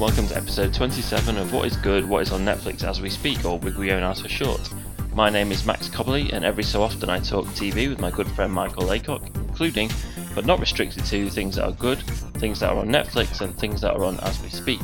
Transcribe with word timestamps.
and 0.00 0.06
welcome 0.08 0.28
to 0.28 0.36
episode 0.36 0.72
27 0.72 1.36
of 1.36 1.52
What 1.52 1.66
is 1.66 1.76
Good, 1.76 2.08
What 2.08 2.22
is 2.22 2.32
on 2.32 2.40
Netflix 2.40 2.84
as 2.84 3.02
we 3.02 3.10
speak, 3.10 3.44
or 3.44 3.60
Wiglionas 3.60 4.22
for 4.22 4.30
short. 4.30 4.70
My 5.14 5.28
name 5.28 5.52
is 5.52 5.66
Max 5.66 5.88
Cobley, 5.88 6.32
and 6.32 6.42
every 6.42 6.62
so 6.62 6.82
often 6.82 7.10
I 7.10 7.18
talk 7.18 7.44
TV 7.48 7.86
with 7.86 8.00
my 8.00 8.10
good 8.10 8.26
friend 8.28 8.50
Michael 8.50 8.86
Laycock, 8.86 9.26
including, 9.34 9.90
but 10.34 10.46
not 10.46 10.58
restricted 10.58 11.04
to, 11.04 11.28
things 11.28 11.56
that 11.56 11.66
are 11.66 11.72
good, 11.72 11.98
things 12.38 12.60
that 12.60 12.70
are 12.70 12.78
on 12.78 12.88
Netflix, 12.88 13.42
and 13.42 13.54
things 13.58 13.82
that 13.82 13.92
are 13.92 14.04
on 14.04 14.18
as 14.20 14.40
we 14.42 14.48
speak. 14.48 14.80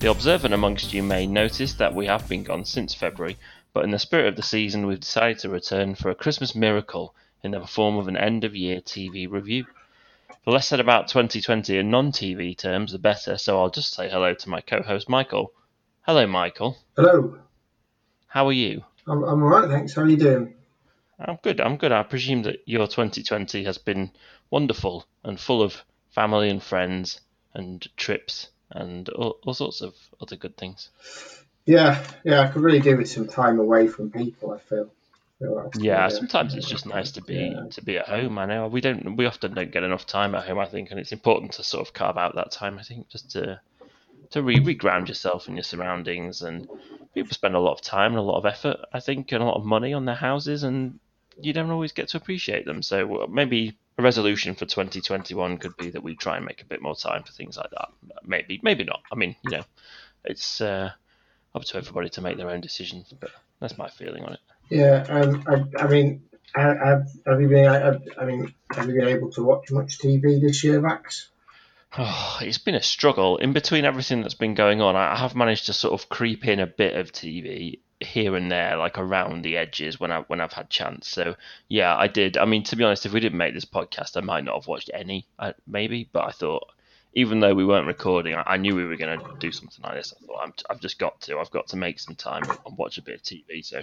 The 0.00 0.10
observant 0.10 0.52
amongst 0.52 0.92
you 0.92 1.04
may 1.04 1.28
notice 1.28 1.74
that 1.74 1.94
we 1.94 2.06
have 2.06 2.28
been 2.28 2.42
gone 2.42 2.64
since 2.64 2.92
February, 2.92 3.38
but 3.72 3.84
in 3.84 3.92
the 3.92 4.00
spirit 4.00 4.26
of 4.26 4.34
the 4.34 4.42
season, 4.42 4.86
we've 4.86 4.98
decided 4.98 5.38
to 5.40 5.48
return 5.48 5.94
for 5.94 6.10
a 6.10 6.16
Christmas 6.16 6.56
miracle 6.56 7.14
in 7.44 7.52
the 7.52 7.64
form 7.68 7.96
of 7.98 8.08
an 8.08 8.16
end 8.16 8.42
of 8.42 8.56
year 8.56 8.80
TV 8.80 9.30
review. 9.30 9.66
The 10.46 10.52
less 10.52 10.68
said 10.68 10.78
about 10.78 11.08
2020 11.08 11.76
in 11.76 11.90
non 11.90 12.12
TV 12.12 12.56
terms, 12.56 12.92
the 12.92 13.00
better, 13.00 13.36
so 13.36 13.58
I'll 13.58 13.68
just 13.68 13.92
say 13.92 14.08
hello 14.08 14.32
to 14.32 14.48
my 14.48 14.60
co 14.60 14.80
host 14.80 15.08
Michael. 15.08 15.52
Hello, 16.02 16.24
Michael. 16.28 16.78
Hello. 16.94 17.40
How 18.28 18.46
are 18.46 18.52
you? 18.52 18.84
I'm, 19.08 19.24
I'm 19.24 19.42
all 19.42 19.48
right, 19.48 19.68
thanks. 19.68 19.94
How 19.94 20.02
are 20.02 20.08
you 20.08 20.16
doing? 20.16 20.54
I'm 21.18 21.40
good. 21.42 21.60
I'm 21.60 21.76
good. 21.76 21.90
I 21.90 22.04
presume 22.04 22.44
that 22.44 22.60
your 22.64 22.86
2020 22.86 23.64
has 23.64 23.78
been 23.78 24.12
wonderful 24.48 25.04
and 25.24 25.40
full 25.40 25.62
of 25.62 25.82
family 26.10 26.48
and 26.48 26.62
friends 26.62 27.20
and 27.52 27.84
trips 27.96 28.50
and 28.70 29.08
all, 29.08 29.40
all 29.44 29.54
sorts 29.54 29.80
of 29.80 29.96
other 30.20 30.36
good 30.36 30.56
things. 30.56 30.90
Yeah, 31.64 32.06
yeah, 32.22 32.42
I 32.42 32.46
could 32.46 32.62
really 32.62 32.78
do 32.78 32.96
with 32.96 33.10
some 33.10 33.26
time 33.26 33.58
away 33.58 33.88
from 33.88 34.12
people. 34.12 34.52
I 34.52 34.58
feel. 34.58 34.92
Yeah, 35.78 36.08
sometimes 36.08 36.54
it's 36.54 36.68
just 36.68 36.86
nice 36.86 37.12
to 37.12 37.20
be 37.22 37.34
Yeah. 37.34 37.66
to 37.70 37.82
be 37.82 37.98
at 37.98 38.08
home. 38.08 38.38
I 38.38 38.46
know 38.46 38.68
we 38.68 38.80
don't 38.80 39.16
we 39.16 39.26
often 39.26 39.54
don't 39.54 39.70
get 39.70 39.82
enough 39.82 40.06
time 40.06 40.34
at 40.34 40.46
home. 40.46 40.58
I 40.58 40.66
think, 40.66 40.90
and 40.90 41.00
it's 41.00 41.12
important 41.12 41.52
to 41.52 41.64
sort 41.64 41.86
of 41.86 41.92
carve 41.94 42.16
out 42.16 42.34
that 42.36 42.50
time. 42.50 42.78
I 42.78 42.82
think 42.82 43.08
just 43.08 43.30
to 43.32 43.60
to 44.30 44.42
re 44.42 44.58
reground 44.60 45.08
yourself 45.08 45.48
in 45.48 45.56
your 45.56 45.64
surroundings. 45.64 46.42
And 46.42 46.68
people 47.14 47.32
spend 47.34 47.54
a 47.54 47.60
lot 47.60 47.72
of 47.74 47.82
time 47.82 48.12
and 48.12 48.18
a 48.18 48.22
lot 48.22 48.38
of 48.38 48.46
effort, 48.46 48.78
I 48.92 49.00
think, 49.00 49.32
and 49.32 49.42
a 49.42 49.46
lot 49.46 49.56
of 49.56 49.64
money 49.64 49.92
on 49.92 50.04
their 50.04 50.14
houses, 50.14 50.62
and 50.62 50.98
you 51.40 51.52
don't 51.52 51.70
always 51.70 51.92
get 51.92 52.08
to 52.10 52.16
appreciate 52.16 52.64
them. 52.66 52.82
So 52.82 53.26
maybe 53.30 53.78
a 53.98 54.02
resolution 54.02 54.54
for 54.54 54.66
2021 54.66 55.58
could 55.58 55.76
be 55.76 55.90
that 55.90 56.02
we 56.02 56.14
try 56.16 56.36
and 56.36 56.46
make 56.46 56.62
a 56.62 56.66
bit 56.66 56.82
more 56.82 56.96
time 56.96 57.22
for 57.24 57.32
things 57.32 57.56
like 57.56 57.70
that. 57.70 57.88
Maybe, 58.24 58.60
maybe 58.62 58.84
not. 58.84 59.00
I 59.12 59.16
mean, 59.16 59.36
you 59.42 59.50
know, 59.50 59.64
it's 60.24 60.60
uh, 60.60 60.92
up 61.54 61.64
to 61.64 61.76
everybody 61.78 62.08
to 62.10 62.20
make 62.22 62.36
their 62.36 62.50
own 62.50 62.60
decisions, 62.60 63.12
but 63.20 63.30
that's 63.60 63.78
my 63.78 63.88
feeling 63.88 64.24
on 64.24 64.34
it. 64.34 64.40
Yeah, 64.68 65.04
um, 65.08 65.44
I, 65.46 65.82
I 65.82 65.86
mean, 65.86 66.22
have, 66.54 67.08
have 67.26 67.40
you 67.40 67.48
been? 67.48 67.66
I, 67.66 67.98
I 68.18 68.24
mean, 68.24 68.54
have 68.70 68.86
you 68.88 68.94
been 68.94 69.08
able 69.08 69.30
to 69.32 69.44
watch 69.44 69.70
much 69.70 69.98
TV 69.98 70.40
this 70.40 70.64
year, 70.64 70.80
Max? 70.80 71.28
Oh, 71.96 72.38
it's 72.42 72.58
been 72.58 72.74
a 72.74 72.82
struggle. 72.82 73.36
In 73.38 73.52
between 73.52 73.84
everything 73.84 74.22
that's 74.22 74.34
been 74.34 74.54
going 74.54 74.80
on, 74.80 74.96
I 74.96 75.16
have 75.16 75.34
managed 75.34 75.66
to 75.66 75.72
sort 75.72 76.00
of 76.00 76.08
creep 76.08 76.46
in 76.46 76.60
a 76.60 76.66
bit 76.66 76.96
of 76.96 77.12
TV 77.12 77.80
here 78.00 78.36
and 78.36 78.50
there, 78.50 78.76
like 78.76 78.98
around 78.98 79.42
the 79.42 79.56
edges 79.56 79.98
when 79.98 80.10
I 80.10 80.20
when 80.20 80.40
I've 80.40 80.52
had 80.52 80.68
chance. 80.68 81.08
So 81.08 81.36
yeah, 81.68 81.96
I 81.96 82.08
did. 82.08 82.36
I 82.36 82.44
mean, 82.44 82.62
to 82.64 82.76
be 82.76 82.84
honest, 82.84 83.06
if 83.06 83.12
we 83.12 83.20
didn't 83.20 83.38
make 83.38 83.54
this 83.54 83.64
podcast, 83.64 84.16
I 84.16 84.20
might 84.20 84.44
not 84.44 84.56
have 84.56 84.66
watched 84.66 84.90
any, 84.92 85.26
uh, 85.38 85.52
maybe. 85.66 86.08
But 86.12 86.24
I 86.24 86.30
thought, 86.30 86.72
even 87.14 87.40
though 87.40 87.54
we 87.54 87.64
weren't 87.64 87.86
recording, 87.86 88.34
I, 88.34 88.42
I 88.46 88.56
knew 88.56 88.74
we 88.74 88.84
were 88.84 88.96
going 88.96 89.18
to 89.18 89.26
do 89.38 89.52
something 89.52 89.82
like 89.82 89.94
this. 89.94 90.12
I 90.12 90.26
thought 90.26 90.42
I'm, 90.42 90.52
I've 90.68 90.80
just 90.80 90.98
got 90.98 91.20
to. 91.22 91.38
I've 91.38 91.50
got 91.50 91.68
to 91.68 91.76
make 91.76 91.98
some 92.00 92.14
time 92.14 92.42
and 92.44 92.76
watch 92.76 92.98
a 92.98 93.02
bit 93.02 93.14
of 93.14 93.22
TV. 93.22 93.64
So 93.64 93.82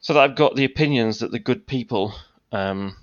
so 0.00 0.14
that 0.14 0.20
I've 0.20 0.36
got 0.36 0.56
the 0.56 0.64
opinions 0.64 1.20
that 1.20 1.30
the 1.30 1.38
good 1.38 1.66
people. 1.66 2.14
Um, 2.52 2.96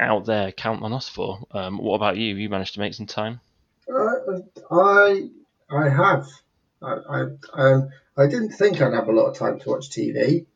out 0.00 0.24
there 0.24 0.50
count 0.50 0.82
on 0.82 0.92
us 0.92 1.08
for. 1.08 1.46
Um, 1.52 1.78
what 1.78 1.96
about 1.96 2.16
you? 2.16 2.34
You 2.34 2.48
managed 2.48 2.74
to 2.74 2.80
make 2.80 2.94
some 2.94 3.06
time? 3.06 3.40
Uh, 3.88 4.40
I 4.70 5.28
I 5.70 5.88
have. 5.88 6.26
I 6.82 6.94
I, 7.08 7.20
um, 7.52 7.90
I 8.16 8.26
didn't 8.26 8.52
think 8.52 8.80
I'd 8.80 8.94
have 8.94 9.08
a 9.08 9.12
lot 9.12 9.26
of 9.26 9.36
time 9.36 9.60
to 9.60 9.68
watch 9.68 9.90
TV, 9.90 10.46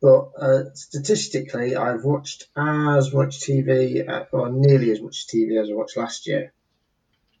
but 0.00 0.30
uh, 0.38 0.62
statistically, 0.74 1.76
I've 1.76 2.04
watched 2.04 2.46
as 2.56 3.12
much 3.12 3.40
TV, 3.40 4.08
uh, 4.08 4.24
or 4.32 4.50
nearly 4.50 4.92
as 4.92 5.00
much 5.00 5.26
TV 5.26 5.60
as 5.60 5.68
I 5.68 5.74
watched 5.74 5.96
last 5.96 6.26
year. 6.26 6.52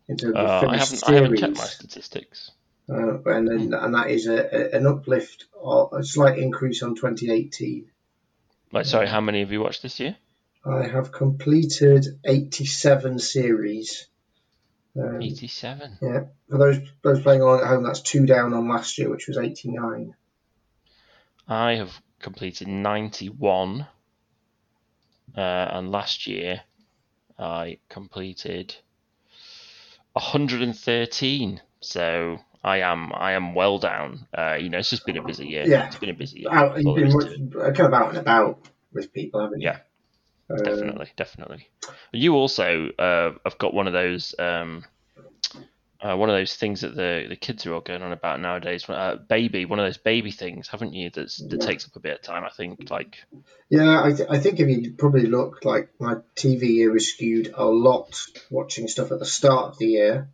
In 0.08 0.16
terms 0.16 0.34
of 0.36 0.44
Uh, 0.44 0.66
I 0.68 0.76
haven't. 0.76 1.08
I 1.08 1.14
haven't 1.14 1.56
my 1.56 1.64
statistics. 1.64 2.50
Uh, 2.88 3.22
and 3.24 3.48
then, 3.48 3.74
and 3.74 3.94
that 3.94 4.10
is 4.10 4.26
a, 4.26 4.36
a, 4.36 4.76
an 4.76 4.86
uplift, 4.86 5.46
or 5.54 5.98
a 5.98 6.04
slight 6.04 6.38
increase 6.38 6.82
on 6.82 6.94
2018. 6.94 7.90
Like, 8.72 8.84
sorry, 8.86 9.06
how 9.06 9.20
many 9.20 9.40
have 9.40 9.52
you 9.52 9.60
watched 9.60 9.82
this 9.82 10.00
year? 10.00 10.16
I 10.66 10.86
have 10.86 11.12
completed 11.12 12.06
87 12.24 13.18
series. 13.18 14.06
Um, 14.96 15.20
Eighty-seven. 15.20 15.98
yeah, 16.00 16.20
for 16.48 16.58
those 16.58 16.78
those 17.02 17.20
playing 17.20 17.40
along 17.40 17.60
at 17.62 17.66
home, 17.66 17.82
that's 17.82 18.00
two 18.00 18.26
down 18.26 18.54
on 18.54 18.68
last 18.68 18.96
year, 18.96 19.10
which 19.10 19.26
was 19.26 19.36
89. 19.36 20.14
I 21.48 21.72
have 21.74 22.00
completed 22.20 22.68
ninety-one, 22.68 23.88
uh, 25.36 25.40
and 25.40 25.90
last 25.90 26.28
year 26.28 26.60
I 27.36 27.78
completed 27.88 28.76
hundred 30.16 30.62
and 30.62 30.78
thirteen. 30.78 31.60
So 31.80 32.38
I 32.64 32.78
am 32.78 33.12
I 33.14 33.32
am 33.32 33.54
well 33.54 33.78
down. 33.78 34.26
Uh, 34.36 34.56
you 34.58 34.70
know, 34.70 34.78
it's 34.78 34.90
just 34.90 35.04
been 35.04 35.18
a 35.18 35.22
busy 35.22 35.46
year. 35.46 35.66
Yeah. 35.66 35.86
It's 35.86 35.96
been 35.96 36.10
a 36.10 36.14
busy 36.14 36.40
year. 36.40 36.48
Out, 36.50 36.82
you've 36.82 36.96
been 36.96 37.12
much, 37.12 37.74
kind 37.76 37.80
of 37.80 37.92
out 37.92 38.08
and 38.08 38.18
about 38.18 38.66
with 38.92 39.12
people, 39.12 39.40
haven't 39.42 39.60
you? 39.60 39.68
Yeah. 39.68 39.78
Uh, 40.50 40.56
definitely, 40.62 41.10
definitely. 41.16 41.68
You 42.12 42.34
also 42.34 42.88
uh, 42.98 43.32
have 43.44 43.58
got 43.58 43.74
one 43.74 43.86
of 43.86 43.92
those 43.92 44.34
um, 44.38 44.84
uh, 46.00 46.16
one 46.16 46.28
of 46.28 46.36
those 46.36 46.54
things 46.56 46.82
that 46.82 46.94
the 46.94 47.26
the 47.28 47.36
kids 47.36 47.66
are 47.66 47.74
all 47.74 47.80
going 47.80 48.02
on 48.02 48.12
about 48.12 48.40
nowadays. 48.40 48.88
Uh, 48.88 49.16
baby, 49.28 49.64
one 49.64 49.78
of 49.78 49.86
those 49.86 49.96
baby 49.98 50.30
things, 50.30 50.68
haven't 50.68 50.92
you? 50.92 51.10
That's 51.10 51.38
that 51.38 51.60
Yeah. 51.60 51.66
takes 51.66 51.86
up 51.86 51.96
a 51.96 52.00
bit 52.00 52.16
of 52.16 52.22
time. 52.22 52.44
I 52.44 52.50
think. 52.50 52.90
Like, 52.90 53.18
Yeah, 53.70 54.02
I, 54.04 54.12
th- 54.12 54.28
I 54.30 54.38
think 54.38 54.60
if 54.60 54.68
you 54.68 54.92
probably 54.92 55.26
look 55.26 55.64
like 55.64 55.90
my 55.98 56.16
TV 56.36 56.62
year 56.74 56.92
was 56.92 57.12
skewed 57.12 57.52
a 57.54 57.64
lot 57.64 58.14
watching 58.50 58.88
stuff 58.88 59.12
at 59.12 59.18
the 59.18 59.26
start 59.26 59.72
of 59.72 59.78
the 59.78 59.86
year. 59.86 60.28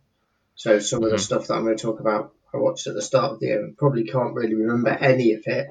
So 0.61 0.77
some 0.77 1.03
of 1.03 1.09
the 1.09 1.15
Mhm. 1.15 1.21
stuff 1.21 1.47
that 1.47 1.55
I'm 1.55 1.63
going 1.63 1.75
to 1.75 1.81
talk 1.81 1.99
about, 1.99 2.35
I 2.53 2.57
watched 2.57 2.85
at 2.85 2.93
the 2.93 3.01
start 3.01 3.31
of 3.31 3.39
the 3.39 3.47
year 3.47 3.63
and 3.63 3.75
probably 3.75 4.03
can't 4.03 4.35
really 4.35 4.53
remember 4.53 4.91
any 4.91 5.33
of 5.33 5.41
it. 5.47 5.67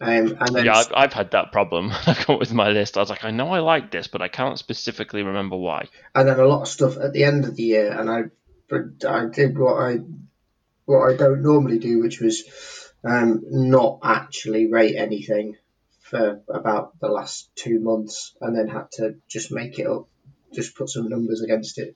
Um, 0.00 0.36
and 0.40 0.56
then 0.56 0.64
yeah, 0.64 0.78
I've, 0.78 0.92
I've 0.92 1.12
had 1.12 1.30
that 1.30 1.52
problem. 1.52 1.92
With 2.28 2.52
my 2.52 2.70
list. 2.70 2.96
I 2.96 3.00
was 3.00 3.10
like, 3.10 3.24
I 3.24 3.30
know 3.30 3.50
I 3.50 3.60
like 3.60 3.92
this, 3.92 4.08
but 4.08 4.22
I 4.22 4.26
can't 4.26 4.58
specifically 4.58 5.22
remember 5.22 5.56
why. 5.56 5.86
and 6.16 6.28
then 6.28 6.40
a 6.40 6.46
lot 6.46 6.62
of 6.62 6.68
stuff 6.68 6.96
at 6.96 7.12
the 7.12 7.22
end 7.22 7.44
of 7.44 7.54
the 7.54 7.62
year, 7.62 7.92
and 7.92 8.10
I 8.10 8.22
I 9.08 9.26
did 9.26 9.56
what 9.56 9.74
I 9.74 9.98
what 10.84 11.12
I 11.12 11.16
don't 11.16 11.42
normally 11.44 11.78
do, 11.78 12.00
which 12.00 12.20
was 12.20 12.42
um, 13.04 13.40
not 13.50 14.00
actually 14.02 14.66
rate 14.66 14.96
anything 14.96 15.58
for 16.00 16.42
about 16.48 16.98
the 16.98 17.06
last 17.06 17.50
two 17.54 17.78
months, 17.78 18.34
and 18.40 18.58
then 18.58 18.66
had 18.66 18.90
to 18.94 19.14
just 19.28 19.52
make 19.52 19.78
it 19.78 19.86
up, 19.86 20.08
just 20.52 20.74
put 20.74 20.88
some 20.88 21.08
numbers 21.08 21.40
against 21.40 21.78
it. 21.78 21.94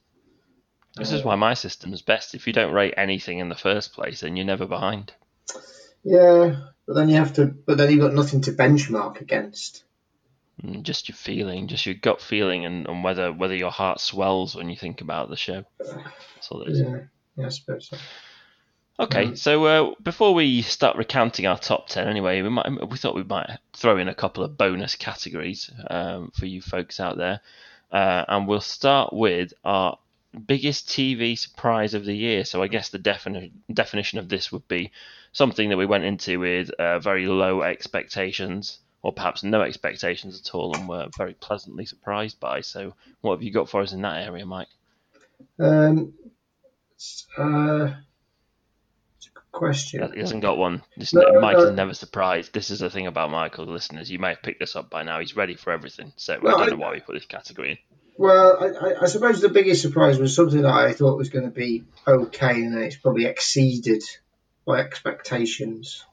This 0.97 1.13
is 1.13 1.23
why 1.25 1.37
my 1.37 1.55
system 1.55 1.93
is 1.93 2.03
best. 2.03 2.35
If 2.35 2.47
you 2.47 2.53
don't 2.53 2.73
rate 2.73 2.95
anything 2.97 3.39
in 3.39 3.49
the 3.49 3.55
first 3.55 3.93
place, 3.93 4.21
then 4.21 4.37
you're 4.37 4.47
never 4.47 4.67
behind. 4.67 5.13
Yeah, 6.03 6.57
but 6.87 6.95
then 6.95 7.09
you 7.09 7.17
have 7.17 7.35
to, 7.35 7.47
but 7.47 7.77
then 7.79 7.91
you've 7.91 8.01
got 8.01 8.15
nothing 8.15 8.41
to 8.43 8.53
benchmark 8.53 9.21
against. 9.21 9.85
Mm, 10.65 10.83
Just 10.83 11.09
your 11.09 11.15
feeling, 11.17 11.69
just 11.69 11.87
your 11.87 11.95
gut 11.95 12.21
feeling, 12.21 12.65
and, 12.67 12.87
and 12.89 13.05
whether 13.05 13.33
whether 13.33 13.55
your 13.55 13.71
heart 13.71 14.01
swells 14.01 14.57
when 14.57 14.69
you 14.71 14.77
think 14.77 15.01
about 15.01 15.31
the 15.31 15.37
show. 15.37 15.65
That's 15.79 16.49
all 16.51 16.63
it 16.63 16.71
is. 16.71 16.81
Yeah, 16.81 16.97
yeah, 17.37 17.47
I 17.47 17.49
suppose 17.51 17.89
so. 17.89 17.97
Okay, 19.01 19.27
Mm. 19.27 19.39
so 19.39 19.65
uh, 19.67 19.95
before 20.03 20.35
we 20.35 20.63
start 20.63 20.97
recounting 20.97 21.47
our 21.47 21.59
top 21.59 21.87
ten, 21.87 22.09
anyway, 22.09 22.43
we 22.43 22.49
might 22.49 22.69
we 22.91 22.97
thought 22.97 23.15
we 23.15 23.23
might 23.23 23.49
throw 23.73 23.99
in 23.99 24.09
a 24.09 24.15
couple 24.15 24.43
of 24.43 24.57
bonus 24.57 24.97
categories 24.97 25.71
um, 25.89 26.33
for 26.35 26.47
you 26.47 26.61
folks 26.61 26.99
out 26.99 27.17
there, 27.17 27.41
uh, 27.93 28.25
and 28.27 28.49
we'll 28.49 28.61
start 28.61 29.13
with 29.13 29.53
our 29.65 29.97
biggest 30.47 30.89
TV 30.89 31.39
surprise 31.39 31.95
of 31.95 32.05
the 32.05 32.15
year. 32.17 32.45
So 32.45 32.63
I 32.63 32.69
guess 32.69 32.91
the 32.91 32.99
defini- 32.99 33.53
definition 33.73 34.19
of 34.19 34.29
this 34.29 34.53
would 34.53 34.67
be 34.69 34.91
something 35.33 35.69
that 35.71 35.77
we 35.79 35.87
went 35.87 36.05
into 36.05 36.39
with 36.41 36.71
uh, 36.73 36.99
very 36.99 37.27
low 37.27 37.63
expectations, 37.63 38.79
or 39.03 39.13
perhaps 39.13 39.43
no 39.43 39.63
expectations 39.63 40.41
at 40.41 40.55
all, 40.55 40.77
and 40.77 40.89
were 40.89 41.09
very 41.17 41.35
pleasantly 41.35 41.87
surprised 41.87 42.39
by. 42.41 42.61
So 42.61 42.95
what 43.21 43.35
have 43.37 43.43
you 43.43 43.53
got 43.53 43.69
for 43.69 43.81
us 43.81 43.93
in 43.93 44.03
that 44.03 44.23
area, 44.27 44.45
Mike? 44.47 44.69
Um, 45.59 46.13
uh, 47.39 47.95
it's 49.17 49.27
a 49.27 49.31
good 49.33 49.53
question. 49.53 50.13
He 50.13 50.21
hasn't 50.21 50.43
got 50.43 50.59
one. 50.59 50.83
This, 50.97 51.15
No, 51.15 51.41
Mike 51.41 51.57
no. 51.57 51.65
is 51.65 51.75
never 51.77 51.95
surprised. 51.95 52.53
This 52.53 52.71
is 52.71 52.81
the 52.81 52.91
thing 52.91 53.07
about 53.07 53.31
Michael, 53.31 53.67
listeners. 53.67 54.11
You 54.11 54.19
may 54.19 54.31
have 54.31 54.43
picked 54.43 54.61
this 54.61 54.77
up 54.77 54.91
by 54.91 55.05
now. 55.05 55.21
He's 55.21 55.37
ready 55.37 55.55
for 55.55 55.73
everything. 55.73 56.13
So 56.17 56.39
Well, 56.43 56.57
I 56.57 56.59
don't 56.67 56.69
I- 56.69 56.71
know 56.77 56.83
why 56.83 56.93
we 56.93 57.01
put 57.01 57.15
this 57.15 57.25
category 57.27 57.71
in. 57.71 57.79
Well, 58.19 58.59
I, 58.61 58.67
I, 58.67 59.03
I 59.03 59.07
suppose 59.07 59.41
the 59.41 59.49
biggest 59.49 59.81
surprise 59.81 60.19
was 60.19 60.35
something 60.35 60.63
that 60.63 60.75
I 60.75 60.93
thought 60.93 61.17
was 61.17 61.29
going 61.29 61.45
to 61.45 61.53
be 61.53 61.85
okay, 62.05 62.51
and 62.51 62.77
it's 62.77 62.97
probably 62.97 63.27
exceeded 63.27 64.03
my 64.67 64.81
expectations 64.81 66.05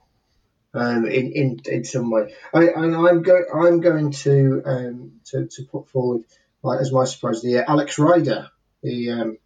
um, 0.75 1.07
in, 1.07 1.31
in 1.31 1.59
in 1.65 1.83
some 1.83 2.11
way. 2.11 2.35
I, 2.53 2.67
and 2.67 2.95
I'm 2.95 3.23
going 3.23 3.45
I'm 3.51 3.81
going 3.81 4.11
to 4.11 4.61
um, 4.65 5.13
to, 5.31 5.47
to 5.47 5.63
put 5.63 5.89
forward 5.89 6.21
like, 6.61 6.79
as 6.79 6.91
my 6.91 7.05
surprise 7.05 7.41
the 7.41 7.57
uh, 7.57 7.65
Alex 7.67 7.97
Rider, 7.97 8.51
the 8.83 9.09
um, 9.09 9.37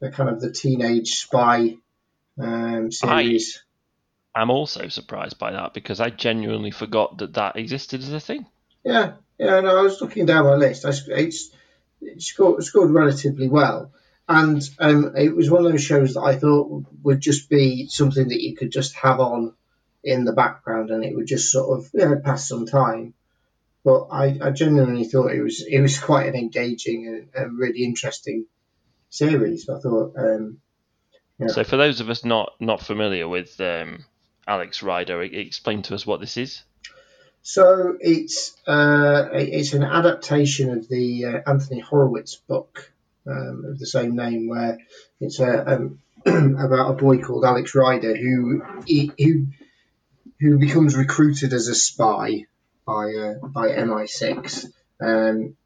the 0.00 0.10
kind 0.10 0.28
of 0.28 0.42
the 0.42 0.52
teenage 0.52 1.14
spy 1.14 1.78
um, 2.38 2.92
series. 2.92 3.64
I'm 4.34 4.50
also 4.50 4.88
surprised 4.88 5.38
by 5.38 5.52
that 5.52 5.72
because 5.72 6.00
I 6.00 6.10
genuinely 6.10 6.70
forgot 6.70 7.16
that 7.18 7.32
that 7.32 7.56
existed 7.56 8.02
as 8.02 8.12
a 8.12 8.20
thing. 8.20 8.44
Yeah, 8.84 9.12
yeah. 9.38 9.60
No, 9.60 9.78
I 9.78 9.80
was 9.80 10.02
looking 10.02 10.26
down 10.26 10.44
my 10.44 10.56
list. 10.56 10.84
I, 10.84 10.90
it's 10.90 11.46
it 11.46 11.54
scored, 12.18 12.62
scored 12.64 12.90
relatively 12.90 13.48
well. 13.48 13.92
And 14.28 14.62
um, 14.78 15.14
it 15.16 15.34
was 15.34 15.50
one 15.50 15.66
of 15.66 15.72
those 15.72 15.82
shows 15.82 16.14
that 16.14 16.22
I 16.22 16.36
thought 16.36 16.86
would 17.02 17.20
just 17.20 17.50
be 17.50 17.88
something 17.88 18.28
that 18.28 18.42
you 18.42 18.56
could 18.56 18.72
just 18.72 18.94
have 18.94 19.20
on 19.20 19.52
in 20.02 20.24
the 20.24 20.32
background 20.32 20.90
and 20.90 21.04
it 21.04 21.14
would 21.14 21.26
just 21.26 21.50
sort 21.50 21.78
of 21.78 21.90
you 21.92 22.08
know, 22.08 22.16
pass 22.16 22.48
some 22.48 22.66
time. 22.66 23.14
But 23.84 24.08
I, 24.10 24.38
I 24.40 24.50
genuinely 24.50 25.04
thought 25.04 25.32
it 25.32 25.42
was 25.42 25.62
it 25.62 25.80
was 25.80 25.98
quite 25.98 26.26
an 26.26 26.34
engaging 26.34 27.06
and, 27.06 27.28
and 27.34 27.58
really 27.58 27.84
interesting 27.84 28.46
series. 29.10 29.68
I 29.68 29.78
thought. 29.78 30.14
Um, 30.16 30.60
yeah. 31.38 31.48
So 31.48 31.64
for 31.64 31.76
those 31.76 32.00
of 32.00 32.08
us 32.08 32.24
not 32.24 32.54
not 32.60 32.80
familiar 32.80 33.28
with 33.28 33.60
um, 33.60 34.06
Alex 34.46 34.82
Rider, 34.82 35.22
explain 35.22 35.82
to 35.82 35.94
us 35.94 36.06
what 36.06 36.20
this 36.20 36.38
is. 36.38 36.62
So 37.46 37.98
it's 38.00 38.56
uh, 38.66 39.28
it's 39.34 39.74
an 39.74 39.82
adaptation 39.82 40.70
of 40.70 40.88
the 40.88 41.26
uh, 41.26 41.40
Anthony 41.46 41.78
Horowitz 41.78 42.36
book 42.36 42.90
um, 43.26 43.66
of 43.66 43.78
the 43.78 43.86
same 43.86 44.16
name, 44.16 44.48
where 44.48 44.78
it's 45.20 45.40
a, 45.40 45.74
um, 45.74 45.98
about 46.26 46.92
a 46.92 46.94
boy 46.94 47.18
called 47.18 47.44
Alex 47.44 47.74
Rider 47.74 48.16
who 48.16 48.62
who 48.88 49.48
who 50.40 50.58
becomes 50.58 50.96
recruited 50.96 51.52
as 51.52 51.68
a 51.68 51.74
spy 51.74 52.46
by 52.86 53.12
uh, 53.12 53.46
by 53.46 53.68
MI6. 53.68 54.64
Um, 55.02 55.58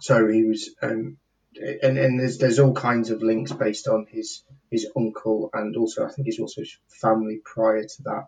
so 0.00 0.26
he 0.28 0.44
was, 0.44 0.70
um, 0.80 1.18
and, 1.60 1.98
and 1.98 2.18
there's 2.18 2.38
there's 2.38 2.58
all 2.58 2.72
kinds 2.72 3.10
of 3.10 3.22
links 3.22 3.52
based 3.52 3.86
on 3.86 4.06
his 4.10 4.44
his 4.70 4.86
uncle 4.96 5.50
and 5.52 5.76
also 5.76 6.06
I 6.06 6.10
think 6.10 6.24
he's 6.24 6.40
also 6.40 6.62
family 6.88 7.42
prior 7.44 7.84
to 7.84 8.02
that, 8.04 8.26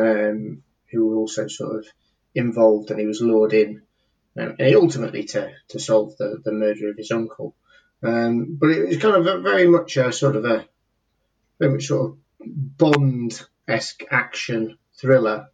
um, 0.00 0.62
who 0.90 1.08
were 1.08 1.16
also 1.16 1.46
sort 1.46 1.80
of 1.80 1.86
involved, 2.36 2.90
and 2.90 3.00
he 3.00 3.06
was 3.06 3.20
lured 3.20 3.52
in, 3.52 3.82
um, 4.38 4.56
and 4.58 4.74
ultimately 4.74 5.24
to 5.24 5.50
to 5.68 5.78
solve 5.78 6.16
the 6.18 6.40
the 6.44 6.52
murder 6.52 6.90
of 6.90 6.96
his 6.96 7.10
uncle. 7.10 7.54
Um, 8.02 8.58
but 8.60 8.70
it 8.70 8.86
was 8.86 8.98
kind 8.98 9.16
of 9.16 9.26
a, 9.26 9.40
very 9.40 9.66
much 9.66 9.96
a 9.96 10.12
sort 10.12 10.36
of 10.36 10.44
a 10.44 10.66
very 11.58 11.72
much 11.72 11.86
sort 11.86 12.10
of 12.10 12.18
Bond 12.38 13.42
esque 13.66 14.04
action 14.10 14.78
thriller, 14.94 15.48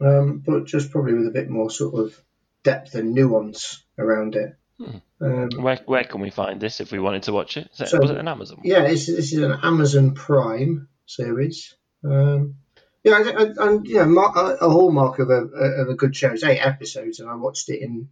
um, 0.00 0.42
but 0.44 0.64
just 0.64 0.90
probably 0.90 1.14
with 1.14 1.28
a 1.28 1.32
bit 1.32 1.48
more 1.48 1.70
sort 1.70 1.94
of 1.94 2.20
depth 2.62 2.94
and 2.94 3.14
nuance 3.14 3.84
around 3.98 4.34
it. 4.34 4.56
Hmm. 4.78 4.96
Um, 5.20 5.50
where 5.62 5.78
where 5.86 6.04
can 6.04 6.20
we 6.20 6.30
find 6.30 6.60
this 6.60 6.80
if 6.80 6.90
we 6.90 6.98
wanted 6.98 7.24
to 7.24 7.32
watch 7.32 7.56
it? 7.56 7.68
it 7.78 7.88
so, 7.88 8.00
was 8.00 8.10
it 8.10 8.16
an 8.16 8.26
Amazon? 8.26 8.60
Yeah, 8.64 8.88
this, 8.88 9.06
this 9.06 9.32
is 9.32 9.38
an 9.38 9.58
Amazon 9.62 10.14
Prime 10.14 10.88
series. 11.06 11.74
Um, 12.02 12.56
yeah, 13.04 13.18
and, 13.18 13.58
and 13.58 13.86
know, 13.96 14.06
a, 14.36 14.64
a 14.64 14.70
hallmark 14.70 15.18
of 15.18 15.28
a 15.28 15.42
of 15.82 15.88
a 15.90 15.94
good 15.94 16.16
show 16.16 16.32
is 16.32 16.42
eight 16.42 16.58
episodes, 16.58 17.20
and 17.20 17.28
I 17.28 17.34
watched 17.34 17.68
it 17.68 17.82
in 17.82 18.08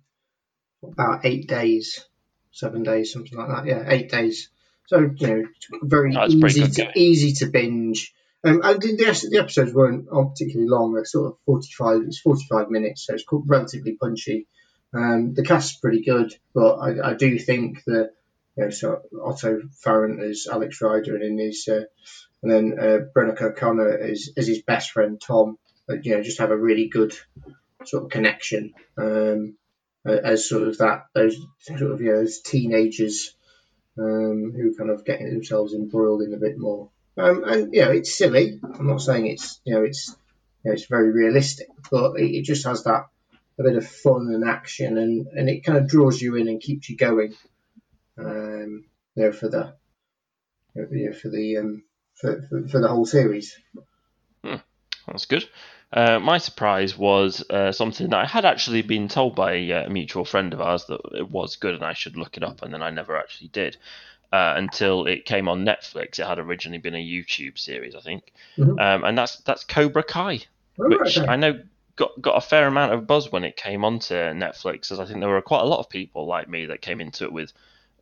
about 0.83 1.25
eight 1.25 1.49
days, 1.49 2.05
seven 2.50 2.83
days, 2.83 3.12
something 3.12 3.37
like 3.37 3.49
that. 3.49 3.67
Yeah, 3.67 3.85
eight 3.89 4.11
days. 4.11 4.50
So 4.87 5.11
you 5.17 5.27
know, 5.27 5.44
very 5.83 6.15
easy 6.15 6.69
to 6.69 6.91
easy 6.94 7.33
to 7.35 7.47
binge. 7.47 8.15
Um, 8.44 8.61
and 8.62 8.83
the, 8.83 8.97
the, 8.97 9.29
the 9.31 9.39
episodes 9.39 9.73
weren't 9.73 10.09
particularly 10.11 10.69
long. 10.69 10.93
They're 10.93 11.06
sort 11.06 11.33
of 11.33 11.39
forty 11.47 11.71
five. 11.73 12.03
It's 12.03 12.21
forty 12.21 12.44
five 12.50 12.69
minutes, 12.69 13.06
so 13.06 13.15
it's 13.15 13.25
relatively 13.31 13.97
punchy. 13.97 14.47
Um, 14.93 15.33
the 15.33 15.44
cast's 15.44 15.79
pretty 15.79 16.03
good, 16.03 16.35
but 16.55 16.75
I, 16.75 17.12
I 17.12 17.15
do 17.15 17.39
think 17.39 17.83
that 17.85 18.11
you 18.56 18.65
know, 18.65 18.71
so 18.71 19.00
Otto 19.25 19.62
Farrant 19.83 20.23
as 20.23 20.47
Alex 20.50 20.83
Rider 20.83 21.15
and 21.15 21.25
in 21.25 21.39
his 21.39 21.67
uh, 21.67 21.85
and 22.43 22.50
then 22.50 22.79
uh, 22.79 22.99
Brenock 23.15 23.41
O'Connor 23.41 23.97
is, 23.99 24.33
as 24.37 24.47
his 24.47 24.62
best 24.62 24.91
friend 24.91 25.21
Tom. 25.21 25.59
But, 25.87 26.05
you 26.05 26.15
know, 26.15 26.23
just 26.23 26.39
have 26.39 26.50
a 26.50 26.56
really 26.56 26.89
good 26.89 27.15
sort 27.85 28.05
of 28.05 28.11
connection 28.11 28.75
um, 28.97 29.56
as 30.05 30.49
sort 30.49 30.67
of 30.69 30.79
that 30.79 31.06
those 31.15 31.37
sort 31.61 31.83
of 31.83 32.00
you 32.00 32.09
know 32.09 32.19
those 32.19 32.41
teenagers 32.41 33.35
um, 33.99 34.53
who 34.56 34.75
kind 34.77 34.91
of 34.91 35.05
getting 35.05 35.31
themselves 35.31 35.75
embroiled 35.75 36.23
in 36.23 36.35
a 36.35 36.39
bit 36.39 36.59
more. 36.59 36.91
Um, 37.17 37.44
and 37.44 37.75
you 37.75 37.83
know, 37.83 37.91
it's 37.91 38.17
silly. 38.17 38.61
I'm 38.62 38.87
not 38.87 39.03
saying 39.03 39.27
it's 39.27 39.61
you 39.65 39.75
know 39.75 39.83
it's 39.83 40.09
you 40.65 40.71
know, 40.71 40.75
it's 40.75 40.87
very 40.87 41.11
realistic, 41.12 41.69
but 41.91 42.19
it, 42.19 42.37
it 42.37 42.44
just 42.44 42.67
has 42.67 42.85
that 42.85 43.06
a 43.59 43.62
bit 43.62 43.77
of 43.77 43.87
fun 43.87 44.31
and 44.33 44.49
action, 44.49 44.97
and, 44.97 45.27
and 45.29 45.49
it 45.49 45.65
kind 45.65 45.79
of 45.79 45.89
draws 45.89 46.21
you 46.21 46.37
in 46.37 46.49
and 46.49 46.61
keeps 46.61 46.89
you 46.89 46.97
going. 46.97 47.35
Um, 48.19 48.85
you 49.15 49.25
know, 49.25 49.33
for 49.33 49.49
the 49.49 49.75
you 50.75 51.11
know, 51.11 51.12
for 51.12 51.29
the 51.29 51.59
um, 51.59 51.85
for, 52.22 52.40
for, 52.48 52.69
for 52.69 52.80
the 52.80 52.88
whole 52.88 53.04
series. 53.04 53.54
Hmm, 54.42 54.56
that's 55.06 55.26
good. 55.26 55.46
Uh, 55.92 56.19
my 56.19 56.38
surprise 56.38 56.96
was 56.96 57.44
uh, 57.50 57.70
something 57.70 58.08
that 58.08 58.19
I 58.19 58.26
had 58.26 58.46
actually 58.46 58.80
been 58.80 59.08
told 59.08 59.34
by 59.34 59.52
a 59.52 59.90
mutual 59.90 60.24
friend 60.24 60.54
of 60.54 60.60
ours 60.60 60.86
that 60.86 61.00
it 61.12 61.30
was 61.30 61.56
good 61.56 61.74
and 61.74 61.84
I 61.84 61.92
should 61.92 62.16
look 62.16 62.38
it 62.38 62.42
up, 62.42 62.62
and 62.62 62.72
then 62.72 62.82
I 62.82 62.88
never 62.90 63.19
actually 63.19 63.48
did 63.48 63.76
uh, 64.32 64.54
until 64.56 65.06
it 65.06 65.26
came 65.26 65.48
on 65.48 65.66
Netflix. 65.66 66.19
It 66.19 66.26
had 66.26 66.38
originally 66.38 66.78
been 66.78 66.94
a 66.94 66.98
YouTube 66.98 67.58
series, 67.58 67.94
I 67.94 68.00
think, 68.00 68.32
Mhm. 68.56 68.80
um, 68.80 69.04
and 69.04 69.19
that's 69.19 69.36
that's 69.40 69.64
Cobra 69.64 70.02
Kai, 70.02 70.40
Oh, 70.78 70.86
which 70.86 71.19
okay. 71.19 71.26
I 71.28 71.36
know 71.36 71.60
got 71.96 72.19
got 72.22 72.38
a 72.38 72.40
fair 72.40 72.66
amount 72.66 72.94
of 72.94 73.06
buzz 73.06 73.30
when 73.30 73.44
it 73.44 73.56
came 73.56 73.84
onto 73.84 74.14
Netflix, 74.14 74.90
as 74.90 74.98
I 74.98 75.04
think 75.04 75.20
there 75.20 75.28
were 75.28 75.42
quite 75.42 75.60
a 75.60 75.66
lot 75.66 75.80
of 75.80 75.90
people 75.90 76.26
like 76.26 76.48
me 76.48 76.64
that 76.66 76.80
came 76.80 77.02
into 77.02 77.24
it 77.24 77.32
with 77.32 77.52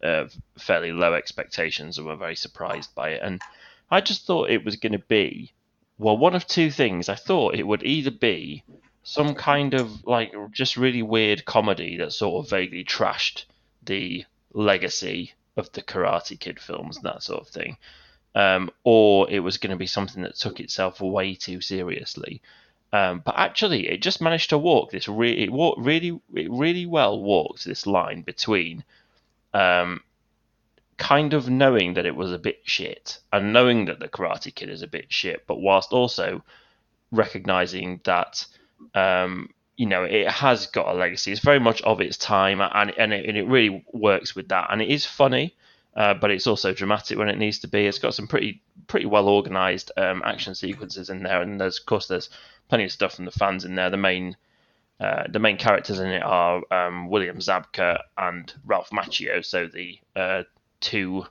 uh, 0.05 0.27
fairly 0.59 0.93
low 0.93 1.15
expectations 1.15 1.99
and 1.99 2.07
were 2.07 2.15
very 2.17 2.37
surprised 2.37 2.95
by 2.95 3.11
it. 3.11 3.23
And 3.23 3.41
I 3.91 4.01
just 4.01 4.27
thought 4.27 4.51
it 4.51 4.65
was 4.65 4.77
going 4.77 4.93
to 4.93 4.99
be 4.99 5.53
well, 6.01 6.17
one 6.17 6.35
of 6.35 6.47
two 6.47 6.71
things. 6.71 7.11
I 7.11 7.15
thought 7.15 7.55
it 7.55 7.67
would 7.67 7.83
either 7.83 8.11
be 8.11 8.65
some 9.03 9.35
kind 9.35 9.75
of 9.75 10.05
like 10.07 10.33
just 10.51 10.79
really 10.79 11.03
weird 11.03 11.45
comedy 11.45 11.99
that 11.99 12.15
sort 12.15 12.43
of 12.43 12.51
vaguely 12.51 12.85
trashed 12.85 13.45
the 13.83 14.25
legacy 14.55 15.35
of 15.59 15.71
the 15.73 15.83
Karate 15.83 16.41
Kid 16.41 16.59
films 16.59 16.97
and 16.97 17.05
that 17.05 17.23
sort 17.23 17.43
of 17.43 17.49
thing, 17.49 17.77
um, 18.35 18.71
or 18.83 19.31
it 19.31 19.41
was 19.41 19.59
going 19.59 19.73
to 19.73 19.77
be 19.77 19.87
something 19.87 20.23
that 20.23 20.37
took 20.37 20.59
itself 20.59 21.03
way 21.03 21.35
too 21.35 21.61
seriously. 21.61 22.41
Um, 22.95 23.21
but 23.23 23.37
actually, 23.37 23.87
it 23.89 24.01
just 24.01 24.23
managed 24.23 24.51
to 24.51 24.59
walk 24.59 24.91
this. 24.91 25.07
Re- 25.07 25.45
it 25.45 25.53
walked 25.53 25.81
really, 25.81 26.19
it 26.35 26.51
really 26.51 26.87
well 26.87 27.21
walked 27.21 27.67
this 27.67 27.87
line 27.87 28.23
between 28.23 28.85
um, 29.53 30.01
kind 31.01 31.33
of 31.33 31.49
knowing 31.49 31.95
that 31.95 32.05
it 32.05 32.15
was 32.15 32.31
a 32.31 32.39
bit 32.39 32.61
shit 32.63 33.19
and 33.33 33.55
knowing 33.55 33.87
that 33.87 33.99
the 33.99 34.09
Karate 34.09 34.55
Kid 34.55 34.69
is 34.69 34.83
a 34.83 34.87
bit 34.87 35.07
shit, 35.09 35.47
but 35.47 35.61
whilst 35.61 35.93
also 35.93 36.45
recognizing 37.11 38.01
that 38.05 38.47
um, 38.95 39.49
you 39.77 39.87
know 39.87 40.05
it 40.05 40.29
has 40.29 40.67
got 40.67 40.89
a 40.89 40.93
legacy. 40.93 41.33
It's 41.33 41.41
very 41.41 41.59
much 41.59 41.81
of 41.83 42.01
its 42.01 42.19
time, 42.19 42.61
and 42.61 42.93
and 42.99 43.13
it, 43.15 43.27
and 43.27 43.37
it 43.37 43.47
really 43.47 43.85
works 43.93 44.37
with 44.37 44.49
that. 44.49 44.69
And 44.71 44.83
it 44.83 44.89
is 44.89 45.07
funny, 45.07 45.57
uh, 45.97 46.15
but 46.15 46.31
it's 46.31 46.47
also 46.47 46.75
dramatic 46.75 47.19
when 47.19 47.31
it 47.31 47.39
needs 47.39 47.61
to 47.61 47.69
be. 47.69 47.87
It's 47.87 47.99
got 47.99 48.15
some 48.15 48.29
pretty 48.29 48.63
pretty 48.87 49.07
well 49.07 49.27
organized 49.27 49.91
um, 49.97 50.23
action 50.25 50.55
sequences 50.55 51.09
in 51.09 51.23
there, 51.23 51.41
and 51.41 51.59
there's 51.59 51.79
of 51.79 51.87
course 51.87 52.09
there's 52.09 52.29
plenty 52.69 52.85
of 52.85 52.93
stuff 52.93 53.15
from 53.15 53.25
the 53.25 53.31
fans 53.31 53.65
in 53.65 53.75
there. 53.75 53.89
The 53.89 53.97
main 53.97 54.37
uh, 55.01 55.25
the 55.31 55.39
main 55.39 55.57
characters 55.57 55.99
in 55.99 56.09
it 56.09 56.23
are 56.23 56.63
um, 56.71 57.09
William 57.09 57.39
Zabka 57.39 58.01
and 58.19 58.53
Ralph 58.67 58.91
Macchio, 58.91 59.43
so 59.43 59.67
the 59.67 59.99
uh, 60.15 60.43
two 60.81 61.27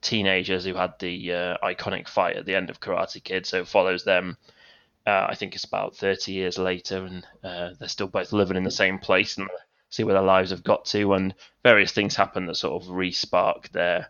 teenagers 0.00 0.64
who 0.64 0.74
had 0.74 0.94
the 0.98 1.32
uh, 1.32 1.56
iconic 1.62 2.08
fight 2.08 2.36
at 2.36 2.44
the 2.46 2.54
end 2.54 2.70
of 2.70 2.80
Karate 2.80 3.22
Kid. 3.22 3.46
So 3.46 3.60
it 3.60 3.68
follows 3.68 4.04
them. 4.04 4.36
Uh, 5.06 5.26
I 5.28 5.34
think 5.34 5.54
it's 5.54 5.64
about 5.64 5.96
30 5.96 6.32
years 6.32 6.58
later, 6.58 7.04
and 7.04 7.26
uh, 7.42 7.70
they're 7.78 7.88
still 7.88 8.06
both 8.06 8.32
living 8.32 8.56
in 8.56 8.62
the 8.62 8.70
same 8.70 8.98
place 8.98 9.36
and 9.36 9.48
see 9.90 10.04
where 10.04 10.14
their 10.14 10.22
lives 10.22 10.50
have 10.50 10.62
got 10.62 10.84
to. 10.86 11.14
And 11.14 11.34
various 11.62 11.92
things 11.92 12.14
happen 12.14 12.46
that 12.46 12.56
sort 12.56 12.82
of 12.82 12.90
re-spark 12.90 13.70
their 13.70 14.08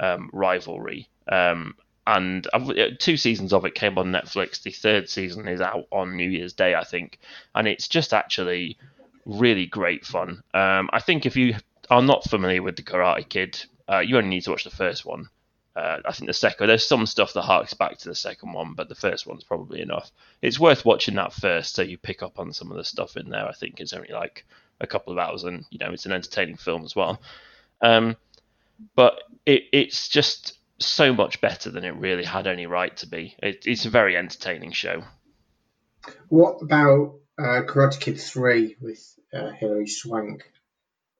um, 0.00 0.30
rivalry. 0.32 1.08
Um, 1.28 1.76
and 2.06 2.46
I've, 2.52 2.68
uh, 2.68 2.88
two 2.98 3.16
seasons 3.16 3.52
of 3.52 3.64
it 3.64 3.74
came 3.74 3.98
on 3.98 4.12
Netflix. 4.12 4.62
The 4.62 4.72
third 4.72 5.08
season 5.08 5.46
is 5.46 5.60
out 5.60 5.86
on 5.92 6.16
New 6.16 6.28
Year's 6.28 6.52
Day, 6.52 6.74
I 6.74 6.84
think, 6.84 7.20
and 7.54 7.68
it's 7.68 7.86
just 7.86 8.12
actually 8.12 8.76
really 9.24 9.66
great 9.66 10.04
fun. 10.04 10.42
Um, 10.52 10.90
I 10.92 11.00
think 11.00 11.26
if 11.26 11.36
you 11.36 11.54
are 11.90 12.02
not 12.02 12.28
familiar 12.28 12.62
with 12.62 12.76
the 12.76 12.82
Karate 12.82 13.28
Kid, 13.28 13.64
uh, 13.92 14.00
you 14.00 14.16
only 14.16 14.30
need 14.30 14.44
to 14.44 14.50
watch 14.50 14.64
the 14.64 14.70
first 14.70 15.04
one. 15.04 15.28
Uh, 15.74 15.98
I 16.04 16.12
think 16.12 16.26
the 16.26 16.34
second, 16.34 16.68
there's 16.68 16.86
some 16.86 17.06
stuff 17.06 17.32
that 17.32 17.42
harks 17.42 17.74
back 17.74 17.98
to 17.98 18.08
the 18.08 18.14
second 18.14 18.52
one, 18.52 18.74
but 18.74 18.88
the 18.88 18.94
first 18.94 19.26
one's 19.26 19.44
probably 19.44 19.80
enough. 19.80 20.10
It's 20.40 20.60
worth 20.60 20.84
watching 20.84 21.14
that 21.16 21.32
first 21.32 21.74
so 21.74 21.82
you 21.82 21.96
pick 21.96 22.22
up 22.22 22.38
on 22.38 22.52
some 22.52 22.70
of 22.70 22.76
the 22.76 22.84
stuff 22.84 23.16
in 23.16 23.30
there. 23.30 23.46
I 23.46 23.52
think 23.52 23.80
it's 23.80 23.92
only 23.92 24.12
like 24.12 24.44
a 24.80 24.86
couple 24.86 25.12
of 25.12 25.18
hours, 25.18 25.44
and 25.44 25.64
you 25.70 25.78
know 25.78 25.92
it's 25.92 26.06
an 26.06 26.12
entertaining 26.12 26.56
film 26.56 26.84
as 26.84 26.94
well. 26.94 27.20
Um, 27.80 28.16
but 28.94 29.22
it, 29.46 29.64
it's 29.72 30.08
just 30.08 30.58
so 30.78 31.12
much 31.12 31.40
better 31.40 31.70
than 31.70 31.84
it 31.84 31.94
really 31.96 32.24
had 32.24 32.46
any 32.46 32.66
right 32.66 32.94
to 32.98 33.06
be. 33.06 33.34
It, 33.42 33.66
it's 33.66 33.86
a 33.86 33.90
very 33.90 34.16
entertaining 34.16 34.72
show. 34.72 35.04
What 36.28 36.60
about 36.60 37.14
uh, 37.38 37.62
Karate 37.66 38.00
Kid 38.00 38.20
Three 38.20 38.76
with 38.80 39.18
uh, 39.32 39.50
Hilary 39.50 39.86
Swank? 39.86 40.51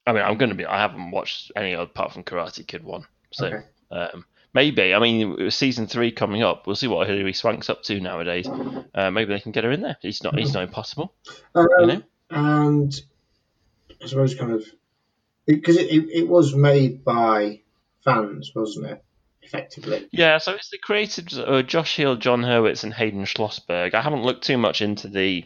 I 0.07 0.13
mean, 0.13 0.23
I'm 0.23 0.37
going 0.39 0.51
to 0.51 0.57
be. 0.57 0.67
I 0.67 0.81
haven't 0.81 1.11
watched 1.11 1.53
any 1.57 1.75
other 1.75 1.85
apart 1.85 2.13
from 2.13 2.25
Karate 2.25 2.67
Kid 2.67 2.83
One, 2.85 3.05
so 3.31 3.47
Okay. 3.47 3.63
um, 3.91 4.25
maybe. 4.53 4.95
I 4.95 4.99
mean, 4.99 5.51
season 5.51 5.87
three 5.87 6.11
coming 6.11 6.43
up. 6.43 6.67
We'll 6.67 6.77
see 6.77 6.89
what 6.89 7.07
Hilary 7.07 7.33
Swank's 7.33 7.71
up 7.71 7.83
to 7.85 8.01
nowadays. 8.01 8.49
Uh, 8.95 9.11
maybe 9.11 9.33
they 9.33 9.41
can 9.41 9.53
get 9.53 9.65
her 9.65 9.71
in 9.71 9.81
there. 9.83 9.97
It's 10.03 10.23
not. 10.23 10.39
It's 10.39 10.53
not 10.55 10.65
impossible. 10.65 11.15
Um, 11.55 11.67
You 11.81 11.87
know. 11.87 12.03
and 12.31 13.01
I 14.03 14.07
suppose 14.07 14.35
kind 14.35 14.53
of 14.53 14.65
because 15.47 15.77
it, 15.77 15.87
it, 15.91 16.11
it 16.11 16.29
was 16.29 16.55
made 16.55 17.05
by 17.05 17.61
fans, 18.05 18.53
wasn't 18.55 18.87
it? 18.87 19.05
Effectively. 19.43 20.09
Yeah, 20.13 20.39
so 20.39 20.53
it's 20.53 20.71
the 20.71 20.79
creatives 20.79 21.37
uh, 21.39 21.63
Josh 21.63 21.97
Heald, 21.97 22.21
Jon 22.21 22.43
Hurwitz, 22.43 22.85
and 22.85 22.95
Hayden 22.95 23.25
Schlossberg. 23.25 23.93
I 23.95 24.01
haven't 24.01 24.23
looked 24.23 24.45
too 24.45 24.57
much 24.57 24.81
into 24.83 25.09
the 25.09 25.45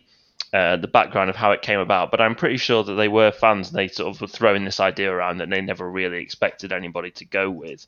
uh, 0.53 0.77
the 0.77 0.89
background 0.89 1.31
of 1.31 1.37
how 1.37 1.53
it 1.53 1.63
came 1.63 1.81
about, 1.81 2.11
but 2.11 2.21
I'm 2.21 2.35
pretty 2.35 2.57
sure 2.57 2.85
that 2.85 2.95
they 2.95 3.09
were 3.09 3.33
fans. 3.33 3.69
And 3.69 3.77
they 3.77 3.89
sort 3.89 4.15
of 4.15 4.21
were 4.21 4.27
throwing 4.27 4.65
this 4.65 4.81
idea 4.81 5.11
around 5.11 5.39
that 5.39 5.51
they 5.51 5.61
never 5.61 5.89
really 5.91 6.19
expected 6.19 6.73
anybody 6.73 7.11
to 7.13 7.25
go 7.25 7.51
with, 7.51 7.87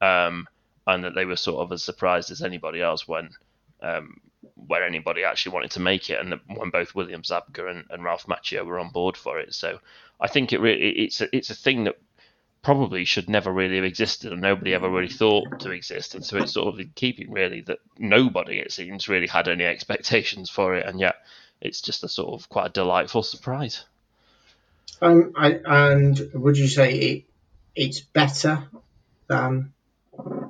um, 0.00 0.46
and 0.86 1.04
that 1.04 1.14
they 1.14 1.24
were 1.24 1.36
sort 1.36 1.60
of 1.60 1.72
as 1.72 1.82
surprised 1.82 2.30
as 2.30 2.42
anybody 2.42 2.80
else 2.80 3.08
when 3.08 3.30
um, 3.82 4.20
when 4.54 4.82
anybody 4.82 5.24
actually 5.24 5.52
wanted 5.52 5.72
to 5.72 5.80
make 5.80 6.08
it, 6.10 6.20
and 6.20 6.40
when 6.46 6.70
both 6.70 6.94
William 6.94 7.22
Zabka 7.22 7.68
and, 7.70 7.84
and 7.90 8.04
Ralph 8.04 8.26
Macchio 8.26 8.64
were 8.64 8.78
on 8.78 8.90
board 8.90 9.16
for 9.16 9.38
it. 9.38 9.54
So 9.54 9.78
I 10.20 10.28
think 10.28 10.52
it 10.52 10.60
really 10.60 10.90
it's 10.90 11.20
a, 11.20 11.36
it's 11.36 11.50
a 11.50 11.54
thing 11.54 11.84
that 11.84 11.98
probably 12.62 13.04
should 13.04 13.28
never 13.28 13.52
really 13.52 13.76
have 13.76 13.84
existed 13.84 14.32
and 14.32 14.42
nobody 14.42 14.74
ever 14.74 14.90
really 14.90 15.08
thought 15.08 15.60
to 15.60 15.70
exist 15.70 16.14
and 16.14 16.24
so 16.24 16.36
it's 16.36 16.52
sort 16.52 16.66
of 16.66 16.80
in 16.80 16.90
keeping 16.96 17.30
really 17.30 17.60
that 17.60 17.78
nobody 17.98 18.58
it 18.58 18.72
seems 18.72 19.08
really 19.08 19.28
had 19.28 19.46
any 19.46 19.64
expectations 19.64 20.50
for 20.50 20.74
it 20.74 20.84
and 20.84 20.98
yet 20.98 21.14
it's 21.60 21.80
just 21.80 22.04
a 22.04 22.08
sort 22.08 22.40
of 22.40 22.48
quite 22.48 22.66
a 22.66 22.72
delightful 22.72 23.22
surprise 23.22 23.84
Um, 25.00 25.32
I, 25.36 25.60
and 25.64 26.30
would 26.34 26.56
you 26.58 26.68
say 26.68 26.94
it 26.94 27.24
it's 27.74 28.00
better 28.00 28.68
than 29.28 29.72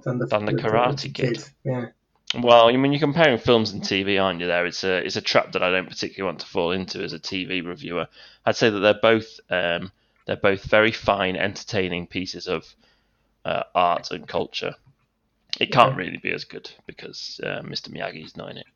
than 0.05 0.19
the 0.19 0.27
Than 0.31 0.47
the 0.47 0.55
Karate 0.55 1.13
Kid? 1.13 1.45
Yeah. 1.65 1.87
well 2.35 2.69
i 2.69 2.77
mean 2.77 2.93
you're 2.93 3.01
comparing 3.01 3.39
films 3.39 3.73
and 3.73 3.83
tv 3.83 4.23
aren't 4.23 4.41
you 4.41 4.47
there 4.47 4.67
it's 4.67 4.85
a 4.85 4.99
it's 4.99 5.17
a 5.17 5.21
trap 5.23 5.53
that 5.53 5.63
i 5.63 5.71
don't 5.71 5.89
particularly 5.89 6.27
want 6.31 6.41
to 6.41 6.47
fall 6.47 6.73
into 6.73 7.03
as 7.03 7.13
a 7.15 7.19
tv 7.19 7.65
reviewer 7.67 8.07
i'd 8.45 8.57
say 8.57 8.71
that 8.71 8.81
they're 8.81 8.95
both 9.01 9.41
um, 9.51 9.91
they're 10.27 10.37
both 10.37 10.63
very 10.65 10.93
fine 10.93 11.37
entertaining 11.37 12.07
pieces 12.07 12.47
of 12.47 12.67
uh, 13.45 13.63
art 13.75 14.11
and 14.11 14.29
culture 14.29 14.75
it 15.61 15.73
can't 15.73 15.95
Okay. 15.95 15.97
really 15.97 16.19
be 16.19 16.33
as 16.33 16.45
good 16.45 16.71
because 16.87 17.41
uh, 17.43 17.63
mr 17.63 17.89
miyagi's 17.91 18.37
not 18.37 18.51
in 18.51 18.59
it 18.59 18.67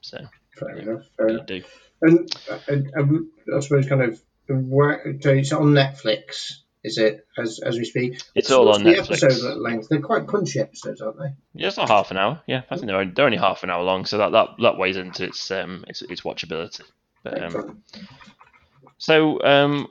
so 0.00 0.18
Fair 0.58 0.76
enough. 0.78 1.02
Fair 1.16 1.28
enough. 1.28 1.46
do. 1.46 1.62
And, 2.02 2.30
and, 2.68 2.90
and 2.94 3.26
I 3.54 3.60
suppose 3.60 3.88
kind 3.88 4.02
of 4.02 4.20
where, 4.48 5.16
so 5.20 5.30
it's 5.30 5.52
on 5.52 5.72
Netflix. 5.72 6.52
Is 6.82 6.98
it 6.98 7.26
as 7.38 7.60
as 7.64 7.78
we 7.78 7.86
speak? 7.86 8.20
It's 8.34 8.50
all 8.50 8.66
What's 8.66 8.80
on 8.80 8.84
the 8.84 8.90
Netflix. 8.90 9.22
episode 9.22 9.56
length. 9.56 9.88
They're 9.88 10.02
quite 10.02 10.26
punchy 10.26 10.60
episodes, 10.60 11.00
aren't 11.00 11.18
they? 11.18 11.32
Yeah, 11.54 11.68
it's 11.68 11.78
not 11.78 11.88
half 11.88 12.10
an 12.10 12.18
hour. 12.18 12.42
Yeah, 12.46 12.60
I 12.70 12.74
think 12.76 12.88
they're 12.88 12.98
only, 12.98 13.14
they're 13.14 13.24
only 13.24 13.38
half 13.38 13.62
an 13.62 13.70
hour 13.70 13.82
long, 13.82 14.04
so 14.04 14.18
that, 14.18 14.32
that, 14.32 14.48
that 14.60 14.76
weighs 14.76 14.98
into 14.98 15.24
its 15.24 15.50
um 15.50 15.86
its, 15.88 16.02
its 16.02 16.20
watchability. 16.20 16.82
But 17.22 17.42
um, 17.42 17.82
so 18.98 19.42
um, 19.42 19.88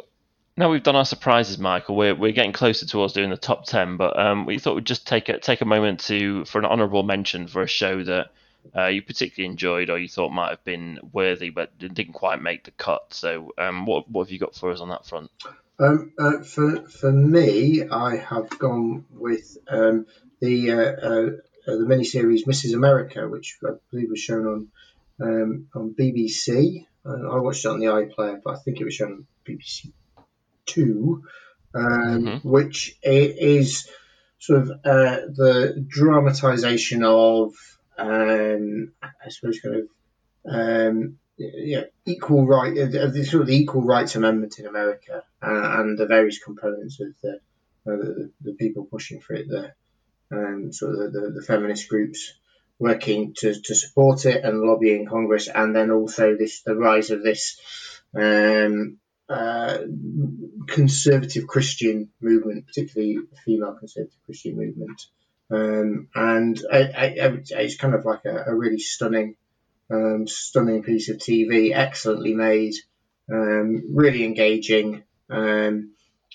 now 0.56 0.70
we've 0.70 0.84
done 0.84 0.96
our 0.96 1.04
surprises, 1.04 1.58
Michael. 1.58 1.96
We're 1.96 2.14
we're 2.14 2.32
getting 2.32 2.54
closer 2.54 2.86
towards 2.86 3.14
doing 3.14 3.32
the 3.32 3.38
top 3.38 3.66
ten, 3.66 3.98
but 3.98 4.20
um, 4.20 4.46
we 4.46 4.60
thought 4.60 4.76
we'd 4.76 4.86
just 4.86 5.08
take 5.08 5.30
a 5.30 5.40
take 5.40 5.62
a 5.62 5.66
moment 5.66 6.02
to 6.02 6.46
for 6.46 6.60
an 6.60 6.66
honourable 6.66 7.02
mention 7.02 7.48
for 7.48 7.64
a 7.64 7.68
show 7.68 8.04
that 8.04 8.28
uh, 8.76 8.88
you 8.88 9.02
particularly 9.02 9.52
enjoyed 9.52 9.90
or 9.90 9.98
you 10.00 10.08
thought 10.08 10.32
might 10.32 10.50
have 10.50 10.64
been 10.64 11.00
worthy 11.12 11.50
but 11.50 11.78
didn't 11.78 12.14
quite 12.14 12.42
make 12.42 12.64
the 12.64 12.72
cut. 12.72 13.14
So 13.14 13.52
um, 13.58 13.86
what 13.86 14.10
what 14.10 14.26
have 14.28 14.32
you 14.32 14.40
got 14.40 14.56
for 14.56 14.72
us 14.72 14.80
on 14.80 14.90
that 14.90 15.06
front? 15.06 15.30
Um, 15.80 16.14
uh, 16.20 16.44
for 16.44 16.88
for 16.90 17.12
me, 17.12 17.84
I 17.90 18.18
have 18.18 18.50
gone 18.60 19.06
with 19.12 19.58
um, 19.68 20.06
the 20.40 20.72
uh, 20.72 20.76
uh, 20.76 21.30
uh, 21.68 21.78
the 21.78 21.86
miniseries 21.88 22.46
Mrs. 22.46 22.74
America, 22.74 23.28
which 23.28 23.58
I 23.66 23.72
believe 23.92 24.10
was 24.10 24.20
shown 24.20 24.46
on 24.48 24.68
um, 25.22 25.68
on 25.76 25.96
BBC. 26.00 26.86
I 27.06 27.38
watched 27.40 27.66
it 27.66 27.70
on 27.70 27.80
the 27.80 27.88
iPlayer, 27.88 28.40
but 28.44 28.56
I 28.56 28.60
think 28.60 28.80
it 28.80 28.86
was 28.86 28.94
shown 28.94 29.12
on 29.12 29.28
BBC 29.46 29.92
Two, 30.66 31.24
um, 31.76 32.24
Mhm. 32.24 32.46
which 32.46 32.98
is 33.04 33.90
sort 34.40 34.62
of 34.62 34.70
uh, 34.72 35.20
the 35.36 35.86
dramatisation 35.88 37.04
of, 37.04 37.54
um, 37.98 38.94
I 39.04 39.30
suppose, 39.30 39.60
kind 39.60 39.76
of 39.76 39.88
um, 40.46 41.18
yeah, 41.38 41.84
equal 42.06 42.46
right, 42.46 42.78
uh, 42.78 42.86
the, 42.86 43.26
sort 43.26 43.42
of 43.42 43.48
the 43.48 43.56
Equal 43.56 43.82
Rights 43.82 44.16
Amendment 44.16 44.60
in 44.60 44.68
America, 44.68 45.24
uh, 45.42 45.78
and 45.80 45.98
the 45.98 46.06
various 46.06 46.40
components 46.40 47.00
of 47.00 47.08
the, 47.22 47.34
uh, 47.92 47.98
the 47.98 48.32
the 48.42 48.54
people 48.54 48.86
pushing 48.86 49.20
for 49.20 49.34
it, 49.34 49.48
the 49.48 49.74
um, 50.32 50.72
sort 50.72 50.94
of 50.94 51.14
the, 51.14 51.20
the, 51.20 51.32
the 51.32 51.42
feminist 51.42 51.90
groups 51.90 52.34
working 52.80 53.34
to, 53.36 53.54
to 53.62 53.76
support 53.76 54.26
it 54.26 54.44
and 54.44 54.62
lobbying 54.62 55.08
Congress, 55.08 55.48
and 55.48 55.76
then 55.76 55.92
also 55.92 56.36
this 56.36 56.62
the 56.62 56.76
rise 56.76 57.10
of 57.10 57.24
this 57.24 57.60
um, 58.16 58.98
uh, 59.30 59.80
conservative 60.68 61.48
Christian 61.48 62.10
movement, 62.22 62.68
particularly 62.68 63.18
the 63.18 63.38
female 63.46 63.76
conservative 63.80 64.20
Christian 64.26 64.56
movement. 64.56 65.02
Um, 65.52 66.08
and 66.16 66.60
I, 66.72 66.80
I, 66.80 67.38
it's 67.50 67.78
kind 67.78 67.94
of 67.94 68.06
like 68.06 68.26
a, 68.26 68.46
a 68.48 68.56
really 68.56 68.80
stunning 68.80 69.36
um, 69.92 70.28
stunning 70.28 70.84
piece 70.84 71.10
of 71.10 71.18
TV, 71.18 71.76
excellently 71.76 72.34
made, 72.34 72.74
um, 73.32 73.96
really 73.96 74.24
engaging. 74.24 75.04
Um, 75.30 75.92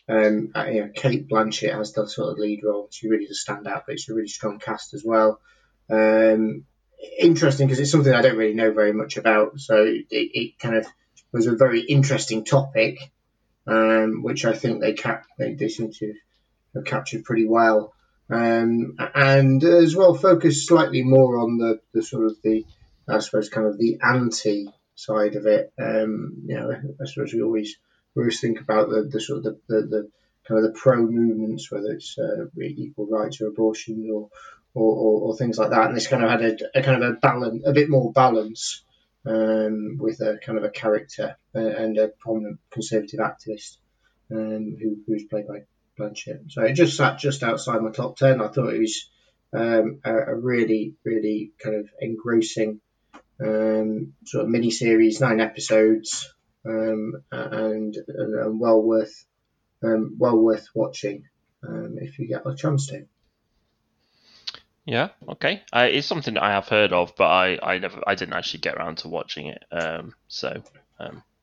um, 0.09 0.53
uh, 0.55 0.65
you 0.65 0.81
know, 0.81 0.91
Cate 0.95 1.29
Blanchett 1.29 1.75
has 1.75 1.93
the 1.93 2.09
sort 2.09 2.33
of 2.33 2.39
lead 2.39 2.61
role. 2.65 2.89
She 2.91 3.09
really 3.09 3.27
does 3.27 3.41
stand 3.41 3.67
out, 3.67 3.85
but 3.87 3.95
it's 3.95 4.09
a 4.09 4.15
really 4.15 4.29
strong 4.29 4.59
cast 4.59 4.95
as 4.95 5.05
well. 5.05 5.41
Um, 5.91 6.65
interesting 7.19 7.67
because 7.67 7.81
it's 7.81 7.91
something 7.91 8.13
I 8.13 8.23
don't 8.23 8.37
really 8.37 8.55
know 8.55 8.73
very 8.73 8.93
much 8.93 9.17
about, 9.17 9.61
so 9.61 9.85
it, 9.85 10.07
it 10.11 10.59
kind 10.59 10.77
of 10.77 10.87
was 11.33 11.47
a 11.47 11.57
very 11.57 11.81
interesting 11.81 12.45
topic, 12.45 12.99
um, 13.67 14.23
which 14.23 14.45
I 14.45 14.55
think 14.55 14.81
they 14.81 14.95
cap 14.95 15.27
they, 15.39 15.55
they 15.55 15.69
seem 15.69 15.93
to 15.93 16.15
have 16.75 16.85
captured 16.85 17.25
pretty 17.25 17.47
well. 17.47 17.93
Um, 18.31 18.97
and 19.15 19.63
as 19.65 19.97
well, 19.97 20.15
focus 20.15 20.67
slightly 20.67 21.03
more 21.03 21.39
on 21.39 21.59
the, 21.59 21.81
the 21.93 22.03
sort 22.03 22.27
of 22.27 22.37
the 22.43 22.65
I 23.09 23.19
suppose 23.21 23.49
kind 23.49 23.67
of 23.67 23.79
the 23.79 23.99
anti 24.03 24.69
side 24.95 25.37
of 25.37 25.47
it. 25.47 25.73
Um, 25.79 26.43
you 26.47 26.57
know, 26.57 26.71
I 26.71 27.05
suppose 27.07 27.33
we 27.33 27.43
always 27.43 27.77
we 28.15 28.23
always 28.23 28.41
think 28.41 28.61
about 28.61 28.91
the, 28.91 29.09
the 29.11 29.21
sort 29.21 29.39
of 29.39 29.45
the, 29.45 29.61
the, 29.69 29.81
the 29.87 30.11
kind 30.47 30.65
of 30.65 30.73
the 30.73 30.79
pro 30.79 31.07
movements, 31.07 31.71
whether 31.71 31.93
it's 31.93 32.19
uh, 32.19 32.47
equal 32.61 33.07
rights 33.07 33.41
or 33.41 33.49
abortion 33.49 34.11
or 34.13 34.29
or, 34.75 34.95
or 34.95 35.21
or 35.23 35.37
things 35.37 35.59
like 35.59 35.71
that. 35.71 35.87
And 35.87 35.97
this 35.97 36.09
kind 36.09 36.25
of 36.25 36.31
had 36.31 36.43
a, 36.43 36.79
a 36.79 36.83
kind 36.83 37.03
of 37.03 37.11
a 37.11 37.15
balance, 37.15 37.63
a 37.65 37.73
bit 37.73 37.89
more 37.89 38.13
balance 38.13 38.83
um, 39.27 39.97
with 39.99 40.21
a 40.21 40.39
kind 40.45 40.59
of 40.59 40.65
a 40.65 40.71
character 40.71 41.37
uh, 41.55 41.59
and 41.59 41.97
a 41.97 42.09
prominent 42.09 42.61
conservative 42.71 43.21
activist 43.21 43.79
um, 44.31 44.77
who 44.81 44.99
who's 45.07 45.25
played 45.25 45.47
by 45.47 45.63
Blanchett. 45.99 46.51
So 46.51 46.63
it 46.63 46.75
just 46.75 46.97
sat 46.97 47.19
just 47.19 47.43
outside 47.43 47.83
my 47.83 47.91
top 47.91 48.17
ten. 48.17 48.41
I 48.41 48.49
thought 48.49 48.75
it 48.75 48.81
was 48.81 49.09
um, 49.53 50.01
a, 50.05 50.15
a 50.15 50.35
really 50.35 50.95
really 51.05 51.53
kind 51.63 51.77
of 51.77 51.89
engrossing 52.01 52.81
um, 53.45 54.15
sort 54.25 54.45
of 54.45 54.51
mini 54.51 54.71
series, 54.71 55.21
nine 55.21 55.41
episodes, 55.41 56.33
um, 56.67 57.23
and, 57.31 57.97
and, 57.97 58.35
and 58.35 58.61
well 58.61 58.83
worth 58.83 59.25
um, 59.83 60.17
well 60.19 60.37
worth 60.37 60.69
watching 60.75 61.25
um, 61.67 61.97
if 62.01 62.19
you 62.19 62.29
get 62.29 62.47
a 62.47 62.55
chance 62.55 62.89
to. 62.89 63.07
Yeah, 64.85 65.09
okay. 65.29 65.63
Uh, 65.71 65.89
it's 65.91 66.07
something 66.07 66.35
that 66.35 66.43
I 66.43 66.53
have 66.53 66.69
heard 66.69 66.95
of, 66.95 67.15
but 67.17 67.27
I, 67.27 67.59
I 67.63 67.79
never 67.79 68.03
I 68.07 68.15
didn't 68.15 68.35
actually 68.35 68.61
get 68.61 68.77
around 68.77 68.99
to 68.99 69.09
watching 69.09 69.49
it. 69.49 69.63
Um, 69.71 70.15
so 70.29 70.63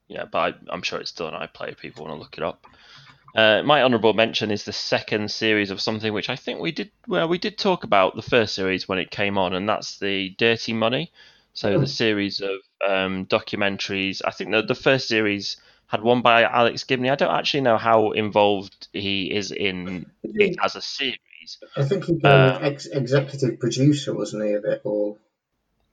yeah, 0.07 0.25
but 0.31 0.37
I, 0.37 0.53
I'm 0.69 0.81
sure 0.81 0.99
it's 0.99 1.09
still 1.09 1.27
an 1.27 1.33
iPlayer. 1.33 1.77
People 1.77 2.05
want 2.05 2.15
to 2.15 2.19
look 2.19 2.37
it 2.37 2.43
up. 2.43 2.65
Uh, 3.35 3.61
my 3.63 3.83
honourable 3.83 4.13
mention 4.13 4.49
is 4.49 4.63
the 4.63 4.71
second 4.71 5.29
series 5.29 5.69
of 5.69 5.81
something 5.81 6.13
which 6.13 6.29
I 6.29 6.37
think 6.37 6.61
we 6.61 6.71
did 6.71 6.89
well 7.07 7.27
we 7.27 7.37
did 7.37 7.57
talk 7.57 7.83
about 7.83 8.15
the 8.15 8.21
first 8.21 8.55
series 8.55 8.87
when 8.87 8.97
it 8.97 9.11
came 9.11 9.37
on, 9.37 9.53
and 9.53 9.67
that's 9.67 9.99
the 9.99 10.29
Dirty 10.37 10.73
Money. 10.73 11.11
So 11.53 11.79
the 11.79 11.87
series 11.87 12.41
of 12.41 12.59
um, 12.85 13.25
documentaries. 13.27 14.21
I 14.25 14.31
think 14.31 14.51
the 14.51 14.61
the 14.61 14.75
first 14.75 15.07
series 15.07 15.57
had 15.87 16.01
one 16.01 16.21
by 16.21 16.43
Alex 16.43 16.83
Gibney. 16.83 17.09
I 17.09 17.15
don't 17.15 17.33
actually 17.33 17.61
know 17.61 17.77
how 17.77 18.11
involved 18.11 18.87
he 18.91 19.33
is 19.33 19.51
in 19.51 20.05
it 20.23 20.57
as 20.63 20.75
a 20.75 20.81
series. 20.81 21.19
I 21.77 21.83
think 21.83 22.05
he 22.05 22.13
was 22.13 22.23
Uh, 22.23 22.59
ex- 22.61 22.87
executive 22.87 23.59
producer, 23.59 24.13
wasn't 24.13 24.45
he, 24.45 24.53
of 24.53 24.65
it 24.65 24.81
all? 24.83 25.19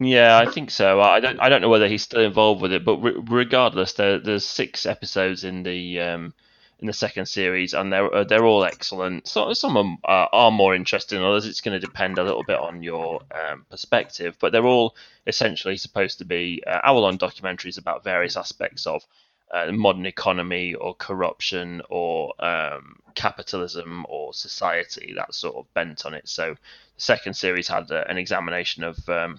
Yeah, 0.01 0.37
I 0.37 0.51
think 0.51 0.71
so. 0.71 1.01
I 1.01 1.21
don't. 1.21 1.39
I 1.41 1.49
don't 1.49 1.61
know 1.63 1.69
whether 1.69 1.89
he's 1.89 2.03
still 2.03 2.23
involved 2.23 2.61
with 2.63 2.73
it, 2.73 2.85
but 2.85 2.97
re- 2.97 3.21
regardless, 3.29 3.93
there, 3.93 4.19
there's 4.19 4.45
six 4.45 4.87
episodes 4.87 5.45
in 5.45 5.63
the 5.63 6.01
um, 6.01 6.35
in 6.83 6.89
the 6.89 6.93
second 6.93 7.27
series, 7.27 7.75
and 7.75 7.93
they're 7.93 8.13
uh, 8.13 8.25
they're 8.25 8.45
all 8.45 8.65
excellent. 8.65 9.29
So, 9.29 9.53
some 9.55 9.77
of 9.77 9.85
them 9.85 9.99
are, 10.05 10.29
are 10.33 10.51
more 10.51 10.75
interesting 10.75 11.21
than 11.21 11.29
others. 11.29 11.47
It's 11.47 11.61
going 11.61 11.81
to 11.81 11.87
depend 11.87 12.19
a 12.19 12.25
little 12.25 12.43
bit 12.43 12.59
on 12.59 12.83
your 12.83 13.23
um, 13.33 13.65
perspective, 13.71 14.37
but 14.41 14.51
they're 14.51 14.67
all 14.67 14.97
essentially 15.27 15.77
supposed 15.77 16.19
to 16.19 16.25
be 16.25 16.63
uh, 16.67 16.81
hour-long 16.83 17.19
documentaries 17.19 17.79
about 17.79 18.03
various 18.03 18.37
aspects 18.37 18.85
of 18.87 19.07
uh, 19.53 19.71
modern 19.71 20.07
economy 20.07 20.75
or 20.75 20.95
corruption 20.95 21.83
or 21.89 22.35
um, 22.45 22.97
capitalism 23.15 24.05
or 24.09 24.35
society, 24.35 25.13
that 25.15 25.33
sort 25.33 25.55
of 25.55 25.73
bent 25.75 26.05
on 26.05 26.15
it. 26.15 26.29
So 26.29 26.55
the 26.55 27.01
second 27.01 27.35
series 27.35 27.69
had 27.69 27.93
uh, 27.93 28.05
an 28.09 28.19
examination 28.19 28.83
of 28.83 29.09
um, 29.09 29.39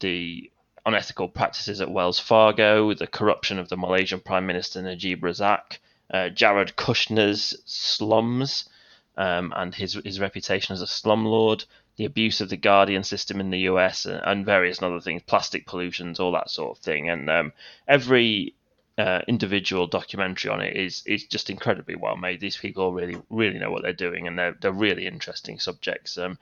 the 0.00 0.50
unethical 0.84 1.28
practices 1.28 1.80
at 1.80 1.90
Wells 1.90 2.18
Fargo, 2.18 2.92
the 2.92 3.06
corruption 3.06 3.58
of 3.58 3.70
the 3.70 3.78
Malaysian 3.78 4.20
Prime 4.20 4.46
Minister 4.46 4.82
Najib 4.82 5.22
Razak, 5.22 5.78
uh, 6.12 6.28
Jared 6.28 6.76
Kushner's 6.76 7.56
slums 7.64 8.68
um, 9.16 9.52
and 9.56 9.74
his 9.74 9.94
his 10.04 10.20
reputation 10.20 10.72
as 10.72 10.82
a 10.82 10.86
slumlord, 10.86 11.64
the 11.96 12.04
abuse 12.04 12.40
of 12.40 12.48
the 12.48 12.56
Guardian 12.56 13.04
system 13.04 13.40
in 13.40 13.50
the 13.50 13.60
US, 13.60 14.06
and, 14.06 14.20
and 14.24 14.46
various 14.46 14.82
other 14.82 15.00
things, 15.00 15.22
plastic 15.26 15.66
pollutions, 15.66 16.20
all 16.20 16.32
that 16.32 16.50
sort 16.50 16.76
of 16.76 16.82
thing. 16.82 17.10
And 17.10 17.30
um, 17.30 17.52
every 17.86 18.54
uh, 18.98 19.20
individual 19.26 19.86
documentary 19.86 20.50
on 20.50 20.60
it 20.60 20.76
is 20.76 21.02
is 21.06 21.24
just 21.24 21.50
incredibly 21.50 21.96
well 21.96 22.16
made. 22.16 22.40
These 22.40 22.58
people 22.58 22.92
really 22.92 23.16
really 23.30 23.58
know 23.58 23.70
what 23.70 23.82
they're 23.82 23.92
doing, 23.92 24.26
and 24.26 24.38
they're 24.38 24.56
they're 24.60 24.72
really 24.72 25.06
interesting 25.06 25.58
subjects. 25.58 26.18
Um, 26.18 26.38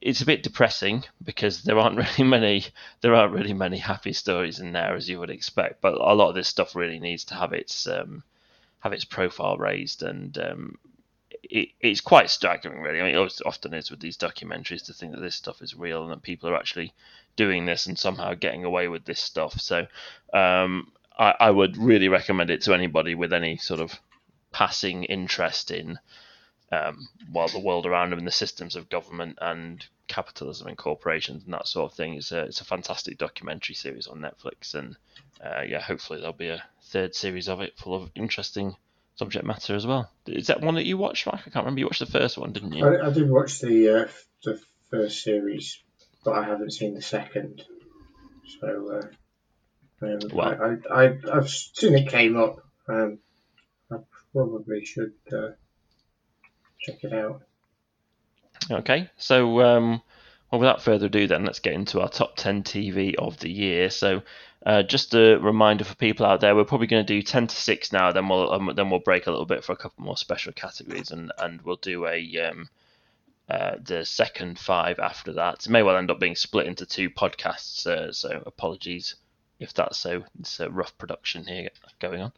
it's 0.00 0.20
a 0.20 0.26
bit 0.26 0.42
depressing 0.42 1.04
because 1.22 1.62
there 1.62 1.78
aren't 1.78 1.96
really 2.18 2.28
many 2.28 2.64
there 3.00 3.14
aren't 3.14 3.34
really 3.34 3.52
many 3.52 3.78
happy 3.78 4.12
stories 4.12 4.58
in 4.58 4.72
there 4.72 4.94
as 4.94 5.08
you 5.08 5.18
would 5.20 5.30
expect. 5.30 5.80
But 5.80 5.94
a 5.94 6.14
lot 6.14 6.30
of 6.30 6.34
this 6.34 6.48
stuff 6.48 6.74
really 6.74 6.98
needs 6.98 7.24
to 7.24 7.34
have 7.34 7.52
its 7.52 7.86
um, 7.86 8.22
have 8.80 8.92
its 8.92 9.04
profile 9.04 9.56
raised, 9.56 10.02
and 10.02 10.36
um, 10.38 10.78
it, 11.42 11.70
it's 11.80 12.00
quite 12.00 12.30
staggering, 12.30 12.80
really. 12.80 13.00
I 13.00 13.04
mean, 13.04 13.14
it 13.14 13.32
often 13.44 13.74
is 13.74 13.90
with 13.90 14.00
these 14.00 14.16
documentaries 14.16 14.86
to 14.86 14.92
think 14.92 15.12
that 15.12 15.20
this 15.20 15.36
stuff 15.36 15.62
is 15.62 15.74
real 15.74 16.02
and 16.02 16.12
that 16.12 16.22
people 16.22 16.48
are 16.48 16.56
actually 16.56 16.92
doing 17.36 17.66
this 17.66 17.86
and 17.86 17.98
somehow 17.98 18.34
getting 18.34 18.64
away 18.64 18.88
with 18.88 19.04
this 19.04 19.20
stuff. 19.20 19.60
So 19.60 19.86
um, 20.32 20.92
I, 21.18 21.34
I 21.40 21.50
would 21.50 21.76
really 21.76 22.08
recommend 22.08 22.50
it 22.50 22.62
to 22.62 22.74
anybody 22.74 23.14
with 23.14 23.32
any 23.32 23.56
sort 23.56 23.80
of 23.80 23.98
passing 24.52 25.04
interest 25.04 25.70
in 25.70 25.98
um, 26.70 27.08
while 27.30 27.48
the 27.48 27.58
world 27.58 27.86
around 27.86 28.10
them 28.10 28.18
and 28.18 28.26
the 28.26 28.32
systems 28.32 28.76
of 28.76 28.88
government 28.88 29.38
and 29.40 29.84
capitalism 30.06 30.68
and 30.68 30.76
corporations 30.76 31.44
and 31.44 31.54
that 31.54 31.68
sort 31.68 31.90
of 31.90 31.96
thing. 31.96 32.14
It's 32.14 32.32
a, 32.32 32.44
it's 32.44 32.60
a 32.60 32.64
fantastic 32.64 33.18
documentary 33.18 33.74
series 33.74 34.06
on 34.06 34.20
Netflix, 34.20 34.74
and 34.74 34.96
uh, 35.44 35.62
yeah, 35.62 35.80
hopefully 35.80 36.20
there'll 36.20 36.32
be 36.32 36.48
a 36.48 36.62
third 36.84 37.14
series 37.14 37.48
of 37.48 37.60
it 37.60 37.78
full 37.78 37.94
of 37.94 38.10
interesting 38.14 38.74
subject 39.16 39.44
matter 39.44 39.74
as 39.74 39.86
well. 39.86 40.10
Is 40.26 40.46
that 40.48 40.60
one 40.60 40.74
that 40.76 40.86
you 40.86 40.96
watched, 40.96 41.26
Mike? 41.26 41.40
I 41.40 41.50
can't 41.50 41.64
remember. 41.64 41.80
You 41.80 41.86
watched 41.86 42.00
the 42.00 42.06
first 42.06 42.38
one, 42.38 42.52
didn't 42.52 42.72
you? 42.72 42.86
I, 42.86 43.08
I 43.08 43.10
did 43.10 43.30
watch 43.30 43.60
the 43.60 44.02
uh, 44.02 44.08
the 44.44 44.60
first 44.90 45.22
series, 45.22 45.80
but 46.24 46.34
I 46.34 46.44
haven't 46.44 46.72
seen 46.72 46.94
the 46.94 47.02
second. 47.02 47.62
So, 48.60 49.02
uh, 50.02 50.06
um, 50.06 50.18
well, 50.32 50.78
I, 50.90 51.04
I, 51.04 51.18
I've 51.32 51.50
seen 51.50 51.94
it 51.94 52.08
came 52.08 52.36
up. 52.36 52.60
Um, 52.88 53.18
I 53.90 53.96
probably 54.32 54.84
should 54.84 55.12
uh, 55.30 55.50
check 56.80 57.04
it 57.04 57.12
out. 57.12 57.42
Okay, 58.70 59.08
so 59.16 59.60
um, 59.60 60.02
well, 60.50 60.60
without 60.60 60.82
further 60.82 61.06
ado, 61.06 61.26
then 61.26 61.44
let's 61.44 61.60
get 61.60 61.74
into 61.74 62.00
our 62.00 62.08
top 62.08 62.36
10 62.36 62.62
TV 62.62 63.14
of 63.16 63.38
the 63.38 63.50
year. 63.50 63.90
So, 63.90 64.22
uh, 64.64 64.82
just 64.82 65.14
a 65.14 65.38
reminder 65.38 65.84
for 65.84 65.94
people 65.94 66.26
out 66.26 66.40
there, 66.40 66.54
we're 66.54 66.64
probably 66.64 66.86
going 66.86 67.04
to 67.04 67.14
do 67.14 67.22
10 67.22 67.48
to 67.48 67.56
6 67.56 67.92
now. 67.92 68.12
Then 68.12 68.28
we'll 68.28 68.52
um, 68.52 68.72
then 68.74 68.90
we'll 68.90 69.00
break 69.00 69.26
a 69.26 69.30
little 69.30 69.46
bit 69.46 69.64
for 69.64 69.72
a 69.72 69.76
couple 69.76 70.04
more 70.04 70.16
special 70.16 70.52
categories, 70.52 71.10
and 71.10 71.32
and 71.38 71.62
we'll 71.62 71.76
do 71.76 72.06
a 72.06 72.38
um, 72.38 72.68
uh, 73.48 73.76
the 73.82 74.04
second 74.04 74.58
five 74.58 74.98
after 74.98 75.32
that. 75.34 75.66
It 75.66 75.70
may 75.70 75.82
well 75.82 75.96
end 75.96 76.10
up 76.10 76.20
being 76.20 76.36
split 76.36 76.66
into 76.66 76.86
two 76.86 77.10
podcasts. 77.10 77.86
Uh, 77.86 78.12
so 78.12 78.42
apologies 78.46 79.14
if 79.60 79.74
that's 79.74 79.98
so. 79.98 80.24
It's 80.40 80.60
a 80.60 80.70
rough 80.70 80.96
production 80.98 81.44
here 81.44 81.70
going 81.98 82.22
on. 82.22 82.32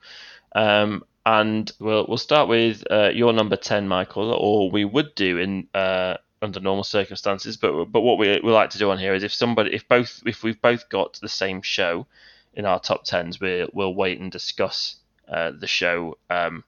Um, 0.55 1.05
and 1.27 1.71
we'll 1.79 2.07
we'll 2.09 2.19
start 2.19 2.49
with 2.49 2.83
uh, 2.91 3.11
your 3.13 3.33
number 3.33 3.57
ten, 3.57 3.89
Michael, 3.89 4.33
or 4.33 4.71
we 4.71 4.85
would 4.85 5.15
do 5.15 5.39
in 5.39 5.69
uh, 5.75 6.17
under 6.43 6.61
normal 6.61 6.85
circumstances. 6.85 7.57
But 7.57 7.87
but 7.87 8.01
what 8.01 8.19
we 8.19 8.41
we 8.43 8.51
like 8.51 8.71
to 8.71 8.79
do 8.79 8.91
on 8.91 8.99
here 8.99 9.15
is 9.15 9.23
if 9.23 9.33
somebody 9.33 9.75
if 9.75 9.87
both 9.89 10.23
if 10.25 10.43
we've 10.43 10.61
both 10.61 10.89
got 10.89 11.19
the 11.21 11.29
same 11.29 11.63
show 11.63 12.07
in 12.55 12.65
our 12.65 12.81
top 12.81 13.05
tens, 13.05 13.41
we 13.41 13.69
we'll 13.73 13.95
wait 13.95 14.21
and 14.21 14.33
discuss 14.33 14.97
uh, 15.29 15.53
the 15.59 15.67
show 15.67 16.19
um, 16.31 16.65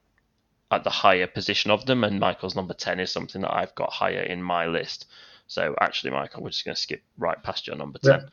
at 0.71 0.83
the 0.83 0.89
higher 0.89 1.27
position 1.27 1.71
of 1.71 1.85
them. 1.85 2.03
And 2.03 2.19
Michael's 2.19 2.55
number 2.55 2.73
ten 2.73 2.99
is 2.99 3.11
something 3.11 3.41
that 3.41 3.53
I've 3.53 3.75
got 3.75 3.91
higher 3.91 4.21
in 4.21 4.41
my 4.43 4.67
list. 4.67 5.07
So 5.47 5.75
actually, 5.81 6.11
Michael, 6.11 6.43
we're 6.43 6.49
just 6.49 6.65
going 6.65 6.75
to 6.75 6.81
skip 6.81 7.03
right 7.17 7.41
past 7.41 7.67
your 7.67 7.75
number 7.75 7.99
ten. 7.99 8.29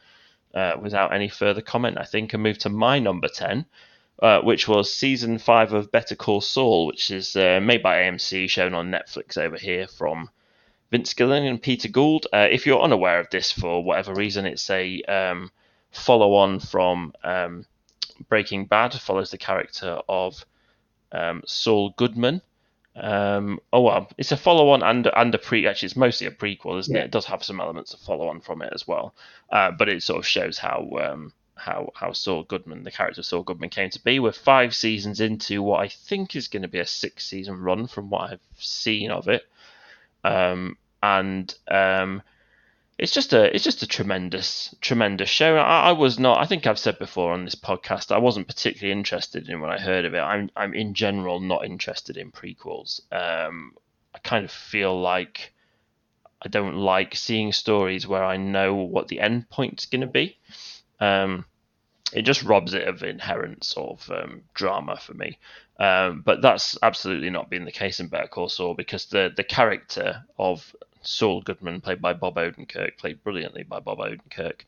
Uh, 0.53 0.77
without 0.83 1.15
any 1.15 1.29
further 1.29 1.61
comment, 1.63 1.97
I 1.97 2.03
think, 2.03 2.35
and 2.35 2.43
move 2.43 2.59
to 2.59 2.69
my 2.69 2.99
number 2.99 3.29
10, 3.29 3.65
uh, 4.21 4.41
which 4.41 4.69
was 4.69 4.93
season 4.93 5.39
five 5.39 5.73
of 5.73 5.91
Better 5.91 6.15
Call 6.15 6.41
Saul, 6.41 6.87
which 6.87 7.11
is 7.11 7.37
uh, 7.37 7.61
made 7.63 7.83
by 7.83 8.03
AMC, 8.03 8.49
shown 8.51 8.75
on 8.75 8.91
Netflix 8.91 9.39
over 9.39 9.57
here 9.57 9.87
from 9.87 10.31
Vince 10.91 11.15
Gilligan 11.15 11.47
and 11.47 11.63
Peter 11.63 11.89
Gould. 11.89 12.27
Uh, 12.33 12.49
if 12.51 12.67
you're 12.67 12.83
unaware 12.83 13.21
of 13.21 13.31
this 13.31 13.51
for 13.51 13.83
whatever 13.83 14.15
reason, 14.15 14.47
it's 14.47 14.69
a 14.71 15.03
um, 15.03 15.51
follow 15.91 16.35
on 16.35 16.61
from 16.61 17.15
um, 17.25 17.65
Breaking 18.29 18.67
Bad, 18.67 18.93
follows 18.95 19.31
the 19.31 19.39
character 19.39 20.01
of 20.09 20.45
um, 21.13 21.43
Saul 21.47 21.95
Goodman. 21.97 22.43
Um, 22.97 23.61
oh 23.73 23.83
well, 23.83 24.11
it's 24.19 24.33
a 24.33 24.37
follow-on 24.37 24.83
and 24.83 25.09
and 25.17 25.35
a 25.35 25.39
pre. 25.39 25.67
Actually, 25.67 25.87
it's 25.87 25.97
mostly 25.97 26.27
a 26.27 26.33
prequel, 26.33 26.79
isn't 26.81 26.95
yeah. 26.95 27.03
it? 27.03 27.07
It 27.07 27.11
does 27.13 27.25
have 27.27 27.45
some 27.45 27.61
elements 27.61 27.95
of 27.95 28.01
follow-on 28.01 28.41
from 28.41 28.63
it 28.63 28.73
as 28.75 28.87
well, 28.87 29.15
uh, 29.51 29.71
but 29.71 29.89
it 29.89 30.03
sort 30.03 30.19
of 30.19 30.27
shows 30.27 30.59
how 30.59 30.91
um, 31.01 31.33
how 31.61 31.91
how 31.95 32.13
Saul 32.13 32.43
Goodman, 32.43 32.85
the 32.85 32.91
character 32.91 33.21
of 33.21 33.27
Saul 33.27 33.43
Goodman, 33.43 33.71
came 33.71 33.91
to 33.91 34.03
be. 34.03 34.19
We're 34.19 34.33
five 34.33 34.75
seasons 34.75 35.21
into 35.21 35.63
what 35.63 35.81
I 35.81 35.89
think 35.89 36.35
is 36.35 36.49
going 36.49 36.63
to 36.63 36.69
be 36.69 36.81
a 36.81 36.87
six 36.87 37.27
season 37.27 37.61
run 37.61 37.87
from 37.87 38.11
what 38.11 38.31
I've 38.31 38.41
seen 38.59 39.11
of 39.11 39.29
it, 39.29 39.43
um, 40.25 40.77
and 41.03 41.55
um, 41.71 42.23
it's 42.99 43.13
just 43.13 43.33
a 43.33 43.55
it's 43.55 43.65
just 43.65 43.83
a 43.83 43.87
tremendous 43.87 44.75
tremendous 44.81 45.29
show. 45.29 45.57
I, 45.57 45.89
I, 45.89 45.93
was 45.93 46.19
not. 46.19 46.39
I 46.39 46.47
think 46.47 46.67
I've 46.67 46.79
said 46.79 46.99
before 46.99 47.33
on 47.33 47.45
this 47.45 47.55
podcast. 47.55 48.11
I 48.11 48.19
wasn't 48.19 48.47
particularly 48.49 48.93
interested 48.93 49.49
in 49.49 49.61
when 49.61 49.71
I 49.71 49.79
heard 49.79 50.05
of 50.05 50.15
it. 50.15 50.21
I'm 50.21 50.51
I'm 50.57 50.75
in 50.75 50.95
general 50.95 51.41
not 51.41 51.65
interested 51.65 52.17
in 52.17 52.33
prequels. 52.33 53.01
Um, 53.13 53.73
I 54.15 54.19
kind 54.19 54.45
of 54.45 54.51
feel 54.51 55.01
like 55.01 55.53
I 56.43 56.49
don't 56.49 56.77
like 56.77 57.15
seeing 57.15 57.53
stories 57.53 58.07
where 58.07 58.25
I 58.25 58.37
know 58.37 58.75
what 58.75 59.09
the 59.09 59.21
end 59.21 59.49
point's 59.51 59.87
going 59.87 60.01
to 60.01 60.07
be. 60.07 60.39
Um, 61.01 61.45
it 62.13 62.23
just 62.23 62.43
robs 62.43 62.75
it 62.75 62.89
of 62.89 63.03
inherent 63.03 63.65
sort 63.65 64.01
of 64.01 64.11
um, 64.11 64.43
drama 64.55 64.97
for 64.97 65.15
me. 65.15 65.39
Um, 65.79 66.23
but 66.23 66.43
that's 66.43 66.77
absolutely 66.83 67.31
not 67.31 67.49
been 67.51 67.65
the 67.65 67.73
case 67.73 68.01
in 68.01 68.09
Better 68.09 68.29
Call 68.29 68.49
Saul 68.49 68.75
because 68.75 69.07
the 69.07 69.33
the 69.35 69.45
character 69.45 70.25
of 70.39 70.75
Saul 71.03 71.41
Goodman, 71.41 71.81
played 71.81 72.03
by 72.03 72.13
Bob 72.13 72.37
Odenkirk, 72.37 72.99
played 72.99 73.23
brilliantly 73.25 73.63
by 73.63 73.81
Bob 73.81 73.99
Odenkirk, 73.99 74.63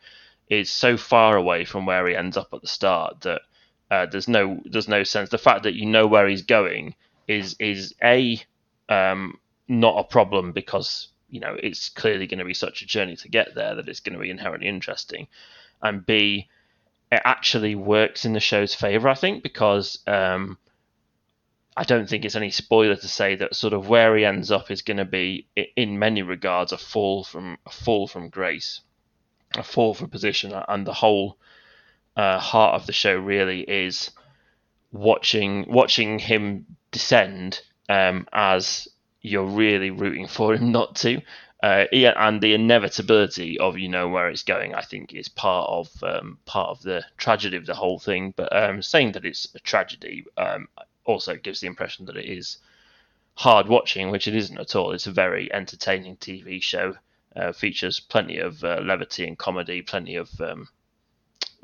is 0.48 0.70
so 0.70 0.96
far 0.96 1.36
away 1.36 1.64
from 1.64 1.86
where 1.86 2.06
he 2.06 2.16
ends 2.16 2.36
up 2.36 2.48
at 2.52 2.62
the 2.62 2.66
start 2.66 3.20
that 3.22 3.42
uh, 3.90 4.06
there's 4.06 4.28
no 4.28 4.60
there's 4.64 4.88
no 4.88 5.04
sense. 5.04 5.28
The 5.28 5.38
fact 5.38 5.64
that 5.64 5.74
you 5.74 5.86
know 5.86 6.06
where 6.06 6.26
he's 6.26 6.42
going 6.42 6.94
is 7.28 7.56
is 7.58 7.94
a 8.02 8.42
um, 8.88 9.38
not 9.68 9.98
a 9.98 10.04
problem 10.04 10.52
because 10.52 11.08
you 11.28 11.40
know 11.40 11.56
it's 11.62 11.90
clearly 11.90 12.26
going 12.26 12.38
to 12.38 12.44
be 12.44 12.54
such 12.54 12.82
a 12.82 12.86
journey 12.86 13.16
to 13.16 13.28
get 13.28 13.54
there 13.54 13.74
that 13.74 13.88
it's 13.88 14.00
going 14.00 14.14
to 14.14 14.22
be 14.22 14.30
inherently 14.30 14.68
interesting, 14.68 15.26
and 15.82 16.06
b 16.06 16.48
it 17.12 17.20
actually 17.26 17.74
works 17.74 18.24
in 18.24 18.32
the 18.32 18.40
show's 18.40 18.74
favor, 18.74 19.06
I 19.06 19.14
think, 19.14 19.42
because 19.42 19.98
um, 20.06 20.56
I 21.76 21.84
don't 21.84 22.08
think 22.08 22.24
it's 22.24 22.36
any 22.36 22.50
spoiler 22.50 22.96
to 22.96 23.08
say 23.08 23.34
that 23.36 23.54
sort 23.54 23.74
of 23.74 23.86
where 23.86 24.16
he 24.16 24.24
ends 24.24 24.50
up 24.50 24.70
is 24.70 24.80
going 24.80 24.96
to 24.96 25.04
be, 25.04 25.46
in 25.76 25.98
many 25.98 26.22
regards, 26.22 26.72
a 26.72 26.78
fall 26.78 27.22
from 27.22 27.58
a 27.66 27.70
fall 27.70 28.08
from 28.08 28.30
grace, 28.30 28.80
a 29.54 29.62
fall 29.62 29.92
from 29.92 30.08
position, 30.08 30.54
and 30.68 30.86
the 30.86 30.94
whole 30.94 31.36
uh, 32.16 32.38
heart 32.38 32.80
of 32.80 32.86
the 32.86 32.94
show 32.94 33.14
really 33.14 33.60
is 33.60 34.10
watching 34.90 35.66
watching 35.68 36.18
him 36.18 36.64
descend 36.92 37.60
um, 37.90 38.26
as 38.32 38.88
you're 39.20 39.44
really 39.44 39.90
rooting 39.90 40.28
for 40.28 40.54
him 40.54 40.72
not 40.78 40.96
to, 40.96 41.20
uh, 41.62 41.86
and 41.92 42.40
the 42.40 42.54
inevitability 42.54 43.58
of 43.58 43.78
you 43.78 43.88
know 43.88 44.08
where 44.08 44.28
it's 44.28 44.42
going, 44.42 44.74
I 44.74 44.82
think, 44.82 45.14
is 45.14 45.28
part 45.28 45.70
of 45.70 46.02
um, 46.02 46.38
part 46.44 46.70
of 46.70 46.82
the 46.82 47.04
tragedy 47.16 47.56
of 47.56 47.66
the 47.66 47.74
whole 47.74 48.00
thing. 48.00 48.34
But 48.36 48.54
um, 48.54 48.82
saying 48.82 49.12
that 49.12 49.24
it's 49.24 49.46
a 49.54 49.60
tragedy 49.60 50.24
um, 50.36 50.68
also 51.04 51.36
gives 51.36 51.60
the 51.60 51.68
impression 51.68 52.06
that 52.06 52.16
it 52.16 52.26
is 52.26 52.58
hard 53.34 53.68
watching, 53.68 54.10
which 54.10 54.26
it 54.26 54.34
isn't 54.34 54.58
at 54.58 54.74
all. 54.74 54.92
It's 54.92 55.06
a 55.06 55.12
very 55.12 55.52
entertaining 55.52 56.16
TV 56.16 56.60
show. 56.60 56.96
Uh, 57.34 57.52
features 57.52 57.98
plenty 57.98 58.38
of 58.38 58.62
uh, 58.62 58.80
levity 58.82 59.26
and 59.26 59.38
comedy, 59.38 59.80
plenty 59.80 60.16
of 60.16 60.28
um, 60.40 60.68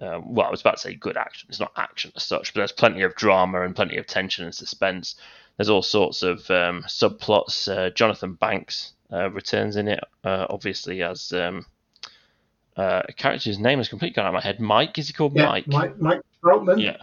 uh, 0.00 0.20
well, 0.24 0.46
I 0.46 0.50
was 0.50 0.60
about 0.60 0.76
to 0.76 0.82
say 0.82 0.94
good 0.94 1.16
action. 1.16 1.48
It's 1.48 1.60
not 1.60 1.72
action 1.76 2.12
as 2.14 2.22
such, 2.22 2.54
but 2.54 2.60
there's 2.60 2.72
plenty 2.72 3.02
of 3.02 3.16
drama 3.16 3.62
and 3.62 3.74
plenty 3.74 3.96
of 3.96 4.06
tension 4.06 4.44
and 4.44 4.54
suspense. 4.54 5.16
There's 5.56 5.68
all 5.68 5.82
sorts 5.82 6.22
of 6.22 6.48
um, 6.50 6.84
subplots. 6.84 7.68
Uh, 7.68 7.90
Jonathan 7.90 8.34
Banks 8.34 8.92
uh, 9.12 9.30
returns 9.30 9.76
in 9.76 9.88
it, 9.88 10.00
uh, 10.24 10.46
obviously 10.50 11.02
as 11.02 11.32
um, 11.32 11.66
uh, 12.76 13.02
a 13.08 13.12
character's 13.12 13.58
name 13.58 13.78
has 13.78 13.88
completely 13.88 14.14
gone 14.14 14.26
out 14.26 14.28
of 14.28 14.34
my 14.34 14.40
head. 14.40 14.60
Mike 14.60 14.98
is 14.98 15.08
he 15.08 15.12
called 15.12 15.36
Yeah, 15.36 15.46
Mike? 15.46 15.66
Mike, 15.66 15.98
Mike 15.98 16.20
Troutman. 16.42 16.80
Yeah. 16.82 16.96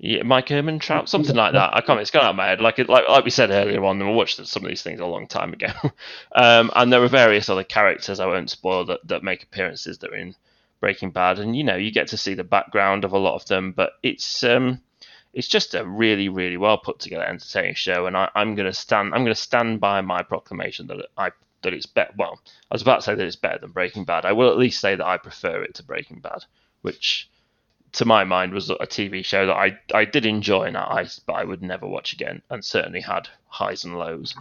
Yeah, 0.00 0.22
Mike 0.22 0.48
Herman 0.48 0.78
Trout, 0.78 1.08
something 1.08 1.34
like 1.34 1.54
that. 1.54 1.74
I 1.74 1.80
can't. 1.80 1.98
It's 1.98 2.12
gone 2.12 2.22
out 2.24 2.30
of 2.30 2.36
my 2.36 2.46
head. 2.46 2.60
Like 2.60 2.78
it, 2.78 2.88
like 2.88 3.08
like 3.08 3.24
we 3.24 3.30
said 3.30 3.50
earlier 3.50 3.84
on, 3.84 3.98
we 3.98 4.06
watched 4.14 4.44
some 4.46 4.64
of 4.64 4.68
these 4.68 4.82
things 4.82 5.00
a 5.00 5.06
long 5.06 5.26
time 5.26 5.52
ago. 5.52 5.72
um, 6.36 6.70
and 6.76 6.92
there 6.92 7.02
are 7.02 7.08
various 7.08 7.48
other 7.48 7.64
characters 7.64 8.20
I 8.20 8.26
won't 8.26 8.48
spoil 8.48 8.84
that, 8.84 9.00
that 9.08 9.24
make 9.24 9.42
appearances 9.42 9.98
that 9.98 10.10
are 10.12 10.16
in 10.16 10.36
Breaking 10.78 11.10
Bad, 11.10 11.40
and 11.40 11.56
you 11.56 11.64
know 11.64 11.74
you 11.74 11.90
get 11.90 12.06
to 12.08 12.16
see 12.16 12.34
the 12.34 12.44
background 12.44 13.04
of 13.04 13.12
a 13.12 13.18
lot 13.18 13.34
of 13.34 13.46
them. 13.48 13.72
But 13.72 13.90
it's 14.04 14.44
um, 14.44 14.80
it's 15.32 15.48
just 15.48 15.74
a 15.74 15.84
really 15.86 16.28
really 16.28 16.56
well 16.56 16.78
put 16.78 16.98
together, 16.98 17.24
entertaining 17.24 17.74
show, 17.74 18.06
and 18.06 18.16
I, 18.16 18.30
I'm 18.34 18.54
gonna 18.54 18.72
stand 18.72 19.14
I'm 19.14 19.24
gonna 19.24 19.34
stand 19.34 19.80
by 19.80 20.00
my 20.00 20.22
proclamation 20.22 20.86
that 20.88 21.06
I 21.16 21.30
that 21.62 21.74
it's 21.74 21.86
better. 21.86 22.12
Well, 22.16 22.40
I 22.70 22.74
was 22.74 22.82
about 22.82 22.96
to 22.96 23.02
say 23.02 23.14
that 23.14 23.26
it's 23.26 23.36
better 23.36 23.58
than 23.58 23.70
Breaking 23.70 24.04
Bad. 24.04 24.24
I 24.24 24.32
will 24.32 24.50
at 24.50 24.58
least 24.58 24.80
say 24.80 24.94
that 24.94 25.06
I 25.06 25.16
prefer 25.16 25.62
it 25.62 25.74
to 25.74 25.82
Breaking 25.82 26.20
Bad, 26.20 26.44
which 26.82 27.28
to 27.92 28.04
my 28.04 28.24
mind 28.24 28.52
was 28.52 28.70
a 28.70 28.76
TV 28.76 29.24
show 29.24 29.46
that 29.46 29.56
I 29.56 29.78
I 29.94 30.04
did 30.04 30.26
enjoy 30.26 30.64
and 30.64 30.76
I 30.76 31.06
but 31.26 31.34
I 31.34 31.44
would 31.44 31.62
never 31.62 31.86
watch 31.86 32.12
again, 32.12 32.42
and 32.50 32.64
certainly 32.64 33.00
had 33.00 33.28
highs 33.48 33.84
and 33.84 33.98
lows. 33.98 34.34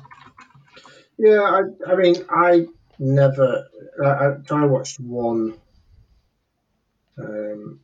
Yeah, 1.17 1.41
I, 1.41 1.91
I 1.91 1.95
mean, 1.95 2.15
I 2.29 2.67
never. 2.99 3.67
I, 4.03 4.07
I, 4.07 4.35
I 4.51 4.65
watched 4.65 4.99
one. 4.99 5.55
Um, 7.17 7.79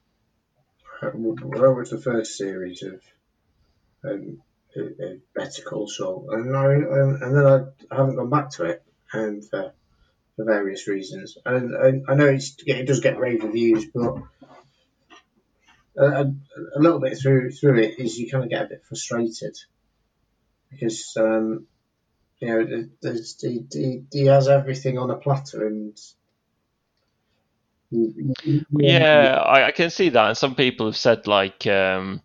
what 1.12 1.76
was 1.76 1.90
the 1.90 2.02
first 2.02 2.38
series 2.38 2.84
of 2.84 3.02
um, 4.04 4.42
Better 5.36 5.62
Call 5.64 5.88
Saul, 5.88 6.30
and 6.32 6.56
I 6.56 6.74
and, 6.74 7.38
then 7.38 7.46
I, 7.46 7.96
haven't 7.96 8.16
gone 8.16 8.30
back 8.30 8.52
to 8.52 8.66
it, 8.66 8.84
and 9.12 9.48
for, 9.48 9.74
for 10.36 10.46
various 10.46 10.88
reasons. 10.88 11.38
And, 11.46 11.74
and 11.74 12.06
I 12.10 12.16
know 12.16 12.28
it 12.28 12.88
does 12.88 13.00
get 13.00 13.20
rave 13.20 13.44
reviews, 13.44 13.86
but 13.86 14.24
a, 15.98 16.06
a, 16.06 16.34
a 16.76 16.80
little 16.80 17.00
bit 17.00 17.18
through 17.18 17.52
through 17.52 17.80
it 17.80 18.00
is 18.00 18.18
you 18.18 18.30
kind 18.30 18.44
of 18.44 18.50
get 18.50 18.66
a 18.66 18.70
bit 18.70 18.84
frustrated 18.88 19.56
because 20.72 21.16
um, 21.18 21.68
you 22.44 22.50
know, 22.50 23.14
he, 23.40 23.66
he, 23.72 24.04
he 24.12 24.26
has 24.26 24.50
everything 24.50 24.98
on 24.98 25.10
a 25.10 25.16
platter, 25.16 25.66
and 25.66 25.98
Yeah, 28.72 29.42
I, 29.46 29.68
I 29.68 29.72
can 29.72 29.90
see 29.90 30.10
that, 30.10 30.28
and 30.30 30.38
some 30.38 30.56
people 30.56 30.86
have 30.88 30.98
said 30.98 31.28
like, 31.28 31.68
um, 31.68 32.22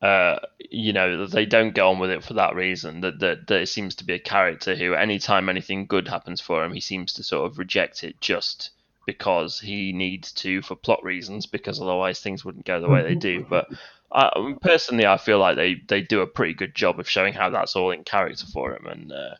uh, 0.00 0.36
you 0.70 0.92
know, 0.92 1.18
that 1.18 1.30
they 1.32 1.46
don't 1.46 1.74
get 1.74 1.84
on 1.84 1.98
with 1.98 2.10
it 2.10 2.24
for 2.24 2.34
that 2.34 2.54
reason. 2.54 3.00
That, 3.00 3.18
that 3.20 3.46
that 3.48 3.62
it 3.62 3.68
seems 3.68 3.94
to 3.96 4.04
be 4.04 4.14
a 4.14 4.18
character 4.18 4.76
who, 4.76 4.94
anytime 4.94 5.48
anything 5.48 5.86
good 5.86 6.08
happens 6.08 6.40
for 6.40 6.64
him, 6.64 6.72
he 6.72 6.80
seems 6.80 7.12
to 7.14 7.24
sort 7.24 7.50
of 7.50 7.58
reject 7.58 8.04
it 8.04 8.20
just 8.20 8.70
because 9.06 9.58
he 9.58 9.92
needs 9.92 10.32
to 10.32 10.62
for 10.62 10.76
plot 10.76 11.02
reasons, 11.02 11.46
because 11.46 11.80
otherwise 11.80 12.20
things 12.20 12.44
wouldn't 12.44 12.66
go 12.66 12.80
the 12.80 12.88
way 12.88 13.02
they 13.02 13.14
do. 13.14 13.44
But 13.48 13.68
I, 14.12 14.54
personally, 14.60 15.06
I 15.06 15.16
feel 15.16 15.38
like 15.38 15.56
they 15.56 15.76
they 15.88 16.02
do 16.02 16.20
a 16.20 16.26
pretty 16.26 16.54
good 16.54 16.74
job 16.74 17.00
of 17.00 17.08
showing 17.08 17.32
how 17.32 17.50
that's 17.50 17.74
all 17.74 17.90
in 17.90 18.04
character 18.04 18.46
for 18.46 18.76
him, 18.76 18.86
and 18.86 19.12
uh, 19.12 19.34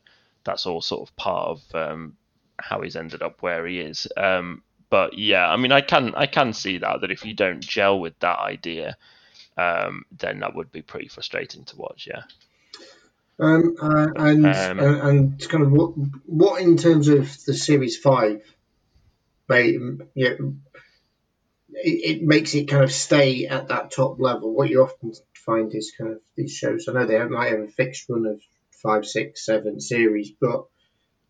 that's 0.44 0.66
all 0.66 0.81
sort 0.81 1.09
of 1.09 1.14
part 1.16 1.48
of 1.48 1.74
um, 1.74 2.16
how 2.59 2.81
he's 2.81 2.96
ended 2.96 3.22
up 3.22 3.42
where 3.42 3.66
he 3.66 3.79
is. 3.81 4.09
Um, 4.16 4.62
but 4.90 5.18
yeah, 5.18 5.48
I 5.48 5.57
mean, 5.57 5.72
I 5.72 5.81
can 5.81 6.14
I 6.14 6.27
can 6.27 6.53
see 6.53 6.79
that 6.79 7.01
that 7.01 7.11
if 7.11 7.24
you 7.24 7.35
don't 7.35 7.61
gel 7.61 7.98
with 8.01 8.18
that 8.20 8.38
idea, 8.38 8.96
um, 9.57 10.05
then 10.16 10.40
that 10.40 10.55
would 10.55 10.72
be 10.72 10.83
pretty 10.83 11.09
frustrating 11.09 11.64
to 11.64 11.77
watch. 11.77 12.09
Yeah. 12.11 12.22
Um, 13.40 13.77
uh, 13.81 14.07
and, 14.16 14.46
Um, 14.46 14.79
and 14.81 15.01
and 15.01 15.48
kind 15.48 15.64
of 15.64 15.70
what 15.70 15.90
what 16.27 16.61
in 16.61 16.77
terms 16.77 17.09
of 17.09 17.44
the 17.44 17.55
series 17.55 17.96
five, 17.96 18.42
made 19.48 19.81
yeah, 20.14 20.35
it, 21.70 22.18
it 22.20 22.22
makes 22.22 22.55
it 22.55 22.68
kind 22.68 22.83
of 22.83 22.92
stay 22.92 23.46
at 23.46 23.68
that 23.68 23.90
top 23.92 24.18
level. 24.18 24.53
What 24.53 24.70
you 24.70 24.83
often 24.83 25.12
find 25.35 25.74
is 25.74 25.92
kind 25.96 26.12
of 26.12 26.20
these 26.37 26.53
shows. 26.53 26.88
I 26.88 26.92
know 26.92 27.07
they 27.07 27.22
might 27.24 27.53
have 27.53 27.61
a 27.61 27.68
fixed 27.68 28.09
run 28.09 28.27
of 28.27 28.40
five, 28.83 29.07
six, 29.07 29.44
seven 29.44 29.81
series, 29.81 30.31
but 30.40 30.66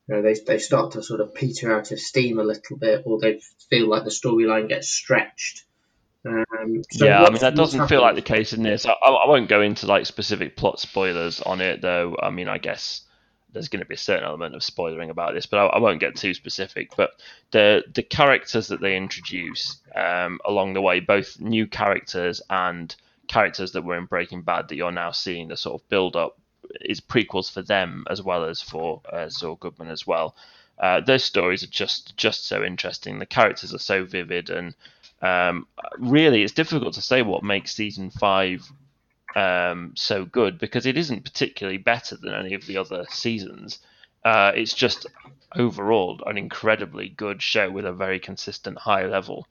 you 0.08 0.14
know, 0.14 0.22
they 0.22 0.34
they 0.34 0.58
start 0.58 0.92
to 0.92 1.02
sort 1.02 1.20
of 1.20 1.34
peter 1.34 1.74
out 1.74 1.92
of 1.92 2.00
steam 2.00 2.38
a 2.38 2.44
little 2.44 2.76
bit, 2.76 3.02
or 3.04 3.20
they 3.20 3.40
feel 3.68 3.88
like 3.88 4.04
the 4.04 4.10
storyline 4.10 4.68
gets 4.68 4.88
stretched. 4.88 5.64
Um, 6.24 6.82
so 6.90 7.06
yeah, 7.06 7.22
I 7.22 7.30
mean 7.30 7.40
that 7.40 7.54
doesn't 7.54 7.88
feel 7.88 8.00
like 8.00 8.16
the 8.16 8.22
case 8.22 8.52
in 8.52 8.62
this. 8.62 8.86
I, 8.86 8.92
I 8.92 9.10
I 9.10 9.28
won't 9.28 9.48
go 9.48 9.60
into 9.60 9.86
like 9.86 10.06
specific 10.06 10.56
plot 10.56 10.80
spoilers 10.80 11.40
on 11.40 11.60
it, 11.60 11.82
though. 11.82 12.16
I 12.20 12.30
mean, 12.30 12.48
I 12.48 12.58
guess 12.58 13.02
there's 13.52 13.68
going 13.68 13.80
to 13.80 13.86
be 13.86 13.94
a 13.94 13.98
certain 13.98 14.24
element 14.24 14.54
of 14.54 14.62
spoiling 14.62 15.10
about 15.10 15.34
this, 15.34 15.46
but 15.46 15.58
I, 15.58 15.66
I 15.66 15.78
won't 15.78 16.00
get 16.00 16.16
too 16.16 16.34
specific. 16.34 16.96
But 16.96 17.10
the 17.50 17.84
the 17.94 18.02
characters 18.02 18.68
that 18.68 18.80
they 18.80 18.96
introduce 18.96 19.78
um, 19.94 20.40
along 20.44 20.72
the 20.72 20.82
way, 20.82 21.00
both 21.00 21.38
new 21.38 21.66
characters 21.66 22.40
and 22.48 22.94
characters 23.26 23.72
that 23.72 23.84
were 23.84 23.96
in 23.96 24.06
Breaking 24.06 24.42
Bad 24.42 24.68
that 24.68 24.76
you're 24.76 24.90
now 24.90 25.12
seeing 25.12 25.48
the 25.48 25.56
sort 25.56 25.80
of 25.80 25.88
build 25.88 26.16
up 26.16 26.38
is 26.80 27.00
prequels 27.00 27.50
for 27.52 27.62
them 27.62 28.04
as 28.10 28.22
well 28.22 28.44
as 28.44 28.60
for 28.60 29.00
uh, 29.12 29.28
Saul 29.28 29.56
Goodman 29.56 29.88
as 29.88 30.06
well. 30.06 30.34
Uh, 30.78 31.00
those 31.00 31.24
stories 31.24 31.62
are 31.62 31.68
just 31.68 32.16
just 32.16 32.46
so 32.46 32.62
interesting. 32.62 33.18
The 33.18 33.26
characters 33.26 33.74
are 33.74 33.78
so 33.78 34.04
vivid, 34.04 34.48
and 34.50 34.74
um, 35.22 35.66
really, 35.98 36.42
it's 36.42 36.52
difficult 36.52 36.94
to 36.94 37.02
say 37.02 37.22
what 37.22 37.42
makes 37.42 37.74
season 37.74 38.10
five 38.10 38.70
um, 39.34 39.92
so 39.96 40.24
good 40.24 40.58
because 40.58 40.86
it 40.86 40.96
isn't 40.96 41.24
particularly 41.24 41.78
better 41.78 42.16
than 42.16 42.32
any 42.32 42.54
of 42.54 42.66
the 42.66 42.76
other 42.76 43.04
seasons. 43.10 43.78
Uh, 44.24 44.52
it's 44.54 44.74
just 44.74 45.06
overall 45.56 46.20
an 46.26 46.36
incredibly 46.36 47.08
good 47.08 47.42
show 47.42 47.70
with 47.70 47.84
a 47.84 47.92
very 47.92 48.20
consistent 48.20 48.78
high 48.78 49.06
level 49.06 49.46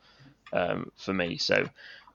um, 0.53 0.91
for 0.95 1.13
me. 1.13 1.37
So, 1.37 1.69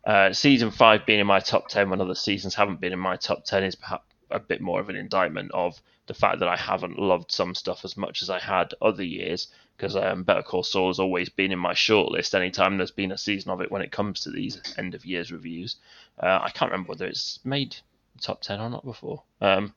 uh, 0.07 0.33
season 0.33 0.71
five 0.71 1.07
being 1.07 1.21
in 1.21 1.27
my 1.27 1.41
top 1.41 1.69
ten 1.69 1.91
when 1.91 2.01
other 2.01 2.15
seasons 2.15 2.55
haven't 2.55 2.81
been 2.81 2.93
in 2.93 2.99
my 2.99 3.17
top 3.17 3.45
ten 3.45 3.63
is 3.63 3.75
perhaps 3.75 4.05
a 4.35 4.41
bit 4.41 4.61
more 4.61 4.81
of 4.81 4.89
an 4.89 4.97
indictment 4.97 5.51
of 5.53 5.81
the 6.07 6.15
fact 6.15 6.41
that 6.41 6.49
I 6.49 6.57
haven't 6.57 6.99
loved 6.99 7.31
some 7.31 7.55
stuff 7.55 7.85
as 7.85 7.97
much 7.97 8.23
as 8.23 8.31
I 8.31 8.39
had 8.39 8.75
other 8.81 9.05
years. 9.05 9.49
Because 9.77 9.97
um, 9.97 10.23
Better 10.23 10.43
Call 10.43 10.63
Saul 10.63 10.89
has 10.89 10.99
always 10.99 11.29
been 11.29 11.53
in 11.53 11.59
my 11.59 11.73
shortlist 11.73 12.35
anytime 12.35 12.77
there's 12.77 12.91
been 12.91 13.13
a 13.13 13.19
season 13.19 13.51
of 13.51 13.61
it 13.61 13.71
when 13.71 13.83
it 13.83 13.91
comes 13.91 14.21
to 14.21 14.31
these 14.31 14.61
end 14.79 14.95
of 14.95 15.05
years 15.05 15.33
reviews. 15.33 15.77
Uh, 16.21 16.41
I 16.43 16.51
can't 16.51 16.71
remember 16.71 16.91
whether 16.91 17.07
it's 17.07 17.41
made 17.45 17.77
top 18.21 18.43
10 18.43 18.61
or 18.61 18.71
not 18.71 18.85
before. 18.85 19.23
Um, 19.41 19.75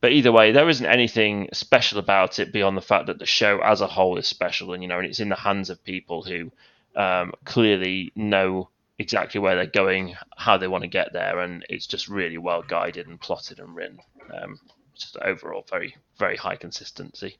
but 0.00 0.12
either 0.12 0.32
way, 0.32 0.52
there 0.52 0.68
isn't 0.68 0.86
anything 0.86 1.48
special 1.52 1.98
about 1.98 2.38
it 2.38 2.52
beyond 2.52 2.76
the 2.76 2.82
fact 2.82 3.06
that 3.06 3.18
the 3.18 3.26
show 3.26 3.60
as 3.60 3.80
a 3.80 3.86
whole 3.86 4.16
is 4.16 4.26
special, 4.26 4.72
and 4.72 4.82
you 4.82 4.88
know, 4.88 4.98
and 4.98 5.06
it's 5.06 5.20
in 5.20 5.28
the 5.28 5.36
hands 5.36 5.68
of 5.68 5.84
people 5.84 6.22
who 6.22 6.50
um, 6.96 7.32
clearly 7.44 8.12
know 8.14 8.70
exactly 9.00 9.40
where 9.40 9.56
they're 9.56 9.66
going, 9.84 10.14
how 10.36 10.58
they 10.58 10.68
want 10.68 10.82
to 10.84 10.88
get 10.88 11.12
there, 11.12 11.40
and 11.40 11.64
it's 11.68 11.86
just 11.86 12.08
really 12.08 12.38
well 12.38 12.62
guided 12.62 13.06
and 13.08 13.20
plotted 13.20 13.58
and 13.58 13.74
written. 13.74 13.98
Um, 14.32 14.60
just 14.94 15.16
overall, 15.16 15.64
very 15.70 15.96
very 16.18 16.36
high 16.36 16.56
consistency. 16.56 17.36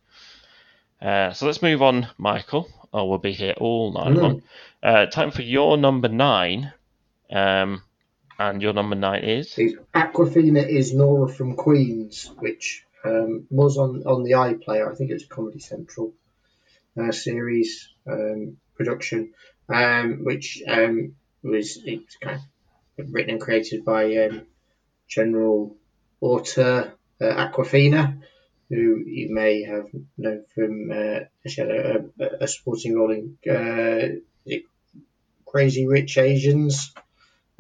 Uh, 1.00 1.32
so 1.32 1.46
let's 1.46 1.62
move 1.62 1.82
on, 1.82 2.08
Michael. 2.18 2.68
Oh, 2.92 3.06
we'll 3.06 3.18
be 3.18 3.32
here 3.32 3.54
all 3.58 3.92
night 3.92 4.12
Mm. 4.14 4.22
long. 4.22 4.42
Uh, 4.82 5.06
time 5.06 5.30
for 5.30 5.42
your 5.42 5.76
number 5.76 6.08
nine. 6.08 6.72
Um, 7.30 7.82
and 8.38 8.62
your 8.62 8.72
number 8.72 8.96
nine 8.96 9.22
is? 9.22 9.54
Awkwafina 9.94 10.66
is 10.66 10.94
Nora 10.94 11.28
from 11.28 11.56
Queens, 11.56 12.30
which 12.38 12.84
um, 13.04 13.46
was 13.50 13.76
on, 13.76 14.02
on 14.06 14.24
the 14.24 14.32
iPlayer. 14.32 14.90
I 14.90 14.94
think 14.94 15.10
it 15.10 15.14
was 15.14 15.24
a 15.24 15.28
Comedy 15.28 15.58
Central 15.60 16.14
uh, 16.98 17.12
series 17.12 17.88
um, 18.06 18.56
production, 18.76 19.32
um, 19.68 20.24
which 20.24 20.62
was 21.42 21.79
it's 21.85 22.16
kind 22.16 22.40
of 22.98 23.12
written 23.12 23.31
and 23.31 23.40
created 23.40 23.85
by 23.85 24.16
um, 24.16 24.46
General 25.09 25.76
Auteur 26.20 26.92
uh, 27.20 27.24
Awkwafina, 27.24 28.20
who 28.68 29.03
you 29.07 29.35
may 29.35 29.62
have 29.62 29.87
known 30.16 30.44
from 30.55 30.90
uh, 30.92 31.20
she 31.46 31.61
had 31.61 31.70
a, 31.70 32.05
a, 32.20 32.44
a 32.44 32.48
supporting 32.48 32.94
role 32.94 33.11
in 33.11 33.38
uh, 33.50 34.55
Crazy 35.46 35.87
Rich 35.87 36.18
Asians. 36.18 36.92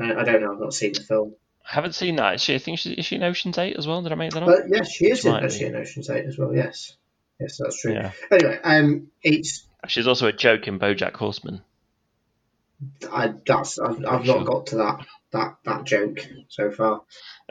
Uh, 0.00 0.14
I 0.16 0.24
don't 0.24 0.42
know. 0.42 0.52
I've 0.52 0.60
not 0.60 0.74
seen 0.74 0.92
the 0.92 1.00
film. 1.00 1.34
I 1.68 1.74
haven't 1.74 1.94
seen 1.94 2.16
that. 2.16 2.34
Is 2.36 2.42
she, 2.42 2.54
I 2.54 2.58
think 2.58 2.78
she, 2.78 2.92
is 2.92 3.04
she 3.04 3.16
in 3.16 3.22
Ocean's 3.22 3.58
Eight 3.58 3.76
as 3.76 3.86
well? 3.86 4.02
Did 4.02 4.12
I 4.12 4.14
make 4.14 4.32
that 4.32 4.42
up? 4.42 4.48
But 4.48 4.68
yes, 4.68 4.90
she 4.90 5.10
is 5.10 5.20
She 5.20 5.28
in 5.28 5.34
actually 5.34 5.66
in 5.66 5.76
Ocean's 5.76 6.10
Eight 6.10 6.26
as 6.26 6.38
well. 6.38 6.54
Yes, 6.54 6.96
yes, 7.38 7.58
that's 7.58 7.80
true. 7.80 7.92
Yeah. 7.94 8.12
Anyway, 8.30 8.60
um, 8.62 9.08
it's 9.22 9.66
She's 9.88 10.06
also 10.06 10.26
a 10.26 10.32
joke 10.32 10.68
in 10.68 10.78
BoJack 10.78 11.14
Horseman. 11.14 11.62
I 13.12 13.34
that's 13.46 13.78
I've, 13.78 14.04
I've 14.04 14.24
Sure. 14.26 14.38
not 14.38 14.46
got 14.46 14.66
to 14.68 14.76
that. 14.76 15.06
that 15.32 15.56
that 15.64 15.84
joke 15.84 16.26
so 16.48 16.70
far. 16.70 17.02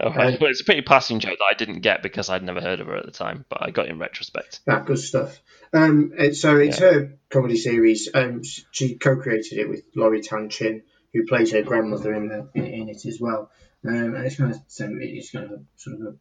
Okay. 0.01 0.37
well, 0.39 0.49
it's 0.49 0.61
a 0.61 0.65
pretty 0.65 0.81
passing 0.81 1.19
joke 1.19 1.37
that 1.37 1.51
I 1.51 1.53
didn't 1.55 1.81
get 1.81 2.01
because 2.03 2.29
I'd 2.29 2.43
never 2.43 2.61
heard 2.61 2.79
of 2.79 2.87
her 2.87 2.95
at 2.95 3.05
the 3.05 3.11
time, 3.11 3.45
but 3.49 3.59
I 3.61 3.71
got 3.71 3.85
it 3.85 3.91
in 3.91 3.99
retrospect. 3.99 4.61
That 4.65 4.85
good 4.85 4.99
stuff. 4.99 5.39
Um, 5.73 6.13
it, 6.17 6.35
so 6.35 6.57
it's 6.57 6.79
Yeah. 6.79 6.91
her 6.93 7.13
comedy 7.29 7.57
series. 7.57 8.09
Um, 8.13 8.41
she 8.43 8.97
co-created 8.97 9.59
it 9.59 9.69
with 9.69 9.83
Lori 9.95 10.21
Tan 10.21 10.49
Chinn, 10.49 10.83
who 11.13 11.25
plays 11.25 11.51
her 11.51 11.61
grandmother 11.63 12.13
in 12.13 12.27
the 12.27 12.49
in, 12.55 12.65
in 12.65 12.89
it 12.89 13.05
as 13.05 13.19
well. 13.19 13.51
Um, 13.87 14.15
and 14.15 14.25
it's 14.25 14.35
kind 14.37 14.51
of 14.51 14.59
so 14.67 14.89
it's 14.99 15.31
kind 15.31 15.51
of 15.51 15.61
sort 15.75 16.01
of 16.01 16.01
a 16.07 16.15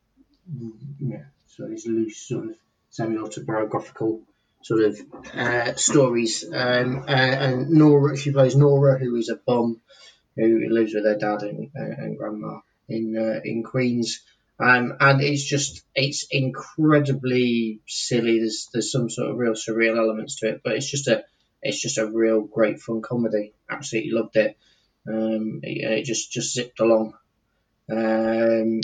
yeah, 1.01 1.25
so 1.49 1.67
it's 1.71 1.87
loose 1.87 2.19
sort 2.29 2.47
of 2.51 2.57
semi-autobiographical 2.91 4.23
sort 4.63 4.83
of 4.83 5.01
uh, 5.35 5.75
stories. 5.75 6.45
Um, 6.45 7.05
uh, 7.09 7.13
and 7.13 7.71
Nora, 7.71 8.17
she 8.17 8.33
plays 8.33 8.57
Nora, 8.57 8.99
who 8.99 9.17
is 9.17 9.29
a 9.29 9.37
bum 9.37 9.81
who 10.37 10.69
lives 10.71 10.95
with 10.95 11.05
her 11.05 11.17
dad 11.17 11.43
and, 11.43 11.71
and 11.75 12.17
grandma 12.17 12.61
in 12.89 13.17
uh, 13.17 13.41
in 13.45 13.63
Queens. 13.63 14.21
Um, 14.61 14.95
and 15.01 15.21
it's 15.23 15.45
just 15.45 15.83
it's 15.95 16.27
incredibly 16.31 17.81
silly. 17.87 18.39
There's 18.39 18.69
there's 18.73 18.91
some 18.91 19.09
sort 19.09 19.31
of 19.31 19.37
real 19.37 19.53
surreal 19.53 19.99
elements 19.99 20.41
to 20.41 20.49
it, 20.49 20.63
but 20.65 20.75
it's 20.75 20.91
just 20.91 21.09
a 21.09 21.25
it's 21.63 21.81
just 21.81 21.99
a 21.99 22.07
real 22.07 22.41
great 22.41 22.81
fun 22.81 23.03
comedy. 23.03 23.53
Absolutely 23.71 24.13
loved 24.13 24.37
it. 24.37 24.57
Um, 25.09 25.61
it, 25.63 25.99
it 25.99 26.05
just 26.05 26.33
just 26.33 26.55
zipped 26.55 26.81
along. 26.81 27.15
Um, 27.91 28.81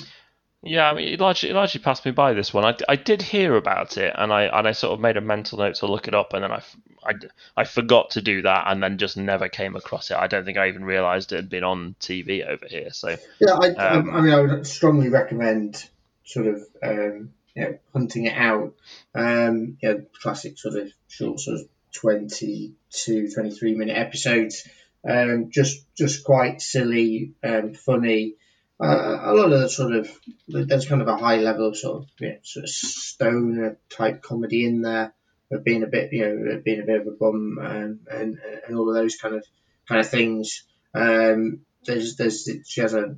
Yeah, 0.65 0.91
I 0.91 0.95
mean, 0.95 1.09
it 1.09 1.21
largely, 1.21 1.51
it 1.51 1.55
largely 1.55 1.81
passed 1.81 2.05
me 2.05 2.11
by 2.11 2.33
this 2.33 2.55
one. 2.55 2.65
I, 2.65 2.77
I 2.89 2.97
did 2.97 3.21
hear 3.21 3.57
about 3.57 3.99
it, 3.99 4.15
and 4.17 4.33
I 4.33 4.45
and 4.45 4.67
I 4.67 4.73
sort 4.73 4.95
of 4.95 5.01
made 5.01 5.17
a 5.17 5.21
mental 5.21 5.59
note 5.59 5.77
to 5.77 5.87
look 5.87 6.09
it 6.09 6.15
up, 6.15 6.33
and 6.33 6.43
then 6.43 6.53
I, 6.53 6.63
I, 7.05 7.13
I 7.57 7.65
forgot 7.65 8.11
to 8.11 8.23
do 8.23 8.43
that, 8.43 8.65
and 8.69 8.83
then 8.83 8.99
just 8.99 9.17
never 9.17 9.49
came 9.49 9.77
across 9.77 10.11
it. 10.11 10.17
I 10.17 10.27
don't 10.27 10.45
think 10.45 10.57
I 10.57 10.69
even 10.69 10.85
realised 10.85 11.33
it 11.33 11.37
had 11.37 11.51
been 11.51 11.65
on 11.65 11.95
TV 12.01 12.47
over 12.47 12.67
here. 12.67 12.91
So 12.93 13.17
yeah, 13.41 13.53
I, 13.53 13.69
Um, 13.69 14.11
I, 14.11 14.19
I 14.19 14.21
mean, 14.23 14.33
I 14.33 14.41
would 14.41 14.67
strongly 14.67 15.11
recommend 15.11 15.89
sort 16.25 16.47
of 16.47 16.63
um, 16.83 17.33
you 17.55 17.63
know, 17.63 17.79
hunting 17.93 18.25
it 18.25 18.37
out. 18.37 18.75
Um, 19.15 19.79
know, 19.83 20.05
classic 20.23 20.59
sort 20.59 20.77
of 20.77 20.93
short, 21.09 21.41
sort 21.41 21.61
of 21.61 21.69
22, 21.93 23.31
23 23.31 23.75
minute 23.75 23.97
episodes. 23.97 24.69
Um, 25.07 25.51
just 25.51 25.85
just 25.95 26.25
quite 26.25 26.63
silly 26.63 27.33
and 27.43 27.77
funny. 27.79 28.37
Uh, 28.83 29.21
a 29.23 29.35
lot 29.35 29.53
of 29.53 29.61
the 29.61 29.69
sort 29.69 29.95
of 29.95 30.11
there's 30.49 30.89
kind 30.89 31.01
of 31.01 31.09
a 31.09 31.17
high 31.17 31.37
level 31.37 31.73
sort 31.75 32.03
of 32.03 32.09
you 32.19 32.29
know, 32.31 32.39
sort 32.43 32.65
of 32.65 32.71
stoner 32.71 33.79
type 33.89 34.21
comedy 34.21 34.67
in 34.67 34.83
there, 34.83 35.15
of 35.53 35.63
being 35.65 35.85
a 35.85 35.87
bit 35.87 36.13
you 36.13 36.27
know 36.27 36.61
being 36.65 36.81
a 36.81 36.87
bit 36.87 37.01
of 37.01 37.07
a 37.07 37.13
bum 37.13 37.59
and 37.61 38.01
and, 38.11 38.39
and 38.67 38.77
all 38.77 38.89
of 38.89 38.95
those 38.95 39.17
kind 39.17 39.37
of 39.37 39.45
kind 39.89 40.01
of 40.01 40.09
things. 40.09 40.65
Um, 40.93 41.61
there's 41.85 42.17
there's 42.17 42.49
she 42.67 42.81
has 42.81 42.95
a 42.95 43.15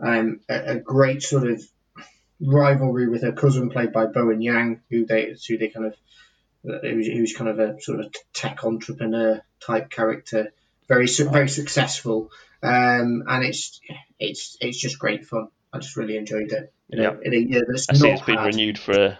um, 0.00 0.40
a, 0.48 0.54
a 0.54 0.78
great 0.78 1.22
sort 1.22 1.48
of 1.48 1.62
rivalry 2.40 3.08
with 3.08 3.22
her 3.22 3.32
cousin 3.32 3.70
played 3.70 3.92
by 3.92 4.06
Bowen 4.06 4.40
Yang, 4.40 4.80
who 4.90 5.06
they 5.06 5.34
who 5.48 5.58
they 5.58 5.68
kind 5.68 5.86
of 5.86 5.94
who's, 6.82 7.06
who's 7.06 7.36
kind 7.36 7.50
of 7.50 7.58
a 7.58 7.80
sort 7.80 8.00
of 8.00 8.14
tech 8.32 8.64
entrepreneur 8.64 9.42
type 9.60 9.90
character, 9.90 10.52
very 10.88 11.08
su- 11.08 11.30
very 11.30 11.48
successful, 11.48 12.30
um, 12.62 13.24
and 13.28 13.44
it's 13.44 13.80
it's 14.18 14.56
it's 14.60 14.78
just 14.78 14.98
great 14.98 15.26
fun. 15.26 15.48
I 15.72 15.78
just 15.78 15.96
really 15.96 16.16
enjoyed 16.16 16.52
it. 16.52 16.72
In, 16.90 17.02
Yeah. 17.02 17.10
a, 17.10 17.20
in 17.20 17.34
a 17.34 17.36
year 17.36 17.64
that's 17.68 17.88
I 17.90 17.94
see 17.94 18.08
it's 18.08 18.22
been 18.22 18.38
renewed 18.38 18.78
for. 18.78 18.92
A, 18.92 19.18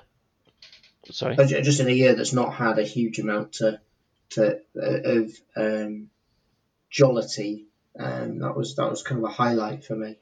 sorry. 1.10 1.36
uh, 1.38 1.44
just 1.44 1.80
in 1.80 1.88
a 1.88 1.92
year 1.92 2.14
that's 2.14 2.32
not 2.32 2.54
had 2.54 2.78
a 2.78 2.84
huge 2.84 3.18
amount 3.18 3.54
to 3.54 3.80
to 4.30 4.60
uh, 4.76 5.20
of 5.20 5.30
um, 5.56 6.08
jollity. 6.90 7.66
Um, 7.98 8.38
that 8.40 8.56
was 8.56 8.76
that 8.76 8.90
was 8.90 9.02
kind 9.02 9.18
of 9.22 9.28
a 9.28 9.32
highlight 9.32 9.84
for 9.84 9.96
me. 9.96 10.18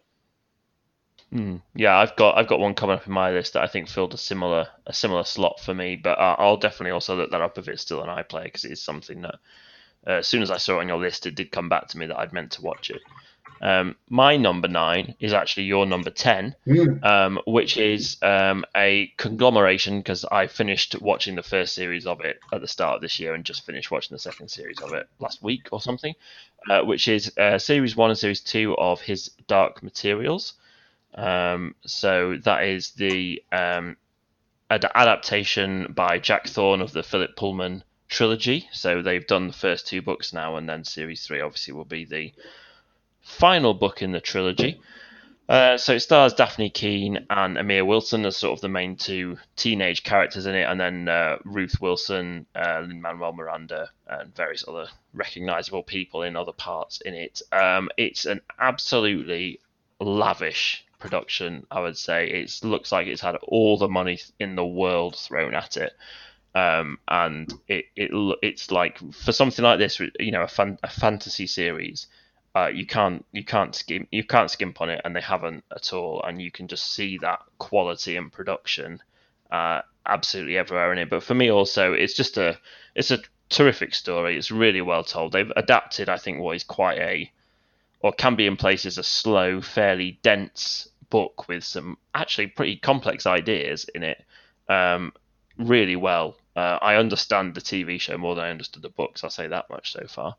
Hmm. 1.31 1.57
Yeah, 1.75 1.97
I've 1.97 2.17
got 2.17 2.39
I've 2.39 2.47
got 2.47 2.61
one 2.61 2.75
coming 2.75 2.97
up 2.97 3.07
in 3.07 3.13
my 3.13 3.31
list 3.31 3.55
that 3.55 3.63
I 3.63 3.67
think 3.67 3.89
filled 3.89 4.15
a 4.15 4.19
similar 4.19 4.69
a 4.87 4.93
similar 4.93 5.25
slot 5.25 5.61
for 5.61 5.75
me, 5.75 5.97
but 5.97 6.19
uh, 6.19 6.37
I'll 6.39 6.57
definitely 6.57 6.93
also 6.93 7.17
look 7.17 7.31
that 7.33 7.41
up 7.41 7.59
if 7.59 7.69
it's 7.69 7.83
still 7.83 8.03
an 8.03 8.09
iPlayer 8.09 8.45
because 8.45 8.65
it 8.65 8.73
is 8.73 8.83
something 8.83 9.23
that 9.23 9.37
uh, 10.07 10.11
as 10.13 10.27
soon 10.27 10.43
as 10.43 10.51
I 10.51 10.57
saw 10.59 10.77
it 10.79 10.81
on 10.83 10.89
your 10.89 10.99
list, 10.99 11.27
it 11.27 11.35
did 11.35 11.51
come 11.51 11.69
back 11.69 11.89
to 11.89 11.99
me 11.99 12.07
that 12.07 12.19
I'd 12.19 12.33
meant 12.33 12.53
to 12.53 12.63
watch 12.63 12.91
it. 12.91 13.03
Um, 13.63 13.97
my 14.11 14.37
number 14.37 14.69
nine 14.69 15.15
is 15.19 15.33
actually 15.33 15.63
your 15.65 15.87
number 15.87 16.11
ten, 16.11 16.55
Mm. 16.67 17.03
um, 17.03 17.41
which 17.47 17.79
is 17.79 18.19
um, 18.23 18.67
a 18.77 19.13
conglomeration 19.17 20.01
because 20.01 20.27
I 20.27 20.47
finished 20.47 21.01
watching 21.01 21.37
the 21.37 21.43
first 21.43 21.75
series 21.75 22.07
of 22.07 22.21
it 22.21 22.39
at 22.53 22.61
the 22.61 22.69
start 22.69 22.97
of 22.97 23.01
this 23.01 23.19
year 23.19 23.33
and 23.33 23.45
just 23.47 23.65
finished 23.65 23.91
watching 23.91 24.15
the 24.15 24.19
second 24.19 24.49
series 24.51 24.79
of 24.83 24.93
it 24.93 25.09
last 25.21 25.43
week 25.43 25.69
or 25.73 25.81
something, 25.81 26.15
uh, 26.69 26.83
which 26.83 27.09
is 27.09 27.33
uh, 27.39 27.59
series 27.59 27.97
one 27.97 28.11
and 28.11 28.19
series 28.19 28.41
two 28.41 28.77
of 28.77 29.01
his 29.01 29.31
Dark 29.47 29.83
Materials. 29.83 30.53
Um, 31.15 31.75
so 31.87 32.37
that 32.45 32.65
is 32.65 32.91
the 32.91 33.43
um, 33.53 33.97
ad- 34.69 34.85
adaptation 34.95 35.95
by 35.95 36.19
Jack 36.19 36.47
Thorne 36.47 36.83
of 36.83 36.93
the 36.93 37.03
Philip 37.03 37.37
Pullman 37.37 37.85
trilogy. 38.09 38.69
So 38.73 39.03
they've 39.03 39.27
done 39.27 39.49
the 39.49 39.53
first 39.53 39.87
two 39.87 40.03
books 40.03 40.33
now, 40.33 40.57
and 40.57 40.69
then 40.69 40.85
series 40.85 41.27
three 41.27 41.41
obviously 41.41 41.75
will 41.75 41.85
be 41.85 42.05
the 42.05 42.33
final 43.23 43.75
book 43.75 44.03
in 44.03 44.13
the 44.13 44.21
trilogy. 44.21 44.81
Uh, 45.49 45.79
so 45.79 45.95
it 45.95 46.01
stars 46.01 46.35
Dafne 46.35 46.73
Keen 46.73 47.25
and 47.31 47.57
Amir 47.57 47.85
Wilson 47.85 48.27
as 48.27 48.37
sort 48.37 48.59
of 48.59 48.63
the 48.63 48.69
main 48.69 48.97
two 48.97 49.39
teenage 49.55 50.03
characters 50.03 50.47
in 50.47 50.57
it, 50.57 50.65
and 50.69 50.81
then 50.81 51.09
uh, 51.09 51.39
Ruth 51.45 51.81
Wilson, 51.81 52.47
uh, 52.55 52.81
Lin 52.81 53.01
Manuel 53.01 53.33
Miranda, 53.33 53.91
and 54.09 54.35
various 54.35 54.65
other 54.67 54.89
recognizable 55.15 55.85
people 55.85 56.23
in 56.23 56.35
other 56.35 56.53
parts 56.53 57.01
in 57.01 57.15
it. 57.15 57.43
Um, 57.53 57.91
it's 57.97 58.27
an 58.27 58.41
absolutely 58.59 59.61
lavish 60.01 60.85
production, 60.99 61.65
I 61.71 61.81
would 61.81 61.97
say. 61.97 62.29
It 62.29 62.59
looks 62.65 62.91
like 62.91 63.07
it's 63.07 63.21
had 63.21 63.37
all 63.37 63.79
the 63.79 63.89
money 63.89 64.19
in 64.41 64.57
the 64.57 64.67
world 64.67 65.15
thrown 65.17 65.55
at 65.55 65.77
it. 65.77 65.93
Um, 66.57 66.99
and 67.07 67.53
it, 67.69 67.85
it 67.97 68.11
it's 68.41 68.71
like 68.71 68.99
for 69.13 69.33
something 69.33 69.63
like 69.63 69.79
this, 69.79 70.01
you 70.19 70.31
know, 70.31 70.41
a, 70.41 70.49
fan, 70.49 70.79
a 70.83 70.89
fantasy 70.89 71.47
series, 71.47 72.07
uh, 72.55 72.69
you 72.69 72.87
can't 72.87 73.27
you 73.33 73.45
can't 73.45 73.75
skim 73.75 74.09
you 74.11 74.25
can't 74.25 74.51
skimp 74.51 74.81
on 74.81 74.89
it, 74.89 75.03
and 75.05 75.15
they 75.15 75.21
haven't 75.21 75.65
at 75.71 75.93
all, 75.93 76.23
and 76.23 76.41
you 76.41 76.51
can 76.51 76.67
just 76.67 76.95
see 76.95 77.19
that 77.19 77.41
quality 77.59 78.17
and 78.17 78.33
production 78.33 79.03
uh, 79.51 79.83
absolutely 80.07 80.57
everywhere 80.57 80.93
in 80.95 80.99
it. 80.99 81.11
But 81.11 81.23
for 81.23 81.35
me, 81.35 81.51
also, 81.51 81.93
it's 81.93 82.15
just 82.15 82.39
a 82.39 82.59
it's 82.95 83.11
a 83.11 83.19
terrific 83.51 83.95
story. 83.95 84.39
It's 84.39 84.51
really 84.51 84.81
well 84.81 85.05
told. 85.05 85.33
They've 85.33 85.53
adapted, 85.57 86.09
I 86.09 86.17
think, 86.17 86.41
what 86.41 86.57
is 86.57 86.65
quite 86.65 86.99
a 86.99 87.31
or 88.01 88.13
can 88.13 88.35
be 88.35 88.47
in 88.47 88.57
places 88.57 88.97
a 88.97 89.03
slow, 89.03 89.61
fairly 89.61 90.19
dense 90.23 90.89
book 91.11 91.49
with 91.49 91.65
some 91.65 91.99
actually 92.15 92.47
pretty 92.47 92.77
complex 92.77 93.27
ideas 93.27 93.85
in 93.95 94.03
it, 94.03 94.25
um, 94.71 95.13
really 95.59 95.97
well. 95.97 96.37
Uh, 96.57 96.79
I 96.81 96.97
understand 96.97 97.55
the 97.55 97.61
TV 97.61 98.01
show 98.01 98.17
more 98.17 98.35
than 98.35 98.45
I 98.45 98.51
understood 98.51 98.83
the 98.83 98.89
books. 98.89 99.23
I'll 99.23 99.31
say 99.31 99.47
that 99.49 99.69
much 99.69 99.93
so 99.93 100.07
far. 100.09 100.37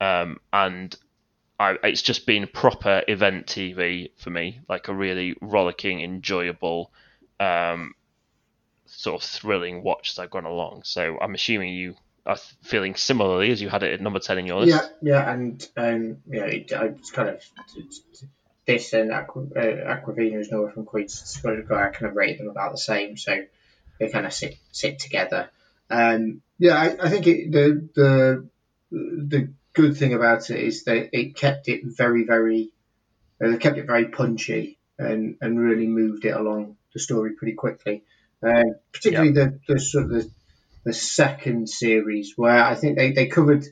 Um, 0.00 0.38
and 0.52 0.96
I, 1.58 1.76
it's 1.82 2.02
just 2.02 2.26
been 2.26 2.46
proper 2.46 3.02
event 3.08 3.46
TV 3.46 4.10
for 4.16 4.30
me, 4.30 4.60
like 4.68 4.86
a 4.86 4.94
really 4.94 5.36
rollicking, 5.40 6.00
enjoyable, 6.00 6.92
um, 7.40 7.94
sort 8.86 9.20
of 9.20 9.28
thrilling 9.28 9.82
watch 9.82 10.10
as 10.10 10.20
I've 10.20 10.30
gone 10.30 10.44
along. 10.44 10.82
So 10.84 11.18
I'm 11.20 11.34
assuming 11.34 11.74
you 11.74 11.96
are 12.24 12.36
feeling 12.62 12.94
similarly 12.94 13.50
as 13.50 13.60
you 13.60 13.68
had 13.68 13.82
it 13.82 13.92
at 13.92 14.00
number 14.00 14.20
10 14.20 14.38
in 14.38 14.46
your 14.46 14.60
list. 14.60 14.90
Yeah, 15.02 15.24
yeah, 15.24 15.32
and 15.32 15.68
um, 15.76 16.18
yeah, 16.28 16.44
it, 16.44 16.72
I 16.72 16.94
kind 17.12 17.30
of 17.30 17.42
this 18.64 18.92
and 18.92 19.10
Aqua, 19.12 19.42
uh, 19.56 19.96
Awkwafina, 19.96 20.38
is 20.38 20.52
Nora 20.52 20.70
from 20.70 20.84
Queens, 20.84 21.40
I 21.44 21.88
kind 21.88 22.02
of 22.02 22.14
rate 22.14 22.38
them 22.38 22.48
about 22.48 22.70
the 22.70 22.78
same, 22.78 23.16
so 23.16 23.42
they 23.98 24.08
kind 24.08 24.26
of 24.26 24.32
sit 24.32 24.56
sit 24.72 24.98
together. 24.98 25.50
Um, 25.90 26.42
yeah, 26.58 26.74
I, 26.74 27.06
I 27.06 27.08
think 27.08 27.26
it, 27.26 27.52
the 27.52 27.88
the 27.94 28.48
the 28.90 29.52
good 29.72 29.96
thing 29.96 30.14
about 30.14 30.50
it 30.50 30.60
is 30.60 30.84
that 30.84 31.10
it 31.12 31.36
kept 31.36 31.68
it 31.68 31.82
very 31.84 32.24
very, 32.24 32.70
uh, 33.42 33.50
they 33.50 33.56
kept 33.58 33.78
it 33.78 33.86
very 33.86 34.06
punchy 34.06 34.78
and 34.98 35.36
and 35.40 35.58
really 35.58 35.86
moved 35.86 36.24
it 36.24 36.36
along 36.36 36.76
the 36.92 37.00
story 37.00 37.32
pretty 37.32 37.54
quickly. 37.54 38.04
Uh, 38.42 38.62
particularly 38.92 39.32
the 39.32 39.58
the 39.66 39.80
sort 39.80 40.04
of 40.04 40.10
the, 40.10 40.30
the 40.84 40.92
second 40.92 41.68
series 41.68 42.34
where 42.36 42.62
I 42.64 42.74
think 42.74 42.96
they, 42.96 43.12
they 43.12 43.26
covered 43.26 43.64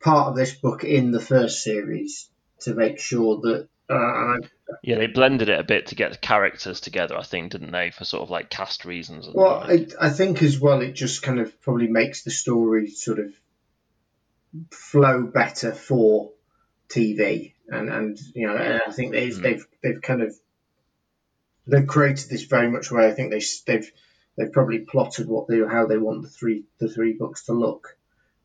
part 0.00 0.28
of 0.28 0.36
this 0.36 0.54
book 0.54 0.84
in 0.84 1.10
the 1.10 1.20
first 1.20 1.62
series 1.62 2.28
to 2.60 2.74
make 2.74 3.00
sure 3.00 3.40
that 3.40 3.68
uh, 3.88 4.38
Yeah, 4.82 4.98
they 4.98 5.06
blended 5.06 5.48
it 5.48 5.60
a 5.60 5.64
bit 5.64 5.86
to 5.88 5.94
get 5.94 6.12
the 6.12 6.18
characters 6.18 6.80
together, 6.80 7.16
I 7.16 7.22
think, 7.22 7.52
didn't 7.52 7.72
they, 7.72 7.90
for 7.90 8.04
sort 8.04 8.22
of 8.22 8.30
like 8.30 8.50
cast 8.50 8.84
reasons. 8.84 9.28
Well 9.32 9.62
I, 9.62 9.86
I 10.00 10.10
think 10.10 10.42
as 10.42 10.58
well 10.58 10.80
it 10.80 10.92
just 10.92 11.22
kind 11.22 11.38
of 11.38 11.60
probably 11.62 11.88
makes 11.88 12.22
the 12.24 12.30
story 12.30 12.88
sort 12.88 13.18
of 13.18 13.32
flow 14.70 15.22
better 15.22 15.72
for 15.72 16.32
TV 16.88 17.52
and 17.68 17.88
and 17.88 18.18
you 18.34 18.46
know 18.46 18.56
and 18.56 18.80
I 18.86 18.92
think 18.92 19.12
they've 19.12 19.34
Mm. 19.34 19.42
they've 19.42 19.66
they've 19.82 20.02
kind 20.02 20.22
of 20.22 20.34
they've 21.66 21.86
created 21.86 22.30
this 22.30 22.44
very 22.44 22.70
much 22.70 22.90
where 22.90 23.06
I 23.06 23.12
think 23.12 23.30
they 23.30 23.42
they've 23.66 23.90
they've 24.36 24.52
probably 24.52 24.80
plotted 24.80 25.28
what 25.28 25.48
they 25.48 25.58
how 25.58 25.86
they 25.86 25.98
want 25.98 26.22
the 26.22 26.28
three 26.28 26.64
the 26.78 26.88
three 26.88 27.14
books 27.14 27.44
to 27.46 27.52
look 27.52 27.96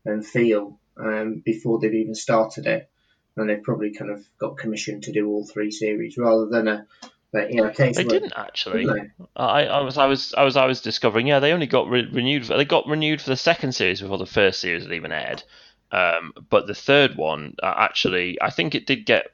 and 0.04 0.26
feel 0.26 0.78
um, 0.96 1.42
before 1.44 1.78
they've 1.78 1.94
even 1.94 2.14
started 2.14 2.66
it 2.66 2.90
and 3.36 3.48
they've 3.48 3.62
probably 3.62 3.92
kind 3.92 4.10
of 4.10 4.24
got 4.38 4.58
commissioned 4.58 5.04
to 5.04 5.12
do 5.12 5.28
all 5.28 5.46
three 5.46 5.70
series 5.70 6.16
rather 6.18 6.46
than 6.46 6.68
a, 6.68 6.86
a 7.34 7.48
you 7.48 7.56
know 7.62 7.70
case 7.70 7.96
They 7.96 8.04
where 8.04 8.20
didn't 8.20 8.34
actually. 8.36 8.84
didn't 8.84 9.12
I, 9.36 9.64
I 9.66 9.80
was 9.80 9.98
I 9.98 10.06
was 10.06 10.34
I 10.34 10.44
was 10.44 10.56
I 10.56 10.66
was 10.66 10.80
discovering. 10.80 11.26
Yeah, 11.26 11.40
they 11.40 11.52
only 11.52 11.66
got 11.66 11.88
re- 11.88 12.08
renewed. 12.10 12.44
They 12.44 12.64
got 12.64 12.86
renewed 12.86 13.20
for 13.20 13.30
the 13.30 13.36
second 13.36 13.72
series 13.72 14.00
before 14.00 14.18
the 14.18 14.26
first 14.26 14.60
series 14.60 14.82
had 14.84 14.92
even 14.92 15.12
aired. 15.12 15.42
Um, 15.90 16.32
but 16.48 16.66
the 16.66 16.74
third 16.74 17.16
one 17.16 17.54
uh, 17.62 17.74
actually, 17.76 18.40
I 18.40 18.50
think 18.50 18.74
it 18.74 18.86
did 18.86 19.04
get 19.04 19.26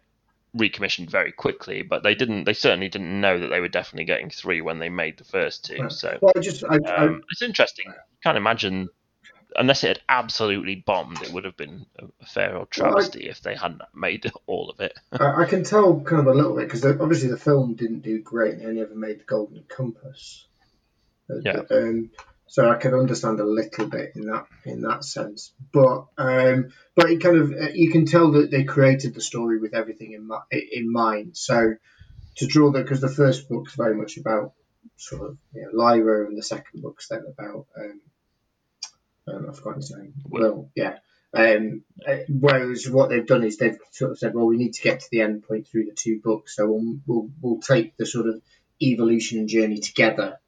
recommissioned 0.54 1.10
very 1.10 1.32
quickly. 1.32 1.82
But 1.82 2.02
they 2.02 2.14
didn't. 2.14 2.44
They 2.44 2.52
certainly 2.54 2.88
didn't 2.88 3.20
know 3.20 3.38
that 3.38 3.48
they 3.48 3.60
were 3.60 3.68
definitely 3.68 4.06
getting 4.06 4.30
three 4.30 4.60
when 4.60 4.78
they 4.78 4.88
made 4.88 5.18
the 5.18 5.24
first 5.24 5.64
two. 5.64 5.90
So 5.90 6.18
well, 6.20 6.32
I 6.36 6.40
just 6.40 6.64
I, 6.64 6.78
I, 6.86 6.96
um, 6.96 7.22
it's 7.30 7.42
interesting. 7.42 7.92
Can't 8.22 8.36
imagine. 8.36 8.88
Unless 9.56 9.84
it 9.84 9.88
had 9.88 10.00
absolutely 10.08 10.76
bombed, 10.76 11.22
it 11.22 11.32
would 11.32 11.44
have 11.44 11.56
been 11.56 11.86
a 11.98 12.26
fair 12.26 12.56
old 12.56 12.68
Well, 12.78 12.88
I- 12.88 12.90
travesty 12.92 13.28
if 13.28 13.40
they 13.40 13.54
hadn't 13.54 13.82
made 13.94 14.30
all 14.46 14.70
of 14.70 14.80
it. 14.80 14.94
I, 15.12 15.42
I 15.42 15.44
can 15.46 15.64
tell 15.64 16.00
kind 16.00 16.20
of 16.20 16.26
a 16.26 16.34
little 16.36 16.54
bit 16.54 16.66
because 16.66 16.84
obviously 16.84 17.30
the 17.30 17.36
film 17.38 17.74
didn't 17.74 18.00
do 18.00 18.20
great. 18.20 18.52
And 18.54 18.62
they 18.62 18.66
only 18.66 18.82
ever 18.82 18.94
made 18.94 19.20
the 19.20 19.24
Golden 19.24 19.64
Compass. 19.68 20.46
Uh, 21.30 21.40
Yeah. 21.44 21.62
Um, 21.70 22.10
so 22.50 22.70
I 22.70 22.76
can 22.76 22.94
understand 22.94 23.40
a 23.40 23.44
little 23.44 23.86
bit 23.88 24.12
in 24.16 24.22
that 24.28 24.46
in 24.64 24.80
that 24.80 25.04
sense, 25.04 25.52
but 25.70 26.06
um, 26.16 26.70
but 26.96 27.10
it 27.10 27.20
kind 27.20 27.36
of 27.36 27.52
uh, 27.52 27.68
you 27.74 27.90
can 27.92 28.06
tell 28.06 28.32
that 28.32 28.50
they 28.50 28.64
created 28.64 29.12
the 29.14 29.20
story 29.20 29.58
with 29.58 29.74
everything 29.74 30.12
in 30.12 30.30
in 30.72 30.90
mind. 30.90 31.36
So 31.36 31.74
to 32.36 32.46
draw 32.46 32.70
that 32.72 32.84
because 32.84 33.02
the 33.02 33.10
first 33.10 33.50
book's 33.50 33.74
very 33.74 33.94
much 33.94 34.16
about 34.16 34.54
sort 34.96 35.28
of 35.28 35.36
you 35.52 35.60
know, 35.60 35.68
Lyra, 35.74 36.26
and 36.26 36.38
the 36.38 36.42
second 36.42 36.80
book's 36.80 37.08
then 37.08 37.24
about 37.30 37.66
um, 37.78 38.00
um, 39.30 39.46
I've 39.48 39.56
forgotten 39.56 39.80
his 39.80 39.90
name. 39.96 40.14
Will. 40.28 40.70
Yeah. 40.74 40.98
Um, 41.34 41.82
uh, 42.06 42.16
whereas 42.28 42.88
what 42.88 43.10
they've 43.10 43.26
done 43.26 43.44
is 43.44 43.58
they've 43.58 43.78
sort 43.92 44.12
of 44.12 44.18
said, 44.18 44.34
well, 44.34 44.46
we 44.46 44.56
need 44.56 44.72
to 44.74 44.82
get 44.82 45.00
to 45.00 45.06
the 45.10 45.20
end 45.20 45.42
point 45.46 45.68
through 45.68 45.84
the 45.84 45.92
two 45.94 46.20
books, 46.24 46.56
so 46.56 46.66
we'll 46.70 46.96
we'll, 47.06 47.30
we'll 47.42 47.60
take 47.60 47.96
the 47.98 48.06
sort 48.06 48.26
of 48.28 48.40
evolution 48.80 49.38
and 49.40 49.48
journey 49.48 49.78
together. 49.78 50.38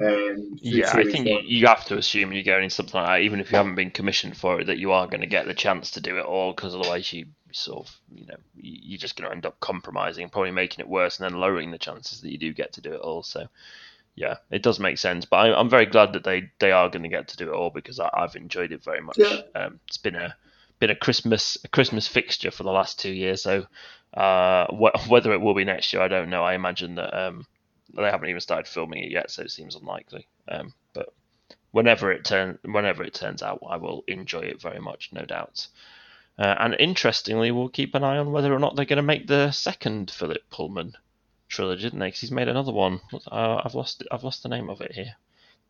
Um, 0.00 0.52
Yeah, 0.56 0.90
I 0.90 1.04
think 1.04 1.26
you, 1.28 1.34
one. 1.34 1.44
you 1.46 1.66
have 1.66 1.84
to 1.86 1.96
assume 1.98 2.32
you're 2.32 2.42
going 2.44 2.64
into 2.64 2.74
something 2.74 2.98
like 2.98 3.06
that, 3.08 3.20
even 3.24 3.40
if 3.40 3.52
you 3.52 3.58
haven't 3.58 3.74
been 3.76 3.90
commissioned 3.90 4.36
for 4.36 4.60
it, 4.60 4.66
that 4.68 4.78
you 4.78 4.92
are 4.92 5.06
going 5.06 5.20
to 5.20 5.26
get 5.26 5.46
the 5.46 5.54
chance 5.54 5.92
to 5.92 6.00
do 6.00 6.16
it 6.18 6.24
all, 6.24 6.52
because 6.52 6.74
otherwise 6.74 7.12
you 7.12 7.26
sort 7.52 7.86
of, 7.86 8.00
you 8.12 8.26
know, 8.26 8.36
you- 8.56 8.80
you're 8.82 8.98
just 8.98 9.16
going 9.16 9.28
to 9.28 9.34
end 9.36 9.44
up 9.46 9.60
compromising, 9.60 10.22
and 10.24 10.32
probably 10.32 10.50
making 10.50 10.80
it 10.80 10.88
worse, 10.88 11.20
and 11.20 11.30
then 11.30 11.38
lowering 11.38 11.70
the 11.70 11.78
chances 11.78 12.22
that 12.22 12.32
you 12.32 12.38
do 12.38 12.52
get 12.54 12.72
to 12.72 12.80
do 12.80 12.94
it 12.94 13.00
all. 13.00 13.22
So, 13.22 13.46
yeah, 14.14 14.36
it 14.50 14.62
does 14.62 14.78
make 14.78 14.98
sense. 14.98 15.24
But 15.24 15.36
I, 15.36 15.58
I'm 15.58 15.70
very 15.70 15.86
glad 15.86 16.12
that 16.12 16.24
they, 16.24 16.50
they 16.58 16.72
are 16.72 16.88
going 16.90 17.02
to 17.02 17.08
get 17.08 17.28
to 17.28 17.36
do 17.36 17.50
it 17.50 17.56
all 17.56 17.70
because 17.70 17.98
I, 17.98 18.10
I've 18.12 18.36
enjoyed 18.36 18.72
it 18.72 18.84
very 18.84 19.00
much. 19.00 19.18
Yeah. 19.18 19.40
Um, 19.54 19.80
it's 19.88 19.98
been 19.98 20.16
a 20.16 20.34
been 20.78 20.90
a 20.90 20.96
Christmas 20.96 21.56
a 21.64 21.68
Christmas 21.68 22.06
fixture 22.06 22.50
for 22.50 22.62
the 22.64 22.72
last 22.72 22.98
two 22.98 23.12
years. 23.12 23.42
So, 23.42 23.66
uh, 24.14 24.66
wh- 24.66 25.08
whether 25.08 25.32
it 25.32 25.40
will 25.40 25.54
be 25.54 25.64
next 25.64 25.92
year, 25.92 26.02
I 26.02 26.08
don't 26.08 26.30
know. 26.30 26.44
I 26.44 26.54
imagine 26.54 26.96
that 26.96 27.18
um, 27.18 27.46
they 27.94 28.02
haven't 28.02 28.28
even 28.28 28.40
started 28.40 28.68
filming 28.68 29.02
it 29.02 29.10
yet, 29.10 29.30
so 29.30 29.42
it 29.42 29.50
seems 29.50 29.76
unlikely. 29.76 30.26
Um, 30.48 30.74
but 30.92 31.14
whenever 31.70 32.12
it 32.12 32.24
turn 32.24 32.58
whenever 32.64 33.02
it 33.02 33.14
turns 33.14 33.42
out, 33.42 33.60
I 33.68 33.76
will 33.76 34.04
enjoy 34.06 34.40
it 34.40 34.60
very 34.60 34.80
much, 34.80 35.10
no 35.12 35.24
doubt. 35.24 35.68
Uh, 36.38 36.54
and 36.58 36.76
interestingly, 36.78 37.50
we'll 37.50 37.68
keep 37.68 37.94
an 37.94 38.04
eye 38.04 38.18
on 38.18 38.32
whether 38.32 38.52
or 38.52 38.58
not 38.58 38.74
they're 38.74 38.84
going 38.84 38.96
to 38.96 39.02
make 39.02 39.26
the 39.26 39.50
second 39.50 40.10
Philip 40.10 40.42
Pullman 40.50 40.94
trilogy, 41.52 41.82
didn't 41.84 42.00
they? 42.00 42.08
Because 42.08 42.20
he's 42.20 42.32
made 42.32 42.48
another 42.48 42.72
one. 42.72 43.00
Uh, 43.30 43.60
I've 43.64 43.74
lost 43.74 44.02
I've 44.10 44.24
lost 44.24 44.42
the 44.42 44.48
name 44.48 44.68
of 44.70 44.80
it 44.80 44.92
here. 44.92 45.14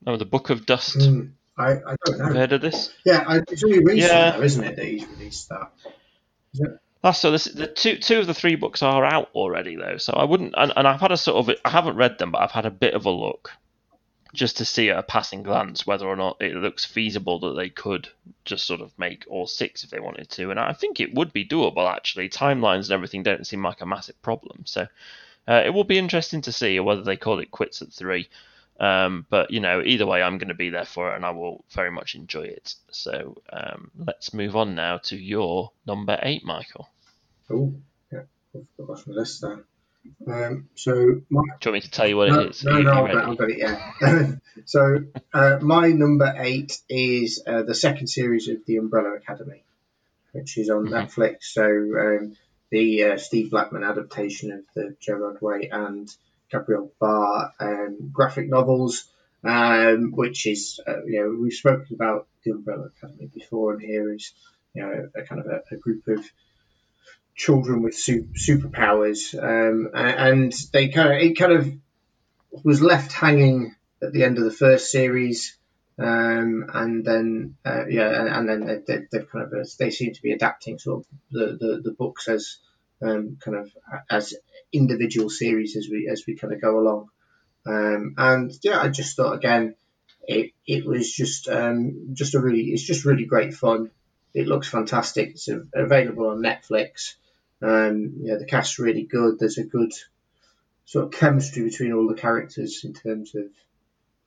No, 0.06 0.16
the 0.16 0.24
Book 0.24 0.50
of 0.50 0.64
Dust. 0.66 0.98
Mm, 0.98 1.32
I, 1.58 1.72
I 1.72 1.96
don't 2.04 2.20
Have 2.20 2.28
you 2.34 2.40
heard 2.40 2.52
of 2.52 2.60
this? 2.60 2.92
Yeah, 3.04 3.24
I, 3.26 3.36
it's 3.48 3.62
only 3.62 3.78
recent, 3.80 3.98
Yeah. 4.10 4.30
though, 4.32 4.42
isn't 4.42 4.64
it, 4.64 4.76
that 4.76 4.84
he's 4.84 5.06
released 5.06 5.48
that? 5.50 5.70
That's 7.02 7.18
so. 7.18 7.30
This, 7.30 7.44
the 7.44 7.66
two 7.66 7.98
two 7.98 8.18
of 8.20 8.26
the 8.26 8.34
three 8.34 8.54
books 8.56 8.82
are 8.82 9.04
out 9.04 9.30
already 9.34 9.76
though, 9.76 9.96
so 9.96 10.12
I 10.12 10.24
wouldn't. 10.24 10.54
And, 10.56 10.72
and 10.76 10.86
I've 10.88 11.00
had 11.00 11.12
a 11.12 11.16
sort 11.16 11.48
of 11.48 11.56
I 11.64 11.70
haven't 11.70 11.96
read 11.96 12.18
them, 12.18 12.30
but 12.30 12.40
I've 12.42 12.52
had 12.52 12.66
a 12.66 12.70
bit 12.70 12.94
of 12.94 13.06
a 13.06 13.10
look, 13.10 13.50
just 14.32 14.58
to 14.58 14.64
see 14.64 14.90
at 14.90 14.98
a 14.98 15.02
passing 15.02 15.42
glance 15.42 15.86
whether 15.86 16.06
or 16.06 16.16
not 16.16 16.40
it 16.40 16.54
looks 16.54 16.84
feasible 16.84 17.40
that 17.40 17.54
they 17.54 17.68
could 17.70 18.08
just 18.44 18.66
sort 18.66 18.80
of 18.80 18.96
make 18.98 19.24
all 19.28 19.46
six 19.46 19.82
if 19.82 19.90
they 19.90 19.98
wanted 20.00 20.28
to. 20.30 20.50
And 20.50 20.60
I 20.60 20.72
think 20.74 21.00
it 21.00 21.14
would 21.14 21.32
be 21.32 21.44
doable 21.46 21.90
actually. 21.92 22.28
Timelines 22.28 22.84
and 22.84 22.92
everything 22.92 23.22
don't 23.24 23.46
seem 23.46 23.64
like 23.64 23.80
a 23.80 23.86
massive 23.86 24.20
problem, 24.22 24.62
so 24.64 24.86
uh, 25.48 25.62
it 25.64 25.70
will 25.70 25.84
be 25.84 25.98
interesting 25.98 26.42
to 26.42 26.52
see 26.52 26.78
whether 26.80 27.02
they 27.02 27.16
call 27.16 27.38
it 27.40 27.50
quits 27.50 27.82
at 27.82 27.92
three. 27.92 28.28
Um, 28.80 29.26
but 29.30 29.50
you 29.50 29.60
know, 29.60 29.82
either 29.84 30.06
way, 30.06 30.22
I'm 30.22 30.38
going 30.38 30.48
to 30.48 30.54
be 30.54 30.70
there 30.70 30.84
for 30.84 31.12
it, 31.12 31.16
and 31.16 31.24
I 31.24 31.30
will 31.30 31.64
very 31.70 31.90
much 31.90 32.14
enjoy 32.14 32.42
it. 32.42 32.74
So 32.90 33.36
um, 33.52 33.90
let's 33.98 34.34
move 34.34 34.56
on 34.56 34.74
now 34.74 34.98
to 35.04 35.16
your 35.16 35.70
number 35.86 36.18
eight, 36.22 36.44
Michael. 36.44 36.88
Oh, 37.50 37.74
yeah, 38.12 38.22
I've 38.54 38.86
got 38.86 39.06
my 39.06 39.14
list 39.14 39.42
there. 39.42 39.64
Um, 40.26 40.68
so 40.74 40.92
my, 41.28 41.42
Do 41.60 41.68
you 41.68 41.72
want 41.72 41.74
me 41.74 41.80
to 41.82 41.90
tell 41.90 42.08
you 42.08 42.16
what 42.16 42.30
no, 42.30 42.40
it 42.40 42.50
is? 42.50 42.64
no, 42.64 42.80
no, 42.82 43.04
I've 43.04 43.12
got. 43.12 43.24
I've 43.28 43.38
got 43.38 43.50
it. 43.50 43.58
Yeah. 43.58 44.32
so 44.64 45.04
uh, 45.32 45.58
my 45.60 45.88
number 45.92 46.34
eight 46.38 46.80
is 46.88 47.42
uh, 47.46 47.62
the 47.62 47.74
second 47.74 48.08
series 48.08 48.48
of 48.48 48.64
the 48.66 48.78
Umbrella 48.78 49.14
Academy, 49.14 49.62
which 50.32 50.58
is 50.58 50.70
on 50.70 50.86
Mhm. 50.86 50.90
Netflix. 51.08 51.36
So 51.42 51.62
um, 51.64 52.36
the 52.72 53.04
uh, 53.04 53.18
Steve 53.18 53.50
Blackman 53.50 53.84
adaptation 53.84 54.50
of 54.50 54.60
the 54.74 54.96
Gerard 54.98 55.40
Way 55.42 55.68
and 55.70 56.08
Gabriel 56.50 56.90
Bá 57.00 57.50
um, 57.60 58.10
graphic 58.12 58.48
novels, 58.48 59.04
um, 59.44 60.12
which 60.12 60.46
is 60.46 60.80
uh, 60.88 61.04
you 61.04 61.20
know 61.20 61.38
we've 61.40 61.52
spoken 61.52 61.94
about 61.94 62.26
the 62.44 62.52
Umbrella 62.52 62.86
Academy 62.96 63.30
before, 63.32 63.74
and 63.74 63.82
here 63.82 64.12
is 64.12 64.32
you 64.74 64.82
know 64.82 65.10
a 65.14 65.22
kind 65.22 65.40
of 65.42 65.46
a, 65.46 65.62
a 65.70 65.76
group 65.76 66.08
of 66.08 66.24
children 67.34 67.82
with 67.82 67.94
su- 67.94 68.28
superpowers, 68.34 69.34
um, 69.38 69.90
a- 69.94 69.98
and 69.98 70.52
they 70.72 70.88
kind 70.88 71.12
of 71.12 71.18
it 71.18 71.34
kind 71.38 71.52
of 71.52 71.72
was 72.64 72.80
left 72.82 73.12
hanging 73.12 73.74
at 74.02 74.12
the 74.12 74.24
end 74.24 74.38
of 74.38 74.44
the 74.44 74.50
first 74.50 74.90
series, 74.90 75.58
um, 75.98 76.64
and 76.72 77.04
then 77.04 77.56
uh, 77.64 77.86
yeah, 77.88 78.08
and, 78.20 78.28
and 78.28 78.48
then 78.48 78.60
they, 78.66 78.78
they, 78.86 79.02
they've 79.10 79.30
kind 79.30 79.52
of 79.52 79.76
they 79.78 79.90
seem 79.90 80.14
to 80.14 80.22
be 80.22 80.32
adapting 80.32 80.78
sort 80.78 81.00
of 81.00 81.06
the, 81.30 81.58
the, 81.58 81.80
the 81.84 81.90
books 81.92 82.28
as 82.28 82.58
um, 83.02 83.36
kind 83.40 83.56
of 83.56 83.70
as 84.10 84.34
individual 84.72 85.28
series 85.28 85.76
as 85.76 85.88
we 85.90 86.08
as 86.10 86.24
we 86.26 86.34
kind 86.34 86.52
of 86.52 86.60
go 86.60 86.78
along, 86.78 87.08
um, 87.66 88.14
and 88.16 88.52
yeah, 88.62 88.80
I 88.80 88.88
just 88.88 89.16
thought 89.16 89.34
again. 89.34 89.74
It, 90.24 90.52
it 90.68 90.86
was 90.86 91.12
just 91.12 91.48
um, 91.48 92.10
just 92.12 92.36
a 92.36 92.40
really 92.40 92.60
it's 92.66 92.84
just 92.84 93.04
really 93.04 93.24
great 93.24 93.54
fun. 93.54 93.90
It 94.32 94.46
looks 94.46 94.68
fantastic. 94.68 95.30
It's 95.30 95.48
available 95.74 96.28
on 96.28 96.38
Netflix. 96.42 97.16
Um, 97.60 98.24
know, 98.24 98.38
the 98.38 98.46
cast's 98.46 98.78
really 98.78 99.02
good. 99.02 99.38
There's 99.38 99.58
a 99.58 99.64
good 99.64 99.92
sort 100.84 101.06
of 101.06 101.12
chemistry 101.12 101.64
between 101.64 101.92
all 101.92 102.06
the 102.06 102.20
characters 102.20 102.82
in 102.84 102.94
terms 102.94 103.34
of 103.34 103.46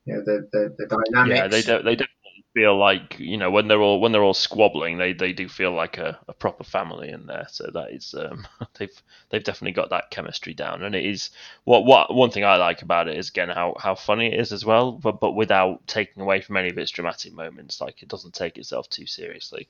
you 0.06 0.14
know 0.14 0.24
the 0.24 0.48
the, 0.52 0.76
the 0.78 0.88
dynamics. 0.88 1.40
Yeah, 1.40 1.48
they 1.48 1.62
do, 1.62 1.84
they 1.84 1.96
definitely 1.96 2.16
feel 2.54 2.78
like 2.78 3.20
you 3.20 3.38
know 3.38 3.52
when 3.52 3.68
they're 3.68 3.82
all 3.82 4.00
when 4.00 4.12
they're 4.12 4.24
all 4.24 4.34
squabbling, 4.34 4.98
they, 4.98 5.14
they 5.14 5.34
do 5.34 5.50
feel 5.50 5.72
like 5.72 5.98
a, 5.98 6.18
a 6.28 6.34
proper 6.34 6.64
family 6.64 7.10
in 7.10 7.26
there. 7.26 7.48
So 7.50 7.70
that 7.74 7.92
is 7.92 8.16
um, 8.18 8.48
they've 8.80 9.04
they've 9.30 9.44
definitely 9.44 9.74
got 9.74 9.90
that 9.90 10.10
chemistry 10.12 10.54
down, 10.54 10.84
and 10.84 10.96
it 10.96 11.06
is 11.06 11.32
what 11.66 11.86
what 11.86 12.14
one 12.14 12.32
thing 12.32 12.46
I 12.46 12.56
like 12.56 12.82
about 12.82 13.08
it 13.08 13.18
is 13.18 13.30
again 13.30 13.50
how, 13.50 13.76
how 13.80 13.96
funny 13.96 14.34
it 14.34 14.40
is 14.40 14.52
as 14.52 14.64
well, 14.64 14.92
but 14.92 15.20
but 15.20 15.34
without 15.34 15.86
taking 15.88 16.22
away 16.22 16.42
from 16.42 16.58
any 16.58 16.70
of 16.70 16.78
its 16.78 16.92
dramatic 16.92 17.34
moments. 17.34 17.82
Like 17.82 18.02
it 18.02 18.10
doesn't 18.10 18.34
take 18.34 18.58
itself 18.58 18.90
too 18.90 19.06
seriously. 19.06 19.68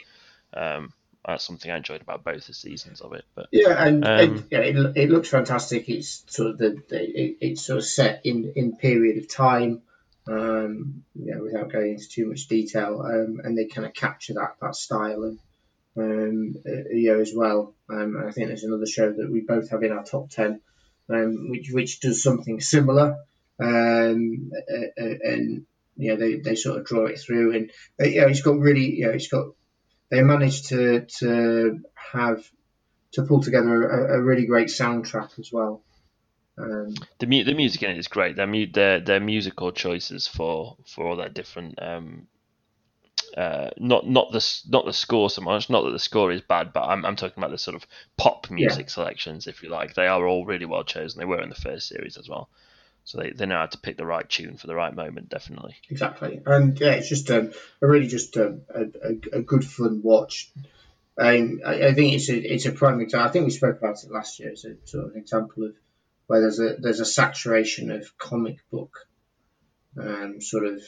Um, 0.53 0.93
that's 1.25 1.43
something 1.43 1.71
I 1.71 1.77
enjoyed 1.77 2.01
about 2.01 2.23
both 2.23 2.45
the 2.45 2.53
seasons 2.53 3.01
of 3.01 3.13
it. 3.13 3.25
But 3.33 3.47
Yeah, 3.51 3.83
and 3.83 4.05
Um, 4.05 4.19
it, 4.19 4.43
yeah, 4.51 4.59
it, 4.59 4.97
it 4.97 5.09
looks 5.09 5.29
fantastic. 5.29 5.89
It's 5.89 6.23
sort 6.27 6.51
of 6.51 6.57
the, 6.57 6.81
the 6.87 7.01
it, 7.01 7.37
it's 7.41 7.61
sort 7.65 7.79
of 7.79 7.85
set 7.85 8.21
in 8.25 8.53
in 8.55 8.77
period 8.77 9.17
of 9.17 9.27
time, 9.27 9.81
um, 10.27 11.03
know, 11.15 11.43
without 11.43 11.71
going 11.71 11.93
into 11.93 12.09
too 12.09 12.27
much 12.27 12.47
detail, 12.47 13.01
um, 13.01 13.41
and 13.43 13.57
they 13.57 13.65
kind 13.65 13.85
of 13.85 13.93
capture 13.93 14.33
that 14.33 14.55
that 14.61 14.75
style 14.75 15.23
and 15.23 15.39
um, 15.97 16.55
uh, 16.67 16.89
you 16.89 17.13
know 17.13 17.19
as 17.21 17.33
well. 17.35 17.73
Um, 17.89 18.15
and 18.15 18.27
I 18.27 18.31
think 18.31 18.47
there's 18.47 18.63
another 18.63 18.85
show 18.85 19.11
that 19.11 19.31
we 19.31 19.41
both 19.41 19.69
have 19.69 19.83
in 19.83 19.91
our 19.91 20.03
top 20.03 20.29
ten, 20.29 20.61
um, 21.09 21.49
which 21.49 21.69
which 21.71 21.99
does 21.99 22.23
something 22.23 22.59
similar, 22.59 23.17
um, 23.59 24.51
and 24.67 25.65
you 25.97 26.11
know 26.11 26.15
they, 26.17 26.35
they 26.35 26.55
sort 26.55 26.79
of 26.79 26.85
draw 26.85 27.05
it 27.05 27.19
through, 27.19 27.55
and 27.55 27.71
uh, 28.01 28.05
you 28.05 28.21
know 28.21 28.27
it's 28.27 28.41
got 28.41 28.57
really 28.57 28.95
you 28.95 29.05
know 29.05 29.13
it's 29.13 29.27
got 29.27 29.47
they 30.09 30.21
managed 30.21 30.69
to 30.69 31.05
to 31.19 31.79
have 32.13 32.43
to 33.13 33.23
pull 33.23 33.41
together 33.41 33.87
a, 33.87 34.19
a 34.19 34.21
really 34.21 34.45
great 34.45 34.67
soundtrack 34.67 35.39
as 35.39 35.49
well. 35.51 35.81
Um, 36.57 36.95
the 37.19 37.27
mu- 37.27 37.43
the 37.43 37.53
music 37.53 37.83
in 37.83 37.91
it 37.91 37.97
is 37.97 38.07
great. 38.07 38.35
Their 38.35 38.47
mu- 38.47 38.71
their 38.71 38.99
their 38.99 39.19
musical 39.19 39.71
choices 39.71 40.27
for 40.27 40.77
for 40.87 41.07
all 41.07 41.17
that 41.17 41.33
different 41.33 41.81
um 41.81 42.27
uh 43.35 43.71
not 43.77 44.07
not 44.07 44.31
the 44.31 44.61
not 44.69 44.85
the 44.85 44.93
score 44.93 45.29
so 45.29 45.41
much. 45.41 45.69
Not 45.69 45.83
that 45.83 45.91
the 45.91 45.99
score 45.99 46.31
is 46.31 46.41
bad, 46.41 46.71
but 46.71 46.83
I'm 46.83 47.05
I'm 47.05 47.15
talking 47.15 47.37
about 47.37 47.51
the 47.51 47.57
sort 47.57 47.75
of 47.75 47.85
pop 48.17 48.49
music 48.49 48.89
selections, 48.89 49.47
if 49.47 49.63
you 49.63 49.69
like. 49.69 49.93
They 49.93 50.07
are 50.07 50.25
all 50.25 50.45
really 50.45 50.65
well 50.65 50.83
chosen. 50.83 51.19
They 51.19 51.25
were 51.25 51.41
in 51.41 51.49
the 51.49 51.55
first 51.55 51.89
series 51.89 52.17
as 52.17 52.29
well, 52.29 52.49
so 53.03 53.17
they 53.17 53.31
they 53.31 53.45
know 53.45 53.57
how 53.57 53.65
to 53.65 53.77
pick 53.77 53.97
the 53.97 54.05
right 54.05 54.27
tune 54.29 54.55
for 54.55 54.67
the 54.67 54.75
right 54.75 54.95
moment. 54.95 55.29
Definitely. 55.29 55.75
exactly, 55.89 56.41
and 56.45 56.79
yeah, 56.79 56.93
it's 56.93 57.09
just 57.09 57.29
um, 57.31 57.51
a 57.81 57.87
really 57.87 58.07
just 58.07 58.37
um, 58.37 58.61
a, 58.73 58.83
a, 58.83 59.39
a 59.39 59.41
good 59.41 59.65
fun 59.65 60.01
watch. 60.01 60.51
Um, 61.17 61.61
I, 61.65 61.87
I 61.87 61.93
think 61.93 62.13
it's 62.13 62.29
a 62.29 62.37
it's 62.37 62.65
a 62.65 62.71
prime 62.71 63.01
example. 63.01 63.27
I 63.27 63.31
think 63.31 63.45
we 63.45 63.51
spoke 63.51 63.77
about 63.77 64.03
it 64.03 64.11
last 64.11 64.39
year 64.39 64.51
as 64.51 64.63
a 64.63 64.75
sort 64.85 65.05
of 65.05 65.11
an 65.11 65.17
example 65.17 65.65
of 65.65 65.73
where 66.27 66.41
there's 66.41 66.59
a 66.59 66.75
there's 66.79 66.99
a 66.99 67.05
saturation 67.05 67.91
of 67.91 68.17
comic 68.17 68.57
book 68.71 69.07
um, 69.99 70.41
sort 70.41 70.65
of 70.65 70.81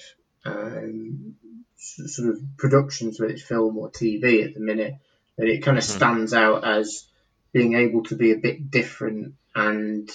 um, 0.46 1.36
sort 1.78 2.30
of 2.30 2.42
productions, 2.58 3.20
whether 3.20 3.34
it's 3.34 3.44
film 3.44 3.78
or 3.78 3.90
TV 3.92 4.46
at 4.46 4.54
the 4.54 4.60
minute, 4.60 4.96
that 5.38 5.48
it 5.48 5.64
kind 5.64 5.78
of 5.78 5.84
Mhm. 5.84 5.88
stands 5.88 6.34
out 6.34 6.64
as 6.66 7.08
being 7.54 7.74
able 7.76 8.04
to 8.04 8.16
be 8.16 8.32
a 8.32 8.38
bit 8.38 8.70
different 8.70 9.36
and 9.56 10.10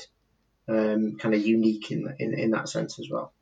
um, 0.68 1.16
kind 1.18 1.34
of 1.34 1.44
unique 1.44 1.90
in, 1.90 2.14
in 2.18 2.34
in 2.38 2.50
that 2.52 2.68
sense 2.68 2.98
as 2.98 3.08
well. 3.10 3.32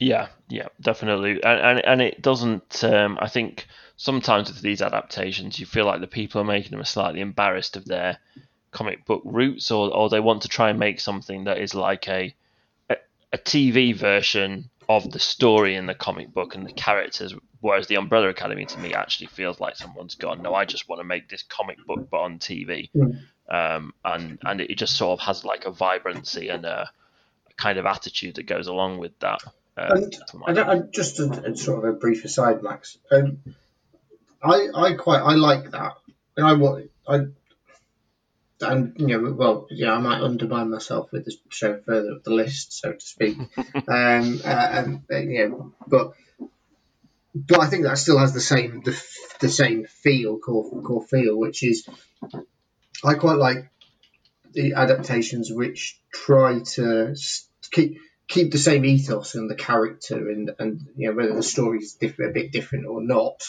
Yeah, 0.00 0.28
yeah, 0.48 0.68
definitely, 0.80 1.42
and 1.42 1.60
and, 1.60 1.84
and 1.84 2.02
it 2.02 2.20
doesn't. 2.20 2.82
Um, 2.82 3.16
I 3.20 3.28
think 3.28 3.66
sometimes 3.96 4.48
with 4.48 4.60
these 4.60 4.82
adaptations, 4.82 5.58
you 5.58 5.66
feel 5.66 5.86
like 5.86 6.00
the 6.00 6.08
people 6.08 6.40
are 6.40 6.44
making 6.44 6.72
them 6.72 6.80
are 6.80 6.84
slightly 6.84 7.20
embarrassed 7.20 7.76
of 7.76 7.84
their 7.84 8.18
comic 8.74 9.06
book 9.06 9.22
roots, 9.24 9.70
or 9.70 9.94
or 9.94 10.08
they 10.10 10.20
want 10.20 10.42
to 10.42 10.48
try 10.48 10.68
and 10.70 10.78
make 10.78 11.00
something 11.00 11.44
that 11.44 11.58
is 11.58 11.74
like 11.74 12.08
a 12.08 12.34
a, 12.90 12.96
a 13.32 13.38
TV 13.38 13.96
version 13.96 14.68
of 14.88 15.10
the 15.10 15.18
story 15.18 15.74
in 15.76 15.86
the 15.86 15.94
comic 15.94 16.28
book 16.34 16.54
and 16.54 16.66
the 16.66 16.72
characters. 16.72 17.34
Whereas 17.60 17.86
the 17.86 17.96
Umbrella 17.96 18.28
Academy 18.28 18.66
to 18.66 18.78
me 18.78 18.92
actually 18.92 19.28
feels 19.28 19.58
like 19.58 19.76
someone's 19.76 20.16
gone, 20.16 20.42
no, 20.42 20.54
I 20.54 20.66
just 20.66 20.86
want 20.86 21.00
to 21.00 21.04
make 21.04 21.30
this 21.30 21.42
comic 21.42 21.78
book 21.86 22.08
but 22.10 22.20
on 22.20 22.38
TV, 22.38 22.90
Mm. 22.94 23.18
um, 23.48 23.94
and 24.04 24.38
and 24.42 24.60
it 24.60 24.76
just 24.76 24.96
sort 24.98 25.18
of 25.18 25.26
has 25.26 25.44
like 25.44 25.64
a 25.64 25.70
vibrancy 25.70 26.50
and 26.50 26.66
a, 26.66 26.90
a 27.50 27.54
kind 27.56 27.78
of 27.78 27.86
attitude 27.86 28.34
that 28.34 28.42
goes 28.46 28.66
along 28.66 28.98
with 28.98 29.18
that. 29.20 29.40
Um, 29.78 29.90
And 29.96 30.12
to 30.12 30.36
my 30.36 30.46
I, 30.48 30.52
don't, 30.52 30.68
I 30.68 30.78
just 31.00 31.18
a, 31.20 31.52
a 31.52 31.56
sort 31.56 31.78
of 31.78 31.94
a 31.94 31.98
brief 31.98 32.24
aside, 32.26 32.62
Max. 32.62 32.98
Um, 33.10 33.38
I 34.42 34.68
I 34.74 34.92
quite 34.92 35.20
I 35.20 35.34
like 35.34 35.70
that, 35.70 35.94
and 36.36 36.46
I 36.46 36.52
want 36.52 36.90
I. 37.08 37.16
And 38.72 38.94
you 38.98 39.06
know, 39.06 39.32
well, 39.32 39.66
yeah, 39.70 39.92
I 39.92 39.98
might 39.98 40.20
undermine 40.20 40.70
myself 40.70 41.10
with 41.12 41.24
the 41.24 41.34
show 41.48 41.80
further 41.84 42.12
up 42.12 42.24
the 42.24 42.34
list, 42.34 42.72
so 42.72 42.92
to 42.92 43.00
speak. 43.00 43.38
um, 43.56 44.40
uh, 44.44 44.68
um, 44.72 45.04
uh, 45.10 45.16
you 45.16 45.48
know, 45.48 45.72
but 45.86 46.12
but 47.34 47.60
I 47.60 47.66
think 47.66 47.84
that 47.84 47.98
still 47.98 48.18
has 48.18 48.32
the 48.32 48.40
same 48.40 48.82
the, 48.82 49.04
the 49.40 49.48
same 49.48 49.86
feel, 49.86 50.38
core 50.38 50.82
core 50.82 51.04
feel, 51.04 51.38
which 51.38 51.62
is 51.62 51.88
I 53.04 53.14
quite 53.14 53.38
like 53.38 53.68
the 54.52 54.74
adaptations 54.74 55.50
which 55.50 56.00
try 56.12 56.60
to 56.60 57.14
keep 57.70 57.98
keep 58.28 58.52
the 58.52 58.58
same 58.58 58.84
ethos 58.84 59.34
and 59.34 59.50
the 59.50 59.54
character 59.54 60.30
and 60.30 60.50
and 60.58 60.88
you 60.96 61.08
know 61.08 61.16
whether 61.16 61.34
the 61.34 61.42
story 61.42 61.78
is 61.78 61.94
different, 61.94 62.30
a 62.30 62.34
bit 62.34 62.52
different 62.52 62.86
or 62.86 63.02
not, 63.02 63.42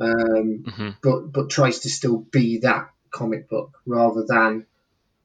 um, 0.00 0.64
hmm 0.66 0.90
but 1.02 1.32
but 1.32 1.50
tries 1.50 1.80
to 1.80 1.90
still 1.90 2.18
be 2.18 2.58
that 2.58 2.90
comic 3.14 3.48
book 3.48 3.70
rather 3.86 4.24
than 4.26 4.66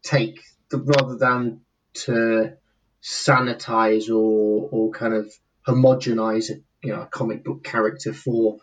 take 0.04 0.40
the 0.70 0.78
rather 0.78 1.18
than 1.18 1.62
to 1.94 2.54
sanitize 3.02 4.10
or 4.10 4.70
or 4.72 4.92
kind 4.92 5.14
of 5.14 5.32
homogenize 5.68 6.50
a 6.52 6.56
you 6.84 6.94
know 6.94 7.02
a 7.02 7.08
comic 7.08 7.44
book 7.44 7.64
character 7.64 8.14
for 8.14 8.58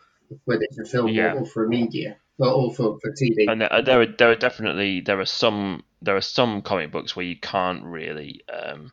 whether 0.45 0.63
it's 0.63 0.79
a 0.79 0.85
film 0.85 1.09
Yeah. 1.09 1.35
or, 1.35 1.41
or 1.41 1.47
for 1.47 1.65
a 1.65 1.69
media 1.69 2.17
or, 2.39 2.49
or 2.49 2.75
for, 2.75 2.99
for 3.01 3.11
TV. 3.13 3.47
And 3.49 3.61
there, 3.61 3.83
there 3.85 4.01
are 4.01 4.07
there 4.07 4.31
are 4.31 4.37
definitely 4.37 5.01
there 5.01 5.21
are 5.21 5.27
some 5.27 5.83
there 6.03 6.17
are 6.17 6.21
some 6.39 6.63
comic 6.63 6.93
books 6.93 7.17
where 7.17 7.27
you 7.27 7.37
can't 7.37 7.85
really 7.85 8.43
um, 8.53 8.93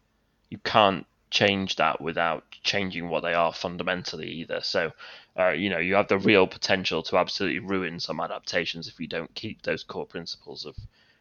you 0.50 0.58
can't 0.58 1.06
change 1.30 1.78
that 1.78 2.00
without 2.02 2.44
changing 2.64 3.10
what 3.10 3.24
they 3.24 3.34
are 3.34 3.54
fundamentally 3.54 4.30
either. 4.42 4.62
So 4.62 4.92
uh, 5.38 5.50
you 5.50 5.70
know 5.70 5.80
you 5.80 5.96
have 5.96 6.08
the 6.08 6.18
real 6.18 6.48
potential 6.48 7.04
to 7.04 7.18
absolutely 7.18 7.60
ruin 7.60 8.00
some 8.00 8.20
adaptations 8.20 8.88
if 8.88 9.00
you 9.00 9.08
don't 9.08 9.34
keep 9.36 9.62
those 9.62 9.84
core 9.84 10.06
principles 10.06 10.66
of 10.66 10.76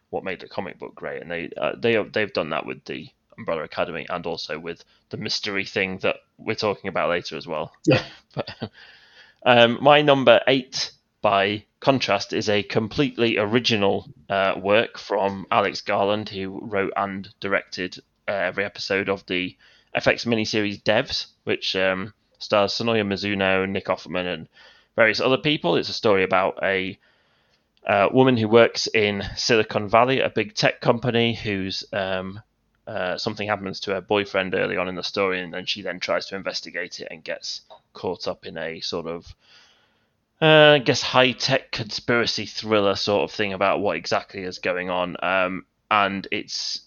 what 0.09 0.23
made 0.23 0.39
the 0.39 0.47
comic 0.47 0.77
book 0.77 0.93
great. 0.95 1.21
And 1.21 1.31
they 1.31 1.51
uh, 1.57 1.73
they 1.77 1.93
have, 1.93 2.13
they've 2.13 2.31
done 2.31 2.51
that 2.51 2.65
with 2.65 2.85
the 2.85 3.09
Umbrella 3.37 3.63
Academy 3.63 4.05
and 4.09 4.25
also 4.25 4.59
with 4.59 4.83
the 5.09 5.17
mystery 5.17 5.65
thing 5.65 5.97
that 5.99 6.17
we're 6.37 6.55
talking 6.55 6.87
about 6.87 7.09
later 7.09 7.35
as 7.35 7.47
well. 7.47 7.73
Yeah. 7.85 8.03
but, 8.35 8.49
um, 9.45 9.79
my 9.81 10.01
number 10.01 10.39
eight 10.47 10.91
by 11.23 11.63
contrast, 11.79 12.33
is 12.33 12.49
a 12.49 12.61
completely 12.61 13.37
original 13.37 14.07
uh, 14.29 14.53
work 14.61 14.99
from 14.99 15.47
Alex 15.49 15.81
Garland, 15.81 16.29
who 16.29 16.59
wrote 16.61 16.93
and 16.95 17.33
directed 17.39 17.97
uh, 18.27 18.33
every 18.33 18.65
episode 18.65 19.09
of 19.09 19.25
the 19.25 19.57
FX 19.95 20.25
miniseries 20.27 20.83
Devs, 20.83 21.27
which 21.45 21.75
um, 21.75 22.13
stars 22.43 22.73
Sonoya 22.73 23.05
Mizuno, 23.05 23.67
Nick 23.67 23.85
Offerman, 23.85 24.31
and 24.31 24.47
various 24.95 25.19
other 25.19 25.37
people. 25.37 25.75
It's 25.75 25.89
a 25.89 25.93
story 25.93 26.23
about 26.23 26.59
a 26.61 26.97
uh, 27.85 28.09
woman 28.11 28.37
who 28.37 28.47
works 28.47 28.87
in 28.87 29.23
Silicon 29.35 29.89
Valley, 29.89 30.19
a 30.19 30.29
big 30.29 30.53
tech 30.53 30.81
company, 30.81 31.33
who's 31.33 31.83
um, 31.91 32.39
uh, 32.87 33.17
something 33.17 33.47
happens 33.47 33.79
to 33.81 33.91
her 33.91 34.01
boyfriend 34.01 34.55
early 34.55 34.77
on 34.77 34.87
in 34.87 34.95
the 34.95 35.03
story, 35.03 35.41
and 35.41 35.53
then 35.53 35.65
she 35.65 35.81
then 35.81 35.99
tries 35.99 36.27
to 36.27 36.35
investigate 36.35 36.99
it 36.99 37.07
and 37.09 37.23
gets 37.23 37.61
caught 37.93 38.27
up 38.27 38.45
in 38.45 38.57
a 38.57 38.79
sort 38.81 39.07
of 39.07 39.33
uh, 40.41 40.73
I 40.73 40.79
guess 40.79 41.01
high 41.01 41.31
tech 41.31 41.71
conspiracy 41.71 42.45
thriller 42.45 42.95
sort 42.95 43.23
of 43.23 43.35
thing 43.35 43.53
about 43.53 43.79
what 43.79 43.95
exactly 43.95 44.43
is 44.43 44.59
going 44.59 44.89
on. 44.89 45.15
Um, 45.23 45.65
and 45.89 46.27
it's 46.31 46.81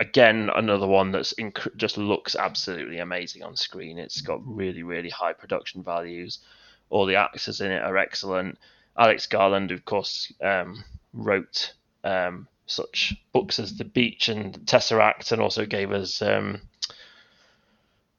again 0.00 0.50
another 0.54 0.86
one 0.86 1.12
that's 1.12 1.34
inc- 1.34 1.76
just 1.76 1.96
looks 1.96 2.36
absolutely 2.36 2.98
amazing 2.98 3.42
on 3.42 3.56
screen. 3.56 3.98
It's 3.98 4.20
got 4.20 4.40
really 4.44 4.82
really 4.82 5.10
high 5.10 5.32
production 5.32 5.82
values. 5.82 6.38
All 6.90 7.06
the 7.06 7.16
actors 7.16 7.60
in 7.60 7.70
it 7.70 7.82
are 7.82 7.96
excellent. 7.96 8.58
Alex 8.96 9.26
Garland, 9.26 9.72
of 9.72 9.84
course, 9.84 10.32
um, 10.40 10.84
wrote 11.12 11.72
um, 12.04 12.46
such 12.66 13.14
books 13.32 13.58
as 13.58 13.76
The 13.76 13.84
Beach 13.84 14.28
and 14.28 14.54
Tesseract, 14.66 15.32
and 15.32 15.40
also 15.40 15.66
gave 15.66 15.90
us 15.90 16.22
um, 16.22 16.60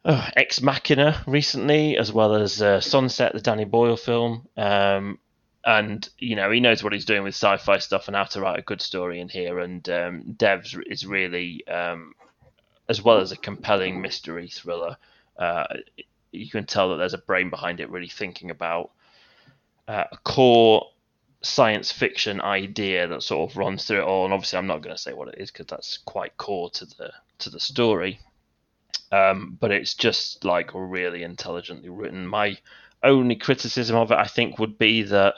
oh, 0.04 0.28
Ex 0.36 0.62
Machina 0.62 1.24
recently, 1.28 1.98
as 1.98 2.12
well 2.12 2.36
as 2.36 2.62
uh, 2.62 2.82
Sunset, 2.82 3.34
the 3.34 3.42
Danny 3.42 3.66
Boyle 3.66 3.98
film. 3.98 4.48
Um, 4.58 5.20
and 5.66 6.08
you 6.20 6.36
know 6.36 6.52
he 6.52 6.60
knows 6.60 6.84
what 6.84 6.94
he's 6.94 7.06
doing 7.06 7.24
with 7.24 7.34
sci-fi 7.34 7.80
stuff 7.80 8.08
and 8.08 8.16
how 8.16 8.24
to 8.26 8.42
write 8.42 8.60
a 8.60 8.64
good 8.64 8.82
story 8.82 9.20
in 9.20 9.30
here. 9.30 9.60
And 9.60 9.88
um, 9.90 10.24
Devs 10.38 10.80
is 10.86 11.06
really, 11.06 11.68
um, 11.68 12.14
as 12.88 13.02
well 13.02 13.18
as 13.18 13.32
a 13.32 13.38
compelling 13.38 14.00
mystery 14.02 14.48
thriller, 14.48 14.98
uh, 15.38 15.66
you 16.32 16.50
can 16.50 16.66
tell 16.66 16.90
that 16.90 16.98
there's 16.98 17.16
a 17.16 17.20
brain 17.20 17.50
behind 17.50 17.80
it, 17.80 17.90
really 17.90 18.10
thinking 18.10 18.52
about 18.52 18.92
uh, 19.88 20.04
a 20.12 20.18
core 20.18 20.86
science 21.42 21.92
fiction 21.92 22.42
idea 22.42 23.08
that 23.08 23.24
sort 23.24 23.50
of 23.50 23.58
runs 23.58 23.86
through 23.86 24.02
it 24.02 24.06
all. 24.06 24.26
And 24.26 24.34
obviously, 24.34 24.60
I'm 24.60 24.68
not 24.68 24.84
going 24.84 24.96
to 24.96 25.02
say 25.02 25.14
what 25.14 25.30
it 25.30 25.36
is 25.40 25.50
because 25.50 25.68
that's 25.68 25.98
quite 25.98 26.38
core 26.38 26.70
to 26.72 26.86
the 26.86 27.12
to 27.40 27.50
the 27.50 27.60
story. 27.60 28.20
Um, 29.12 29.58
but 29.60 29.72
it's 29.72 29.96
just 29.96 30.46
like 30.46 30.70
really 30.76 31.24
intelligently 31.24 31.90
written. 31.90 32.28
My 32.28 32.58
only 33.02 33.36
criticism 33.36 33.96
of 33.96 34.12
it, 34.12 34.18
I 34.18 34.26
think, 34.26 34.60
would 34.60 34.78
be 34.78 35.04
that 35.04 35.36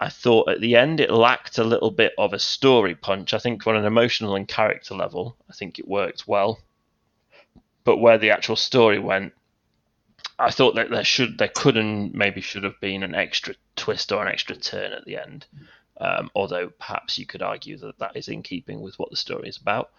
I 0.00 0.08
thought 0.08 0.48
at 0.48 0.60
the 0.60 0.76
end 0.76 1.00
it 1.00 1.10
lacked 1.10 1.58
a 1.58 1.64
little 1.64 1.90
bit 1.90 2.12
of 2.18 2.32
a 2.32 2.38
story 2.38 2.94
punch. 2.94 3.34
I 3.34 3.38
think 3.38 3.66
on 3.66 3.76
an 3.76 3.84
emotional 3.84 4.36
and 4.36 4.46
character 4.46 4.94
level, 4.94 5.36
I 5.50 5.52
think 5.52 5.78
it 5.78 5.88
worked 5.88 6.28
well. 6.28 6.60
But 7.84 7.98
where 7.98 8.18
the 8.18 8.30
actual 8.30 8.56
story 8.56 8.98
went, 8.98 9.32
I 10.38 10.50
thought 10.50 10.76
that 10.76 10.90
there 10.90 11.04
should, 11.04 11.38
there 11.38 11.50
could 11.52 11.76
and 11.76 12.14
maybe 12.14 12.40
should 12.40 12.62
have 12.62 12.80
been 12.80 13.02
an 13.02 13.14
extra 13.14 13.54
twist 13.74 14.12
or 14.12 14.22
an 14.22 14.32
extra 14.32 14.54
turn 14.54 14.92
at 14.92 15.04
the 15.04 15.16
end. 15.16 15.46
Um, 16.00 16.30
although 16.34 16.68
perhaps 16.68 17.18
you 17.18 17.26
could 17.26 17.42
argue 17.42 17.76
that 17.78 17.98
that 17.98 18.16
is 18.16 18.28
in 18.28 18.42
keeping 18.42 18.80
with 18.80 18.96
what 19.00 19.10
the 19.10 19.16
story 19.16 19.48
is 19.48 19.56
about. 19.56 19.90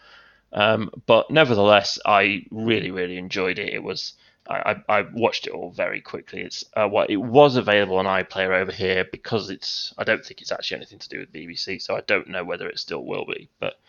Um, 0.54 0.92
but 1.06 1.30
nevertheless, 1.30 2.00
I 2.06 2.46
really, 2.52 2.92
really 2.92 3.18
enjoyed 3.18 3.60
it. 3.60 3.74
It 3.74 3.84
was 3.84 4.14
I, 4.48 4.82
I, 4.90 5.02
watched 5.14 5.46
it 5.48 5.54
all 5.54 5.70
very 5.70 6.02
quickly. 6.02 6.42
It's 6.42 6.64
uh, 6.76 6.88
well, 6.92 7.06
it 7.08 7.18
was 7.18 7.56
available 7.56 7.98
on 7.98 8.06
iPlayer 8.06 8.60
over 8.62 8.72
here 8.72 9.06
because 9.12 9.50
it's. 9.50 9.94
I 9.98 10.04
don't 10.04 10.26
think 10.26 10.42
it's 10.42 10.52
actually 10.52 10.78
anything 10.78 11.00
to 11.00 11.10
do 11.10 11.20
with 11.20 11.32
BBC, 11.34 11.82
so 11.82 11.96
I 11.96 12.02
don't 12.02 12.30
know 12.30 12.44
whether 12.44 12.68
it 12.68 12.80
still 12.80 13.06
will 13.06 13.26
be. 13.26 13.50
But 13.60 13.80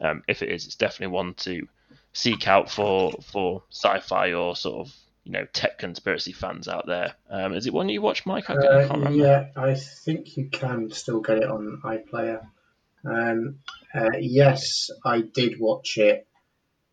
um, 0.00 0.22
if 0.28 0.42
it 0.42 0.50
is, 0.50 0.66
it's 0.66 0.76
definitely 0.76 1.14
one 1.14 1.34
to 1.34 1.66
seek 2.12 2.46
out 2.46 2.70
for 2.70 3.12
for 3.32 3.62
sci-fi 3.70 4.34
or 4.34 4.54
sort 4.54 4.86
of 4.86 4.94
you 5.24 5.32
know 5.32 5.46
tech 5.52 5.78
conspiracy 5.78 6.32
fans 6.32 6.68
out 6.68 6.86
there. 6.86 7.14
Um, 7.28 7.54
is 7.54 7.66
it 7.66 7.72
one 7.72 7.88
you 7.88 8.00
watch, 8.02 8.24
Mike? 8.24 8.48
I, 8.50 8.54
can't- 8.54 8.66
I 8.66 8.80
can't 8.86 8.90
Uh, 8.92 8.96
remember. 9.10 9.18
yeah, 9.18 9.46
I 9.56 9.74
think 9.74 10.36
you 10.36 10.48
can 10.48 10.90
still 10.92 11.20
get 11.20 11.38
it 11.38 11.48
on 11.50 11.80
iPlayer. 11.84 12.46
Um, 13.04 13.58
uh, 13.94 14.10
yes, 14.20 14.90
I 15.04 15.22
did 15.22 15.58
watch 15.58 15.98
it, 15.98 16.26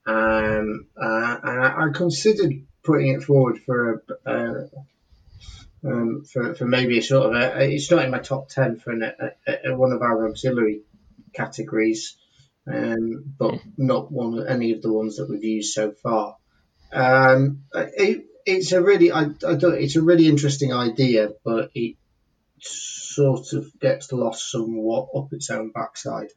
um, 0.08 0.88
uh, 1.00 1.38
and 1.44 1.62
I, 1.66 1.86
I 1.86 1.90
considered 1.94 2.66
putting 2.84 3.10
it 3.10 3.24
forward 3.24 3.60
for 3.66 4.04
a, 4.26 4.30
uh, 4.30 4.68
um, 5.84 6.24
for 6.32 6.54
for 6.56 6.66
maybe 6.66 7.00
a 7.00 7.02
sort 7.02 7.28
of 7.28 7.42
a, 7.42 7.64
it's 7.64 7.90
not 7.90 8.06
in 8.06 8.12
my 8.12 8.20
top 8.20 8.50
ten 8.50 8.78
for 8.78 8.92
an, 8.92 9.04
a, 9.04 9.70
a, 9.70 9.76
one 9.76 9.92
of 9.92 10.02
our 10.02 10.28
auxiliary 10.28 10.82
categories, 11.34 12.18
um, 12.72 13.34
but 13.38 13.56
not 13.78 14.12
one 14.12 14.38
of 14.38 14.48
any 14.48 14.74
of 14.74 14.82
the 14.82 14.92
ones 14.94 15.18
that 15.18 15.30
we've 15.30 15.44
used 15.44 15.74
so 15.74 15.92
far. 16.04 16.36
Um, 16.94 17.64
it, 17.74 18.26
it's 18.46 18.72
a 18.72 18.82
really 18.82 19.12
I, 19.12 19.24
I 19.24 19.56
don't, 19.56 19.82
it's 19.82 19.96
a 19.96 20.02
really 20.02 20.28
interesting 20.28 20.74
idea, 20.74 21.30
but 21.44 21.72
it 21.74 21.96
sort 22.60 23.54
of 23.54 23.80
gets 23.80 24.12
lost 24.12 24.52
somewhat 24.52 25.10
up 25.16 25.34
its 25.34 25.50
own 25.50 25.72
backside. 25.72 26.30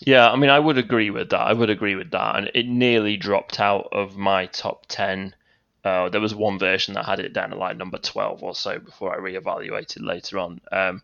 Yeah, 0.00 0.30
I 0.30 0.36
mean, 0.36 0.50
I 0.50 0.58
would 0.58 0.78
agree 0.78 1.10
with 1.10 1.30
that. 1.30 1.40
I 1.40 1.52
would 1.52 1.70
agree 1.70 1.94
with 1.94 2.10
that, 2.12 2.36
and 2.36 2.50
it 2.54 2.66
nearly 2.66 3.16
dropped 3.16 3.60
out 3.60 3.88
of 3.92 4.16
my 4.16 4.46
top 4.46 4.86
ten. 4.88 5.34
Uh, 5.84 6.08
there 6.08 6.20
was 6.20 6.34
one 6.34 6.58
version 6.58 6.94
that 6.94 7.04
had 7.04 7.20
it 7.20 7.32
down 7.32 7.52
at 7.52 7.58
like 7.58 7.76
number 7.76 7.98
twelve 7.98 8.42
or 8.42 8.54
so 8.54 8.78
before 8.78 9.14
I 9.14 9.18
reevaluated 9.18 10.02
later 10.02 10.38
on. 10.38 10.60
Um, 10.72 11.02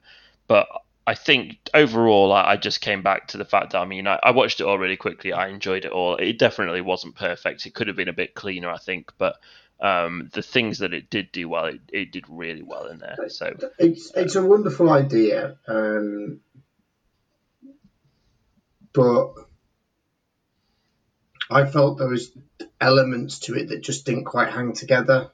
but 0.49 0.69
I 1.07 1.15
think 1.15 1.59
overall, 1.73 2.33
I, 2.33 2.53
I, 2.53 2.57
just 2.57 2.81
came 2.81 3.03
back 3.03 3.29
to 3.29 3.39
the 3.39 3.45
fact 3.45 3.73
that 3.73 3.79
I 3.79 3.85
mean, 3.85 4.07
I, 4.07 4.19
I, 4.23 4.33
watched 4.33 4.61
it 4.61 4.65
all 4.65 4.79
really 4.79 4.97
quickly. 4.97 5.33
I 5.33 5.49
enjoyed 5.49 5.85
it 5.85 5.93
all. 5.93 6.17
It 6.17 6.39
definitely 6.39 6.81
wasn't 6.81 7.15
perfect. 7.15 7.65
It 7.65 7.75
could 7.75 7.87
have 7.87 7.97
been 7.97 8.09
a 8.09 8.15
bit 8.15 8.35
cleaner, 8.35 8.71
I 8.71 8.79
think, 8.79 9.13
but 9.17 9.37
um, 9.81 10.31
the 10.33 10.43
things 10.43 10.79
that 10.79 10.95
it 10.95 11.09
did 11.11 11.31
do 11.31 11.49
well, 11.49 11.67
it, 11.67 11.81
it 11.93 12.13
did 12.13 12.25
really 12.29 12.63
well 12.63 12.87
in 12.87 12.99
there. 12.99 13.17
So 13.29 13.55
it's 13.79 14.11
it's 14.17 14.35
a 14.35 14.43
wonderful 14.43 14.91
idea. 14.91 15.59
Um, 15.69 16.41
but 18.97 19.35
I 21.51 21.67
felt 21.67 21.99
there 21.99 22.09
was 22.09 22.33
elements 22.81 23.41
to 23.41 23.55
it 23.55 23.69
that 23.69 23.83
just 23.83 24.07
didn't 24.07 24.25
quite 24.25 24.49
hang 24.49 24.73
together 24.73 25.31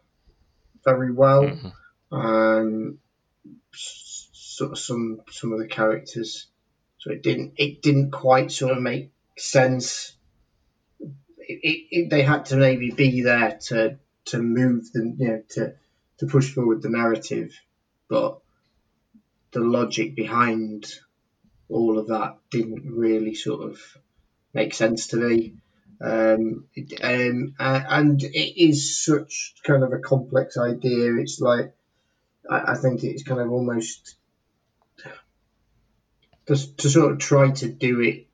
very 0.84 1.12
well. 1.12 1.44
Mm-hmm. 1.44 2.14
Um, 2.14 2.98
sort 3.72 4.72
of 4.72 4.78
some 4.78 5.20
some 5.30 5.52
of 5.52 5.60
the 5.60 5.68
characters, 5.68 6.48
so 6.98 7.12
it 7.12 7.22
didn't 7.22 7.54
it 7.56 7.82
didn't 7.82 8.10
quite 8.10 8.50
sort 8.50 8.72
of 8.72 8.82
make 8.82 9.12
sense. 9.38 10.12
It, 10.98 11.14
it, 11.62 11.86
it, 11.90 12.10
they 12.10 12.22
had 12.22 12.46
to 12.46 12.56
maybe 12.56 12.90
be 12.90 13.22
there 13.22 13.58
to 13.68 13.96
to 14.26 14.42
move 14.42 14.92
the 14.92 15.14
you 15.16 15.28
know 15.28 15.42
to 15.50 15.74
to 16.18 16.26
push 16.26 16.52
forward 16.52 16.82
the 16.82 16.90
narrative, 16.90 17.52
but 18.08 18.40
the 19.52 19.60
logic 19.60 20.16
behind 20.16 20.86
all 21.72 21.98
of 21.98 22.08
that 22.08 22.38
didn't 22.50 22.84
really 22.84 23.34
sort 23.34 23.70
of 23.70 23.80
make 24.54 24.74
sense 24.74 25.08
to 25.08 25.16
me. 25.16 25.54
Um, 26.00 26.66
um, 27.02 27.54
and 27.58 28.22
it 28.22 28.60
is 28.60 29.04
such 29.04 29.54
kind 29.62 29.84
of 29.84 29.92
a 29.92 29.98
complex 29.98 30.56
idea. 30.58 31.14
It's 31.16 31.40
like 31.40 31.74
I, 32.50 32.72
I 32.72 32.74
think 32.74 33.04
it's 33.04 33.22
kind 33.22 33.40
of 33.40 33.50
almost 33.50 34.16
to, 36.46 36.76
to 36.76 36.90
sort 36.90 37.12
of 37.12 37.18
try 37.18 37.50
to 37.50 37.68
do 37.68 38.00
it. 38.00 38.26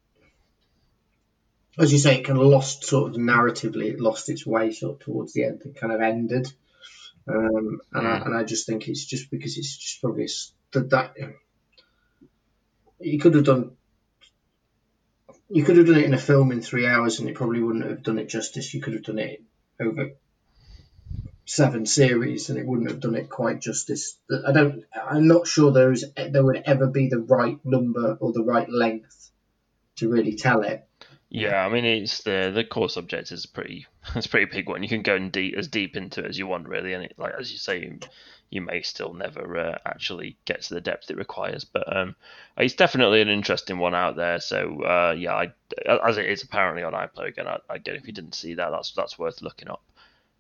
As 1.78 1.92
you 1.92 1.98
say, 1.98 2.18
it 2.18 2.24
kind 2.24 2.38
of 2.38 2.46
lost 2.46 2.84
sort 2.84 3.10
of 3.10 3.20
narratively. 3.20 3.92
It 3.92 4.00
lost 4.00 4.28
its 4.28 4.44
way 4.44 4.72
sort 4.72 4.94
of 4.94 5.00
towards 5.00 5.32
the 5.32 5.44
end. 5.44 5.62
It 5.64 5.76
kind 5.76 5.92
of 5.92 6.00
ended, 6.00 6.52
um, 7.28 7.80
and, 7.92 8.08
I, 8.08 8.16
and 8.16 8.36
I 8.36 8.42
just 8.42 8.66
think 8.66 8.88
it's 8.88 9.04
just 9.04 9.30
because 9.30 9.56
it's 9.56 9.76
just 9.76 10.00
probably 10.00 10.28
that 10.72 10.90
that 10.90 11.14
you 13.00 13.18
could 13.18 13.34
have 13.34 13.44
done 13.44 13.72
you 15.50 15.64
could 15.64 15.76
have 15.76 15.86
done 15.86 15.96
it 15.96 16.04
in 16.04 16.14
a 16.14 16.18
film 16.18 16.52
in 16.52 16.60
three 16.60 16.86
hours 16.86 17.20
and 17.20 17.28
it 17.28 17.34
probably 17.34 17.62
wouldn't 17.62 17.86
have 17.86 18.02
done 18.02 18.18
it 18.18 18.28
justice. 18.28 18.74
You 18.74 18.82
could 18.82 18.92
have 18.92 19.04
done 19.04 19.18
it 19.18 19.42
over 19.80 20.10
seven 21.46 21.86
series 21.86 22.50
and 22.50 22.58
it 22.58 22.66
wouldn't 22.66 22.90
have 22.90 23.00
done 23.00 23.14
it 23.14 23.30
quite 23.30 23.60
justice. 23.60 24.18
I 24.46 24.52
don't. 24.52 24.84
I'm 24.94 25.26
not 25.26 25.46
sure 25.46 25.72
there's 25.72 26.04
there 26.14 26.44
would 26.44 26.62
ever 26.66 26.86
be 26.86 27.08
the 27.08 27.20
right 27.20 27.58
number 27.64 28.18
or 28.20 28.32
the 28.32 28.44
right 28.44 28.68
length 28.68 29.30
to 29.96 30.10
really 30.10 30.34
tell 30.34 30.62
it. 30.62 30.86
Yeah, 31.30 31.64
I 31.64 31.68
mean 31.70 31.84
it's 31.84 32.22
the 32.22 32.50
the 32.54 32.64
core 32.64 32.88
subject 32.90 33.32
is 33.32 33.46
pretty 33.46 33.86
it's 34.14 34.26
pretty 34.26 34.50
big 34.50 34.68
one. 34.68 34.82
You 34.82 34.88
can 34.88 35.02
go 35.02 35.16
in 35.16 35.30
deep 35.30 35.54
as 35.56 35.68
deep 35.68 35.96
into 35.96 36.24
it 36.24 36.28
as 36.28 36.38
you 36.38 36.46
want 36.46 36.68
really, 36.68 36.92
and 36.92 37.04
it, 37.04 37.14
like 37.16 37.32
as 37.38 37.50
you 37.50 37.58
say, 37.58 37.90
you 38.50 38.60
may 38.62 38.82
still 38.82 39.12
never 39.12 39.58
uh, 39.58 39.78
actually 39.84 40.36
get 40.44 40.62
to 40.62 40.74
the 40.74 40.80
depth 40.80 41.10
it 41.10 41.16
requires. 41.16 41.64
But 41.64 41.94
um, 41.94 42.16
it's 42.56 42.74
definitely 42.74 43.20
an 43.20 43.28
interesting 43.28 43.78
one 43.78 43.94
out 43.94 44.16
there. 44.16 44.40
So 44.40 44.82
uh, 44.82 45.14
yeah, 45.16 45.34
I, 45.34 45.52
as 45.86 46.16
it 46.16 46.26
is 46.26 46.42
apparently 46.42 46.82
on 46.82 46.92
iPlayer 46.94 47.28
again, 47.28 47.46
I, 47.46 47.58
I 47.68 47.78
get 47.78 47.96
if 47.96 48.06
you 48.06 48.12
didn't 48.12 48.34
see 48.34 48.54
that, 48.54 48.70
that's 48.70 48.92
that's 48.92 49.18
worth 49.18 49.42
looking 49.42 49.68
up. 49.68 49.82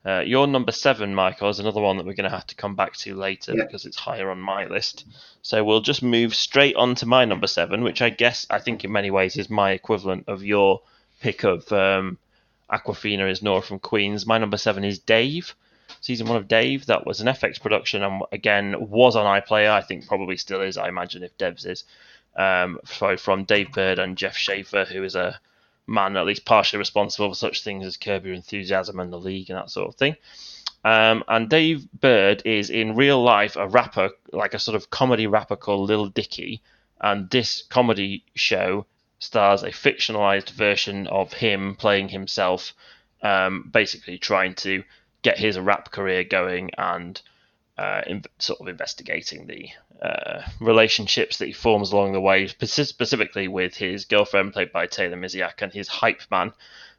Uh, 0.06 0.20
your 0.20 0.46
number 0.46 0.72
seven, 0.72 1.14
Michael, 1.14 1.50
is 1.50 1.58
another 1.58 1.80
one 1.80 1.96
that 1.96 2.06
we're 2.06 2.14
going 2.14 2.30
to 2.30 2.34
have 2.34 2.46
to 2.46 2.54
come 2.54 2.76
back 2.76 2.94
to 2.94 3.14
later 3.14 3.52
yeah. 3.54 3.64
because 3.64 3.84
it's 3.84 3.96
higher 3.96 4.30
on 4.30 4.40
my 4.40 4.64
list. 4.64 5.04
So 5.42 5.62
we'll 5.64 5.80
just 5.80 6.02
move 6.02 6.34
straight 6.34 6.76
on 6.76 6.94
to 6.96 7.06
my 7.06 7.24
number 7.24 7.48
seven, 7.48 7.82
which 7.82 8.00
I 8.00 8.08
guess 8.08 8.46
I 8.48 8.60
think 8.60 8.84
in 8.84 8.92
many 8.92 9.10
ways 9.10 9.36
is 9.36 9.50
my 9.50 9.72
equivalent 9.72 10.24
of 10.28 10.44
your 10.44 10.80
pick 11.20 11.42
of 11.44 11.70
um, 11.72 12.16
Awkwafina 12.70 13.30
is 13.30 13.42
Nora 13.42 13.60
from 13.60 13.80
Queens. 13.80 14.24
My 14.24 14.38
number 14.38 14.56
seven 14.56 14.84
is 14.84 14.98
Dave 14.98 15.54
season 16.00 16.26
one 16.26 16.36
of 16.36 16.48
Dave. 16.48 16.86
That 16.86 17.06
was 17.06 17.20
an 17.20 17.26
FX 17.26 17.60
production 17.60 18.02
and 18.02 18.22
again 18.32 18.88
was 18.88 19.16
on 19.16 19.40
iPlayer. 19.40 19.70
I 19.70 19.82
think 19.82 20.06
probably 20.06 20.36
still 20.36 20.60
is. 20.60 20.76
I 20.76 20.88
imagine 20.88 21.22
if 21.22 21.36
Devs 21.38 21.66
is. 21.66 21.84
Um, 22.36 22.78
so 22.84 23.16
from 23.16 23.44
Dave 23.44 23.72
Burd 23.72 23.98
and 23.98 24.16
Jeff 24.16 24.36
Schaffer, 24.36 24.84
who 24.84 25.02
is 25.02 25.16
a 25.16 25.40
man 25.86 26.16
at 26.16 26.26
least 26.26 26.44
partially 26.44 26.78
responsible 26.78 27.30
for 27.30 27.34
such 27.34 27.64
things 27.64 27.84
as 27.84 27.96
Curb 27.96 28.26
Your 28.26 28.34
Enthusiasm 28.34 29.00
and 29.00 29.12
the 29.12 29.18
League 29.18 29.50
and 29.50 29.58
that 29.58 29.70
sort 29.70 29.88
of 29.88 29.94
thing. 29.96 30.16
Um, 30.84 31.24
and 31.26 31.48
Dave 31.48 31.90
Burd 31.92 32.42
is 32.44 32.70
in 32.70 32.94
real 32.94 33.22
life 33.22 33.56
a 33.56 33.66
rapper, 33.66 34.10
like 34.32 34.54
a 34.54 34.58
sort 34.58 34.76
of 34.76 34.90
comedy 34.90 35.26
rapper 35.26 35.56
called 35.56 35.88
Lil 35.88 36.06
Dicky. 36.06 36.62
And 37.00 37.28
this 37.30 37.62
comedy 37.62 38.24
show 38.34 38.86
stars 39.18 39.62
a 39.62 39.70
fictionalized 39.70 40.50
version 40.50 41.06
of 41.08 41.32
him 41.32 41.74
playing 41.76 42.08
himself, 42.10 42.74
um, 43.22 43.68
basically 43.72 44.18
trying 44.18 44.54
to 44.56 44.84
get 45.22 45.38
his 45.38 45.58
rap 45.58 45.90
career 45.90 46.24
going 46.24 46.70
and 46.78 47.20
uh, 47.76 48.02
in, 48.06 48.24
sort 48.38 48.60
of 48.60 48.68
investigating 48.68 49.46
the 49.46 49.68
uh, 50.02 50.42
relationships 50.60 51.38
that 51.38 51.46
he 51.46 51.52
forms 51.52 51.92
along 51.92 52.12
the 52.12 52.20
way, 52.20 52.46
specifically 52.46 53.46
with 53.46 53.76
his 53.76 54.04
girlfriend, 54.04 54.52
played 54.52 54.72
by 54.72 54.86
Taylor 54.86 55.16
Misiak, 55.16 55.62
and 55.62 55.72
his 55.72 55.88
hype 55.88 56.22
man, 56.30 56.52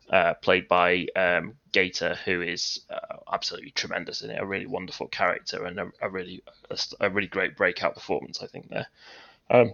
uh, 0.09 0.33
played 0.35 0.67
by 0.67 1.05
um, 1.15 1.55
Gator, 1.71 2.17
who 2.25 2.41
is 2.41 2.81
uh, 2.89 3.17
absolutely 3.31 3.71
tremendous 3.71 4.21
in 4.21 4.31
it, 4.31 4.41
a 4.41 4.45
really 4.45 4.65
wonderful 4.65 5.07
character 5.07 5.65
and 5.65 5.79
a, 5.79 5.91
a 6.01 6.09
really 6.09 6.41
a, 6.69 6.77
a, 7.01 7.09
really 7.09 7.27
great 7.27 7.55
breakout 7.55 7.93
performance, 7.93 8.41
I 8.41 8.47
think 8.47 8.69
there. 8.69 8.87
Um, 9.49 9.73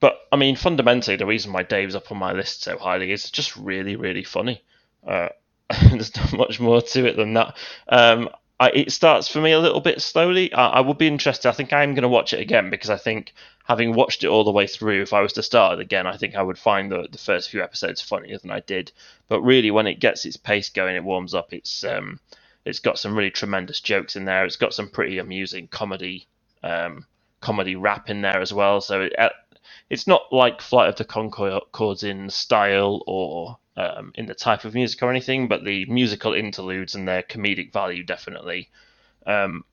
but 0.00 0.18
I 0.32 0.36
mean, 0.36 0.56
fundamentally, 0.56 1.16
the 1.16 1.26
reason 1.26 1.52
why 1.52 1.62
Dave's 1.62 1.94
up 1.94 2.10
on 2.10 2.18
my 2.18 2.32
list 2.32 2.62
so 2.62 2.76
highly 2.76 3.12
is 3.12 3.30
just 3.30 3.56
really, 3.56 3.96
really 3.96 4.24
funny. 4.24 4.62
Uh, 5.06 5.28
there's 5.90 6.14
not 6.16 6.32
much 6.32 6.60
more 6.60 6.82
to 6.82 7.06
it 7.06 7.16
than 7.16 7.34
that. 7.34 7.56
Um, 7.88 8.28
I, 8.58 8.70
it 8.70 8.92
starts 8.92 9.26
for 9.28 9.40
me 9.40 9.52
a 9.52 9.58
little 9.58 9.80
bit 9.80 10.02
slowly. 10.02 10.52
I, 10.52 10.68
I 10.68 10.80
would 10.80 10.98
be 10.98 11.06
interested. 11.06 11.48
I 11.48 11.52
think 11.52 11.72
I'm 11.72 11.94
going 11.94 12.02
to 12.02 12.08
watch 12.08 12.34
it 12.34 12.40
again 12.40 12.68
because 12.68 12.90
I 12.90 12.98
think 12.98 13.32
having 13.64 13.94
watched 13.94 14.22
it 14.22 14.28
all 14.28 14.44
the 14.44 14.50
way 14.50 14.66
through, 14.66 15.00
if 15.02 15.12
I 15.12 15.22
was 15.22 15.32
to 15.34 15.42
start 15.42 15.78
it 15.78 15.82
again, 15.82 16.06
I 16.06 16.16
think 16.16 16.34
I 16.34 16.42
would 16.42 16.58
find 16.58 16.92
the, 16.92 17.08
the 17.10 17.18
first 17.18 17.50
few 17.50 17.62
episodes 17.62 18.02
funnier 18.02 18.38
than 18.38 18.50
I 18.50 18.60
did. 18.60 18.92
But 19.28 19.40
really, 19.42 19.70
when 19.70 19.86
it 19.86 20.00
gets 20.00 20.26
its 20.26 20.36
pace 20.36 20.68
going, 20.68 20.94
it 20.94 21.04
warms 21.04 21.34
up. 21.34 21.52
It's 21.54 21.84
um, 21.84 22.20
it's 22.64 22.80
got 22.80 22.98
some 22.98 23.16
really 23.16 23.30
tremendous 23.30 23.80
jokes 23.80 24.16
in 24.16 24.26
there. 24.26 24.44
It's 24.44 24.56
got 24.56 24.74
some 24.74 24.90
pretty 24.90 25.18
amusing 25.18 25.68
comedy 25.68 26.26
um, 26.62 27.06
comedy 27.40 27.76
rap 27.76 28.10
in 28.10 28.20
there 28.20 28.40
as 28.40 28.52
well. 28.52 28.82
So 28.82 29.02
it, 29.02 29.18
uh, 29.18 29.30
it's 29.88 30.06
not 30.06 30.32
like 30.32 30.60
Flight 30.60 30.88
of 30.88 30.96
the 30.96 31.04
Conchords 31.04 32.04
in 32.04 32.28
style 32.28 33.02
or 33.06 33.56
um, 33.76 34.12
in 34.14 34.26
the 34.26 34.34
type 34.34 34.64
of 34.64 34.74
music 34.74 35.02
or 35.02 35.10
anything, 35.10 35.48
but 35.48 35.64
the 35.64 35.84
musical 35.86 36.34
interludes 36.34 36.94
and 36.94 37.06
their 37.06 37.22
comedic 37.22 37.72
value 37.72 38.02
definitely 38.02 38.68
um, 39.26 39.64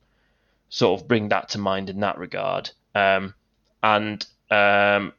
sort 0.69 0.99
of 0.99 1.07
bring 1.07 1.29
that 1.29 1.49
to 1.49 1.57
mind 1.57 1.89
in 1.89 1.99
that 2.01 2.17
regard. 2.17 2.69
Um, 2.95 3.33
and 3.83 4.25
um, 4.49 5.13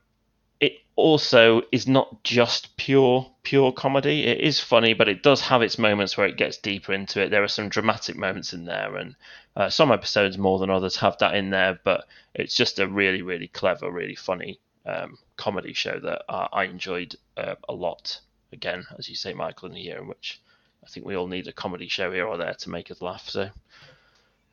it 0.61 0.75
also 0.97 1.63
is 1.73 1.87
not 1.87 2.23
just 2.25 2.77
pure 2.77 3.31
pure 3.43 3.73
comedy. 3.73 4.27
It 4.27 4.41
is 4.41 4.61
funny, 4.61 4.95
but 4.95 5.09
it 5.09 5.23
does 5.23 5.41
have 5.43 5.63
its 5.63 5.79
moments 5.79 6.17
where 6.17 6.27
it 6.27 6.37
gets 6.37 6.59
deeper 6.59 6.93
into 6.93 7.23
it. 7.23 7.31
There 7.31 7.45
are 7.45 7.49
some 7.49 7.69
dramatic 7.69 8.17
moments 8.17 8.53
in 8.53 8.65
there, 8.65 8.97
and 8.97 9.17
uh, 9.57 9.71
some 9.71 9.93
episodes 9.93 10.37
more 10.39 10.59
than 10.59 10.71
others 10.71 10.97
have 10.97 11.19
that 11.19 11.35
in 11.35 11.51
there. 11.51 11.79
But 11.83 12.05
it's 12.35 12.55
just 12.55 12.79
a 12.79 12.87
really, 12.87 13.23
really 13.23 13.49
clever, 13.49 13.91
really 13.91 14.17
funny 14.17 14.61
um, 14.87 15.19
comedy 15.37 15.73
show 15.73 15.99
that 16.01 16.23
I, 16.29 16.49
I 16.53 16.65
enjoyed 16.65 17.17
uh, 17.37 17.55
a 17.69 17.73
lot 17.73 18.21
again, 18.53 18.85
as 18.99 19.09
you 19.09 19.15
say, 19.15 19.35
Michael, 19.35 19.71
in 19.71 19.77
a 19.77 19.81
year 19.81 19.99
in 19.99 20.09
which 20.09 20.41
I 20.85 20.89
think 20.89 21.07
we 21.07 21.17
all 21.17 21.27
need 21.27 21.49
a 21.49 21.53
comedy 21.53 21.89
show 21.89 22.13
here 22.13 22.27
or 22.27 22.37
there 22.37 22.55
to 22.55 22.71
make 22.71 22.91
us 22.91 23.03
laugh. 23.03 23.29
So 23.29 23.51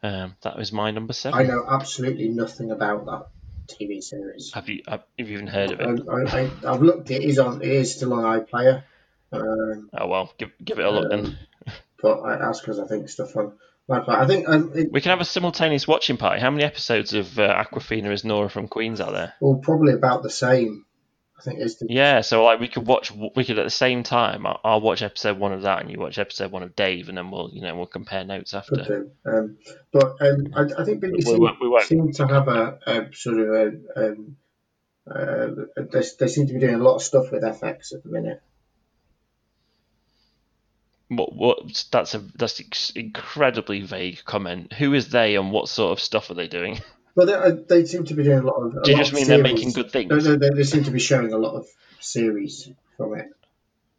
um, 0.03 0.35
that 0.41 0.57
was 0.57 0.71
my 0.71 0.91
number 0.91 1.13
seven. 1.13 1.39
I 1.39 1.43
know 1.43 1.65
absolutely 1.67 2.29
nothing 2.29 2.71
about 2.71 3.05
that 3.05 3.27
TV 3.67 4.03
series. 4.03 4.51
Have 4.53 4.69
you 4.69 4.83
have 4.87 5.03
you 5.17 5.25
even 5.25 5.47
heard 5.47 5.71
of 5.71 5.79
it? 5.79 6.07
I, 6.09 6.71
have 6.71 6.81
looked. 6.81 7.11
It 7.11 7.23
is 7.23 7.39
on. 7.39 7.61
It 7.61 7.71
is 7.71 7.95
still 7.95 8.13
on 8.13 8.39
iPlayer. 8.39 8.83
Um, 9.31 9.89
oh 9.93 10.07
well, 10.07 10.33
give 10.37 10.51
give 10.63 10.79
it 10.79 10.85
a 10.85 10.91
look 10.91 11.11
um, 11.11 11.23
then. 11.23 11.39
But 12.01 12.21
I, 12.21 12.37
that's 12.37 12.59
because 12.59 12.79
I 12.79 12.87
think 12.87 13.09
stuff 13.09 13.35
on. 13.35 13.53
I 13.89 14.25
think 14.25 14.49
um, 14.49 14.71
it, 14.73 14.91
we 14.91 14.99
can 14.99 15.11
have 15.11 15.21
a 15.21 15.25
simultaneous 15.25 15.87
watching 15.87 16.17
party. 16.17 16.41
How 16.41 16.49
many 16.49 16.63
episodes 16.63 17.13
of 17.13 17.37
uh, 17.37 17.63
Awkwafina 17.63 18.11
is 18.11 18.23
Nora 18.25 18.49
from 18.49 18.67
Queens 18.67 18.99
are 18.99 19.11
there? 19.11 19.33
Well, 19.39 19.59
probably 19.61 19.93
about 19.93 20.23
the 20.23 20.29
same. 20.31 20.85
I 21.37 21.41
think 21.41 21.59
the, 21.59 21.87
Yeah, 21.89 22.21
so 22.21 22.43
like 22.45 22.59
we 22.61 22.67
could 22.69 22.87
watch, 22.87 23.11
we 23.11 23.43
could 23.43 23.59
at 23.59 23.63
the 23.65 23.69
same 23.69 24.03
time. 24.03 24.45
I'll, 24.47 24.59
I'll 24.63 24.81
watch 24.81 25.01
episode 25.01 25.37
one 25.37 25.51
of 25.51 25.63
that, 25.63 25.81
and 25.81 25.91
you 25.91 25.99
watch 25.99 26.17
episode 26.17 26.51
one 26.51 26.63
of 26.63 26.75
Dave, 26.75 27.09
and 27.09 27.17
then 27.17 27.29
we'll, 27.29 27.49
you 27.51 27.61
know, 27.61 27.75
we'll 27.75 27.87
compare 27.87 28.23
notes 28.23 28.53
after. 28.53 29.07
Um, 29.25 29.57
but 29.91 30.15
um, 30.21 30.47
I, 30.55 30.81
I 30.81 30.85
think 30.85 31.03
BBC 31.03 31.33
We 31.33 31.39
won't- 31.39 31.59
we 31.61 31.67
won't. 31.67 31.85
seem 31.85 32.11
to 32.13 32.27
have 32.27 32.47
a, 32.47 32.79
a 32.87 33.13
sort 33.13 33.39
of 33.39 33.49
a. 33.49 33.71
Um, 33.97 34.37
uh, 35.09 35.47
they, 35.91 36.03
they 36.19 36.27
seem 36.27 36.47
to 36.47 36.53
be 36.53 36.59
doing 36.59 36.75
a 36.75 36.79
lot 36.83 36.95
of 36.95 37.03
stuff 37.03 37.31
with 37.31 37.43
FX 37.43 37.93
at 37.93 38.03
the 38.03 38.09
minute. 38.09 38.41
What? 41.09 41.35
What? 41.35 41.85
That's 41.91 42.15
a 42.15 42.19
that's 42.35 42.89
incredibly 42.91 43.81
vague 43.81 44.23
comment. 44.25 44.73
Who 44.73 44.93
is 44.93 45.09
they, 45.09 45.35
and 45.35 45.51
what 45.51 45.69
sort 45.69 45.91
of 45.91 45.99
stuff 45.99 46.29
are 46.29 46.33
they 46.33 46.47
doing? 46.47 46.79
But 47.15 47.25
they, 47.25 47.33
uh, 47.33 47.51
they 47.67 47.85
seem 47.85 48.03
to 48.05 48.13
be 48.13 48.23
doing 48.23 48.39
a 48.39 48.45
lot 48.45 48.55
of. 48.55 48.75
a 48.75 48.83
Do 48.83 48.91
you 48.91 48.97
just 48.97 49.13
mean 49.13 49.27
they're 49.27 49.41
making 49.41 49.71
good 49.71 49.91
things? 49.91 50.09
No, 50.09 50.17
no, 50.17 50.35
they, 50.35 50.49
they 50.49 50.63
seem 50.63 50.83
to 50.83 50.91
be 50.91 50.99
showing 50.99 51.31
a 51.31 51.37
lot 51.37 51.55
of 51.55 51.67
series 51.99 52.69
from 52.97 53.15
it. 53.15 53.29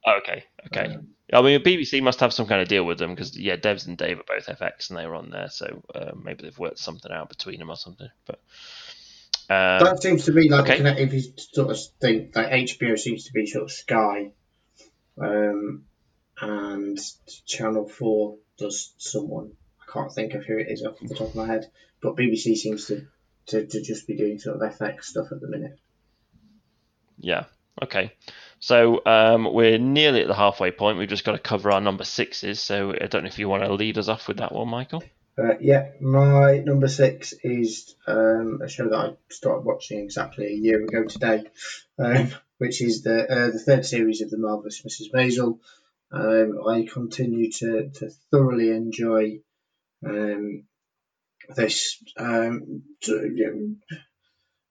Okay, 0.07 0.45
okay. 0.67 0.99
I 1.33 1.43
mean, 1.43 1.61
BBC 1.61 2.03
must 2.03 2.21
have 2.21 2.33
some 2.33 2.47
kind 2.47 2.61
of 2.61 2.69
deal 2.69 2.85
with 2.85 2.99
them 2.99 3.11
because 3.11 3.37
yeah, 3.37 3.57
Devs 3.57 3.87
and 3.87 3.97
Dave 3.97 4.21
are 4.21 4.25
both 4.29 4.47
FX, 4.47 4.91
and 4.91 4.99
they 4.99 5.07
were 5.07 5.17
on 5.17 5.31
there, 5.31 5.49
so 5.49 5.83
uh, 5.95 6.13
maybe 6.23 6.45
they've 6.45 6.59
worked 6.59 6.79
something 6.79 7.11
out 7.11 7.29
between 7.29 7.59
them 7.59 7.71
or 7.71 7.77
something. 7.77 8.09
But 8.27 8.39
um, 9.49 9.85
that 9.85 10.03
seems 10.03 10.27
to 10.27 10.33
be 10.33 10.49
like 10.49 10.65
okay. 10.65 10.77
connect- 10.77 11.01
if 11.01 11.13
you 11.13 11.23
sort 11.37 11.71
of 11.71 11.79
think 12.01 12.37
like 12.37 12.51
HBO 12.51 12.99
seems 12.99 13.25
to 13.25 13.33
be 13.33 13.47
sort 13.47 13.65
of 13.65 13.73
Sky, 13.73 14.31
um, 15.21 15.85
and 16.41 16.99
Channel 17.47 17.89
Four 17.89 18.37
does 18.59 18.93
someone 18.99 19.53
I 19.89 19.93
can't 19.93 20.13
think 20.13 20.35
of 20.35 20.45
who 20.45 20.59
it 20.59 20.69
is 20.69 20.85
off 20.85 20.99
the 21.01 21.15
top 21.15 21.29
of 21.29 21.35
my 21.35 21.47
head, 21.47 21.71
but 22.01 22.17
BBC 22.17 22.57
seems 22.57 22.87
to, 22.87 23.07
to, 23.47 23.67
to 23.67 23.83
just 23.83 24.07
be 24.07 24.17
doing 24.17 24.39
sort 24.39 24.61
of 24.61 24.73
FX 24.79 25.05
stuff 25.05 25.29
at 25.33 25.41
the 25.41 25.49
minute. 25.49 25.79
Yeah. 27.19 27.45
Okay. 27.83 28.13
So 28.59 29.03
um, 29.05 29.53
we're 29.53 29.79
nearly 29.79 30.23
at 30.23 30.29
the 30.29 30.35
halfway 30.35 30.71
point. 30.71 30.99
We've 30.99 31.09
just 31.09 31.25
got 31.25 31.33
to 31.33 31.39
cover 31.39 31.71
our 31.71 31.81
number 31.81 32.05
sixes. 32.05 32.61
So 32.61 32.93
I 32.93 33.07
don't 33.07 33.23
know 33.23 33.29
if 33.29 33.39
you 33.39 33.49
want 33.49 33.65
to 33.65 33.73
lead 33.73 33.99
us 33.99 34.09
off 34.09 34.29
with 34.29 34.39
that 34.39 34.53
one, 34.53 34.69
Michael. 34.69 35.03
Uh, 35.39 35.59
yeah, 35.61 35.91
my 36.01 36.59
number 36.59 36.89
six 36.89 37.35
is 37.43 37.95
um, 38.07 38.61
a 38.63 38.69
show 38.69 38.89
that 38.89 38.97
I 38.97 39.13
started 39.29 39.67
watching 39.67 39.99
exactly 39.99 40.47
a 40.47 40.57
year 40.57 40.83
ago 40.83 41.05
today, 41.05 41.45
um, 41.99 42.33
which 42.57 42.81
is 42.81 43.03
the 43.03 43.31
uh, 43.31 43.51
the 43.51 43.59
third 43.59 43.85
series 43.85 44.23
of 44.23 44.31
the 44.31 44.39
marvelous 44.39 44.81
Mrs. 44.81 45.13
Maisel. 45.15 45.59
Um, 46.11 46.59
I 46.67 46.87
continue 46.91 47.51
to, 47.53 47.91
to 47.91 48.11
thoroughly 48.31 48.71
enjoy 48.71 49.41
um, 50.05 50.65
this 51.55 52.03
um, 52.17 52.83
sort 53.03 53.25
of, 53.25 53.33
you 53.35 53.79
know, 53.91 53.99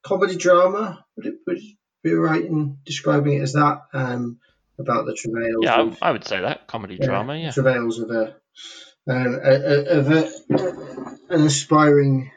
comedy 0.04 0.36
drama. 0.36 1.06
Would 1.16 1.26
it 1.26 1.36
would 1.48 1.58
it 1.58 1.78
be 2.04 2.14
right 2.14 2.44
in 2.44 2.78
describing 2.86 3.34
it 3.34 3.42
as 3.42 3.54
that? 3.54 3.82
Um, 3.94 4.40
about 4.80 5.06
the 5.06 5.16
travails. 5.16 5.64
Yeah, 5.64 5.82
of- 5.82 5.98
I, 6.02 6.12
would 6.12 6.26
say 6.26 6.42
that 6.42 6.68
comedy 6.68 6.98
drama. 6.98 7.38
Yeah. 7.38 7.52
travails 7.52 8.00
of 8.00 8.12
a, 8.12 8.36
um, 9.08 9.40
of 9.42 10.12
a, 10.12 10.32
an 11.30 11.46
aspiring 11.46 12.32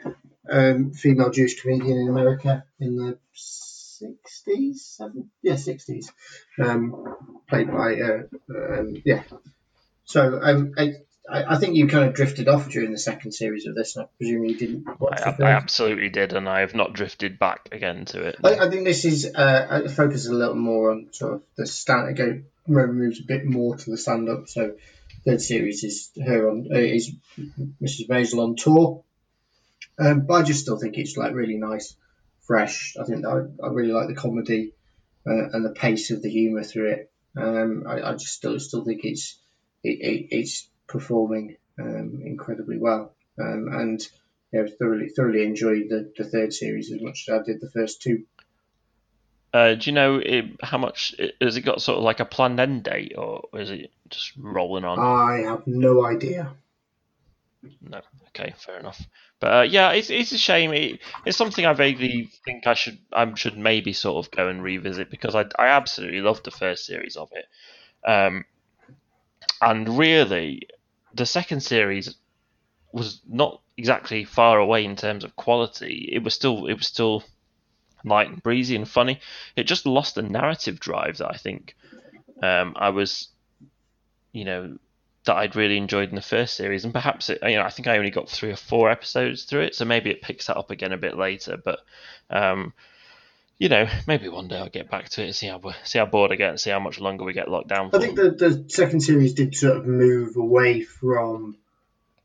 um, 0.50 0.92
female 0.92 1.30
Jewish 1.30 1.60
comedian 1.60 1.98
in 1.98 2.08
America 2.08 2.64
in 2.78 2.96
the 2.96 3.18
sixties, 3.32 4.94
seven, 4.96 5.30
yeah, 5.42 5.56
sixties, 5.56 6.10
um, 6.62 7.16
played 7.48 7.68
by 7.68 8.00
uh, 8.00 8.22
um, 8.54 8.94
yeah. 9.04 9.22
So 10.04 10.40
um, 10.42 10.72
I 11.28 11.54
I 11.54 11.58
think 11.58 11.76
you 11.76 11.86
kind 11.86 12.08
of 12.08 12.14
drifted 12.14 12.48
off 12.48 12.68
during 12.68 12.92
the 12.92 12.98
second 12.98 13.32
series 13.32 13.66
of 13.66 13.74
this, 13.74 13.96
and 13.96 14.06
I 14.06 14.08
presume 14.16 14.44
you 14.44 14.56
didn't 14.56 15.00
watch 15.00 15.20
I. 15.20 15.36
I 15.38 15.50
absolutely 15.50 16.08
did, 16.08 16.32
and 16.32 16.48
I 16.48 16.60
have 16.60 16.74
not 16.74 16.92
drifted 16.92 17.38
back 17.38 17.68
again 17.72 18.04
to 18.06 18.22
it. 18.22 18.36
I, 18.42 18.56
I 18.56 18.70
think 18.70 18.84
this 18.84 19.04
is 19.04 19.30
uh, 19.34 19.88
focuses 19.94 20.26
a 20.26 20.34
little 20.34 20.54
more 20.54 20.90
on 20.90 21.08
sort 21.12 21.34
of 21.34 21.42
the 21.56 21.66
stand. 21.66 22.16
Go 22.16 22.42
moves 22.66 23.20
a 23.20 23.24
bit 23.24 23.44
more 23.44 23.76
to 23.76 23.90
the 23.90 23.96
stand 23.96 24.28
up. 24.28 24.48
So 24.48 24.74
third 25.24 25.40
series 25.40 25.84
is 25.84 26.10
her 26.24 26.50
on 26.50 26.68
uh, 26.72 26.78
is 26.78 27.12
Mrs. 27.82 28.08
Maisel 28.08 28.42
on 28.42 28.56
tour. 28.56 29.04
Um, 29.98 30.26
but 30.26 30.34
I 30.34 30.42
just 30.42 30.60
still 30.60 30.78
think 30.78 30.96
it's 30.96 31.16
like 31.16 31.34
really 31.34 31.56
nice, 31.56 31.96
fresh. 32.42 32.96
I 33.00 33.04
think 33.04 33.26
I, 33.26 33.38
I 33.62 33.68
really 33.70 33.92
like 33.92 34.08
the 34.08 34.14
comedy 34.14 34.72
uh, 35.26 35.48
and 35.52 35.64
the 35.64 35.70
pace 35.70 36.10
of 36.10 36.22
the 36.22 36.30
humour 36.30 36.62
through 36.62 36.90
it. 36.92 37.10
Um, 37.36 37.84
I, 37.86 38.10
I 38.10 38.12
just 38.12 38.34
still 38.34 38.58
still 38.60 38.84
think 38.84 39.00
it's 39.04 39.38
it, 39.82 39.98
it, 40.00 40.28
it's 40.30 40.68
performing 40.88 41.56
um, 41.78 42.20
incredibly 42.24 42.78
well. 42.78 43.14
Um, 43.38 43.68
and 43.72 44.08
yeah, 44.52 44.66
thoroughly 44.78 45.10
thoroughly 45.10 45.44
enjoyed 45.44 45.88
the, 45.88 46.12
the 46.16 46.24
third 46.24 46.52
series 46.52 46.90
as 46.90 47.00
much 47.00 47.26
as 47.28 47.40
I 47.40 47.42
did 47.44 47.60
the 47.60 47.70
first 47.70 48.02
two. 48.02 48.24
Uh, 49.52 49.74
do 49.74 49.88
you 49.88 49.94
know 49.94 50.16
it, 50.16 50.44
how 50.62 50.78
much 50.78 51.14
has 51.40 51.56
it 51.56 51.62
got? 51.62 51.80
Sort 51.80 51.98
of 51.98 52.04
like 52.04 52.20
a 52.20 52.24
planned 52.24 52.60
end 52.60 52.84
date, 52.84 53.14
or 53.16 53.48
is 53.54 53.70
it 53.70 53.90
just 54.10 54.32
rolling 54.36 54.84
on? 54.84 54.98
I 54.98 55.48
have 55.48 55.66
no 55.66 56.04
idea. 56.04 56.52
No. 57.80 58.00
Okay, 58.28 58.54
fair 58.58 58.78
enough. 58.78 59.00
But 59.40 59.52
uh, 59.52 59.62
yeah, 59.62 59.92
it's 59.92 60.10
it's 60.10 60.32
a 60.32 60.38
shame. 60.38 60.72
It, 60.72 61.00
it's 61.24 61.36
something 61.36 61.64
I 61.64 61.72
vaguely 61.72 62.30
think 62.44 62.66
I 62.66 62.74
should 62.74 62.98
I 63.12 63.32
should 63.34 63.56
maybe 63.56 63.92
sort 63.92 64.24
of 64.24 64.30
go 64.30 64.48
and 64.48 64.62
revisit 64.62 65.10
because 65.10 65.34
I 65.34 65.46
I 65.58 65.68
absolutely 65.68 66.20
loved 66.20 66.44
the 66.44 66.50
first 66.50 66.84
series 66.86 67.16
of 67.16 67.30
it, 67.32 67.46
um, 68.08 68.44
and 69.60 69.98
really, 69.98 70.68
the 71.18 71.26
second 71.26 71.60
series 71.60 72.16
was 72.92 73.20
not 73.28 73.60
exactly 73.76 74.24
far 74.24 74.58
away 74.58 74.84
in 74.84 74.96
terms 74.96 75.24
of 75.24 75.36
quality. 75.36 76.08
It 76.12 76.22
was 76.22 76.34
still 76.34 76.66
it 76.66 76.74
was 76.74 76.86
still 76.86 77.22
light 78.04 78.28
and 78.28 78.42
breezy 78.42 78.76
and 78.76 78.88
funny. 78.88 79.20
It 79.56 79.64
just 79.64 79.86
lost 79.86 80.14
the 80.14 80.22
narrative 80.22 80.80
drive 80.80 81.18
that 81.18 81.30
I 81.30 81.36
think 81.36 81.76
um, 82.42 82.74
I 82.76 82.90
was, 82.90 83.28
you 84.32 84.44
know, 84.44 84.78
that 85.24 85.36
I'd 85.36 85.56
really 85.56 85.76
enjoyed 85.76 86.08
in 86.08 86.14
the 86.14 86.22
first 86.22 86.54
series, 86.54 86.84
and 86.84 86.94
perhaps 86.94 87.28
it, 87.28 87.38
you 87.42 87.56
know 87.56 87.62
I 87.62 87.70
think 87.70 87.86
I 87.86 87.98
only 87.98 88.10
got 88.10 88.30
three 88.30 88.50
or 88.50 88.56
four 88.56 88.90
episodes 88.90 89.44
through 89.44 89.62
it, 89.62 89.74
so 89.74 89.84
maybe 89.84 90.10
it 90.10 90.22
picks 90.22 90.46
that 90.46 90.56
up 90.56 90.70
again 90.70 90.92
a 90.92 90.96
bit 90.96 91.18
later. 91.18 91.56
But 91.62 91.80
um, 92.30 92.72
you 93.58 93.68
know, 93.68 93.86
maybe 94.06 94.28
one 94.28 94.48
day 94.48 94.56
I'll 94.56 94.68
get 94.68 94.90
back 94.90 95.08
to 95.10 95.22
it 95.22 95.26
and 95.26 95.34
see 95.34 95.48
how 95.48 95.60
see 95.84 95.98
how 95.98 96.06
bored 96.06 96.32
I 96.32 96.36
get 96.36 96.50
and 96.50 96.60
see 96.60 96.70
how 96.70 96.80
much 96.80 97.00
longer 97.00 97.24
we 97.24 97.32
get 97.32 97.48
locked 97.48 97.68
down 97.68 97.90
for. 97.90 97.96
I 97.96 98.00
think 98.00 98.16
the, 98.16 98.30
the 98.30 98.64
second 98.68 99.00
series 99.00 99.34
did 99.34 99.54
sort 99.54 99.78
of 99.78 99.86
move 99.86 100.36
away 100.36 100.82
from 100.82 101.56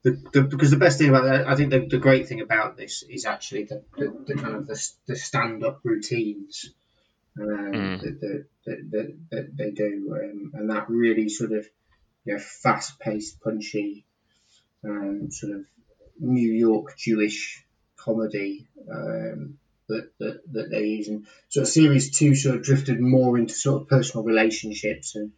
the, 0.03 0.21
the 0.31 0.43
because 0.43 0.69
the 0.69 0.77
best 0.77 0.99
thing 0.99 1.09
about 1.09 1.25
that, 1.25 1.47
I 1.47 1.55
think 1.55 1.71
the, 1.71 1.87
the 1.87 1.97
great 1.97 2.27
thing 2.27 2.41
about 2.41 2.77
this 2.77 3.03
is 3.09 3.25
actually 3.25 3.63
the, 3.63 3.83
the, 3.97 4.13
the 4.27 4.35
kind 4.35 4.55
of 4.55 4.67
the, 4.67 4.89
the 5.07 5.15
stand 5.15 5.63
up 5.63 5.79
routines 5.83 6.69
um, 7.39 7.73
Mm. 7.73 8.01
that, 8.01 8.21
that, 8.21 8.45
that, 8.91 9.17
that, 9.31 9.57
they 9.57 9.71
do, 9.71 10.15
um, 10.15 10.51
and 10.53 10.69
that 10.69 10.87
really 10.87 11.29
sort 11.29 11.51
of 11.51 11.65
you 12.25 12.33
know, 12.33 12.39
fast 12.39 12.99
paced, 12.99 13.41
punchy, 13.41 14.05
um, 14.83 15.31
sort 15.31 15.53
of 15.53 15.65
New 16.19 16.51
York 16.51 16.95
Jewish 16.97 17.65
comedy 17.97 18.67
um, 18.91 19.57
that, 19.89 20.09
that, 20.19 20.41
that 20.51 20.69
they 20.69 20.85
use. 20.85 21.07
And 21.07 21.25
So 21.49 21.63
series 21.63 22.17
two 22.17 22.35
sort 22.35 22.55
of 22.55 22.63
drifted 22.63 22.99
more 22.99 23.37
into 23.37 23.53
sort 23.53 23.81
of 23.81 23.87
personal 23.87 24.25
relationships 24.25 25.15
and 25.15 25.31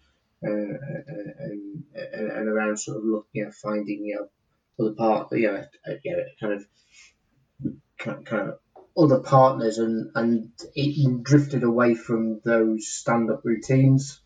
uh, 0.43 0.49
and, 0.49 1.83
and, 1.95 2.31
and 2.31 2.49
around 2.49 2.77
sort 2.77 2.97
of 2.97 3.03
looking 3.03 3.43
at 3.43 3.53
finding 3.53 4.05
you 4.05 4.15
know 4.15 4.85
other 4.85 4.93
part 4.93 5.31
you 5.31 5.47
know, 5.47 5.63
uh, 5.87 5.93
you 6.03 6.17
know 6.17 6.23
kind 6.39 6.53
of 6.53 8.25
kind 8.25 8.49
of 8.49 8.59
other 8.97 9.19
partners 9.19 9.77
and 9.77 10.11
and 10.15 10.51
it 10.75 11.23
drifted 11.23 11.63
away 11.63 11.95
from 11.95 12.41
those 12.43 12.87
stand 12.87 13.31
up 13.31 13.41
routines 13.43 14.21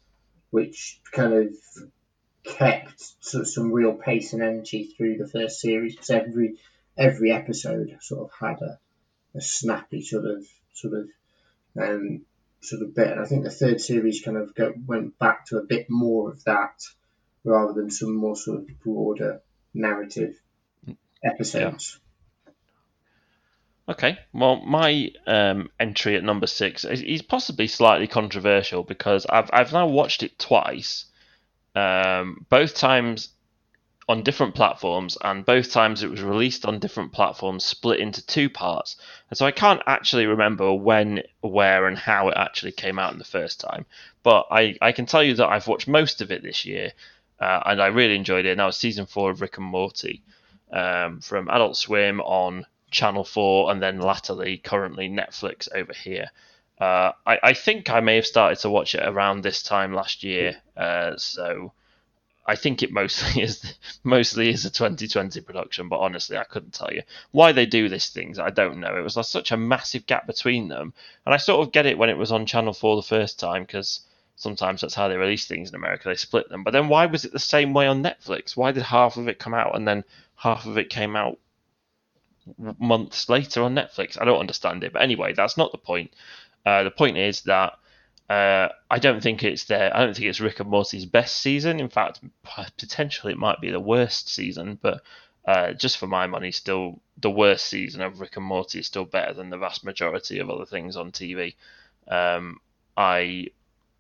which 0.50 1.00
kind 1.12 1.34
of 1.34 1.56
kept 2.44 3.02
sort 3.24 3.42
of 3.42 3.48
some 3.48 3.72
real 3.72 3.94
pace 3.94 4.34
and 4.34 4.42
energy 4.42 4.94
through 4.98 5.18
the 5.18 5.28
first 5.28 5.60
series 5.62 5.96
because 5.96 6.10
every 6.10 6.56
every 6.98 7.32
episode 7.32 7.96
sort 8.02 8.30
of 8.30 8.32
had 8.40 8.62
a, 8.62 8.80
a 9.36 9.42
snappy 9.42 10.02
sort 10.02 10.26
of 10.26 10.46
sort 10.74 10.94
of 10.94 11.10
um, 11.82 12.22
sort 12.62 12.82
of 12.82 12.96
bit. 12.96 13.08
And 13.08 13.20
I 13.20 13.26
think 13.26 13.44
the 13.44 13.52
third 13.52 13.82
series 13.82 14.22
kind 14.22 14.38
of 14.38 14.56
go, 14.56 14.74
went 14.86 15.18
back 15.20 15.46
to 15.48 15.58
a 15.58 15.64
bit 15.64 15.90
more 15.90 16.32
of 16.32 16.44
that 16.46 16.82
rather 17.44 17.74
than 17.74 17.90
some 17.90 18.16
more 18.16 18.36
sort 18.36 18.60
of 18.60 18.80
broader 18.82 19.42
narrative 19.74 20.36
episodes. 21.24 22.00
Okay, 23.88 24.20
well, 24.34 24.58
my 24.58 25.12
um, 25.26 25.70
entry 25.80 26.16
at 26.16 26.24
number 26.24 26.46
six 26.46 26.86
is, 26.86 27.02
is 27.02 27.24
possibly 27.24 27.66
slightly 27.66 28.06
controversial 28.06 28.84
because 28.84 29.26
I've 29.28 29.50
I've 29.52 29.74
now 29.74 29.88
watched 29.88 30.22
it 30.22 30.38
twice, 30.38 31.06
um, 31.76 32.46
both 32.50 32.76
times 32.76 33.30
on 34.10 34.24
different 34.24 34.56
platforms, 34.56 35.18
and 35.24 35.46
both 35.46 35.72
times 35.72 36.04
it 36.04 36.10
was 36.10 36.22
released 36.22 36.66
on 36.66 36.80
different 36.80 37.14
platforms, 37.14 37.64
split 37.64 38.00
into 38.00 38.26
two 38.26 38.50
parts, 38.50 38.98
and 39.30 39.38
so 39.38 39.46
I 39.46 39.52
can't 39.52 39.84
actually 39.86 40.26
remember 40.26 40.74
when, 40.74 41.22
where, 41.42 41.86
and 41.88 41.98
how 41.98 42.28
it 42.30 42.36
actually 42.36 42.72
came 42.72 43.00
out 43.00 43.14
in 43.14 43.20
the 43.20 43.24
first 43.24 43.60
time. 43.62 43.86
But 44.24 44.48
I 44.50 44.76
I 44.82 44.92
can 44.92 45.06
tell 45.06 45.24
you 45.24 45.36
that 45.36 45.48
I've 45.48 45.68
watched 45.68 45.88
most 45.88 46.22
of 46.22 46.32
it 46.32 46.42
this 46.42 46.66
year, 46.66 46.92
uh, 47.40 47.62
and 47.68 47.82
I 47.82 47.88
really 47.88 48.16
enjoyed 48.16 48.46
it. 48.46 48.58
Now 48.58 48.70
it's 48.70 48.78
season 48.78 49.06
four 49.06 49.30
of 49.30 49.42
Rick 49.42 49.58
and 49.58 49.66
Morty 49.68 50.24
um, 50.72 51.22
from 51.22 51.48
Adult 51.48 51.78
Swim 51.78 52.20
on 52.22 52.66
Channel 52.92 53.24
4 53.24 53.72
and 53.72 53.82
then 53.82 54.00
latterly 54.00 54.58
currently 54.58 55.10
Netflix 55.10 55.68
over 55.74 55.94
here. 55.94 56.32
Uh, 56.80 57.12
I, 57.26 57.40
I 57.44 57.54
think 57.54 57.90
I 57.90 58.00
may 58.00 58.16
have 58.16 58.26
started 58.26 58.58
to 58.60 58.70
watch 58.70 58.96
it 58.96 59.08
around 59.08 59.42
this 59.42 59.62
time 59.62 59.94
last 59.94 60.24
year, 60.24 60.56
uh, 60.78 61.18
so 61.18 61.74
I 62.50 62.56
think 62.56 62.82
it 62.82 62.92
mostly 62.92 63.44
is 63.48 63.76
mostly 64.04 64.50
is 64.50 64.66
a 64.66 64.72
2020 64.72 65.40
production. 65.42 65.88
But 65.88 66.00
honestly, 66.00 66.36
I 66.36 66.44
couldn't 66.44 66.74
tell 66.74 66.92
you 66.92 67.04
why 67.32 67.52
they 67.52 67.68
do 67.68 67.88
these 67.88 68.10
things. 68.10 68.40
I 68.40 68.50
don't 68.50 68.80
know. 68.80 68.98
It 68.98 69.04
was 69.04 69.16
like 69.16 69.28
such 69.28 69.52
a 69.52 69.58
massive 69.58 70.08
gap 70.08 70.26
between 70.26 70.68
them, 70.68 70.94
and 71.26 71.34
I 71.36 71.38
sort 71.38 71.66
of 71.66 71.72
get 71.72 71.86
it 71.86 71.98
when 71.98 72.10
it 72.10 72.18
was 72.18 72.32
on 72.32 72.48
Channel 72.48 72.74
Four 72.74 72.96
the 72.96 73.04
first 73.04 73.40
time 73.40 73.64
because 73.64 74.02
sometimes 74.36 74.82
that's 74.82 74.96
how 74.96 75.08
they 75.08 75.18
release 75.18 75.46
things 75.46 75.70
in 75.70 75.76
America. 75.76 76.08
They 76.08 76.16
split 76.16 76.50
them. 76.50 76.64
But 76.64 76.72
then 76.72 76.88
why 76.88 77.06
was 77.06 77.24
it 77.24 77.34
the 77.34 77.40
same 77.40 77.74
way 77.74 77.86
on 77.86 78.02
Netflix? 78.02 78.58
Why 78.58 78.72
did 78.72 78.84
half 78.84 79.18
of 79.18 79.28
it 79.28 79.38
come 79.38 79.54
out 79.54 79.76
and 79.76 79.88
then 79.88 80.04
half 80.36 80.66
of 80.66 80.78
it 80.78 80.90
came 80.90 81.16
out 81.16 81.38
months 82.80 83.30
later 83.30 83.62
on 83.62 83.76
Netflix? 83.76 84.20
I 84.20 84.26
don't 84.26 84.40
understand 84.40 84.84
it. 84.84 84.94
But 84.94 85.04
anyway, 85.04 85.34
that's 85.34 85.58
not 85.58 85.72
the 85.72 85.78
point. 85.78 86.14
Uh, 86.66 86.84
the 86.84 86.92
point 86.92 87.18
is 87.18 87.42
that 87.42 87.74
uh, 88.30 88.70
I 88.92 89.00
don't 89.00 89.24
think 89.24 89.44
it's 89.44 89.66
there. 89.66 89.96
I 89.96 90.06
don't 90.06 90.16
think 90.16 90.28
it's 90.28 90.40
Rick 90.40 90.60
and 90.60 90.70
Morty's 90.70 91.06
best 91.06 91.38
season. 91.38 91.80
In 91.80 91.90
fact, 91.90 92.20
potentially 92.78 93.34
it 93.34 93.40
might 93.40 93.60
be 93.60 93.72
the 93.72 93.80
worst 93.80 94.30
season. 94.30 94.78
But 94.80 95.02
uh, 95.46 95.74
just 95.74 95.98
for 95.98 96.06
my 96.06 96.28
money, 96.28 96.52
still 96.52 97.02
the 97.18 97.32
worst 97.32 97.66
season 97.66 98.02
of 98.02 98.20
Rick 98.20 98.38
and 98.38 98.46
Morty 98.46 98.80
is 98.80 98.88
still 98.88 99.06
better 99.06 99.34
than 99.34 99.50
the 99.50 99.58
vast 99.58 99.84
majority 99.84 100.38
of 100.38 100.50
other 100.50 100.66
things 100.66 100.96
on 100.96 101.12
TV. 101.12 101.56
Um, 102.08 102.60
I 102.96 103.48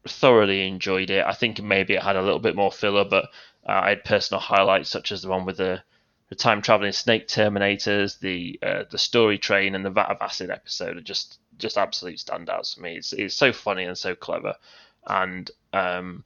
thoroughly 0.07 0.67
enjoyed 0.67 1.09
it. 1.09 1.25
I 1.25 1.33
think 1.33 1.59
maybe 1.61 1.95
it 1.95 2.03
had 2.03 2.15
a 2.15 2.21
little 2.21 2.39
bit 2.39 2.55
more 2.55 2.71
filler, 2.71 3.05
but 3.05 3.25
uh, 3.67 3.81
I 3.83 3.89
had 3.89 4.03
personal 4.03 4.41
highlights 4.41 4.89
such 4.89 5.11
as 5.11 5.23
the 5.23 5.29
one 5.29 5.45
with 5.45 5.57
the, 5.57 5.81
the 6.29 6.35
time 6.35 6.61
traveling 6.61 6.91
snake 6.91 7.27
terminators, 7.27 8.19
the 8.19 8.59
uh, 8.61 8.83
the 8.91 8.99
story 8.99 9.39
train, 9.39 9.73
and 9.73 9.83
the 9.83 9.89
vat 9.89 10.11
of 10.11 10.21
acid 10.21 10.51
episode 10.51 10.97
are 10.97 11.01
just 11.01 11.39
just 11.59 11.77
absolute 11.77 12.17
standouts 12.17 12.75
for 12.75 12.81
me. 12.81 12.97
It's 12.97 13.13
it's 13.13 13.35
so 13.35 13.53
funny 13.53 13.83
and 13.83 13.97
so 13.97 14.15
clever, 14.15 14.55
and 15.05 15.49
um, 15.73 16.23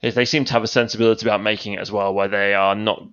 they 0.00 0.24
seem 0.24 0.44
to 0.44 0.52
have 0.52 0.64
a 0.64 0.68
sensibility 0.68 1.26
about 1.26 1.42
making 1.42 1.74
it 1.74 1.80
as 1.80 1.90
well, 1.90 2.14
where 2.14 2.28
they 2.28 2.54
are 2.54 2.74
not. 2.74 3.08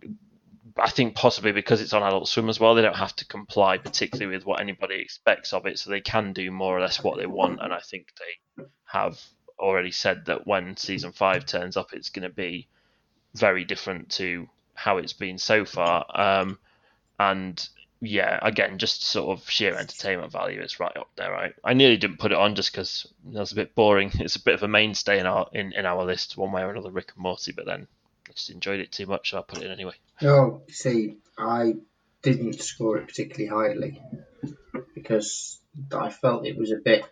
I 0.78 0.90
think 0.90 1.16
possibly 1.16 1.52
because 1.52 1.82
it's 1.82 1.94
on 1.94 2.04
Adult 2.04 2.28
Swim 2.28 2.48
as 2.48 2.60
well, 2.60 2.74
they 2.74 2.82
don't 2.82 2.96
have 2.96 3.16
to 3.18 3.26
comply 3.26 3.78
particularly 3.78 4.34
with 4.34 4.46
what 4.46 4.62
anybody 4.62 4.96
expects 4.96 5.54
of 5.54 5.66
it, 5.66 5.78
so 5.78 5.90
they 5.90 6.02
can 6.02 6.34
do 6.34 6.52
more 6.52 6.78
or 6.78 6.82
less 6.82 7.04
what 7.04 7.18
they 7.18 7.26
want, 7.26 7.60
and 7.62 7.74
I 7.74 7.80
think 7.80 8.08
they 8.18 8.64
have 8.86 9.20
already 9.60 9.92
said 9.92 10.26
that 10.26 10.48
when 10.48 10.78
season 10.78 11.12
five 11.12 11.46
turns 11.46 11.76
up, 11.76 11.94
it's 11.94 12.10
going 12.10 12.24
to 12.28 12.34
be 12.34 12.68
very 13.36 13.66
different 13.66 14.10
to 14.10 14.48
how 14.74 14.98
it's 14.98 15.14
been 15.14 15.38
so 15.38 15.66
far. 15.66 16.06
Um, 16.14 16.58
and 17.20 17.68
yeah, 18.02 18.40
again, 18.42 18.78
just 18.78 19.04
sort 19.04 19.38
of 19.38 19.50
sheer 19.50 19.76
entertainment 19.76 20.32
value, 20.32 20.62
it's 20.62 20.80
right 20.80 20.96
up 20.96 21.10
there. 21.16 21.32
Right, 21.32 21.54
I 21.64 21.74
nearly 21.74 21.98
didn't 21.98 22.20
put 22.20 22.32
it 22.32 22.38
on 22.38 22.56
just 22.56 22.72
because 22.72 23.08
was 23.24 23.52
a 23.52 23.56
bit 23.56 23.76
boring. 23.76 24.12
It's 24.20 24.36
a 24.36 24.44
bit 24.44 24.56
of 24.56 24.64
a 24.64 24.68
mainstay 24.68 25.20
in 25.20 25.26
our 25.26 25.48
in, 25.54 25.74
in 25.74 25.86
our 25.86 26.06
list, 26.06 26.38
one 26.38 26.52
way 26.52 26.62
or 26.62 26.72
another, 26.72 26.92
Rick 26.92 27.12
and 27.16 27.24
Morty. 27.24 27.52
But 27.52 27.66
then 27.66 27.88
I 28.28 28.32
just 28.34 28.50
enjoyed 28.50 28.80
it 28.80 28.92
too 28.92 29.06
much, 29.06 29.32
so 29.32 29.40
I 29.40 29.42
put 29.42 29.60
it 29.60 29.66
in 29.66 29.72
anyway. 29.72 29.94
No, 30.22 30.62
see, 30.70 31.18
I 31.38 31.76
didn't 32.22 32.62
score 32.62 32.98
it 32.98 33.08
particularly 33.08 33.48
highly 33.48 34.02
because 34.94 35.60
I 35.94 36.10
felt 36.10 36.46
it 36.46 36.58
was 36.58 36.72
a 36.72 36.76
bit 36.76 37.06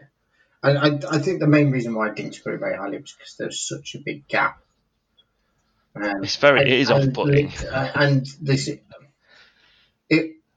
I, 0.64 0.72
I, 0.72 1.00
I 1.12 1.20
think 1.20 1.40
the 1.40 1.48
main 1.48 1.72
reason 1.72 1.94
why 1.94 2.10
I 2.10 2.14
didn't 2.14 2.34
score 2.34 2.54
it 2.54 2.60
very 2.60 2.78
highly 2.78 2.98
was 2.98 3.14
because 3.18 3.36
there's 3.38 3.60
such 3.60 3.96
a 3.96 4.00
big 4.00 4.28
gap. 4.28 4.60
Um, 5.96 6.24
it's 6.24 6.36
very 6.36 6.62
and, 6.62 6.70
it 6.70 6.80
is 6.80 6.92
off 6.92 7.14
putting, 7.14 7.52
uh, 7.72 7.92
and 7.96 8.26
this 8.42 8.68
it 8.68 8.84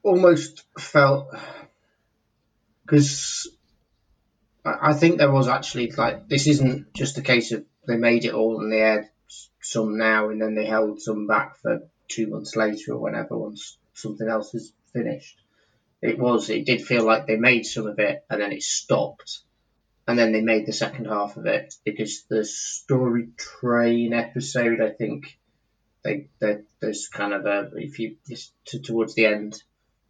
almost 0.03 0.63
felt 0.79 1.33
because 2.83 3.47
I 4.63 4.93
think 4.93 5.17
there 5.17 5.31
was 5.31 5.47
actually 5.47 5.91
like 5.91 6.27
this 6.27 6.47
isn't 6.47 6.93
just 6.93 7.17
a 7.17 7.21
case 7.21 7.51
of 7.51 7.65
they 7.87 7.97
made 7.97 8.25
it 8.25 8.33
all 8.33 8.59
and 8.61 8.71
they 8.71 8.79
had 8.79 9.09
some 9.61 9.97
now 9.97 10.29
and 10.29 10.41
then 10.41 10.55
they 10.55 10.65
held 10.65 11.01
some 11.01 11.27
back 11.27 11.57
for 11.61 11.87
two 12.07 12.27
months 12.27 12.55
later 12.55 12.93
or 12.93 12.97
whenever 12.97 13.37
once 13.37 13.77
something 13.93 14.27
else 14.27 14.53
is 14.53 14.73
finished. 14.93 15.37
It 16.01 16.19
was 16.19 16.49
it 16.49 16.65
did 16.65 16.81
feel 16.81 17.05
like 17.05 17.27
they 17.27 17.37
made 17.37 17.65
some 17.65 17.87
of 17.87 17.99
it 17.99 18.23
and 18.29 18.41
then 18.41 18.51
it 18.51 18.63
stopped 18.63 19.39
and 20.07 20.17
then 20.17 20.31
they 20.31 20.41
made 20.41 20.65
the 20.65 20.73
second 20.73 21.05
half 21.05 21.37
of 21.37 21.45
it 21.45 21.73
because 21.85 22.23
the 22.23 22.43
story 22.43 23.29
train 23.37 24.13
episode, 24.13 24.81
I 24.81 24.89
think, 24.89 25.37
they, 26.03 26.27
there's 26.79 27.07
kind 27.07 27.33
of 27.33 27.45
a 27.45 27.69
if 27.75 27.99
you 27.99 28.17
just 28.27 28.51
towards 28.83 29.13
the 29.13 29.27
end, 29.27 29.61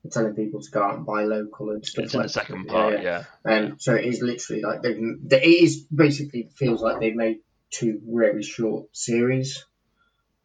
telling 0.10 0.34
people 0.34 0.62
to 0.62 0.72
go 0.72 0.82
out 0.82 0.96
and 0.96 1.06
buy 1.06 1.24
local 1.24 1.72
and 1.72 1.86
stuff. 1.86 2.06
It's 2.06 2.14
like 2.14 2.22
in 2.22 2.28
the 2.28 2.30
second 2.30 2.68
part, 2.68 3.02
yeah. 3.02 3.24
yeah. 3.46 3.56
Um, 3.56 3.76
so 3.80 3.94
it 3.94 4.06
is 4.06 4.22
literally 4.22 4.62
like 4.62 4.82
they've 4.82 4.98
it 4.98 5.44
is 5.44 5.86
basically 5.94 6.50
feels 6.56 6.82
like 6.82 7.00
they've 7.00 7.16
made 7.16 7.40
two 7.70 8.02
really 8.08 8.44
short 8.44 8.96
series. 8.96 9.66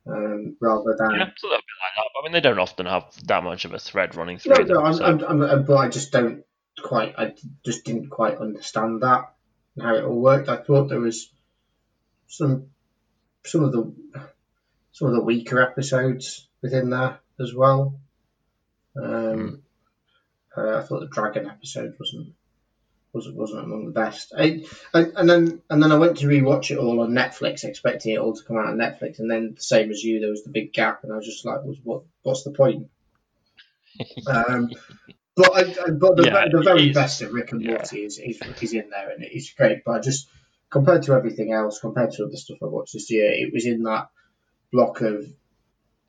Um, 0.08 0.56
rather 0.60 0.94
than 0.96 1.10
yeah, 1.16 1.28
it's 1.32 1.42
a 1.42 1.46
little 1.46 1.58
bit 1.58 1.80
like 1.82 1.96
that. 1.96 2.20
I 2.20 2.22
mean, 2.22 2.32
they 2.32 2.40
don't 2.40 2.60
often 2.60 2.86
have 2.86 3.06
that 3.24 3.42
much 3.42 3.64
of 3.64 3.72
a 3.72 3.78
thread 3.78 4.14
running 4.14 4.38
through. 4.38 4.54
No, 4.54 4.64
them, 4.64 4.68
no, 4.68 4.80
I'm, 4.82 4.94
so. 4.94 5.04
I'm, 5.04 5.42
I'm, 5.42 5.64
but 5.64 5.76
I 5.76 5.88
just 5.88 6.12
don't 6.12 6.44
quite. 6.80 7.14
I 7.18 7.34
just 7.64 7.84
didn't 7.84 8.10
quite 8.10 8.38
understand 8.38 9.02
that 9.02 9.32
and 9.74 9.84
how 9.84 9.96
it 9.96 10.04
all 10.04 10.20
worked. 10.20 10.48
I 10.48 10.58
thought 10.58 10.88
there 10.88 11.00
was 11.00 11.28
some 12.28 12.66
some 13.44 13.64
of 13.64 13.72
the 13.72 13.92
some 14.92 15.08
of 15.08 15.14
the 15.14 15.22
weaker 15.22 15.60
episodes 15.60 16.46
within 16.62 16.90
there 16.90 17.18
as 17.40 17.52
well. 17.52 17.98
Um, 19.02 19.62
mm. 20.56 20.56
uh, 20.56 20.78
I 20.78 20.82
thought 20.82 21.00
the 21.00 21.08
dragon 21.08 21.48
episode 21.48 21.94
wasn't 21.98 22.34
wasn't 23.12 23.36
wasn't 23.36 23.64
among 23.64 23.86
the 23.86 23.92
best. 23.92 24.32
I, 24.36 24.64
I, 24.94 25.06
and 25.16 25.28
then 25.28 25.62
and 25.70 25.82
then 25.82 25.92
I 25.92 25.96
went 25.96 26.18
to 26.18 26.26
rewatch 26.26 26.70
it 26.70 26.78
all 26.78 27.00
on 27.00 27.10
Netflix, 27.10 27.64
expecting 27.64 28.14
it 28.14 28.18
all 28.18 28.34
to 28.34 28.44
come 28.44 28.58
out 28.58 28.66
on 28.66 28.76
Netflix, 28.76 29.18
and 29.18 29.30
then 29.30 29.54
the 29.56 29.62
same 29.62 29.90
as 29.90 30.02
you, 30.02 30.20
there 30.20 30.30
was 30.30 30.44
the 30.44 30.50
big 30.50 30.72
gap, 30.72 31.02
and 31.02 31.12
I 31.12 31.16
was 31.16 31.26
just 31.26 31.44
like, 31.44 31.64
was 31.64 31.78
what 31.82 32.02
what's 32.22 32.44
the 32.44 32.52
point? 32.52 32.88
um, 34.26 34.70
but 35.34 35.50
I, 35.54 35.90
but 35.90 36.16
the, 36.16 36.24
yeah, 36.26 36.46
the 36.50 36.62
very 36.62 36.92
best 36.92 37.22
of 37.22 37.32
Rick 37.32 37.52
and 37.52 37.64
Morty 37.64 38.00
yeah. 38.00 38.06
is, 38.06 38.18
is 38.18 38.40
is 38.60 38.72
in 38.72 38.90
there, 38.90 39.10
and 39.10 39.22
it's 39.22 39.52
great. 39.52 39.84
But 39.84 39.92
I 39.92 40.00
just 40.00 40.28
compared 40.70 41.04
to 41.04 41.12
everything 41.14 41.52
else, 41.52 41.80
compared 41.80 42.12
to 42.12 42.24
other 42.24 42.36
stuff 42.36 42.58
I 42.62 42.66
watched 42.66 42.92
this 42.92 43.10
year, 43.10 43.30
it 43.32 43.52
was 43.52 43.66
in 43.66 43.82
that 43.84 44.08
block 44.72 45.00
of 45.00 45.26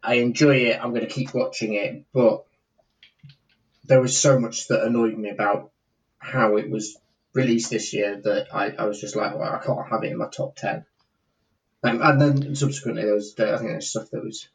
I 0.04 0.16
enjoy 0.16 0.58
it. 0.68 0.80
I'm 0.82 0.92
going 0.92 1.06
to 1.06 1.14
keep 1.14 1.34
watching 1.34 1.74
it, 1.74 2.06
but 2.14 2.46
there 3.88 4.02
was 4.02 4.20
so 4.20 4.40
much 4.40 4.68
that 4.68 4.84
annoyed 4.84 5.18
me 5.18 5.30
about 5.30 5.72
how 6.20 6.58
it 6.58 6.70
was 6.70 6.98
released 7.34 7.70
this 7.70 7.94
year 7.94 8.20
that 8.24 8.54
I, 8.54 8.72
I 8.72 8.86
was 8.86 9.00
just 9.00 9.16
like, 9.16 9.36
well, 9.36 9.54
I 9.54 9.64
can't 9.64 9.90
have 9.90 10.04
it 10.04 10.12
in 10.12 10.18
my 10.18 10.28
top 10.28 10.56
ten. 10.56 10.86
Um, 11.84 12.02
and 12.02 12.22
then 12.22 12.56
subsequently, 12.56 13.04
there 13.04 13.14
was 13.14 13.34
I 13.40 13.58
think 13.58 13.70
there's 13.70 13.90
stuff 13.90 14.10
that 14.12 14.24
was 14.24 14.48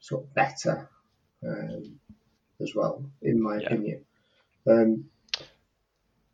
sort 0.00 0.24
of 0.24 0.34
better. 0.34 0.88
Um, 1.46 1.98
as 2.62 2.74
well, 2.74 3.04
in 3.20 3.42
my 3.42 3.58
yeah. 3.58 3.66
opinion. 3.66 4.04
Um, 4.66 5.04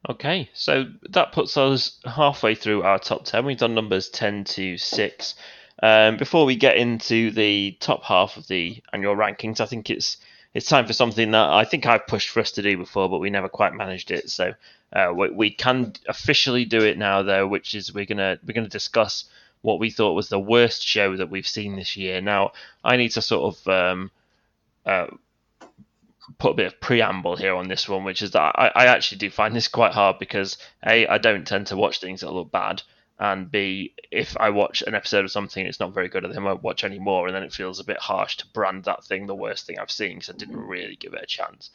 okay, 0.08 0.50
so 0.52 0.86
that 1.10 1.32
puts 1.32 1.56
us 1.56 1.98
halfway 2.04 2.54
through 2.54 2.82
our 2.82 2.98
top 2.98 3.24
10. 3.24 3.44
We've 3.44 3.58
done 3.58 3.74
numbers 3.74 4.08
10 4.10 4.44
to 4.44 4.76
6. 4.76 5.34
Um, 5.80 6.16
before 6.16 6.44
we 6.44 6.56
get 6.56 6.76
into 6.76 7.30
the 7.30 7.76
top 7.80 8.04
half 8.04 8.36
of 8.36 8.46
the 8.48 8.82
annual 8.92 9.16
rankings, 9.16 9.60
I 9.60 9.66
think 9.66 9.90
it's 9.90 10.18
it's 10.54 10.68
time 10.68 10.86
for 10.86 10.92
something 10.92 11.30
that 11.32 11.48
I 11.50 11.64
think 11.64 11.86
I've 11.86 12.06
pushed 12.06 12.30
for 12.30 12.40
us 12.40 12.52
to 12.52 12.62
do 12.62 12.76
before, 12.76 13.08
but 13.08 13.18
we 13.18 13.30
never 13.30 13.48
quite 13.48 13.74
managed 13.74 14.10
it. 14.10 14.30
So 14.30 14.54
uh, 14.92 15.12
we, 15.14 15.30
we, 15.30 15.50
can 15.50 15.92
officially 16.08 16.64
do 16.64 16.78
it 16.78 16.96
now, 16.96 17.22
though, 17.22 17.46
which 17.46 17.74
is 17.74 17.92
we're 17.92 18.06
gonna 18.06 18.38
we're 18.46 18.54
gonna 18.54 18.68
discuss 18.68 19.24
what 19.60 19.78
we 19.78 19.90
thought 19.90 20.14
was 20.14 20.28
the 20.28 20.38
worst 20.38 20.86
show 20.86 21.16
that 21.16 21.30
we've 21.30 21.46
seen 21.46 21.76
this 21.76 21.96
year. 21.96 22.20
Now 22.20 22.52
I 22.82 22.96
need 22.96 23.10
to 23.10 23.22
sort 23.22 23.56
of 23.56 23.68
um, 23.68 24.10
uh, 24.86 25.08
put 26.38 26.52
a 26.52 26.54
bit 26.54 26.66
of 26.66 26.80
preamble 26.80 27.36
here 27.36 27.54
on 27.54 27.68
this 27.68 27.88
one, 27.88 28.04
which 28.04 28.22
is 28.22 28.30
that 28.32 28.54
I, 28.56 28.70
I 28.74 28.86
actually 28.86 29.18
do 29.18 29.30
find 29.30 29.54
this 29.54 29.68
quite 29.68 29.92
hard 29.92 30.18
because 30.18 30.56
a 30.86 31.06
I 31.06 31.18
don't 31.18 31.46
tend 31.46 31.68
to 31.68 31.76
watch 31.76 32.00
things 32.00 32.20
that 32.20 32.32
look 32.32 32.50
bad, 32.50 32.82
and 33.18 33.50
b 33.50 33.94
if 34.10 34.36
I 34.38 34.50
watch 34.50 34.82
an 34.82 34.94
episode 34.94 35.24
of 35.24 35.30
something 35.30 35.66
it's 35.66 35.80
not 35.80 35.94
very 35.94 36.08
good, 36.08 36.24
then 36.24 36.38
I 36.38 36.42
won't 36.42 36.62
watch 36.62 36.84
any 36.84 36.98
more, 36.98 37.26
and 37.26 37.34
then 37.34 37.42
it 37.42 37.52
feels 37.52 37.80
a 37.80 37.84
bit 37.84 37.98
harsh 37.98 38.36
to 38.38 38.46
brand 38.48 38.84
that 38.84 39.04
thing 39.04 39.26
the 39.26 39.34
worst 39.34 39.66
thing 39.66 39.78
I've 39.78 39.90
seen 39.90 40.18
because 40.18 40.34
I 40.34 40.38
didn't 40.38 40.56
really 40.56 40.96
give 40.96 41.14
it 41.14 41.22
a 41.22 41.26
chance. 41.26 41.70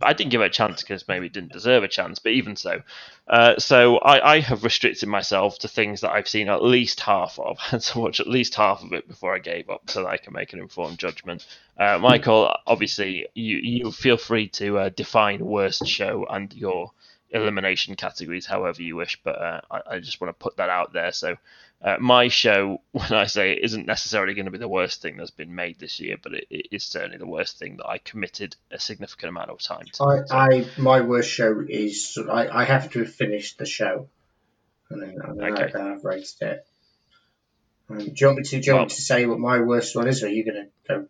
I 0.00 0.14
didn't 0.14 0.30
give 0.30 0.40
it 0.40 0.46
a 0.46 0.50
chance 0.50 0.80
because 0.82 1.06
maybe 1.06 1.26
it 1.26 1.34
didn't 1.34 1.52
deserve 1.52 1.84
a 1.84 1.88
chance, 1.88 2.18
but 2.18 2.32
even 2.32 2.56
so. 2.56 2.82
Uh, 3.28 3.58
so 3.58 3.98
I, 3.98 4.36
I, 4.36 4.40
have 4.40 4.64
restricted 4.64 5.08
myself 5.08 5.58
to 5.58 5.68
things 5.68 6.00
that 6.00 6.12
I've 6.12 6.28
seen 6.28 6.48
at 6.48 6.62
least 6.62 7.00
half 7.00 7.38
of, 7.38 7.58
and 7.70 7.82
to 7.82 7.98
watch 7.98 8.20
at 8.20 8.26
least 8.26 8.54
half 8.54 8.82
of 8.82 8.94
it 8.94 9.06
before 9.06 9.34
I 9.34 9.38
gave 9.38 9.68
up 9.68 9.90
so 9.90 10.02
that 10.02 10.08
I 10.08 10.16
can 10.16 10.32
make 10.32 10.54
an 10.54 10.60
informed 10.60 10.98
judgment. 10.98 11.46
Uh, 11.78 11.98
Michael, 11.98 12.54
obviously, 12.66 13.26
you, 13.34 13.58
you 13.58 13.92
feel 13.92 14.16
free 14.16 14.48
to 14.48 14.78
uh, 14.78 14.88
define 14.88 15.44
worst 15.44 15.86
show 15.86 16.26
and 16.30 16.52
your 16.54 16.92
elimination 17.30 17.94
categories 17.94 18.46
however 18.46 18.82
you 18.82 18.96
wish, 18.96 19.20
but 19.22 19.40
uh, 19.40 19.60
I, 19.70 19.80
I, 19.92 19.98
just 20.00 20.20
want 20.20 20.36
to 20.36 20.42
put 20.42 20.56
that 20.56 20.68
out 20.68 20.92
there. 20.92 21.12
So 21.12 21.36
Uh, 21.82 21.96
my 21.98 22.28
show, 22.28 22.82
when 22.92 23.12
I 23.12 23.24
say 23.24 23.52
it, 23.52 23.64
isn't 23.64 23.86
necessarily 23.86 24.34
going 24.34 24.44
to 24.44 24.50
be 24.50 24.58
the 24.58 24.68
worst 24.68 25.00
thing 25.00 25.16
that's 25.16 25.30
been 25.30 25.54
made 25.54 25.78
this 25.78 25.98
year, 25.98 26.16
but 26.22 26.34
it, 26.34 26.46
it 26.50 26.66
is 26.70 26.84
certainly 26.84 27.16
the 27.16 27.26
worst 27.26 27.58
thing 27.58 27.78
that 27.78 27.86
I 27.86 27.98
committed 27.98 28.54
a 28.70 28.78
significant 28.78 29.30
amount 29.30 29.50
of 29.50 29.62
time 29.62 29.86
to. 29.94 30.04
I, 30.30 30.48
I 30.58 30.66
my 30.76 31.00
worst 31.00 31.30
show 31.30 31.64
is 31.66 32.18
I, 32.30 32.48
I 32.48 32.64
have 32.64 32.92
to 32.92 33.06
finish 33.06 33.56
the 33.56 33.64
show, 33.64 34.08
and 34.90 35.02
then, 35.02 35.16
and 35.24 35.40
then, 35.40 35.44
I, 35.44 35.62
Okay. 35.62 35.72
then 35.72 35.86
I've 35.86 36.04
rated 36.04 36.42
it. 36.42 36.66
Um, 37.88 37.98
do 37.98 38.12
you 38.14 38.26
want 38.26 38.38
me 38.38 38.44
to? 38.44 38.60
Do 38.60 38.66
you 38.66 38.74
want 38.76 38.90
me 38.90 38.94
to 38.94 39.02
say 39.02 39.24
what 39.24 39.38
my 39.38 39.60
worst 39.60 39.96
one 39.96 40.06
is, 40.06 40.22
or 40.22 40.26
are 40.26 40.30
you 40.30 40.44
going 40.44 40.66
to 40.66 40.70
go? 40.86 41.08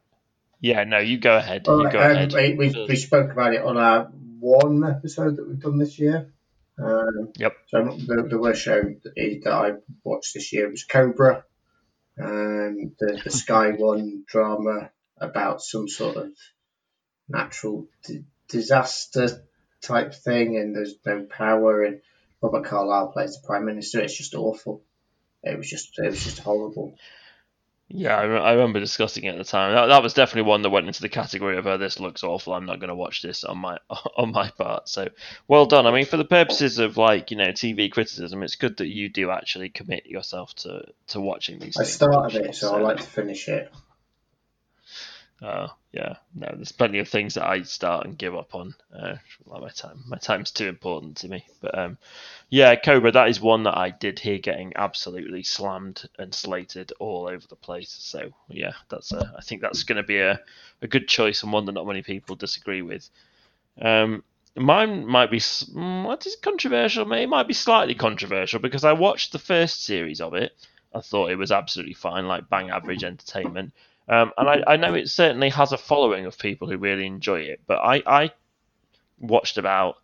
yeah, 0.60 0.84
no, 0.84 0.98
you 0.98 1.18
go 1.18 1.36
ahead. 1.36 1.66
You 1.66 1.84
right, 1.84 1.92
go 1.92 2.00
um, 2.00 2.10
ahead. 2.12 2.32
we, 2.32 2.54
we, 2.54 2.86
we 2.88 2.96
spoke 2.96 3.32
about 3.32 3.54
it 3.54 3.62
on 3.62 3.76
our 3.76 4.12
one 4.40 4.84
episode 4.84 5.36
that 5.36 5.46
we've 5.48 5.60
done 5.60 5.78
this 5.78 5.98
year. 5.98 6.32
Um, 6.78 7.32
Yep. 7.36 7.52
So 7.68 7.84
the, 7.84 8.26
the 8.30 8.38
worst 8.38 8.62
show 8.62 8.82
that 8.82 9.42
I 9.46 9.72
watched 10.02 10.34
this 10.34 10.52
year 10.52 10.68
was 10.70 10.84
Cobra, 10.84 11.44
um, 12.18 12.92
the 12.98 13.20
the 13.22 13.30
Sky 13.30 13.70
One 13.78 14.24
drama 14.26 14.90
about 15.18 15.60
some 15.62 15.88
sort 15.88 16.16
of 16.16 16.30
natural 17.28 17.86
d- 18.06 18.24
disaster 18.48 19.44
type 19.82 20.14
thing, 20.14 20.56
and 20.56 20.74
there's 20.74 20.94
no 21.04 21.24
power, 21.24 21.82
and 21.82 22.00
Robert 22.42 22.64
Carlyle 22.64 23.12
plays 23.12 23.38
the 23.40 23.46
prime 23.46 23.66
minister. 23.66 24.00
It's 24.00 24.16
just 24.16 24.34
awful. 24.34 24.82
It 25.42 25.56
was 25.56 25.68
just 25.68 25.98
it 25.98 26.10
was 26.10 26.24
just 26.24 26.38
horrible. 26.38 26.96
Yeah, 27.92 28.16
I, 28.16 28.22
re- 28.22 28.38
I 28.38 28.52
remember 28.52 28.78
discussing 28.78 29.24
it 29.24 29.30
at 29.30 29.38
the 29.38 29.44
time. 29.44 29.74
That, 29.74 29.86
that 29.86 30.02
was 30.02 30.14
definitely 30.14 30.48
one 30.48 30.62
that 30.62 30.70
went 30.70 30.86
into 30.86 31.02
the 31.02 31.08
category 31.08 31.58
of, 31.58 31.66
"Oh, 31.66 31.76
this 31.76 31.98
looks 31.98 32.22
awful. 32.22 32.54
I'm 32.54 32.64
not 32.64 32.78
going 32.78 32.88
to 32.88 32.94
watch 32.94 33.20
this 33.20 33.42
on 33.42 33.58
my 33.58 33.78
on 34.16 34.30
my 34.30 34.48
part." 34.50 34.88
So, 34.88 35.08
well 35.48 35.66
done. 35.66 35.86
I 35.86 35.90
mean, 35.90 36.06
for 36.06 36.16
the 36.16 36.24
purposes 36.24 36.78
of 36.78 36.96
like 36.96 37.32
you 37.32 37.36
know 37.36 37.48
TV 37.48 37.90
criticism, 37.90 38.44
it's 38.44 38.54
good 38.54 38.76
that 38.76 38.86
you 38.86 39.08
do 39.08 39.30
actually 39.30 39.70
commit 39.70 40.06
yourself 40.06 40.54
to 40.56 40.84
to 41.08 41.20
watching 41.20 41.58
these. 41.58 41.76
I 41.76 41.82
started 41.82 42.46
it, 42.46 42.54
so 42.54 42.74
I 42.74 42.80
like 42.80 42.98
to 42.98 43.02
finish 43.02 43.48
it. 43.48 43.72
Uh, 45.42 45.68
yeah, 45.92 46.16
no, 46.34 46.52
there's 46.54 46.72
plenty 46.72 46.98
of 46.98 47.08
things 47.08 47.34
that 47.34 47.48
I 47.48 47.62
start 47.62 48.06
and 48.06 48.18
give 48.18 48.36
up 48.36 48.54
on. 48.54 48.74
Uh, 48.94 49.14
like 49.46 49.62
my 49.62 49.68
time, 49.70 50.04
my 50.06 50.18
time's 50.18 50.50
too 50.50 50.68
important 50.68 51.16
to 51.18 51.28
me. 51.28 51.46
But 51.60 51.78
um, 51.78 51.98
yeah, 52.50 52.74
Cobra, 52.76 53.10
that 53.12 53.28
is 53.28 53.40
one 53.40 53.62
that 53.64 53.76
I 53.76 53.90
did 53.90 54.18
hear 54.18 54.38
getting 54.38 54.72
absolutely 54.76 55.42
slammed 55.42 56.08
and 56.18 56.34
slated 56.34 56.92
all 57.00 57.26
over 57.26 57.46
the 57.46 57.56
place. 57.56 57.90
So 57.90 58.30
yeah, 58.48 58.72
that's 58.90 59.12
a, 59.12 59.34
I 59.36 59.40
think 59.40 59.62
that's 59.62 59.84
going 59.84 59.96
to 59.96 60.02
be 60.02 60.18
a, 60.18 60.40
a 60.82 60.86
good 60.86 61.08
choice 61.08 61.42
and 61.42 61.52
one 61.52 61.64
that 61.66 61.72
not 61.72 61.86
many 61.86 62.02
people 62.02 62.36
disagree 62.36 62.82
with. 62.82 63.08
Um, 63.80 64.22
mine 64.56 65.06
might 65.06 65.30
be 65.30 65.38
mm, 65.38 66.04
what 66.04 66.26
is 66.26 66.36
controversial? 66.36 67.10
It 67.12 67.26
might 67.28 67.48
be 67.48 67.54
slightly 67.54 67.94
controversial 67.94 68.60
because 68.60 68.84
I 68.84 68.92
watched 68.92 69.32
the 69.32 69.38
first 69.38 69.84
series 69.84 70.20
of 70.20 70.34
it. 70.34 70.52
I 70.94 71.00
thought 71.00 71.30
it 71.30 71.36
was 71.36 71.52
absolutely 71.52 71.94
fine, 71.94 72.26
like 72.26 72.48
bang 72.50 72.70
average 72.70 73.04
entertainment. 73.04 73.72
Um, 74.10 74.32
and 74.36 74.48
I, 74.48 74.72
I 74.72 74.76
know 74.76 74.94
it 74.94 75.08
certainly 75.08 75.50
has 75.50 75.70
a 75.70 75.78
following 75.78 76.26
of 76.26 76.36
people 76.36 76.68
who 76.68 76.76
really 76.76 77.06
enjoy 77.06 77.42
it, 77.42 77.60
but 77.68 77.76
I, 77.76 78.02
I 78.04 78.32
watched 79.20 79.56
about, 79.56 79.98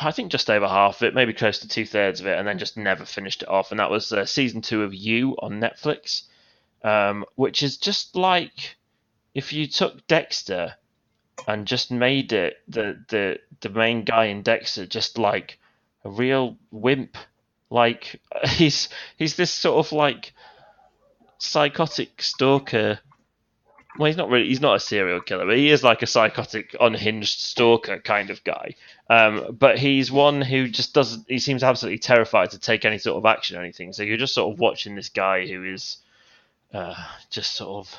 I 0.00 0.10
think 0.12 0.32
just 0.32 0.48
over 0.48 0.66
half 0.66 0.96
of 0.96 1.02
it, 1.02 1.14
maybe 1.14 1.34
close 1.34 1.58
to 1.58 1.68
two 1.68 1.84
thirds 1.84 2.20
of 2.20 2.26
it, 2.26 2.38
and 2.38 2.48
then 2.48 2.58
just 2.58 2.78
never 2.78 3.04
finished 3.04 3.42
it 3.42 3.50
off. 3.50 3.70
And 3.70 3.80
that 3.80 3.90
was 3.90 4.10
uh, 4.10 4.24
season 4.24 4.62
two 4.62 4.82
of 4.82 4.94
You 4.94 5.36
on 5.42 5.60
Netflix, 5.60 6.22
um, 6.82 7.26
which 7.34 7.62
is 7.62 7.76
just 7.76 8.16
like 8.16 8.76
if 9.34 9.52
you 9.52 9.66
took 9.66 10.06
Dexter 10.06 10.74
and 11.46 11.66
just 11.66 11.90
made 11.90 12.32
it 12.32 12.56
the 12.66 12.98
the 13.08 13.38
the 13.60 13.68
main 13.68 14.04
guy 14.04 14.26
in 14.26 14.42
Dexter 14.42 14.86
just 14.86 15.18
like 15.18 15.58
a 16.04 16.10
real 16.10 16.56
wimp. 16.70 17.16
Like 17.68 18.20
he's 18.48 18.88
he's 19.18 19.36
this 19.36 19.50
sort 19.50 19.84
of 19.84 19.92
like 19.92 20.32
psychotic 21.40 22.22
stalker. 22.22 23.00
Well, 23.98 24.06
he's 24.06 24.16
not 24.16 24.28
really. 24.28 24.46
He's 24.46 24.60
not 24.60 24.76
a 24.76 24.80
serial 24.80 25.20
killer, 25.20 25.46
but 25.46 25.56
he 25.56 25.70
is 25.70 25.82
like 25.82 26.02
a 26.02 26.06
psychotic, 26.06 26.76
unhinged 26.80 27.40
stalker 27.40 27.98
kind 27.98 28.30
of 28.30 28.42
guy. 28.44 28.76
Um, 29.08 29.56
but 29.58 29.78
he's 29.78 30.12
one 30.12 30.42
who 30.42 30.68
just 30.68 30.94
doesn't. 30.94 31.26
He 31.28 31.38
seems 31.38 31.64
absolutely 31.64 31.98
terrified 31.98 32.50
to 32.50 32.58
take 32.58 32.84
any 32.84 32.98
sort 32.98 33.16
of 33.16 33.26
action 33.26 33.56
or 33.56 33.60
anything. 33.60 33.92
So 33.92 34.02
you're 34.04 34.16
just 34.16 34.34
sort 34.34 34.52
of 34.52 34.60
watching 34.60 34.94
this 34.94 35.08
guy 35.08 35.46
who 35.46 35.64
is 35.64 35.96
uh, 36.72 36.94
just 37.30 37.54
sort 37.54 37.86
of 37.86 37.94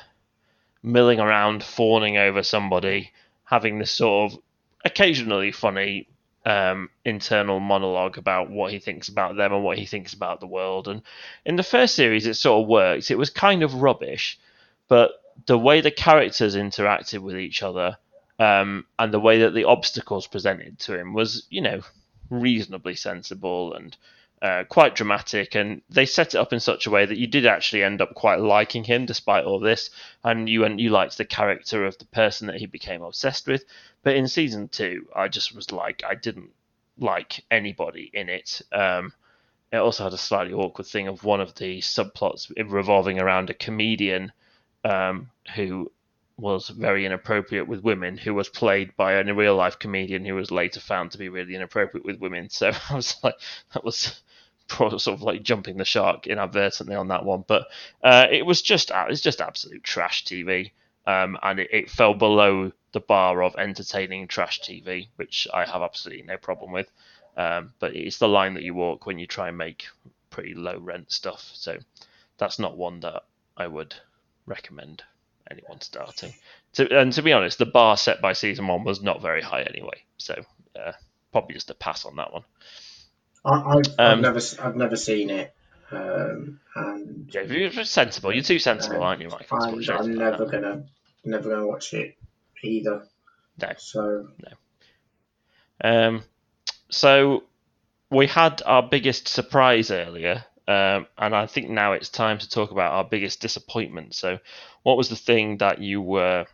milling 0.82 1.20
around, 1.20 1.62
fawning 1.62 2.16
over 2.16 2.42
somebody, 2.42 3.12
having 3.44 3.78
this 3.78 3.90
sort 3.90 4.32
of 4.32 4.38
occasionally 4.84 5.52
funny 5.52 6.08
um, 6.44 6.90
internal 7.04 7.60
monologue 7.60 8.18
about 8.18 8.50
what 8.50 8.72
he 8.72 8.78
thinks 8.78 9.08
about 9.08 9.36
them 9.36 9.52
and 9.52 9.64
what 9.64 9.78
he 9.78 9.86
thinks 9.86 10.12
about 10.12 10.40
the 10.40 10.46
world. 10.46 10.88
And 10.88 11.02
in 11.44 11.56
the 11.56 11.62
first 11.62 11.94
series, 11.94 12.26
it 12.26 12.34
sort 12.34 12.62
of 12.62 12.68
worked. 12.68 13.10
It 13.10 13.18
was 13.18 13.30
kind 13.30 13.62
of 13.62 13.74
rubbish, 13.74 14.38
but 14.88 15.12
the 15.46 15.58
way 15.58 15.80
the 15.80 15.90
characters 15.90 16.56
interacted 16.56 17.20
with 17.20 17.36
each 17.36 17.62
other 17.62 17.96
um, 18.38 18.86
and 18.98 19.12
the 19.12 19.20
way 19.20 19.40
that 19.40 19.54
the 19.54 19.64
obstacles 19.64 20.26
presented 20.26 20.78
to 20.80 20.98
him 20.98 21.14
was, 21.14 21.46
you 21.50 21.60
know, 21.60 21.82
reasonably 22.30 22.94
sensible 22.94 23.74
and 23.74 23.96
uh, 24.42 24.64
quite 24.64 24.96
dramatic. 24.96 25.54
And 25.54 25.80
they 25.88 26.04
set 26.04 26.34
it 26.34 26.38
up 26.38 26.52
in 26.52 26.60
such 26.60 26.86
a 26.86 26.90
way 26.90 27.06
that 27.06 27.16
you 27.16 27.28
did 27.28 27.46
actually 27.46 27.84
end 27.84 28.02
up 28.02 28.14
quite 28.14 28.40
liking 28.40 28.84
him 28.84 29.06
despite 29.06 29.44
all 29.44 29.60
this, 29.60 29.90
and 30.24 30.48
you 30.48 30.64
and 30.64 30.80
you 30.80 30.90
liked 30.90 31.16
the 31.16 31.24
character 31.24 31.86
of 31.86 31.96
the 31.98 32.06
person 32.06 32.48
that 32.48 32.56
he 32.56 32.66
became 32.66 33.02
obsessed 33.02 33.46
with. 33.46 33.64
But 34.02 34.16
in 34.16 34.26
season 34.26 34.68
two, 34.68 35.06
I 35.14 35.28
just 35.28 35.54
was 35.54 35.70
like, 35.70 36.02
I 36.04 36.16
didn't 36.16 36.50
like 36.98 37.44
anybody 37.50 38.10
in 38.12 38.28
it. 38.28 38.60
Um, 38.72 39.14
it 39.70 39.78
also 39.78 40.04
had 40.04 40.12
a 40.12 40.18
slightly 40.18 40.52
awkward 40.52 40.86
thing 40.86 41.08
of 41.08 41.24
one 41.24 41.40
of 41.40 41.54
the 41.54 41.78
subplots 41.78 42.52
revolving 42.70 43.18
around 43.20 43.48
a 43.48 43.54
comedian 43.54 44.32
um, 44.84 45.30
who 45.54 45.90
was 46.36 46.68
very 46.68 47.06
inappropriate 47.06 47.68
with 47.68 47.82
women, 47.84 48.16
who 48.16 48.34
was 48.34 48.48
played 48.48 48.96
by 48.96 49.12
a 49.12 49.34
real 49.34 49.54
life 49.56 49.78
comedian 49.78 50.24
who 50.24 50.34
was 50.34 50.50
later 50.50 50.80
found 50.80 51.10
to 51.12 51.18
be 51.18 51.28
really 51.28 51.54
inappropriate 51.54 52.04
with 52.04 52.20
women. 52.20 52.48
So 52.50 52.72
I 52.90 52.94
was 52.94 53.16
like, 53.22 53.36
that 53.72 53.84
was 53.84 54.22
sort 54.68 55.08
of 55.08 55.22
like 55.22 55.42
jumping 55.42 55.76
the 55.76 55.84
shark 55.84 56.26
inadvertently 56.26 56.94
on 56.94 57.08
that 57.08 57.24
one. 57.24 57.44
But 57.46 57.68
uh, 58.02 58.26
it 58.30 58.44
was 58.46 58.62
just 58.62 58.90
it's 58.94 59.20
just 59.20 59.40
absolute 59.40 59.82
trash 59.82 60.24
TV, 60.24 60.72
um, 61.06 61.38
and 61.42 61.60
it, 61.60 61.68
it 61.72 61.90
fell 61.90 62.14
below 62.14 62.72
the 62.92 63.00
bar 63.00 63.42
of 63.42 63.56
entertaining 63.56 64.28
trash 64.28 64.60
TV, 64.60 65.08
which 65.16 65.46
I 65.52 65.64
have 65.64 65.82
absolutely 65.82 66.24
no 66.24 66.36
problem 66.36 66.72
with. 66.72 66.90
Um, 67.36 67.72
but 67.78 67.96
it's 67.96 68.18
the 68.18 68.28
line 68.28 68.54
that 68.54 68.62
you 68.62 68.74
walk 68.74 69.06
when 69.06 69.18
you 69.18 69.26
try 69.26 69.48
and 69.48 69.58
make 69.58 69.86
pretty 70.30 70.54
low 70.54 70.78
rent 70.78 71.10
stuff. 71.12 71.50
So 71.54 71.78
that's 72.36 72.58
not 72.58 72.76
one 72.76 73.00
that 73.00 73.24
I 73.56 73.66
would 73.66 73.94
recommend 74.46 75.02
anyone 75.52 75.80
starting. 75.80 76.34
To, 76.74 76.98
and 76.98 77.12
to 77.12 77.22
be 77.22 77.32
honest, 77.32 77.58
the 77.58 77.66
bar 77.66 77.96
set 77.96 78.20
by 78.20 78.32
season 78.32 78.66
one 78.66 78.84
was 78.84 79.02
not 79.02 79.22
very 79.22 79.42
high 79.42 79.62
anyway. 79.62 80.04
So 80.18 80.34
uh, 80.78 80.92
probably 81.32 81.54
just 81.54 81.70
a 81.70 81.74
pass 81.74 82.04
on 82.04 82.16
that 82.16 82.32
one. 82.32 82.42
I, 83.44 83.76
I've, 83.76 83.82
I've 84.02 84.18
Um, 84.18 84.20
never 84.20 84.40
I've 84.60 84.76
never 84.76 84.96
seen 84.96 85.30
it, 85.30 85.54
um, 85.90 86.60
and 86.76 87.30
Yeah, 87.32 87.42
you're 87.42 87.84
sensible. 87.84 88.32
You're 88.32 88.44
too 88.44 88.58
sensible, 88.58 89.02
aren't 89.02 89.20
you, 89.20 89.28
Michael? 89.28 89.58
to 89.58 89.92
I'm, 89.92 90.00
I'm 90.00 90.14
never 90.14 90.46
gonna 90.46 90.84
never 91.24 91.50
gonna 91.50 91.66
watch 91.66 91.92
it 91.94 92.16
either. 92.62 93.06
No. 93.60 93.72
So 93.76 94.28
no. 94.38 94.52
Um, 95.84 96.24
so 96.90 97.44
we 98.10 98.26
had 98.26 98.62
our 98.64 98.82
biggest 98.82 99.28
surprise 99.28 99.90
earlier, 99.90 100.44
um, 100.72 101.06
and 101.18 101.34
I 101.34 101.46
think 101.46 101.68
now 101.68 101.92
it's 101.92 102.08
time 102.08 102.38
to 102.38 102.48
talk 102.48 102.70
about 102.70 102.92
our 102.92 103.04
biggest 103.04 103.40
disappointment. 103.40 104.14
So, 104.14 104.38
what 104.82 104.96
was 104.96 105.08
the 105.08 105.16
thing 105.16 105.58
that 105.58 105.80
you 105.80 106.00
were 106.00 106.46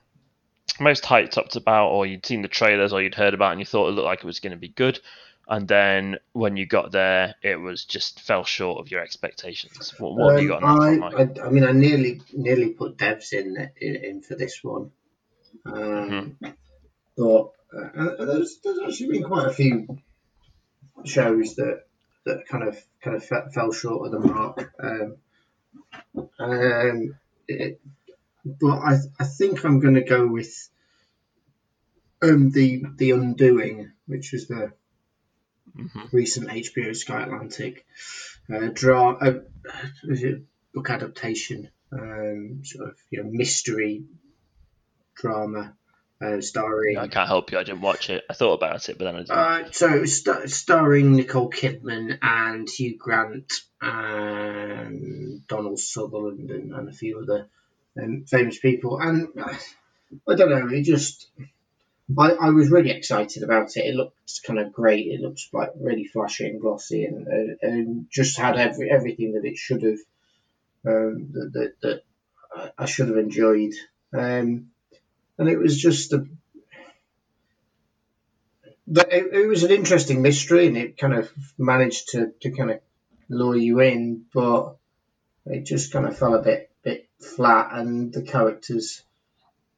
most 0.80 1.04
hyped 1.04 1.38
up 1.38 1.54
about, 1.54 1.88
or 1.90 2.06
you'd 2.06 2.26
seen 2.26 2.42
the 2.42 2.48
trailers, 2.48 2.92
or 2.92 3.02
you'd 3.02 3.14
heard 3.14 3.34
about, 3.34 3.52
and 3.52 3.60
you 3.60 3.66
thought 3.66 3.88
it 3.88 3.92
looked 3.92 4.06
like 4.06 4.20
it 4.20 4.26
was 4.26 4.40
going 4.40 4.52
to 4.52 4.58
be 4.58 4.68
good, 4.68 5.00
and 5.48 5.66
then 5.66 6.16
when 6.32 6.56
you 6.56 6.66
got 6.66 6.92
there, 6.92 7.34
it 7.42 7.56
was 7.56 7.84
just 7.84 8.20
fell 8.20 8.44
short 8.44 8.80
of 8.80 8.90
your 8.90 9.00
expectations. 9.00 9.94
What, 9.98 10.14
what 10.14 10.34
have 10.34 10.42
you 10.42 10.48
got 10.48 10.62
um, 10.62 11.02
I? 11.02 11.22
I 11.22 11.46
I 11.46 11.50
mean 11.50 11.64
I 11.64 11.72
nearly 11.72 12.20
nearly 12.32 12.70
put 12.70 12.98
devs 12.98 13.32
in 13.32 13.70
in, 13.80 13.96
in 13.96 14.22
for 14.22 14.34
this 14.34 14.62
one, 14.62 14.90
um, 15.66 16.36
Mm-hmm. 16.42 16.50
but 17.16 17.52
uh, 17.76 18.24
there's 18.24 18.58
there's 18.62 18.78
actually 18.86 19.10
been 19.10 19.24
quite 19.24 19.46
a 19.46 19.52
few 19.52 19.98
shows 21.04 21.56
that 21.56 21.87
that 22.28 22.46
kind 22.46 22.64
of 22.64 22.76
kind 23.02 23.16
of 23.16 23.24
fe- 23.24 23.50
fell 23.54 23.72
short 23.72 24.06
of 24.06 24.12
the 24.12 24.28
mark. 24.28 24.72
Um, 24.82 25.16
um, 26.38 27.18
it, 27.48 27.80
but 28.44 28.78
I 28.78 28.98
I 29.18 29.24
think 29.24 29.64
I'm 29.64 29.80
going 29.80 29.94
to 29.94 30.02
go 30.04 30.26
with 30.26 30.68
um 32.22 32.50
the 32.50 32.84
the 32.96 33.10
Undoing, 33.12 33.92
which 34.06 34.32
was 34.32 34.46
the 34.48 34.72
Mhm. 35.76 36.12
recent 36.12 36.48
HBO 36.48 36.94
Sky 36.94 37.22
Atlantic 37.22 37.86
uh, 38.52 38.68
draw 38.72 39.12
uh, 39.12 39.40
book 40.74 40.90
adaptation, 40.90 41.68
um, 41.92 42.60
sort 42.64 42.88
of 42.90 42.96
you 43.10 43.22
know 43.22 43.30
mystery 43.30 44.04
drama 45.14 45.76
uh, 46.20 46.40
starring. 46.40 46.98
I 46.98 47.08
can't 47.08 47.28
help 47.28 47.52
you. 47.52 47.58
I 47.58 47.62
didn't 47.62 47.82
watch 47.82 48.10
it. 48.10 48.24
I 48.28 48.34
thought 48.34 48.54
about 48.54 48.88
it, 48.88 48.98
but 48.98 49.04
then 49.04 49.14
I 49.14 49.18
didn't. 49.18 49.30
Uh, 49.30 49.72
so 49.72 49.94
it 49.94 50.00
was 50.00 50.24
st- 50.24 50.50
starring 50.50 51.14
Nicole 51.14 51.50
Kidman 51.50 52.18
and 52.22 52.68
Hugh 52.68 52.96
Grant 52.98 53.52
and 53.80 55.46
Donald 55.46 55.78
Sutherland 55.78 56.50
and, 56.50 56.72
and 56.72 56.88
a 56.88 56.92
few 56.92 57.20
other 57.20 57.46
um, 58.00 58.24
famous 58.26 58.58
people. 58.58 58.98
And 59.00 59.28
uh, 59.38 59.54
I 60.28 60.34
don't 60.34 60.50
know, 60.50 60.68
it 60.76 60.82
just. 60.82 61.28
I, 62.18 62.30
I 62.30 62.50
was 62.50 62.70
really 62.70 62.90
excited 62.90 63.42
about 63.42 63.76
it. 63.76 63.84
It 63.84 63.94
looked 63.94 64.40
kind 64.46 64.58
of 64.58 64.72
great. 64.72 65.08
It 65.08 65.20
looks 65.20 65.50
like 65.52 65.72
really 65.78 66.06
flashy 66.06 66.46
and 66.46 66.58
glossy, 66.58 67.04
and, 67.04 67.28
uh, 67.28 67.54
and 67.60 68.06
just 68.10 68.38
had 68.38 68.56
every 68.56 68.90
everything 68.90 69.34
that 69.34 69.44
it 69.44 69.58
should 69.58 69.82
have. 69.82 69.98
Um, 70.86 71.32
that, 71.32 71.52
that, 71.52 71.72
that 71.82 72.72
I 72.78 72.86
should 72.86 73.08
have 73.08 73.18
enjoyed. 73.18 73.74
Um, 74.12 74.70
and 75.38 75.48
it 75.48 75.58
was 75.58 75.76
just 75.78 76.12
a 76.12 76.26
it, 78.90 79.34
it, 79.34 79.46
was 79.46 79.64
an 79.64 79.70
interesting 79.70 80.22
mystery 80.22 80.66
and 80.66 80.76
it 80.76 80.96
kind 80.96 81.14
of 81.14 81.30
managed 81.58 82.10
to, 82.10 82.32
to 82.40 82.50
kind 82.50 82.70
of 82.70 82.80
lure 83.28 83.56
you 83.56 83.80
in 83.80 84.24
but 84.32 84.76
it 85.46 85.64
just 85.64 85.92
kind 85.92 86.06
of 86.06 86.18
fell 86.18 86.34
a 86.34 86.42
bit 86.42 86.70
bit 86.82 87.08
flat 87.20 87.70
and 87.72 88.12
the 88.12 88.22
characters 88.22 89.02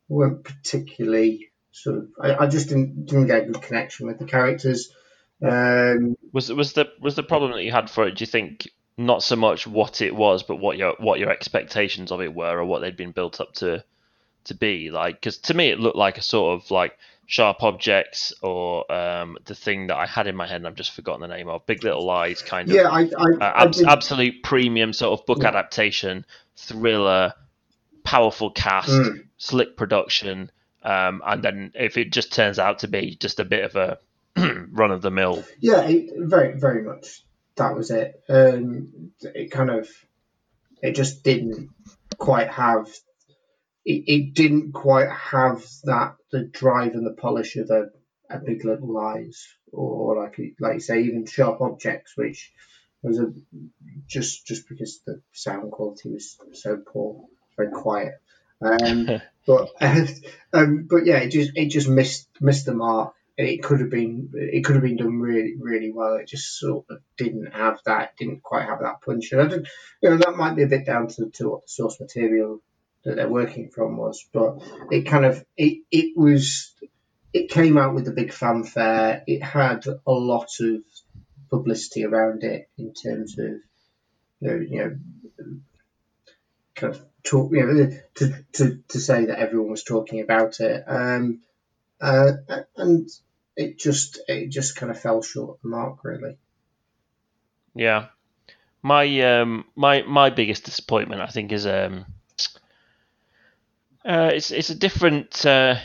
weren't 0.09 0.45
particularly 0.45 1.51
sort 1.73 1.99
of 1.99 2.09
I, 2.21 2.45
I 2.45 2.47
just 2.47 2.69
didn't 2.69 3.07
didn't 3.07 3.27
get 3.27 3.43
a 3.43 3.47
good 3.47 3.63
connection 3.63 4.07
with 4.07 4.19
the 4.19 4.27
characters. 4.27 4.93
Um, 5.43 6.17
was 6.33 6.53
was 6.53 6.75
the 6.75 6.87
was 7.01 7.17
the 7.17 7.23
problem 7.23 7.53
that 7.53 7.63
you 7.63 7.73
had 7.73 7.89
for 7.89 8.07
it 8.07 8.17
do 8.17 8.23
you 8.23 8.27
think 8.27 8.69
not 8.99 9.23
so 9.23 9.37
much 9.37 9.67
what 9.67 10.03
it 10.03 10.15
was 10.15 10.43
but 10.43 10.57
what 10.57 10.77
your 10.77 10.95
what 10.99 11.19
your 11.19 11.31
expectations 11.31 12.13
of 12.13 12.21
it 12.21 12.35
were 12.35 12.59
or 12.59 12.65
what 12.67 12.81
they'd 12.81 12.97
been 12.97 13.13
built 13.13 13.41
up 13.41 13.55
to 13.55 13.83
to 14.45 14.55
be 14.55 14.91
like 14.91 15.20
because 15.20 15.38
to 15.38 15.55
me 15.55 15.70
it 15.70 15.78
looked 15.78 15.97
like 15.97 16.18
a 16.18 16.22
sort 16.22 16.59
of 16.59 16.70
like 16.70 16.97
sharp 17.26 17.62
objects 17.62 18.32
or 18.43 18.91
um, 18.91 19.38
the 19.45 19.55
thing 19.55 19.86
that 19.86 19.97
I 19.97 20.07
had 20.07 20.26
in 20.26 20.34
my 20.34 20.47
head 20.47 20.57
and 20.57 20.66
I've 20.66 20.74
just 20.74 20.93
forgotten 20.93 21.20
the 21.20 21.28
name 21.28 21.49
of 21.49 21.64
Big 21.64 21.84
Little 21.84 22.05
Lies 22.05 22.43
kind 22.43 22.68
of 22.68 22.74
yeah 22.74 22.88
I, 22.88 23.03
I, 23.03 23.30
uh, 23.41 23.66
ab- 23.66 23.74
absolute 23.86 24.43
premium 24.43 24.93
sort 24.93 25.18
of 25.18 25.26
book 25.26 25.43
yeah. 25.43 25.49
adaptation 25.49 26.24
thriller 26.57 27.34
powerful 28.03 28.51
cast 28.51 28.91
mm. 28.91 29.24
slick 29.36 29.76
production 29.76 30.51
um, 30.82 31.22
and 31.24 31.43
then 31.45 31.72
if 31.74 31.97
it 31.97 32.11
just 32.11 32.32
turns 32.32 32.59
out 32.59 32.80
to 32.80 32.88
be 32.88 33.14
just 33.14 33.38
a 33.38 33.45
bit 33.45 33.64
of 33.64 33.76
a 33.76 33.99
run 34.72 34.91
of 34.91 35.03
the 35.03 35.11
mill 35.11 35.45
yeah 35.61 35.82
it, 35.82 36.11
very 36.16 36.59
very 36.59 36.82
much 36.82 37.22
that 37.57 37.76
was 37.76 37.91
it 37.91 38.22
um, 38.28 39.12
it 39.22 39.51
kind 39.51 39.70
of 39.70 39.88
it 40.82 40.97
just 40.97 41.22
didn't 41.22 41.70
quite 42.18 42.49
have 42.49 42.88
it, 43.85 44.05
it 44.07 44.35
didn't 44.35 44.72
quite 44.72 45.11
have 45.11 45.64
that 45.85 46.16
the 46.33 46.45
drive 46.45 46.95
and 46.95 47.07
the 47.07 47.14
polish 47.14 47.57
of 47.57 47.70
a, 47.70 47.89
a 48.28 48.39
Big 48.39 48.64
Little 48.64 48.93
Lies 48.93 49.49
or 49.72 50.16
like 50.16 50.37
like 50.61 50.74
you 50.74 50.81
say 50.81 51.03
even 51.03 51.26
Sharp 51.26 51.61
Objects, 51.61 52.16
which 52.16 52.53
was 53.03 53.18
a 53.18 53.33
just 54.07 54.47
just 54.47 54.68
because 54.68 55.01
the 55.07 55.22
sound 55.33 55.72
quality 55.72 56.11
was 56.11 56.39
so 56.53 56.76
poor, 56.76 57.24
very 57.57 57.70
quiet. 57.70 58.14
Um, 58.61 59.09
but 59.47 59.70
um, 60.53 60.87
but 60.89 61.07
yeah, 61.07 61.18
it 61.18 61.31
just 61.31 61.53
it 61.55 61.68
just 61.68 61.89
missed 61.89 62.28
missed 62.41 62.66
the 62.66 62.74
mark. 62.74 63.14
It 63.37 63.62
could 63.62 63.81
have 63.81 63.89
been 63.89 64.31
it 64.35 64.64
could 64.64 64.74
have 64.74 64.85
been 64.85 64.99
done 64.99 65.18
really 65.18 65.55
really 65.59 65.93
well. 65.93 66.16
It 66.16 66.28
just 66.28 66.59
sort 66.59 66.85
of 66.91 66.99
didn't 67.16 67.55
have 67.55 67.81
that 67.87 68.16
didn't 68.18 68.43
quite 68.43 68.66
have 68.66 68.81
that 68.81 69.01
punch. 69.01 69.33
And 69.33 69.41
I 69.41 69.47
did, 69.47 69.68
you 70.03 70.11
know 70.11 70.16
that 70.18 70.37
might 70.37 70.57
be 70.57 70.62
a 70.62 70.68
bit 70.68 70.85
down 70.85 71.09
to, 71.09 71.31
to 71.31 71.49
what 71.49 71.62
the 71.62 71.68
source 71.68 71.99
material 71.99 72.61
that 73.05 73.16
they're 73.16 73.28
working 73.28 73.70
from 73.70 73.96
was, 73.96 74.26
but 74.32 74.62
it 74.90 75.03
kind 75.03 75.24
of 75.24 75.44
it 75.57 75.82
it 75.90 76.16
was 76.16 76.74
it 77.32 77.51
came 77.51 77.78
out 77.78 77.94
with 77.94 78.09
a 78.09 78.12
big 78.12 78.32
fanfare. 78.32 79.22
It 79.26 79.42
had 79.42 79.84
a 79.86 80.12
lot 80.12 80.51
of 80.61 80.82
publicity 81.48 82.05
around 82.05 82.44
it 82.44 82.68
in 82.78 82.92
terms 82.94 83.38
of 83.38 83.46
you 84.40 84.48
know, 84.48 84.55
you 84.55 84.78
know 84.78 84.96
kind 86.74 86.94
of 86.94 87.05
talk 87.22 87.53
you 87.53 87.66
know 87.66 87.98
to, 88.14 88.44
to, 88.53 88.82
to 88.88 88.98
say 88.98 89.26
that 89.26 89.38
everyone 89.38 89.70
was 89.70 89.84
talking 89.84 90.20
about 90.20 90.61
it. 90.61 90.84
Um, 90.86 91.40
uh, 92.01 92.32
and 92.76 93.09
it 93.57 93.78
just 93.78 94.20
it 94.28 94.51
just 94.51 94.76
kind 94.76 94.90
of 94.90 95.01
fell 95.01 95.22
short 95.22 95.57
of 95.57 95.62
the 95.62 95.68
mark 95.68 96.05
really. 96.05 96.36
Yeah. 97.74 98.07
My 98.82 99.20
um 99.20 99.64
my 99.76 100.03
my 100.03 100.30
biggest 100.30 100.64
disappointment 100.64 101.20
I 101.20 101.26
think 101.26 101.53
is 101.53 101.66
um 101.66 102.07
uh, 104.05 104.30
it's 104.32 104.51
it's 104.51 104.70
a 104.70 104.74
different. 104.74 105.44
Uh, 105.44 105.76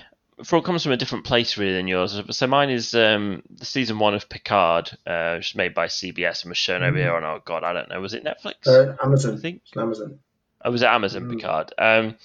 Frog 0.43 0.65
comes 0.65 0.83
from 0.83 0.91
a 0.91 0.97
different 0.97 1.23
place 1.23 1.57
really 1.57 1.73
than 1.73 1.87
yours. 1.87 2.19
So 2.31 2.47
mine 2.47 2.69
is 2.69 2.93
um, 2.93 3.41
the 3.49 3.63
season 3.63 3.99
one 3.99 4.13
of 4.13 4.27
Picard, 4.27 4.91
uh, 5.07 5.35
which 5.35 5.51
is 5.51 5.55
made 5.55 5.73
by 5.73 5.87
CBS 5.87 6.43
and 6.43 6.51
was 6.51 6.57
shown 6.57 6.83
over 6.83 6.97
here 6.97 7.15
on. 7.15 7.23
Oh 7.23 7.41
God, 7.45 7.63
I 7.63 7.71
don't 7.71 7.89
know. 7.89 8.01
Was 8.01 8.13
it 8.13 8.25
Netflix? 8.25 8.67
Uh, 8.67 8.95
Amazon. 9.01 9.35
I 9.35 9.37
think 9.37 9.61
Amazon. 9.77 10.19
I 10.61 10.69
was 10.69 10.83
at 10.83 10.93
Amazon 10.93 11.23
mm. 11.25 11.35
Picard, 11.35 11.73
um, 11.77 12.17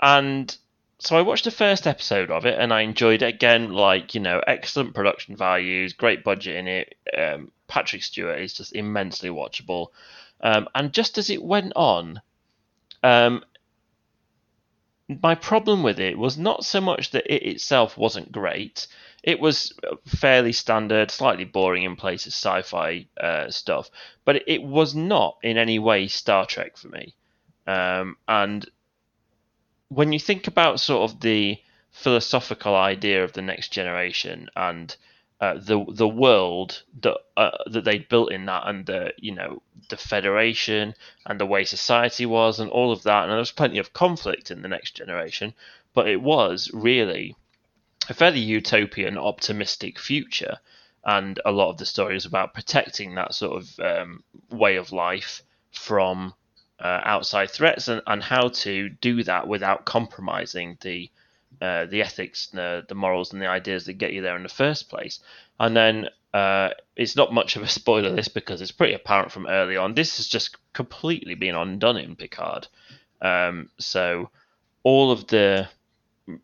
and 0.00 0.56
so 1.00 1.16
I 1.16 1.22
watched 1.22 1.44
the 1.44 1.50
first 1.50 1.86
episode 1.86 2.30
of 2.30 2.44
it 2.44 2.58
and 2.58 2.72
I 2.72 2.82
enjoyed 2.82 3.22
it 3.22 3.34
again. 3.34 3.72
Like 3.72 4.14
you 4.14 4.20
know, 4.20 4.40
excellent 4.46 4.94
production 4.94 5.34
values, 5.34 5.92
great 5.92 6.22
budget 6.22 6.56
in 6.56 6.68
it. 6.68 6.94
Um, 7.16 7.50
Patrick 7.66 8.02
Stewart 8.02 8.40
is 8.40 8.54
just 8.54 8.74
immensely 8.76 9.30
watchable, 9.30 9.88
um, 10.40 10.68
and 10.74 10.92
just 10.92 11.18
as 11.18 11.30
it 11.30 11.42
went 11.42 11.72
on, 11.74 12.20
um, 13.02 13.42
my 15.22 15.34
problem 15.34 15.82
with 15.82 15.98
it 15.98 16.16
was 16.18 16.38
not 16.38 16.64
so 16.64 16.80
much 16.80 17.10
that 17.10 17.32
it 17.32 17.42
itself 17.42 17.96
wasn't 17.96 18.32
great. 18.32 18.86
It 19.22 19.40
was 19.40 19.72
fairly 20.06 20.52
standard, 20.52 21.10
slightly 21.10 21.44
boring 21.44 21.82
in 21.82 21.96
places, 21.96 22.34
sci-fi 22.34 23.06
uh, 23.20 23.50
stuff, 23.50 23.90
but 24.24 24.42
it 24.46 24.62
was 24.62 24.94
not 24.94 25.38
in 25.42 25.58
any 25.58 25.78
way 25.78 26.08
Star 26.08 26.46
Trek 26.46 26.76
for 26.76 26.88
me. 26.88 27.14
Um, 27.66 28.16
and 28.28 28.68
when 29.88 30.12
you 30.12 30.20
think 30.20 30.46
about 30.46 30.80
sort 30.80 31.10
of 31.10 31.20
the 31.20 31.58
philosophical 31.90 32.76
idea 32.76 33.24
of 33.24 33.32
the 33.32 33.42
next 33.42 33.72
generation 33.72 34.48
and 34.54 34.96
uh, 35.40 35.54
the 35.54 35.84
the 35.88 36.08
world 36.08 36.82
that 37.00 37.16
uh, 37.36 37.50
that 37.66 37.84
they 37.84 37.98
built 37.98 38.30
in 38.32 38.46
that 38.46 38.62
and 38.66 38.86
the 38.86 39.12
you 39.16 39.34
know 39.34 39.62
the 39.88 39.96
federation 39.96 40.94
and 41.26 41.40
the 41.40 41.46
way 41.46 41.64
society 41.64 42.26
was 42.26 42.60
and 42.60 42.70
all 42.70 42.92
of 42.92 43.02
that. 43.02 43.22
And 43.22 43.32
there 43.32 43.38
was 43.38 43.52
plenty 43.52 43.78
of 43.78 43.92
conflict 43.92 44.50
in 44.50 44.62
the 44.62 44.68
next 44.68 44.92
generation 44.94 45.54
but 45.94 46.08
it 46.08 46.20
was 46.20 46.70
really 46.72 47.34
a 48.08 48.14
fairly 48.14 48.40
utopian 48.40 49.18
optimistic 49.18 49.98
future. 49.98 50.58
And 51.04 51.40
a 51.44 51.50
lot 51.50 51.70
of 51.70 51.78
the 51.78 51.86
stories 51.86 52.26
about 52.26 52.54
protecting 52.54 53.14
that 53.14 53.34
sort 53.34 53.62
of 53.62 53.80
um, 53.80 54.22
way 54.50 54.76
of 54.76 54.92
life 54.92 55.42
from 55.72 56.34
uh, 56.78 57.00
outside 57.04 57.50
threats 57.50 57.88
and, 57.88 58.02
and 58.06 58.22
how 58.22 58.48
to 58.48 58.90
do 58.90 59.22
that 59.24 59.48
without 59.48 59.86
compromising 59.86 60.76
the 60.82 61.10
uh, 61.60 61.86
the 61.86 62.02
ethics, 62.02 62.48
the, 62.48 62.84
the 62.88 62.94
morals, 62.94 63.32
and 63.32 63.42
the 63.42 63.46
ideas 63.46 63.86
that 63.86 63.94
get 63.94 64.12
you 64.12 64.22
there 64.22 64.36
in 64.36 64.42
the 64.42 64.48
first 64.48 64.88
place. 64.88 65.20
And 65.58 65.76
then 65.76 66.08
uh, 66.32 66.70
it's 66.96 67.16
not 67.16 67.32
much 67.32 67.56
of 67.56 67.62
a 67.62 67.68
spoiler 67.80 68.14
this 68.14 68.28
because 68.28 68.60
it's 68.60 68.72
pretty 68.72 68.94
apparent 68.94 69.32
from 69.32 69.46
early 69.46 69.76
on. 69.76 69.94
This 69.94 70.16
has 70.16 70.28
just 70.28 70.56
completely 70.72 71.34
been 71.34 71.54
undone 71.54 71.96
in 71.96 72.16
Picard. 72.16 72.66
Um, 73.20 73.68
so 73.78 74.30
all 74.82 75.10
of 75.12 75.26
the 75.26 75.68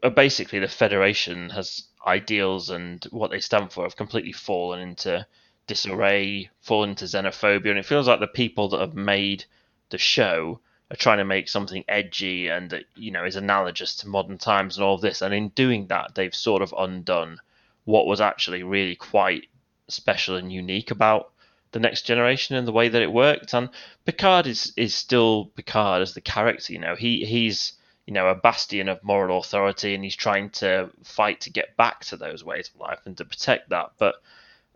uh, 0.03 0.11
basically 0.11 0.59
the 0.59 0.69
Federation 0.69 1.51
has 1.51 1.85
ideals 2.07 2.71
and 2.71 3.05
what 3.11 3.31
they 3.31 3.41
stand 3.41 3.73
for 3.73 3.85
have 3.85 3.97
completely 3.97 4.33
fallen 4.33 4.81
into 4.81 5.27
disarray, 5.67 6.51
fallen 6.61 6.91
into 6.91 7.05
xenophobia, 7.07 7.71
and 7.71 7.79
it 7.79 7.87
feels 7.87 8.07
like 8.07 8.21
the 8.21 8.27
people 8.27 8.69
that 8.69 8.81
have 8.81 8.95
made 8.95 9.45
the 9.91 9.99
show 9.99 10.61
are 10.91 10.97
trying 10.97 11.19
to 11.19 11.25
make 11.25 11.49
something 11.49 11.85
edgy 11.89 12.49
and 12.49 12.71
that 12.71 12.85
you 12.95 13.11
know 13.11 13.25
is 13.25 13.37
analogous 13.37 13.97
to 13.97 14.09
modern 14.09 14.39
times 14.39 14.77
and 14.77 14.85
all 14.85 14.95
of 14.95 15.01
this. 15.01 15.23
And 15.23 15.35
in 15.35 15.49
doing 15.51 15.87
that 15.89 16.15
they've 16.15 16.35
sort 16.35 16.63
of 16.63 16.75
undone 16.77 17.41
what 17.85 18.07
was 18.07 18.21
actually 18.21 18.63
really 18.63 18.97
quite 18.97 19.47
special 19.89 20.37
and 20.37 20.53
unique 20.53 20.91
about 20.91 21.33
the 21.73 21.81
next 21.81 22.03
generation 22.03 22.57
and 22.57 22.67
the 22.67 22.73
way 22.73 22.89
that 22.89 23.03
it 23.03 23.13
worked. 23.13 23.53
And 23.55 23.69
Picard 24.05 24.47
is 24.47 24.73
is 24.77 24.95
still 24.95 25.47
Picard 25.57 26.03
as 26.03 26.15
the 26.15 26.21
character 26.21 26.73
you 26.73 26.79
know. 26.79 26.95
He 26.95 27.25
he's 27.25 27.73
you 28.07 28.15
know 28.15 28.29
a 28.29 28.35
bastion 28.35 28.89
of 28.89 29.03
moral 29.03 29.39
authority 29.39 29.95
and 29.95 30.05
he's 30.05 30.17
trying 30.17 30.51
to 30.51 30.91
fight 31.03 31.41
to 31.43 31.51
get 31.51 31.77
back 31.77 32.05
to 32.07 32.17
those 32.17 32.45
ways 32.45 32.71
of 32.73 32.81
life 32.81 33.01
and 33.05 33.17
to 33.17 33.25
protect 33.25 33.71
that. 33.71 33.93
But 33.99 34.17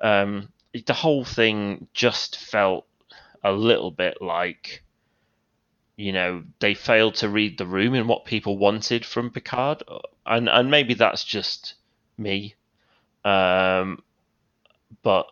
um, 0.00 0.48
the 0.86 0.94
whole 0.94 1.24
thing 1.24 1.86
just 1.94 2.36
felt 2.36 2.86
a 3.42 3.52
little 3.52 3.90
bit 3.90 4.20
like 4.20 4.82
you 6.01 6.12
know 6.12 6.42
they 6.61 6.74
failed 6.74 7.16
to 7.16 7.28
read 7.28 7.59
the 7.59 7.66
room 7.66 7.94
and 7.94 8.09
what 8.09 8.24
people 8.24 8.57
wanted 8.57 9.05
from 9.05 9.30
Picard, 9.30 9.82
and 10.24 10.48
and 10.48 10.70
maybe 10.70 10.94
that's 10.94 11.24
just 11.24 11.74
me, 12.16 12.55
um, 13.24 14.03
but 15.03 15.26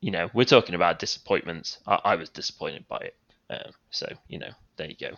you 0.00 0.10
know 0.10 0.28
we're 0.34 0.44
talking 0.44 0.74
about 0.74 0.98
disappointments. 0.98 1.78
I, 1.86 2.00
I 2.04 2.16
was 2.16 2.28
disappointed 2.28 2.86
by 2.88 2.98
it, 2.98 3.16
um, 3.48 3.72
so 3.90 4.06
you 4.28 4.38
know 4.38 4.50
there 4.76 4.90
you 4.90 4.96
go. 5.00 5.16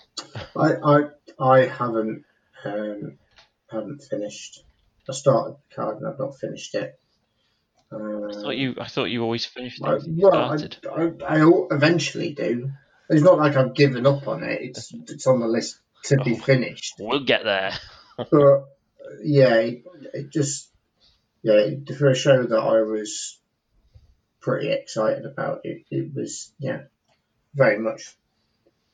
I 0.57 0.75
I 0.75 1.01
I 1.41 1.67
haven't 1.67 2.25
um, 2.65 3.19
haven't 3.69 4.03
finished 4.09 4.63
I 5.09 5.13
started 5.13 5.57
Picard 5.69 5.99
and 5.99 6.09
I've 6.09 6.19
not 6.19 6.39
finished 6.39 6.75
it. 6.75 6.99
Uh, 7.93 8.29
I 8.29 8.33
thought 8.33 8.57
you. 8.57 8.75
I 8.81 8.89
thought 8.89 9.05
you 9.05 9.23
always 9.23 9.45
finished 9.45 9.81
I, 9.85 9.99
well, 10.09 10.35
I. 10.35 10.57
I, 11.29 11.39
I 11.41 11.51
eventually 11.71 12.33
do. 12.33 12.71
It's 13.09 13.23
not 13.23 13.39
like 13.39 13.57
I've 13.57 13.75
given 13.75 14.07
up 14.07 14.27
on 14.29 14.43
it. 14.43 14.61
It's 14.63 14.93
it's 15.09 15.27
on 15.27 15.41
the 15.41 15.47
list 15.49 15.79
to 16.05 16.17
be 16.19 16.35
Oh. 16.35 16.37
finished. 16.43 16.95
We'll 16.99 17.25
get 17.25 17.45
there. 17.45 17.73
But 18.19 18.65
yeah, 19.23 19.57
it, 19.57 19.85
it 20.15 20.31
just 20.31 20.69
yeah 21.43 21.69
for 21.99 22.09
a 22.09 22.15
show 22.15 22.43
that 22.43 22.59
I 22.59 22.81
was 22.81 23.39
pretty 24.41 24.73
excited 24.73 25.27
about. 25.27 25.61
It, 25.65 25.85
it 25.91 26.15
was 26.15 26.51
yeah 26.59 26.85
very 27.55 27.79
much 27.79 28.17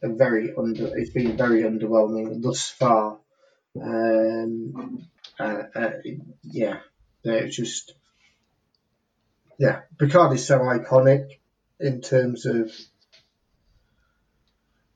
a 0.02 0.08
very 0.08 0.52
under. 0.56 0.98
It's 0.98 1.10
been 1.10 1.36
very 1.36 1.62
underwhelming 1.62 2.42
thus 2.42 2.68
far. 2.70 3.18
Um, 3.80 5.06
uh, 5.38 5.62
uh, 5.74 5.90
yeah, 6.42 6.80
it's 7.22 7.56
just 7.56 7.94
yeah. 9.58 9.82
Picard 9.98 10.32
is 10.34 10.44
so 10.44 10.58
iconic 10.58 11.38
in 11.78 12.00
terms 12.00 12.44
of 12.44 12.72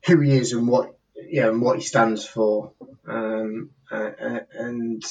who 0.07 0.21
he 0.21 0.37
is 0.37 0.53
and 0.53 0.69
what 0.69 0.97
yeah 1.17 1.49
and 1.49 1.61
what 1.61 1.79
he 1.79 1.83
stands 1.85 2.27
for. 2.27 2.73
Um, 3.07 3.71
uh, 3.91 4.11
uh, 4.21 4.41
and 4.53 5.05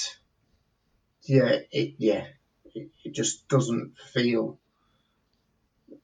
yeah, 1.23 1.59
it 1.71 1.95
yeah, 1.97 2.25
it, 2.73 2.89
it 3.03 3.13
just 3.13 3.47
doesn't 3.47 3.97
feel. 4.13 4.57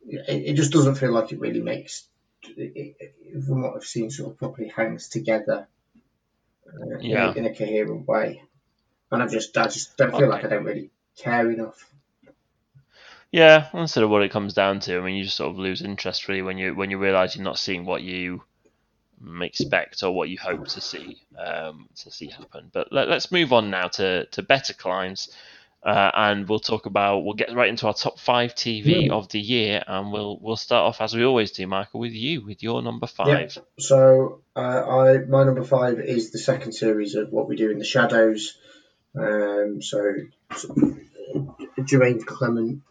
It, 0.07 0.49
it 0.49 0.53
just 0.55 0.71
doesn't 0.71 0.95
feel 0.95 1.11
like 1.11 1.31
it 1.31 1.39
really 1.39 1.61
makes, 1.61 2.05
it, 2.43 2.95
it, 2.99 3.43
from 3.45 3.61
what 3.61 3.75
I've 3.75 3.83
seen, 3.83 4.09
sort 4.09 4.31
of 4.31 4.37
properly 4.37 4.69
hangs 4.69 5.09
together. 5.09 5.67
Uh, 6.67 6.97
in 6.99 7.05
a- 7.05 7.09
Yeah. 7.09 7.33
in, 7.35 7.45
a, 7.45 7.55
coherent 7.55 8.07
way, 8.07 8.41
and 9.11 9.21
I 9.21 9.27
just 9.27 9.57
I 9.57 9.65
just 9.65 9.97
don't 9.97 10.15
feel 10.15 10.29
like 10.29 10.45
I 10.45 10.47
don't 10.47 10.63
really 10.63 10.89
care 11.17 11.49
enough. 11.51 11.85
Yeah, 13.31 13.69
that's 13.73 13.93
sort 13.93 14.03
of 14.03 14.09
what 14.09 14.23
it 14.23 14.31
comes 14.31 14.53
down 14.53 14.79
to. 14.81 14.97
I 14.97 15.01
mean, 15.01 15.15
you 15.15 15.23
just 15.23 15.37
sort 15.37 15.51
of 15.51 15.57
lose 15.57 15.81
interest 15.81 16.27
really 16.27 16.41
when 16.41 16.57
you 16.57 16.75
when 16.75 16.91
you 16.91 16.97
realise 16.97 17.35
you're 17.35 17.45
not 17.45 17.59
seeing 17.59 17.85
what 17.85 18.01
you 18.01 18.43
expect 19.41 20.03
or 20.03 20.11
what 20.11 20.29
you 20.29 20.37
hope 20.37 20.67
to 20.67 20.81
see 20.81 21.21
um, 21.37 21.87
to 21.97 22.11
see 22.11 22.27
happen. 22.27 22.69
But 22.73 22.91
let, 22.91 23.07
let's 23.07 23.31
move 23.31 23.53
on 23.53 23.69
now 23.69 23.87
to 23.87 24.25
to 24.25 24.41
better 24.41 24.73
climes, 24.73 25.29
uh, 25.83 26.11
and 26.13 26.47
we'll 26.49 26.59
talk 26.59 26.85
about 26.85 27.19
we'll 27.23 27.35
get 27.35 27.53
right 27.53 27.69
into 27.69 27.87
our 27.87 27.93
top 27.93 28.19
five 28.19 28.55
TV 28.55 29.07
Yeah. 29.07 29.13
of 29.13 29.29
the 29.29 29.39
year, 29.39 29.83
and 29.85 30.11
we'll 30.11 30.37
we'll 30.41 30.55
start 30.57 30.85
off 30.87 31.01
as 31.01 31.15
we 31.15 31.23
always 31.23 31.51
do, 31.51 31.67
Michael, 31.67 31.99
with 31.99 32.13
you 32.13 32.41
with 32.45 32.63
your 32.63 32.81
number 32.81 33.07
five. 33.07 33.57
So 33.79 34.41
uh, 34.55 34.59
I 34.59 35.17
my 35.19 35.43
number 35.43 35.63
five 35.63 35.99
is 35.99 36.31
the 36.31 36.39
second 36.39 36.73
series 36.73 37.15
of 37.15 37.31
What 37.31 37.47
We 37.47 37.55
Do 37.55 37.69
in 37.71 37.77
the 37.79 37.85
Shadows. 37.85 38.57
Um, 39.13 39.81
so, 39.81 39.99
so 40.55 40.73
Jemaine 41.83 42.25
Clement 42.25 42.81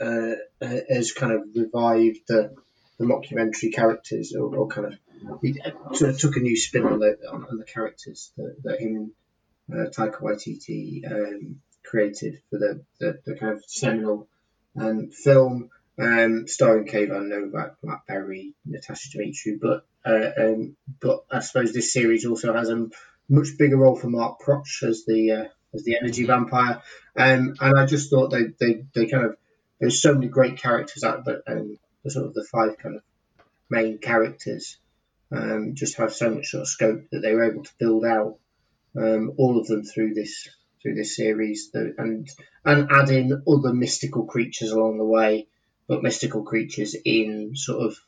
uh, 0.00 0.32
has 0.60 1.12
kind 1.12 1.32
of 1.32 1.42
revived 1.54 2.20
the, 2.28 2.54
the 2.98 3.04
mockumentary 3.04 3.72
characters, 3.72 4.34
or, 4.34 4.54
or 4.56 4.68
kind 4.68 4.86
of 4.86 4.98
he 5.42 5.60
sort 5.94 6.10
of 6.10 6.18
took 6.18 6.36
a 6.36 6.40
new 6.40 6.56
spin 6.56 6.84
on 6.84 6.98
the 6.98 7.16
on, 7.30 7.58
the 7.58 7.64
characters 7.64 8.32
that, 8.36 8.56
that 8.64 8.80
him 8.80 8.96
and 8.96 9.12
uh, 9.72 9.90
Taika 9.90 10.20
Waititi 10.20 11.10
um, 11.10 11.60
created 11.82 12.40
for 12.50 12.58
the, 12.58 12.84
the, 13.00 13.18
the 13.24 13.34
kind 13.36 13.52
of 13.52 13.64
seminal 13.66 14.28
um, 14.78 15.10
film 15.10 15.70
um, 15.98 16.46
starring 16.48 16.86
Kayvan 16.86 17.28
Novak, 17.28 17.76
Matt 17.82 18.06
Berry, 18.06 18.54
Natasia 18.68 19.16
Demetriou. 19.16 19.60
But 19.60 19.86
uh, 20.04 20.30
um, 20.38 20.76
but 21.00 21.24
I 21.30 21.40
suppose 21.40 21.72
this 21.72 21.92
series 21.92 22.26
also 22.26 22.52
has 22.52 22.68
a 22.68 22.88
much 23.28 23.56
bigger 23.58 23.76
role 23.76 23.96
for 23.96 24.08
Mark 24.08 24.40
Proksch 24.40 24.82
as 24.82 25.04
the 25.06 25.30
uh, 25.32 25.44
as 25.72 25.84
the 25.84 25.96
energy 25.96 26.24
vampire. 26.24 26.82
Um, 27.16 27.54
and 27.60 27.78
I 27.78 27.86
just 27.86 28.10
thought 28.10 28.30
they, 28.30 28.44
they, 28.58 28.84
they 28.94 29.06
kind 29.06 29.26
of 29.26 29.36
there's 29.80 30.02
so 30.02 30.14
many 30.14 30.28
great 30.28 30.58
characters 30.58 31.04
out 31.04 31.24
there, 31.24 31.42
and 31.46 31.78
the 32.02 32.10
sort 32.10 32.26
of 32.26 32.34
the 32.34 32.44
five 32.44 32.76
kind 32.78 32.96
of 32.96 33.02
main 33.70 33.98
characters 33.98 34.78
um, 35.32 35.74
just 35.74 35.96
have 35.96 36.12
so 36.12 36.30
much 36.30 36.48
sort 36.48 36.62
of 36.62 36.68
scope 36.68 37.02
that 37.10 37.20
they 37.20 37.32
were 37.32 37.50
able 37.50 37.64
to 37.64 37.72
build 37.78 38.04
out 38.04 38.38
um, 38.96 39.32
all 39.38 39.58
of 39.58 39.66
them 39.66 39.82
through 39.82 40.14
this 40.14 40.48
through 40.82 40.94
this 40.94 41.16
series, 41.16 41.70
and 41.74 42.28
and 42.64 42.88
add 42.90 43.10
in 43.10 43.42
other 43.48 43.72
mystical 43.72 44.26
creatures 44.26 44.70
along 44.70 44.98
the 44.98 45.04
way, 45.04 45.48
but 45.88 46.02
mystical 46.02 46.44
creatures 46.44 46.94
in 47.04 47.56
sort 47.56 47.86
of 47.86 47.98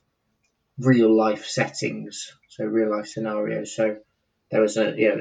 real 0.79 1.15
life 1.15 1.47
settings, 1.47 2.33
so 2.49 2.65
real 2.65 2.91
life 2.91 3.07
scenarios. 3.07 3.75
So 3.75 3.97
there 4.51 4.61
was 4.61 4.77
a 4.77 4.95
yeah, 4.97 5.17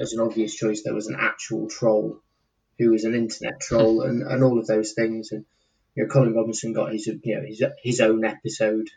as 0.00 0.12
an 0.12 0.20
obvious 0.20 0.54
choice, 0.54 0.82
there 0.82 0.94
was 0.94 1.08
an 1.08 1.16
actual 1.18 1.68
troll 1.68 2.20
who 2.78 2.90
was 2.90 3.04
an 3.04 3.14
internet 3.14 3.60
troll, 3.60 4.02
and, 4.02 4.22
and 4.22 4.44
all 4.44 4.58
of 4.58 4.66
those 4.66 4.92
things. 4.92 5.32
And 5.32 5.44
you 5.94 6.04
know, 6.04 6.08
Colin 6.10 6.34
Robinson 6.34 6.72
got 6.72 6.92
his 6.92 7.06
you 7.06 7.36
know 7.36 7.46
his, 7.46 7.62
his 7.82 8.00
own 8.00 8.24
episode 8.24 8.88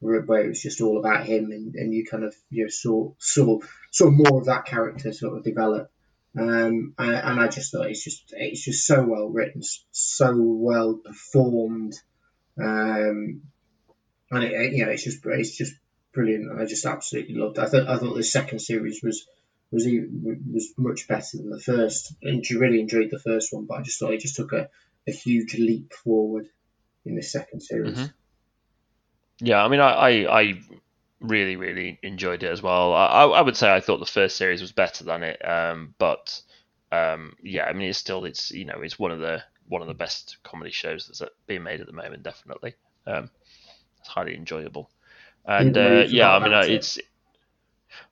where 0.00 0.44
it 0.44 0.48
was 0.48 0.62
just 0.62 0.80
all 0.80 0.98
about 0.98 1.26
him, 1.26 1.50
and, 1.50 1.74
and 1.74 1.92
you 1.92 2.04
kind 2.04 2.24
of 2.24 2.34
you 2.50 2.64
know 2.64 2.70
saw 2.70 3.12
saw 3.18 3.58
saw 3.90 4.10
more 4.10 4.38
of 4.40 4.46
that 4.46 4.64
character 4.66 5.12
sort 5.12 5.36
of 5.36 5.44
develop. 5.44 5.90
Um, 6.38 6.94
and, 6.98 7.14
and 7.14 7.40
I 7.40 7.48
just 7.48 7.72
thought 7.72 7.90
it's 7.90 8.04
just 8.04 8.32
it's 8.36 8.64
just 8.64 8.86
so 8.86 9.02
well 9.02 9.28
written, 9.28 9.62
so 9.90 10.34
well 10.36 10.94
performed, 11.04 11.94
um, 12.60 13.42
and 14.30 14.44
it, 14.44 14.72
you 14.72 14.84
know 14.84 14.90
it's 14.90 15.04
just 15.04 15.24
it's 15.24 15.56
just 15.56 15.74
brilliant, 16.12 16.50
and 16.50 16.60
I 16.60 16.66
just 16.66 16.84
absolutely 16.84 17.34
loved. 17.34 17.58
It. 17.58 17.62
I 17.62 17.66
thought 17.66 17.88
I 17.88 17.98
thought 17.98 18.14
the 18.14 18.22
second 18.22 18.60
series 18.60 19.00
was 19.02 19.26
was 19.70 19.86
even, 19.86 20.42
was 20.52 20.72
much 20.76 21.08
better 21.08 21.36
than 21.36 21.50
the 21.50 21.60
first. 21.60 22.14
And 22.22 22.44
really 22.50 22.80
enjoyed 22.80 23.10
the 23.10 23.18
first 23.18 23.52
one, 23.52 23.66
but 23.66 23.78
I 23.78 23.82
just 23.82 23.98
thought 23.98 24.12
it 24.12 24.20
just 24.20 24.36
took 24.36 24.52
a, 24.52 24.68
a 25.06 25.12
huge 25.12 25.54
leap 25.54 25.92
forward 25.92 26.48
in 27.04 27.16
the 27.16 27.22
second 27.22 27.60
series. 27.60 27.98
Mhm. 27.98 28.12
Yeah, 29.40 29.64
I 29.64 29.68
mean, 29.68 29.80
I, 29.80 29.90
I, 29.90 30.40
I 30.40 30.60
really, 31.20 31.56
really 31.56 31.98
enjoyed 32.02 32.42
it 32.42 32.50
as 32.50 32.62
well. 32.62 32.92
I, 32.92 33.24
I 33.24 33.40
would 33.40 33.56
say 33.56 33.72
I 33.72 33.80
thought 33.80 33.98
the 33.98 34.06
first 34.06 34.36
series 34.36 34.60
was 34.60 34.72
better 34.72 35.04
than 35.04 35.22
it, 35.22 35.48
um, 35.48 35.94
but 35.98 36.40
um, 36.90 37.34
yeah, 37.42 37.64
I 37.64 37.72
mean, 37.72 37.88
it's 37.88 37.98
still 37.98 38.24
it's 38.24 38.50
you 38.50 38.64
know 38.64 38.80
it's 38.80 38.98
one 38.98 39.12
of 39.12 39.20
the 39.20 39.42
one 39.68 39.82
of 39.82 39.88
the 39.88 39.94
best 39.94 40.38
comedy 40.42 40.70
shows 40.70 41.06
that's 41.06 41.22
being 41.46 41.62
made 41.62 41.80
at 41.80 41.86
the 41.86 41.92
moment. 41.92 42.22
Definitely, 42.22 42.74
um, 43.06 43.30
it's 44.00 44.08
highly 44.08 44.34
enjoyable. 44.34 44.90
And 45.44 45.76
uh, 45.76 46.04
yeah, 46.08 46.32
I 46.32 46.38
mean, 46.40 46.52
it. 46.52 46.70
it's 46.70 46.98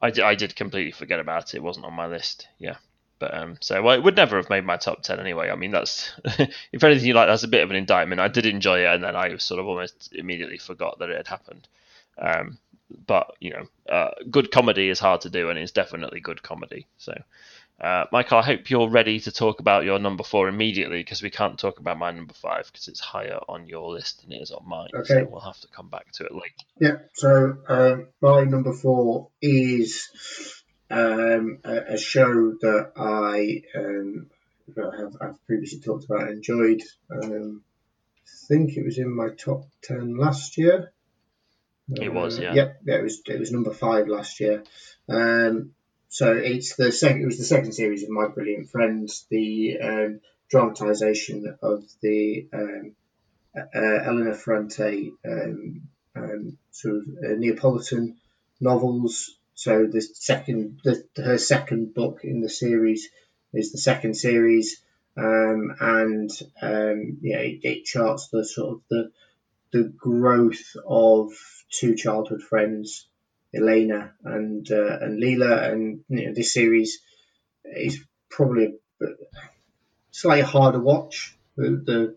I 0.01 0.11
did, 0.11 0.25
I 0.25 0.35
did 0.35 0.57
completely 0.57 0.93
forget 0.93 1.21
about 1.21 1.55
it. 1.55 1.59
It 1.59 1.63
wasn't 1.63 1.87
on 1.87 1.95
my 1.95 2.07
list. 2.07 2.49
Yeah. 2.59 2.77
But 3.19 3.35
um, 3.35 3.57
so 3.61 3.83
well, 3.83 3.95
it 3.97 4.03
would 4.03 4.17
never 4.17 4.37
have 4.37 4.51
made 4.51 4.65
my 4.65 4.77
top 4.77 5.03
ten 5.03 5.21
anyway. 5.21 5.51
I 5.51 5.57
mean, 5.57 5.71
that's 5.71 6.13
if 6.73 6.85
anything, 6.85 7.09
you 7.09 7.15
like 7.15 7.29
that's 7.29 7.45
a 7.45 7.49
bit 7.49 7.63
of 7.63 7.71
an 7.71 7.77
indictment. 7.77 8.21
I 8.21 8.29
did 8.29 8.47
enjoy 8.47 8.81
it, 8.81 8.95
and 8.95 9.03
then 9.03 9.17
I 9.17 9.37
sort 9.39 9.61
of 9.61 9.67
almost 9.67 10.13
immediately 10.13 10.59
forgot 10.59 10.99
that 10.99 11.11
it 11.11 11.17
had 11.17 11.29
happened. 11.29 11.67
Um, 12.19 12.59
but 13.07 13.33
you 13.41 13.51
know, 13.51 13.67
uh, 13.93 14.11
good 14.31 14.51
comedy 14.51 14.89
is 14.89 14.99
hard 14.99 15.23
to 15.23 15.31
do, 15.31 15.49
and 15.51 15.59
it's 15.59 15.73
definitely 15.73 16.21
good 16.21 16.43
comedy. 16.43 16.87
So, 16.99 17.15
uh, 17.81 18.05
Michael, 18.13 18.39
I 18.39 18.43
hope 18.43 18.71
you're 18.71 18.89
ready 18.89 19.19
to 19.21 19.33
talk 19.33 19.61
about 19.61 19.85
your 19.85 19.99
number 19.99 20.23
four 20.23 20.49
immediately 20.49 21.01
because 21.01 21.23
we 21.23 21.31
can't 21.31 21.59
talk 21.59 21.79
about 21.79 21.99
my 21.99 22.11
number 22.11 22.35
five 22.35 22.67
because 22.67 22.89
it's 22.89 23.01
higher 23.01 23.39
on 23.49 23.67
your 23.67 23.91
list 23.93 24.23
than 24.23 24.33
it 24.33 24.43
is 24.43 24.51
on 24.51 24.69
mine. 24.69 24.91
So 24.93 24.99
Okay. 25.17 25.23
we'll 25.29 25.41
have 25.41 25.61
to 25.61 25.69
come 25.69 25.89
back 25.89 26.13
to 26.13 26.25
it 26.27 26.33
later. 26.35 26.47
Yeah, 26.81 26.97
so 27.15 27.57
um, 27.69 28.09
my 28.21 28.45
number 28.45 28.73
four 28.73 29.31
is 29.43 30.09
um, 30.91 31.59
a, 31.65 31.95
a 31.95 31.99
show 31.99 32.53
that 32.61 32.93
I 32.97 33.63
um, 33.79 34.31
have 34.77 35.17
I've 35.21 35.47
previously 35.47 35.81
talked 35.81 36.05
about 36.05 36.23
and 36.23 36.37
enjoyed. 36.37 36.83
Um, 37.11 37.63
I 38.25 38.49
think 38.49 38.77
it 38.77 38.85
was 38.85 38.99
in 38.99 39.15
my 39.15 39.29
top 39.31 39.67
ten 39.83 40.17
last 40.17 40.59
year. 40.59 40.93
It 41.89 42.13
was, 42.13 42.39
Uh, 42.39 42.43
yeah. 42.43 42.55
Yep, 42.55 42.81
yeah, 42.85 42.95
it 42.97 43.03
was 43.03 43.23
it 43.27 43.39
was 43.39 43.53
number 43.53 43.73
five 43.73 44.09
last 44.09 44.41
year. 44.41 44.65
Um, 45.09 45.73
so 46.09 46.33
it's 46.33 46.77
the 46.77 46.93
second. 46.93 47.23
It 47.23 47.27
was 47.27 47.39
the 47.39 47.45
second 47.45 47.73
series 47.73 48.03
of 48.03 48.11
My 48.11 48.29
Brilliant 48.29 48.71
Friends, 48.71 49.27
the 49.31 49.79
um, 49.81 50.21
dramatisation 50.51 51.59
of 51.63 51.85
the 52.01 52.49
um, 52.53 52.97
uh, 53.57 53.61
Elena 53.75 54.35
Ferrante 54.35 55.13
um, 55.25 55.83
um, 56.15 56.59
sort 56.71 56.97
of 56.97 57.03
uh, 57.25 57.35
Neapolitan 57.37 58.17
novels. 58.61 59.37
So 59.57 59.87
the 59.87 60.03
second, 60.03 60.81
the, 60.85 61.03
her 61.17 61.39
second 61.39 61.95
book 61.95 62.21
in 62.25 62.43
the 62.43 62.51
series 62.51 63.09
is 63.55 63.73
the 63.73 63.79
second 63.79 64.15
series, 64.15 64.83
um, 65.17 65.75
and 65.81 66.31
um, 66.61 67.19
yeah, 67.23 67.39
it, 67.39 67.61
it 67.63 67.85
charts 67.87 68.29
the 68.29 68.45
sort 68.45 68.75
of 68.75 68.83
the 68.91 69.11
the 69.73 69.85
growth 69.85 70.77
of 70.87 71.33
two 71.71 71.95
childhood 71.95 72.43
friends, 72.43 73.09
Elena 73.55 74.13
and 74.23 74.71
uh, 74.71 74.99
and 75.01 75.19
Lila, 75.19 75.71
and 75.71 76.05
you 76.11 76.27
know 76.27 76.35
this 76.35 76.53
series 76.53 77.01
is 77.65 77.99
probably 78.29 78.75
slightly 80.11 80.43
harder 80.43 80.81
watch. 80.81 81.35
The, 81.57 81.83
the 81.83 82.17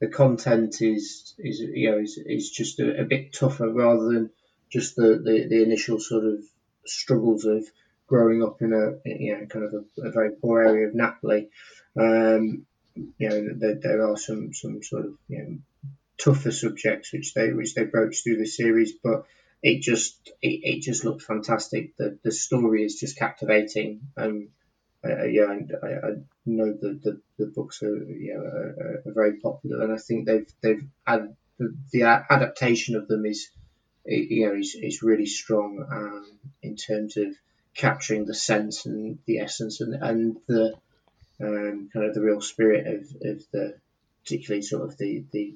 the 0.00 0.08
content 0.08 0.80
is 0.80 1.34
is 1.38 1.60
you 1.60 1.90
know 1.90 1.98
is, 1.98 2.18
is 2.24 2.50
just 2.50 2.80
a, 2.80 3.02
a 3.02 3.04
bit 3.04 3.34
tougher 3.34 3.70
rather 3.70 4.04
than 4.04 4.30
just 4.70 4.96
the, 4.96 5.20
the, 5.22 5.46
the 5.48 5.62
initial 5.62 5.98
sort 5.98 6.24
of 6.24 6.44
struggles 6.88 7.44
of 7.44 7.64
growing 8.06 8.42
up 8.42 8.62
in 8.62 8.72
a 8.72 9.08
you 9.08 9.36
know 9.36 9.46
kind 9.46 9.64
of 9.64 9.74
a, 9.74 10.08
a 10.08 10.10
very 10.10 10.30
poor 10.30 10.62
area 10.62 10.88
of 10.88 10.94
Napoli. 10.94 11.48
Um, 11.98 12.66
you 12.94 13.28
know, 13.28 13.48
there, 13.56 13.74
there 13.76 14.06
are 14.08 14.16
some 14.16 14.52
some 14.52 14.82
sort 14.82 15.06
of 15.06 15.14
you 15.28 15.38
know 15.38 15.58
tougher 16.16 16.50
subjects 16.50 17.12
which 17.12 17.34
they 17.34 17.52
which 17.52 17.74
they 17.74 17.84
broach 17.84 18.22
through 18.22 18.38
the 18.38 18.46
series, 18.46 18.92
but 18.92 19.24
it 19.62 19.82
just 19.82 20.30
it, 20.42 20.60
it 20.62 20.82
just 20.82 21.04
looked 21.04 21.22
fantastic. 21.22 21.96
The 21.96 22.18
the 22.22 22.32
story 22.32 22.84
is 22.84 22.98
just 22.98 23.18
captivating. 23.18 24.00
Um, 24.16 24.48
uh, 25.04 25.24
yeah, 25.24 25.52
and 25.52 25.72
I, 25.80 25.86
I 25.86 26.10
know 26.44 26.72
that 26.72 27.00
the, 27.04 27.20
the 27.38 27.46
books 27.46 27.82
are 27.82 27.96
you 27.96 28.34
know 28.34 28.40
are, 28.40 29.02
are 29.06 29.12
very 29.14 29.38
popular, 29.38 29.84
and 29.84 29.92
I 29.92 29.98
think 29.98 30.26
they've 30.26 30.50
they've 30.60 30.84
added 31.06 31.36
the, 31.58 31.74
the 31.92 32.02
adaptation 32.02 32.96
of 32.96 33.08
them 33.08 33.26
is 33.26 33.48
you 34.08 34.46
know 34.46 34.54
is, 34.54 34.74
is 34.74 35.02
really 35.02 35.26
strong 35.26 35.84
um, 35.90 36.26
in 36.62 36.76
terms 36.76 37.16
of 37.16 37.26
capturing 37.74 38.24
the 38.24 38.34
sense 38.34 38.86
and 38.86 39.18
the 39.26 39.38
essence 39.38 39.80
and, 39.80 39.94
and 39.94 40.36
the 40.46 40.74
um, 41.40 41.88
kind 41.92 42.06
of 42.06 42.14
the 42.14 42.22
real 42.22 42.40
spirit 42.40 42.86
of, 42.86 43.02
of 43.22 43.42
the 43.52 43.74
particularly 44.24 44.62
sort 44.62 44.82
of 44.82 44.98
the 44.98 45.24
the, 45.32 45.54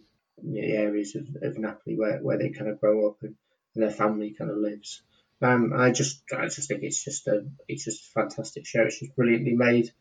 areas 0.57 1.15
of, 1.15 1.29
of 1.43 1.59
Napoli 1.59 1.97
where, 1.97 2.19
where 2.19 2.39
they 2.39 2.51
kind 2.51 2.69
of 2.69 2.81
grow 2.81 3.09
up 3.09 3.17
and, 3.23 3.37
and 3.75 3.85
their 3.85 3.91
family 3.91 4.31
kind 4.31 4.51
of 4.51 4.57
lives. 4.57 5.03
Um, 5.41 5.73
I 5.77 5.91
just 5.91 6.23
I 6.33 6.45
just 6.45 6.69
think 6.69 6.83
it's 6.83 7.05
just 7.05 7.27
a 7.29 7.45
it's 7.69 7.85
just 7.85 8.09
a 8.09 8.21
fantastic 8.21 8.67
show. 8.67 8.83
It's 8.83 9.01
just 9.01 9.15
brilliantly 9.17 9.55
made. 9.55 9.93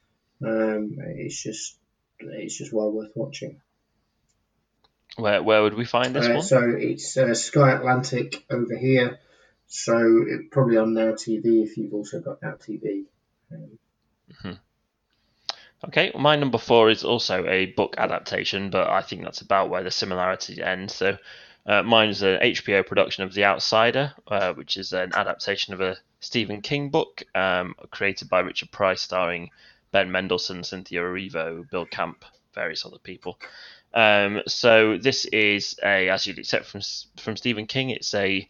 Um, 0.44 0.98
it's 1.00 1.42
just 1.42 1.78
it's 2.20 2.58
just 2.58 2.74
well 2.74 2.92
worth 2.92 3.12
watching. 3.16 3.60
Where 5.18 5.44
where 5.44 5.62
would 5.64 5.74
we 5.74 5.86
find 5.86 6.16
this 6.16 6.28
uh, 6.28 6.34
one? 6.34 6.42
So 6.42 6.76
it's 6.78 7.18
uh, 7.18 7.34
Sky 7.34 7.72
Atlantic 7.72 8.46
over 8.50 8.78
here. 8.78 9.20
So 9.68 10.26
it, 10.28 10.52
probably 10.52 10.78
on 10.78 10.94
Now 10.94 11.14
TV 11.14 11.64
if 11.64 11.78
you've 11.78 11.94
also 11.94 12.20
got 12.20 12.42
Now 12.42 12.52
TV. 12.52 13.06
Um, 13.52 13.80
mm-hmm. 14.32 14.52
Okay, 15.88 16.12
well, 16.14 16.22
my 16.22 16.36
number 16.36 16.58
four 16.58 16.90
is 16.90 17.04
also 17.04 17.46
a 17.48 17.68
book 17.68 17.96
adaptation, 17.98 18.70
but 18.70 18.88
I 18.90 19.02
think 19.02 19.24
that's 19.24 19.42
about 19.42 19.70
where 19.70 19.84
the 19.84 19.92
similarities 19.92 20.60
end. 20.60 20.92
So 20.92 21.18
uh, 21.66 21.84
mine 21.84 22.10
is 22.10 22.22
an 22.22 22.40
HBO 22.40 22.86
production 22.86 23.24
of 23.24 23.34
The 23.34 23.46
Outsider, 23.46 24.14
uh, 24.28 24.54
which 24.54 24.78
is 24.78 24.94
an 24.94 25.12
adaptation 25.16 25.74
of 25.74 25.82
a 25.82 25.98
Stephen 26.20 26.62
King 26.62 26.90
book 26.90 27.24
um, 27.34 27.76
created 27.90 28.30
by 28.30 28.42
Richard 28.42 28.72
Price, 28.72 29.02
starring 29.02 29.50
Ben 29.92 30.12
Mendelsohn, 30.12 30.64
Cynthia 30.64 31.02
Erivo, 31.02 31.68
Bill 31.70 31.86
Camp, 31.86 32.26
various 32.54 32.86
other 32.86 33.00
people. 33.00 33.38
Um, 33.94 34.42
so 34.48 34.98
this 34.98 35.26
is 35.26 35.78
a, 35.84 36.10
as 36.10 36.26
you'd 36.26 36.40
expect 36.40 36.66
from 36.66 36.82
from 37.18 37.36
Stephen 37.36 37.68
King, 37.68 37.90
it's 37.90 38.14
a 38.14 38.48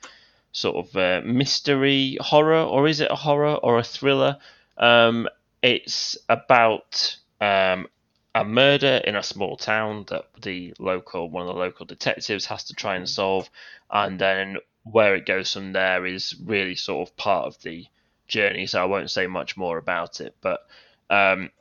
sort 0.51 0.85
of 0.85 0.95
uh, 0.95 1.21
mystery 1.25 2.17
horror, 2.19 2.61
or 2.63 2.87
is 2.87 2.99
it 2.99 3.11
a 3.11 3.15
horror 3.15 3.55
or 3.55 3.79
a 3.79 3.83
thriller? 3.83 4.37
Um, 4.77 5.27
it's 5.61 6.17
about 6.29 7.17
um, 7.39 7.87
a 8.35 8.43
murder 8.43 9.01
in 9.05 9.15
a 9.15 9.23
small 9.23 9.57
town 9.57 10.05
that 10.09 10.25
the 10.41 10.73
local 10.79 11.29
one 11.29 11.47
of 11.47 11.53
the 11.53 11.59
local 11.59 11.85
detectives 11.85 12.45
has 12.45 12.65
to 12.65 12.73
try 12.73 12.95
and 12.95 13.09
solve, 13.09 13.49
and 13.89 14.19
then 14.19 14.57
where 14.83 15.15
it 15.15 15.25
goes 15.25 15.53
from 15.53 15.73
there 15.73 16.05
is 16.05 16.35
really 16.43 16.75
sort 16.75 17.07
of 17.07 17.15
part 17.17 17.45
of 17.45 17.61
the 17.61 17.85
journey. 18.27 18.65
So 18.65 18.81
I 18.81 18.85
won't 18.85 19.11
say 19.11 19.27
much 19.27 19.57
more 19.57 19.77
about 19.77 20.21
it, 20.21 20.35
but 20.41 20.65
um, 21.09 21.51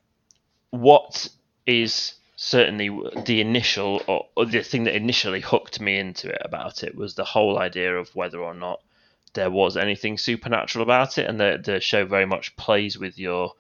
what 0.71 1.29
is 1.67 2.15
certainly 2.43 2.89
the 3.27 3.43
initial 3.43 4.03
or, 4.07 4.27
or, 4.35 4.47
the 4.47 4.63
thing 4.63 4.85
that 4.85 4.97
initially 4.97 5.41
hooked 5.43 5.79
me 5.79 5.99
into 5.99 6.31
it 6.31 6.41
about 6.43 6.83
it 6.83 6.95
was 6.95 7.15
the 7.15 7.25
whole 7.25 7.59
idea 7.59 7.95
of 7.95 8.09
whether 8.17 8.41
or 8.41 8.55
not 8.55 8.81
there 9.35 9.51
was 9.51 9.77
anything 9.77 10.17
supernatural 10.17 10.83
about 10.83 11.19
it, 11.19 11.29
and 11.29 11.39
the 11.39 11.61
the 11.63 11.81
show 11.81 12.07
very 12.07 12.25
much 12.25 12.57
plays 12.57 12.99
with 12.99 13.19
your 13.19 13.53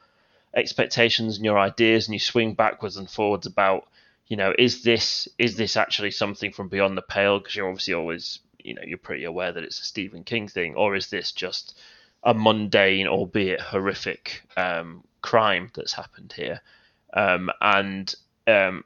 expectations 0.55 1.37
and 1.37 1.45
your 1.45 1.59
ideas, 1.59 2.07
and 2.07 2.15
you 2.15 2.19
swing 2.19 2.55
backwards 2.55 2.97
and 2.97 3.11
forwards 3.11 3.47
about 3.47 3.87
you 4.29 4.37
know 4.39 4.55
is 4.59 4.83
this 4.83 5.29
is 5.37 5.57
this 5.57 5.77
actually 5.77 6.11
something 6.11 6.51
from 6.51 6.69
beyond 6.69 6.97
the 6.97 7.03
pale 7.03 7.39
because 7.39 7.55
you're 7.55 7.69
obviously 7.69 7.93
always 7.93 8.39
you 8.65 8.73
know 8.73 8.83
you're 8.87 8.97
pretty 8.97 9.25
aware 9.25 9.53
that 9.53 9.63
it's 9.63 9.81
a 9.81 9.85
Stephen 9.85 10.25
King 10.25 10.49
thing, 10.49 10.75
or 10.75 10.97
is 10.97 11.11
this 11.11 11.33
just 11.33 11.79
a 12.23 12.33
mundane, 12.33 13.07
albeit 13.07 13.61
horrific, 13.61 14.43
um, 14.57 15.05
crime 15.21 15.71
that's 15.75 15.93
happened 15.93 16.33
here? 16.35 16.63
Um, 17.13 17.51
and 17.61 18.15
um, 18.47 18.85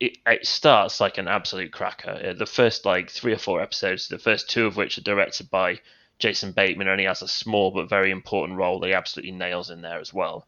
it, 0.00 0.18
it 0.26 0.46
starts 0.46 1.00
like 1.00 1.18
an 1.18 1.28
absolute 1.28 1.72
cracker. 1.72 2.10
Uh, 2.10 2.32
the 2.32 2.46
first 2.46 2.84
like 2.84 3.10
three 3.10 3.32
or 3.32 3.38
four 3.38 3.60
episodes, 3.60 4.08
the 4.08 4.18
first 4.18 4.48
two 4.48 4.66
of 4.66 4.76
which 4.76 4.98
are 4.98 5.02
directed 5.02 5.50
by 5.50 5.80
Jason 6.18 6.52
Bateman, 6.52 6.88
only 6.88 7.04
has 7.04 7.22
a 7.22 7.28
small 7.28 7.70
but 7.70 7.88
very 7.88 8.10
important 8.10 8.58
role. 8.58 8.82
He 8.82 8.92
absolutely 8.92 9.32
nails 9.32 9.70
in 9.70 9.82
there 9.82 10.00
as 10.00 10.12
well. 10.12 10.46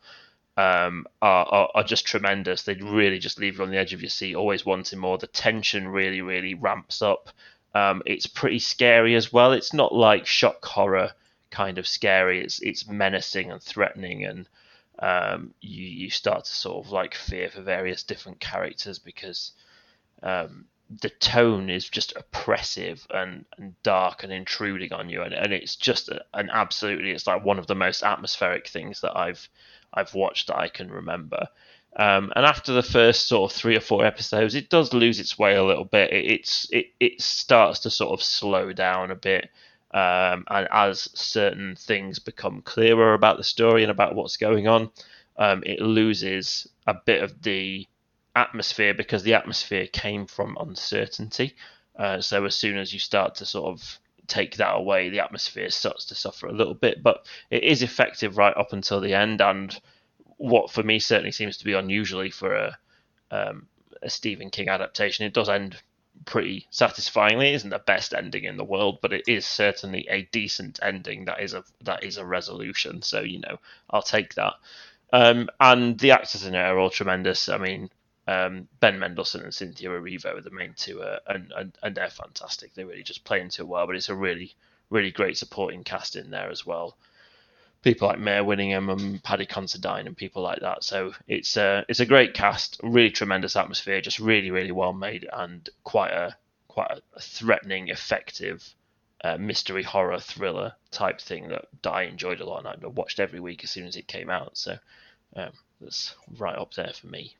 Um, 0.56 1.06
are, 1.22 1.46
are, 1.46 1.70
are 1.74 1.84
just 1.84 2.06
tremendous. 2.06 2.62
They 2.62 2.74
really 2.74 3.18
just 3.18 3.38
leave 3.38 3.58
you 3.58 3.64
on 3.64 3.70
the 3.70 3.78
edge 3.78 3.92
of 3.92 4.02
your 4.02 4.10
seat, 4.10 4.34
always 4.34 4.66
wanting 4.66 4.98
more. 4.98 5.16
The 5.16 5.26
tension 5.26 5.88
really, 5.88 6.20
really 6.20 6.54
ramps 6.54 7.02
up. 7.02 7.30
Um, 7.74 8.02
it's 8.04 8.26
pretty 8.26 8.58
scary 8.58 9.14
as 9.14 9.32
well. 9.32 9.52
It's 9.52 9.72
not 9.72 9.94
like 9.94 10.26
shock 10.26 10.64
horror 10.64 11.12
kind 11.50 11.78
of 11.78 11.86
scary. 11.86 12.42
It's 12.42 12.60
it's 12.60 12.88
menacing 12.88 13.50
and 13.50 13.62
threatening, 13.62 14.24
and 14.24 14.48
um, 15.00 15.54
you 15.60 15.84
you 15.84 16.10
start 16.10 16.44
to 16.44 16.52
sort 16.52 16.84
of 16.84 16.92
like 16.92 17.14
fear 17.14 17.48
for 17.48 17.62
various 17.62 18.02
different 18.02 18.40
characters 18.40 18.98
because 18.98 19.52
um, 20.22 20.66
the 21.00 21.08
tone 21.08 21.70
is 21.70 21.88
just 21.88 22.14
oppressive 22.16 23.06
and, 23.10 23.44
and 23.56 23.80
dark 23.82 24.24
and 24.24 24.32
intruding 24.32 24.92
on 24.92 25.08
you, 25.08 25.22
and, 25.22 25.32
and 25.32 25.52
it's 25.52 25.76
just 25.76 26.10
an 26.34 26.50
absolutely 26.52 27.12
it's 27.12 27.26
like 27.26 27.44
one 27.44 27.58
of 27.58 27.66
the 27.66 27.74
most 27.74 28.02
atmospheric 28.02 28.68
things 28.68 29.00
that 29.00 29.16
I've 29.16 29.48
I've 29.94 30.14
watched 30.14 30.48
that 30.48 30.58
I 30.58 30.68
can 30.68 30.90
remember. 30.90 31.46
Um, 31.96 32.32
and 32.36 32.44
after 32.44 32.72
the 32.72 32.84
first 32.84 33.26
sort 33.26 33.50
of 33.50 33.56
three 33.56 33.76
or 33.76 33.80
four 33.80 34.04
episodes, 34.04 34.54
it 34.54 34.70
does 34.70 34.94
lose 34.94 35.18
its 35.18 35.38
way 35.38 35.56
a 35.56 35.64
little 35.64 35.84
bit. 35.84 36.12
It, 36.12 36.30
it's 36.30 36.68
it, 36.70 36.86
it 37.00 37.20
starts 37.20 37.80
to 37.80 37.90
sort 37.90 38.12
of 38.12 38.22
slow 38.22 38.72
down 38.72 39.10
a 39.10 39.16
bit, 39.16 39.50
um, 39.92 40.44
and 40.48 40.68
as 40.70 41.08
certain 41.14 41.74
things 41.76 42.18
become 42.18 42.62
clearer 42.62 43.14
about 43.14 43.36
the 43.36 43.44
story 43.44 43.82
and 43.82 43.90
about 43.90 44.14
what's 44.14 44.36
going 44.36 44.68
on, 44.68 44.90
um, 45.36 45.62
it 45.66 45.80
loses 45.80 46.68
a 46.86 46.94
bit 46.94 47.22
of 47.22 47.42
the 47.42 47.86
atmosphere 48.36 48.94
because 48.94 49.22
the 49.22 49.34
atmosphere 49.34 49.86
came 49.86 50.26
from 50.26 50.56
uncertainty. 50.60 51.54
Uh, 51.96 52.20
so 52.20 52.44
as 52.44 52.54
soon 52.54 52.78
as 52.78 52.92
you 52.92 52.98
start 52.98 53.34
to 53.36 53.46
sort 53.46 53.66
of 53.66 53.98
take 54.26 54.56
that 54.56 54.76
away, 54.76 55.08
the 55.08 55.20
atmosphere 55.20 55.70
starts 55.70 56.04
to 56.06 56.14
suffer 56.14 56.46
a 56.46 56.52
little 56.52 56.74
bit. 56.74 57.02
But 57.02 57.26
it 57.50 57.64
is 57.64 57.82
effective 57.82 58.38
right 58.38 58.56
up 58.56 58.72
until 58.72 59.00
the 59.00 59.14
end, 59.14 59.40
and 59.40 59.78
what 60.36 60.70
for 60.70 60.82
me 60.82 60.98
certainly 61.00 61.32
seems 61.32 61.56
to 61.58 61.64
be 61.64 61.72
unusually 61.72 62.30
for 62.30 62.54
a 62.54 62.78
um, 63.30 63.66
a 64.02 64.10
Stephen 64.10 64.50
King 64.50 64.68
adaptation, 64.68 65.26
it 65.26 65.34
does 65.34 65.48
end 65.48 65.76
pretty 66.24 66.66
satisfyingly. 66.70 67.50
It 67.50 67.56
isn't 67.56 67.70
the 67.70 67.78
best 67.78 68.14
ending 68.14 68.44
in 68.44 68.56
the 68.56 68.64
world, 68.64 68.98
but 69.00 69.12
it 69.12 69.24
is 69.28 69.46
certainly 69.46 70.06
a 70.08 70.22
decent 70.32 70.78
ending. 70.82 71.24
That 71.26 71.40
is 71.40 71.54
a 71.54 71.64
that 71.82 72.04
is 72.04 72.16
a 72.16 72.24
resolution. 72.24 73.02
So 73.02 73.20
you 73.20 73.40
know, 73.40 73.58
I'll 73.90 74.02
take 74.02 74.34
that. 74.34 74.54
Um, 75.12 75.48
and 75.58 75.98
the 75.98 76.12
actors 76.12 76.46
in 76.46 76.54
it 76.54 76.58
are 76.58 76.78
all 76.78 76.90
tremendous. 76.90 77.48
I 77.48 77.58
mean, 77.58 77.90
um, 78.28 78.68
Ben 78.78 78.98
Mendelsohn 78.98 79.42
and 79.42 79.54
Cynthia 79.54 79.88
Erivo 79.90 80.38
are 80.38 80.40
the 80.40 80.50
main 80.50 80.74
two, 80.76 81.02
uh, 81.02 81.18
and, 81.26 81.52
and 81.56 81.78
and 81.82 81.94
they're 81.94 82.10
fantastic. 82.10 82.74
They 82.74 82.84
really 82.84 83.02
just 83.02 83.24
play 83.24 83.40
into 83.40 83.62
it 83.62 83.68
well. 83.68 83.86
But 83.86 83.96
it's 83.96 84.08
a 84.08 84.14
really 84.14 84.54
really 84.90 85.10
great 85.10 85.38
supporting 85.38 85.84
cast 85.84 86.16
in 86.16 86.30
there 86.30 86.50
as 86.50 86.66
well. 86.66 86.96
People 87.82 88.08
like 88.08 88.18
Mare 88.18 88.44
Winningham 88.44 88.90
and 88.92 89.22
Paddy 89.22 89.46
Considine 89.46 90.06
and 90.06 90.16
people 90.16 90.42
like 90.42 90.60
that. 90.60 90.84
So 90.84 91.12
it's 91.26 91.56
a 91.56 91.84
it's 91.88 92.00
a 92.00 92.06
great 92.06 92.34
cast, 92.34 92.78
really 92.82 93.10
tremendous 93.10 93.56
atmosphere, 93.56 94.00
just 94.00 94.18
really 94.18 94.50
really 94.50 94.72
well 94.72 94.92
made 94.92 95.26
and 95.32 95.68
quite 95.82 96.12
a 96.12 96.36
quite 96.68 96.90
a 96.90 97.20
threatening, 97.20 97.88
effective 97.88 98.74
uh, 99.22 99.36
mystery 99.36 99.82
horror 99.82 100.18
thriller 100.18 100.72
type 100.90 101.20
thing 101.20 101.48
that, 101.48 101.66
that 101.82 101.90
I 101.90 102.02
enjoyed 102.04 102.40
a 102.40 102.46
lot 102.46 102.64
and 102.64 102.84
I 102.84 102.88
watched 102.88 103.20
every 103.20 103.40
week 103.40 103.64
as 103.64 103.70
soon 103.70 103.86
as 103.86 103.96
it 103.96 104.06
came 104.06 104.30
out. 104.30 104.56
So 104.56 104.76
um, 105.36 105.50
that's 105.80 106.14
right 106.38 106.56
up 106.56 106.74
there 106.74 106.92
for 106.98 107.08
me. 107.08 107.34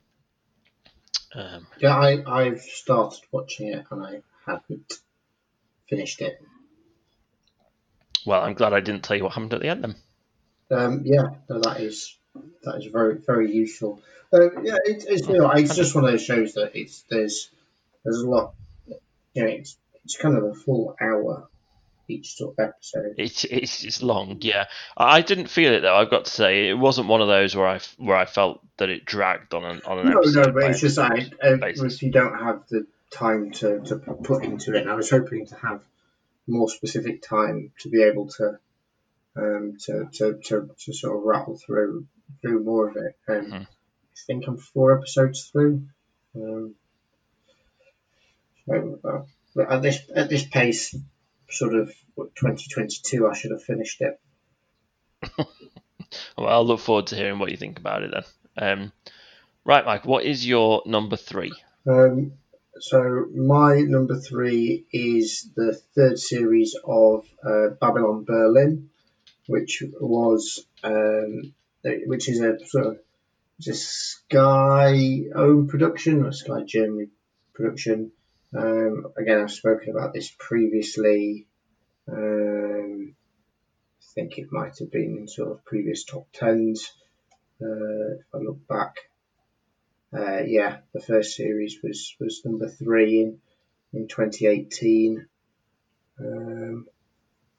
Um, 1.35 1.67
yeah, 1.79 1.97
I, 1.97 2.23
I've 2.27 2.61
started 2.61 3.21
watching 3.31 3.69
it 3.69 3.87
and 3.91 4.03
I 4.03 4.23
haven't 4.47 4.95
finished 5.89 6.21
it. 6.21 6.43
Well, 8.27 8.43
I'm 8.43 8.55
glad 8.55 8.73
I 8.73 8.81
didn't 8.81 9.05
tell 9.05 9.17
you 9.17 9.25
what 9.25 9.33
happened 9.33 9.55
at 9.55 9.61
the 9.61 9.69
end 9.69 9.85
then. 9.85 9.95
Um, 10.71 11.03
yeah, 11.05 11.23
no, 11.49 11.61
that 11.61 11.81
is 11.81 12.17
that 12.63 12.77
is 12.77 12.87
very 12.87 13.19
very 13.19 13.53
useful. 13.53 14.01
Uh, 14.33 14.61
yeah, 14.63 14.77
it, 14.85 15.05
it's 15.09 15.29
you 15.29 15.39
know, 15.39 15.51
it's 15.51 15.75
just 15.75 15.95
one 15.95 16.05
of 16.05 16.11
those 16.11 16.25
shows 16.25 16.55
that 16.55 16.73
it's 16.75 17.05
there's 17.11 17.51
there's 18.05 18.21
a 18.21 18.29
lot. 18.29 18.55
You 19.35 19.45
know, 19.45 19.49
it's 19.49 19.77
it's 20.05 20.17
kind 20.17 20.37
of 20.37 20.45
a 20.45 20.55
full 20.55 20.97
hour 21.01 21.49
each 22.09 22.37
sort 22.37 22.55
of 22.59 22.69
episode. 22.69 23.15
It's 23.19 23.45
it's 23.45 23.85
it's 23.85 24.03
long, 24.03 24.39
yeah. 24.41 24.67
I 24.97 25.23
didn't 25.23 25.49
feel 25.49 25.73
it 25.73 25.81
though. 25.81 25.95
I've 25.95 26.11
got 26.11 26.27
to 26.27 26.31
say, 26.31 26.69
it 26.69 26.79
wasn't 26.79 27.09
one 27.09 27.21
of 27.21 27.29
those 27.29 27.57
where 27.57 27.67
I 27.67 27.81
where 27.99 28.17
I 28.17 28.25
felt 28.25 28.61
that 28.79 28.91
it 28.91 29.05
dragged 29.05 29.55
on 29.55 29.65
an 29.65 29.81
on 29.87 30.01
an 30.01 30.11
no, 30.11 30.19
episode. 30.19 30.47
No, 30.47 30.53
but 30.53 30.71
it's 30.71 30.81
just 30.81 30.99
like 30.99 31.33
uh, 31.43 31.59
if 31.63 32.03
you 32.03 32.11
don't 32.11 32.39
have 32.39 32.67
the 32.69 32.87
time 33.11 33.51
to, 33.51 33.81
to 33.81 33.97
put 33.97 34.45
into 34.45 34.75
it. 34.75 34.83
And 34.83 34.91
I 34.91 34.95
was 34.95 35.11
hoping 35.11 35.47
to 35.47 35.57
have 35.57 35.83
more 36.47 36.69
specific 36.69 37.23
time 37.23 37.73
to 37.81 37.89
be 37.89 38.03
able 38.03 38.29
to 38.29 38.59
um, 39.37 39.77
to, 39.81 40.09
to, 40.15 40.39
to, 40.45 40.71
to 40.79 40.93
sort 40.93 41.17
of 41.17 41.23
rattle 41.25 41.59
through 41.59 42.07
through 42.41 42.63
more 42.65 42.89
of 42.89 42.97
it. 42.97 43.17
Um, 43.29 43.51
Mhm. 43.51 43.63
I 43.63 44.23
think 44.27 44.47
I'm 44.47 44.59
four 44.59 44.97
episodes 44.97 45.49
through. 45.51 45.87
Um, 46.37 46.75
so, 48.67 49.01
uh, 49.57 49.63
at 49.63 49.83
this 49.83 49.99
at 50.15 50.29
this 50.29 50.45
pace, 50.47 50.95
sort 51.49 51.75
of 51.75 51.93
what, 52.15 52.35
2022, 52.37 53.29
I 53.29 53.35
should 53.35 53.51
have 53.51 53.63
finished 53.63 54.01
it. 54.01 54.21
Well, 56.37 56.49
I'll 56.49 56.67
look 56.67 56.81
forward 56.81 57.09
to 57.09 57.17
hearing 57.17 57.39
what 57.39 57.51
you 57.51 57.57
think 57.57 57.79
about 57.79 58.03
it 58.03 58.13
then. 58.13 58.25
Um, 58.57 58.93
right, 59.65 59.85
Mike, 59.85 60.07
what 60.07 60.25
is 60.25 60.47
your 60.47 60.83
number 60.87 61.17
three? 61.17 61.53
Um, 61.87 62.33
so 62.81 63.27
my 63.35 63.81
number 63.81 64.19
three 64.19 64.87
is 64.93 65.49
the 65.55 65.81
third 65.95 66.19
series 66.19 66.75
of 66.85 67.27
uh, 67.45 67.69
Babylon 67.81 68.25
Berlin, 68.25 68.91
which 69.51 69.83
was 70.01 70.65
um, 70.83 71.53
which 71.83 72.29
is 72.29 72.41
a 72.41 72.59
sort 72.67 72.87
of 72.87 72.99
a 73.69 73.75
Sky 73.75 75.25
owned 75.35 75.69
production, 75.69 76.25
a 76.25 76.33
Sky 76.33 76.63
Germany 76.67 77.09
production. 77.53 78.13
Um, 78.57 79.13
again, 79.19 79.41
I've 79.41 79.53
spoken 79.53 79.91
about 79.91 80.15
this 80.15 80.33
previously. 80.39 81.47
Um, 82.11 83.15
I 84.01 84.07
think 84.15 84.39
it 84.39 84.51
might 84.51 84.79
have 84.79 84.91
been 84.91 85.19
in 85.19 85.29
sort 85.29 85.53
of 85.53 85.65
previous 85.65 86.05
top 86.05 86.27
tens. 86.33 86.91
Uh, 87.63 88.17
if 88.19 88.27
I 88.35 88.39
look 88.39 88.67
back, 88.67 88.97
uh, 90.17 90.43
yeah, 90.47 90.79
the 90.95 91.01
first 91.01 91.37
series 91.37 91.77
was, 91.83 92.17
was 92.19 92.43
number 92.45 92.69
three 92.69 93.23
in 93.23 93.41
in 93.93 94.07
2018, 94.07 95.27
um, 96.21 96.87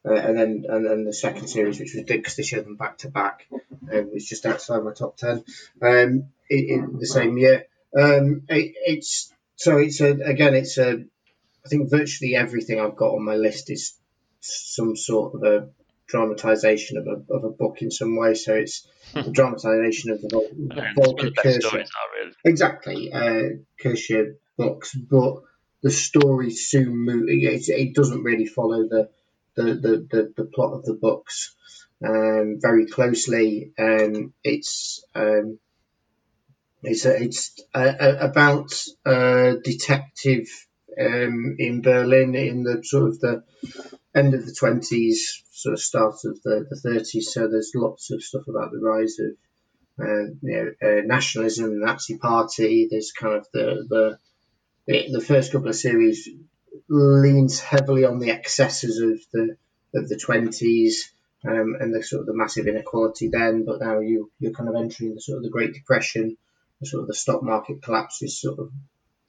uh, 0.06 0.14
and 0.14 0.38
then 0.38 0.66
and 0.68 0.86
then 0.86 1.04
the 1.04 1.14
second 1.14 1.48
series, 1.48 1.80
which 1.80 1.94
was 1.94 2.04
because 2.04 2.36
they 2.36 2.44
showed 2.44 2.66
them 2.66 2.76
back 2.76 2.98
to 3.00 3.10
back, 3.10 3.48
um, 3.52 4.12
was 4.14 4.28
just 4.28 4.46
outside 4.46 4.84
my 4.84 4.94
top 4.94 5.18
ten 5.18 5.44
um, 5.82 6.26
in, 6.50 6.70
in 6.70 6.98
the 7.00 7.06
same 7.06 7.38
year. 7.38 7.66
Um, 7.98 8.44
it, 8.50 8.74
it's 8.86 9.32
so 9.56 9.78
it's 9.78 10.02
a 10.02 10.12
again 10.12 10.56
it's 10.56 10.78
a 10.78 11.04
I 11.64 11.70
think 11.70 11.90
virtually 11.90 12.36
everything 12.36 12.80
I've 12.80 12.96
got 12.96 13.14
on 13.14 13.24
my 13.24 13.36
list 13.36 13.70
is 13.70 13.94
some 14.40 14.96
sort 14.96 15.36
of 15.36 15.44
a 15.44 15.70
dramatization 16.08 16.98
of 16.98 17.08
a, 17.08 17.34
of 17.34 17.44
a 17.44 17.50
book 17.50 17.82
in 17.82 17.92
some 17.92 18.16
way. 18.18 18.34
So 18.34 18.56
it's 18.56 18.88
the 19.14 19.32
dramatization 19.32 20.12
of 20.12 20.22
the 20.22 20.30
Vol- 20.30 20.94
Volker 20.96 21.28
some 21.28 21.28
of 21.28 21.34
Kutscher 21.36 21.74
really. 21.74 22.32
exactly 22.44 23.14
uh, 23.14 23.50
Kutscher 23.82 24.36
books, 24.58 24.96
but 24.96 25.44
the 25.84 25.92
story 25.92 26.52
soon 26.52 26.96
move. 26.96 27.26
It, 27.28 27.70
it 27.70 27.96
doesn't 27.96 28.24
really 28.24 28.46
follow 28.46 28.88
the 28.88 29.10
the, 29.56 29.64
the, 29.64 30.08
the, 30.10 30.34
the 30.38 30.46
plot 30.46 30.74
of 30.74 30.86
the 30.86 30.94
books 30.94 31.56
um, 32.06 32.58
very 32.60 32.88
closely. 32.88 33.72
Um, 33.78 34.34
it's 34.44 35.04
um, 35.16 35.60
it's 36.84 37.06
a, 37.06 37.22
it's 37.22 37.60
a, 37.76 37.96
a, 38.00 38.18
about 38.30 38.74
a 39.06 39.58
detective 39.64 40.48
um, 41.00 41.56
in 41.60 41.82
Berlin 41.82 42.36
in 42.36 42.64
the 42.64 42.84
sort 42.84 43.10
of 43.10 43.20
the 43.20 43.44
end 44.16 44.34
of 44.34 44.46
the 44.46 44.54
twenties, 44.54 45.44
sort 45.52 45.74
of 45.74 45.80
start 45.80 46.16
of 46.26 46.42
the 46.44 46.80
thirties. 46.84 47.32
So 47.32 47.48
there's 47.48 47.74
lots 47.76 48.12
of 48.12 48.24
stuff 48.24 48.48
about 48.48 48.72
the 48.72 48.80
rise 48.80 49.18
of 49.20 49.38
uh, 50.00 50.34
you 50.42 50.76
know, 50.82 50.88
uh, 50.88 51.02
nationalism, 51.06 51.80
Nazi 51.80 52.18
Party. 52.18 52.88
There's 52.90 53.12
kind 53.12 53.36
of 53.36 53.48
the 53.54 53.86
the 54.88 55.10
the 55.12 55.22
first 55.22 55.52
couple 55.52 55.70
of 55.70 55.76
series 55.76 56.28
leans 56.88 57.60
heavily 57.60 58.06
on 58.06 58.20
the 58.20 58.32
excesses 58.32 59.00
of 59.00 59.20
the 59.34 59.56
of 59.94 60.08
the 60.08 60.18
twenties 60.18 61.12
um, 61.46 61.76
and 61.80 61.94
the 61.94 62.04
sort 62.04 62.22
of 62.22 62.26
the 62.28 62.36
massive 62.36 62.68
inequality 62.68 63.30
then. 63.30 63.66
But 63.66 63.82
now 63.82 64.00
you 64.00 64.32
you're 64.40 64.54
kind 64.54 64.70
of 64.70 64.76
entering 64.76 65.16
the 65.16 65.22
sort 65.22 65.38
of 65.38 65.44
the 65.44 65.50
Great 65.50 65.74
Depression, 65.74 66.38
the 66.80 66.88
sort 66.88 67.02
of 67.02 67.08
the 67.08 67.14
stock 67.14 67.44
market 67.44 67.82
collapse 67.82 68.22
is 68.22 68.40
sort 68.40 68.60
of 68.60 68.72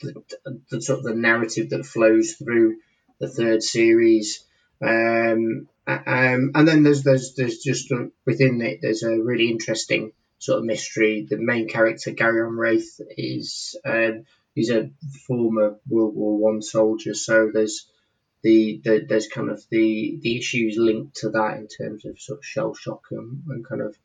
the, 0.01 0.60
the 0.70 0.82
sort 0.82 0.98
of 0.98 1.05
the 1.05 1.14
narrative 1.14 1.70
that 1.70 1.86
flows 1.86 2.32
through 2.32 2.77
the 3.19 3.28
third 3.28 3.62
series. 3.62 4.44
Um, 4.81 5.69
um, 5.86 6.52
and 6.55 6.69
then 6.69 6.82
there's 6.82 7.02
there's 7.02 7.35
there's 7.35 7.59
just 7.59 7.90
uh, 7.93 8.06
within 8.24 8.60
it 8.62 8.78
there's 8.82 9.02
a 9.02 9.20
really 9.20 9.51
interesting 9.51 10.12
sort 10.39 10.59
of 10.59 10.64
mystery. 10.64 11.27
The 11.28 11.39
main 11.39 11.69
character 11.69 12.10
Gereon 12.10 12.56
Rath 12.56 13.01
is 13.16 13.77
um, 13.85 14.24
he's 14.54 14.70
a 14.70 14.90
former 15.26 15.76
World 15.88 16.14
War 16.14 16.38
One 16.38 16.62
soldier, 16.62 17.14
so 17.14 17.50
there's 17.52 17.88
the, 18.42 18.80
the 18.84 19.06
there's 19.08 19.28
kind 19.28 19.50
of 19.50 19.62
the 19.70 20.18
the 20.20 20.36
issues 20.36 20.76
linked 20.76 21.16
to 21.16 21.30
that 21.30 21.58
in 21.58 21.68
terms 21.68 22.04
of 22.04 22.20
sort 22.20 22.40
of 22.40 22.44
shell 22.44 22.74
shock 22.74 23.04
and, 23.10 23.42
and 23.48 23.66
kind 23.66 23.82
of 23.82 23.96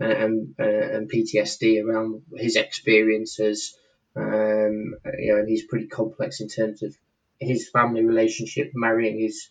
uh, 0.00 0.04
and 0.04 0.54
uh, 0.60 0.64
and 0.64 1.10
PTSD 1.10 1.82
around 1.82 2.22
his 2.36 2.56
experiences. 2.56 3.76
Um, 4.14 4.94
you 5.18 5.32
know, 5.32 5.40
and 5.40 5.48
he's 5.48 5.66
pretty 5.66 5.88
complex 5.88 6.40
in 6.40 6.48
terms 6.48 6.82
of 6.82 6.94
his 7.38 7.68
family 7.68 8.04
relationship, 8.04 8.72
marrying 8.74 9.18
his 9.20 9.48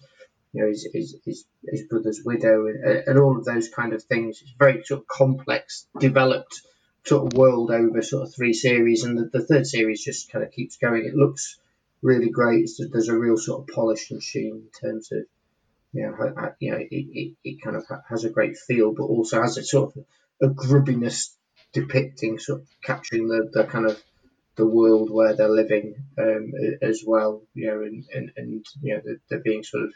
you 0.54 0.62
know 0.62 0.68
his 0.70 0.88
his, 0.94 1.18
his, 1.26 1.46
his 1.68 1.84
brother's 1.88 2.22
widow, 2.24 2.68
and, 2.68 2.84
and 3.08 3.20
all 3.20 3.38
of 3.38 3.46
those 3.46 3.70
kind 3.70 3.94
of 3.94 4.04
things. 4.04 4.42
It's 4.42 4.54
very 4.58 4.84
sort 4.84 5.02
of 5.02 5.08
complex, 5.08 5.88
developed 6.00 6.62
sort 7.06 7.28
of 7.28 7.38
world 7.38 7.72
over 7.72 8.02
sort 8.02 8.28
of 8.28 8.34
three 8.34 8.54
series, 8.54 9.04
and 9.04 9.18
the, 9.18 9.40
the 9.40 9.46
third 9.46 9.68
series 9.68 10.04
just 10.04 10.32
kind 10.32 10.44
of 10.44 10.52
keeps 10.52 10.78
going. 10.78 11.06
It 11.06 11.16
looks 11.16 11.60
really 12.02 12.30
great. 12.30 12.64
It's, 12.64 12.80
there's 12.92 13.10
a 13.10 13.18
real 13.18 13.38
sort 13.38 13.62
of 13.62 13.76
polished 13.76 14.12
machine 14.12 14.64
in 14.66 14.90
terms 14.90 15.12
of 15.12 15.26
you 15.96 16.08
know, 16.08 16.54
you 16.60 16.72
know, 16.72 16.78
it, 16.78 16.88
it, 16.92 17.36
it 17.44 17.62
kind 17.62 17.78
of 17.78 17.86
has 18.10 18.26
a 18.26 18.30
great 18.30 18.58
feel, 18.58 18.94
but 18.94 19.04
also 19.04 19.42
has 19.42 19.58
a 19.58 19.64
sort 19.64 19.96
of 19.96 20.06
a 20.42 20.54
grubbiness 20.54 21.38
depicting, 21.72 22.38
sort 22.38 22.62
of 22.62 22.68
capturing 22.84 23.30
the, 23.30 23.50
the 23.54 23.64
kind 23.64 23.86
of 23.86 24.02
the 24.58 24.66
world 24.66 25.10
where 25.10 25.36
they're 25.36 25.50
living 25.50 25.96
um, 26.18 26.52
as 26.82 27.04
well, 27.06 27.44
you 27.54 27.68
know, 27.68 27.82
and, 27.82 28.04
and, 28.14 28.32
and 28.36 28.66
you 28.82 28.94
know, 28.94 29.02
there 29.30 29.40
being 29.40 29.64
sort 29.64 29.84
of 29.84 29.94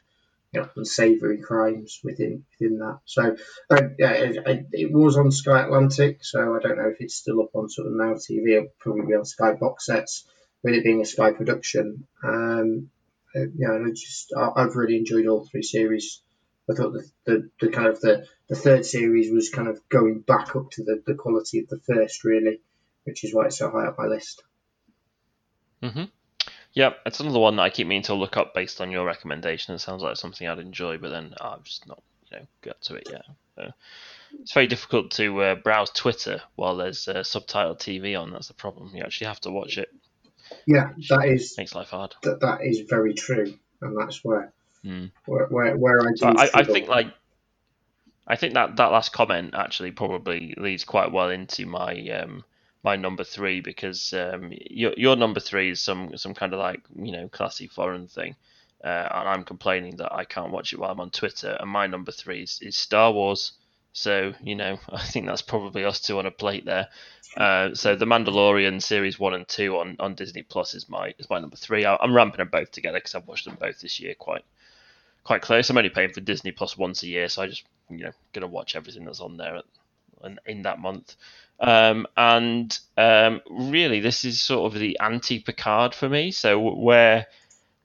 you 0.54 0.62
know, 0.62 0.70
unsavoury 0.76 1.40
crimes 1.40 2.00
within 2.04 2.46
within 2.60 2.80
that. 2.80 3.00
So 3.06 3.36
uh, 3.70 3.82
yeah, 3.98 4.12
it, 4.14 4.68
it- 4.72 4.92
was 4.92 5.18
on 5.18 5.32
Sky 5.32 5.62
Atlantic, 5.64 6.20
so 6.24 6.56
I 6.56 6.60
don't 6.60 6.78
know 6.78 6.90
if 6.90 6.98
it's 7.02 7.16
still 7.16 7.42
up 7.42 7.56
on 7.56 7.70
sort 7.70 7.88
of 7.88 7.94
Now 7.94 8.14
TV. 8.16 8.58
It'll 8.58 8.70
probably 8.80 9.06
be 9.08 9.16
on 9.16 9.26
Sky 9.26 9.54
box 9.54 9.86
sets 9.86 10.28
with 10.64 10.74
it 10.76 10.84
being 10.84 11.02
a 11.02 11.06
Sky 11.06 11.32
production. 11.32 12.08
Um, 12.24 12.90
uh, 13.36 13.42
I 13.42 13.90
just 13.92 14.34
I, 14.36 14.50
I've 14.56 14.76
really 14.76 14.98
enjoyed 14.98 15.28
all 15.28 15.46
three 15.46 15.64
series. 15.64 16.22
I 16.70 16.74
thought 16.76 16.94
the, 16.94 17.10
the, 17.26 17.50
the 17.62 17.70
kind 17.70 17.88
of 17.88 18.00
the, 18.00 18.26
the 18.48 18.56
third 18.56 18.86
series 18.86 19.32
was 19.32 19.50
kind 19.50 19.68
of 19.68 19.80
going 19.90 20.20
back 20.20 20.56
up 20.56 20.70
to 20.72 20.84
the, 20.84 21.02
the 21.06 21.16
quality 21.16 21.60
of 21.60 21.68
the 21.68 21.80
first 21.80 22.24
really, 22.24 22.62
which 23.06 23.24
is 23.24 23.34
why 23.34 23.46
it's 23.48 23.58
so 23.58 23.72
high 23.72 23.88
up 23.88 23.98
my 23.98 24.06
list. 24.06 24.44
hmm 25.82 26.19
Yeah, 26.74 26.92
it's 27.06 27.20
another 27.20 27.40
one 27.40 27.56
that 27.56 27.64
I 27.64 27.70
keep 27.70 27.88
meaning 27.88 28.04
to 28.04 28.14
look 28.14 28.38
up 28.38 28.54
based 28.54 28.80
on 28.80 28.92
your 28.92 29.06
recommendation. 29.06 29.74
It 29.74 29.80
sounds 29.80 30.04
like 30.04 30.18
something 30.18 30.48
I'd 30.48 30.60
enjoy, 30.60 30.98
but 30.98 31.10
then 31.10 31.34
oh, 31.42 31.56
I've 31.58 31.64
just 31.64 31.88
not, 31.88 32.02
you 32.32 32.38
know, 32.38 32.46
got 32.62 32.82
to 32.84 32.96
it 32.96 33.08
yet. 33.10 33.26
So 33.56 33.72
it's 34.40 34.54
very 34.54 34.68
difficult 34.68 35.12
to 35.12 35.42
uh, 35.42 35.56
browse 35.56 35.90
Twitter 35.90 36.42
while 36.56 36.78
there's 36.78 37.08
uh, 37.08 37.16
subtitled 37.16 37.80
TV 37.80 38.20
on. 38.20 38.32
That's 38.32 38.48
the 38.48 38.54
problem. 38.54 38.92
You 38.96 39.04
actually 39.04 39.28
have 39.28 39.42
to 39.42 39.52
watch 39.52 39.78
it. 39.78 39.90
Yeah, 40.66 40.92
that 41.10 41.28
is 41.28 41.56
Makes 41.58 41.76
life 41.76 41.90
hard. 41.90 42.16
that 42.24 42.40
that 42.42 42.62
is 42.64 42.82
very 42.90 43.14
true, 43.14 43.54
and 43.82 43.98
that's 44.00 44.24
where 44.24 44.52
Hmm. 44.84 45.06
where, 45.26 45.48
where, 45.48 45.76
where 45.76 46.00
I 46.02 46.12
do. 46.16 46.26
I, 46.26 46.50
I 46.54 46.64
think 46.64 46.88
like 46.88 47.08
I 48.28 48.36
think 48.36 48.54
that 48.54 48.78
that 48.78 48.92
last 48.92 49.12
comment 49.12 49.54
actually 49.56 49.92
probably 49.92 50.54
leads 50.58 50.86
quite 50.86 51.12
well 51.12 51.30
into 51.30 51.66
my 51.66 51.94
um 52.10 52.44
my 52.84 52.96
number 52.96 53.24
three 53.24 53.62
because 53.62 54.14
um 54.14 54.52
your 54.70 54.94
your 54.96 55.16
number 55.16 55.40
three 55.40 55.72
is 55.72 55.82
some 55.82 56.16
some 56.18 56.34
kind 56.34 56.54
of 56.54 56.60
like 56.60 56.82
you 56.96 57.12
know 57.12 57.28
classy 57.28 57.68
foreign 57.68 58.08
thing. 58.08 58.36
Uh, 58.82 59.10
and 59.12 59.30
I'm 59.30 59.44
complaining 59.44 59.98
that 59.98 60.14
I 60.14 60.24
can't 60.24 60.52
watch 60.52 60.72
it 60.72 60.80
while 60.80 60.92
I'm 60.92 61.02
on 61.02 61.10
Twitter. 61.10 61.58
And 61.60 61.70
my 61.70 61.86
number 61.88 62.14
three 62.14 62.44
is, 62.44 62.60
is 62.62 62.78
Star 62.78 63.12
Wars. 63.12 63.52
So 63.92 64.34
you 64.42 64.56
know, 64.56 64.80
I 64.90 65.04
think 65.04 65.26
that's 65.26 65.42
probably 65.42 65.84
us 65.84 66.00
two 66.00 66.18
on 66.20 66.26
a 66.26 66.32
plate 66.32 66.66
there. 66.66 66.88
Uh, 67.36 67.76
so 67.76 67.96
the 67.96 68.06
Mandalorian 68.06 68.82
series 68.82 69.20
one 69.20 69.34
and 69.34 69.48
two 69.48 69.78
on, 69.78 69.98
on 70.00 70.16
Disney 70.16 70.44
Plus 70.44 70.74
is 70.74 70.90
my 70.90 71.14
is 71.20 71.30
my 71.30 71.40
number 71.40 71.58
three. 71.58 71.86
I, 71.86 71.98
I'm 71.98 72.16
ramping 72.16 72.38
them 72.38 72.50
both 72.50 72.72
together 72.72 72.98
because 72.98 73.16
I've 73.16 73.28
watched 73.28 73.46
them 73.46 73.58
both 73.60 73.82
this 73.82 74.00
year 74.00 74.16
quite 74.16 74.46
quite 75.24 75.42
close. 75.42 75.70
I'm 75.70 75.78
only 75.78 75.90
paying 75.90 76.14
for 76.14 76.22
Disney 76.22 76.52
Plus 76.52 76.78
once 76.78 77.04
a 77.04 77.08
year, 77.08 77.28
so 77.28 77.42
I 77.42 77.48
just 77.48 77.64
you 77.90 78.06
know 78.06 78.12
gonna 78.34 78.48
watch 78.48 78.76
everything 78.76 79.06
that's 79.06 79.20
on 79.20 79.38
there 79.38 79.58
at, 79.58 79.66
in 80.46 80.64
that 80.64 80.80
month. 80.80 81.16
Um, 81.60 82.08
and 82.16 82.78
um, 82.98 83.42
really, 83.50 84.00
this 84.00 84.24
is 84.24 84.42
sort 84.42 84.74
of 84.74 84.80
the 84.80 84.98
anti 85.00 85.40
Picard 85.40 85.94
for 85.94 86.08
me. 86.08 86.32
So 86.32 86.60
where 86.60 87.28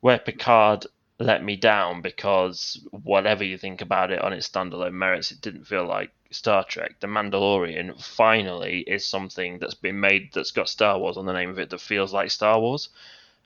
where 0.00 0.18
Picard 0.18 0.86
let 1.18 1.42
me 1.42 1.56
down 1.56 2.02
because 2.02 2.80
whatever 2.90 3.44
you 3.44 3.56
think 3.56 3.80
about 3.80 4.10
it 4.10 4.20
on 4.20 4.32
its 4.32 4.48
standalone 4.48 4.92
merits, 4.92 5.30
it 5.30 5.40
didn't 5.40 5.64
feel 5.64 5.86
like 5.86 6.10
Star 6.30 6.64
Trek. 6.64 7.00
The 7.00 7.06
Mandalorian 7.06 8.02
finally 8.02 8.80
is 8.80 9.04
something 9.04 9.58
that's 9.58 9.74
been 9.74 10.00
made 10.00 10.30
that's 10.32 10.50
got 10.50 10.68
Star 10.68 10.98
Wars 10.98 11.16
on 11.16 11.26
the 11.26 11.32
name 11.32 11.50
of 11.50 11.58
it 11.58 11.70
that 11.70 11.80
feels 11.80 12.12
like 12.12 12.30
Star 12.30 12.60
Wars, 12.60 12.88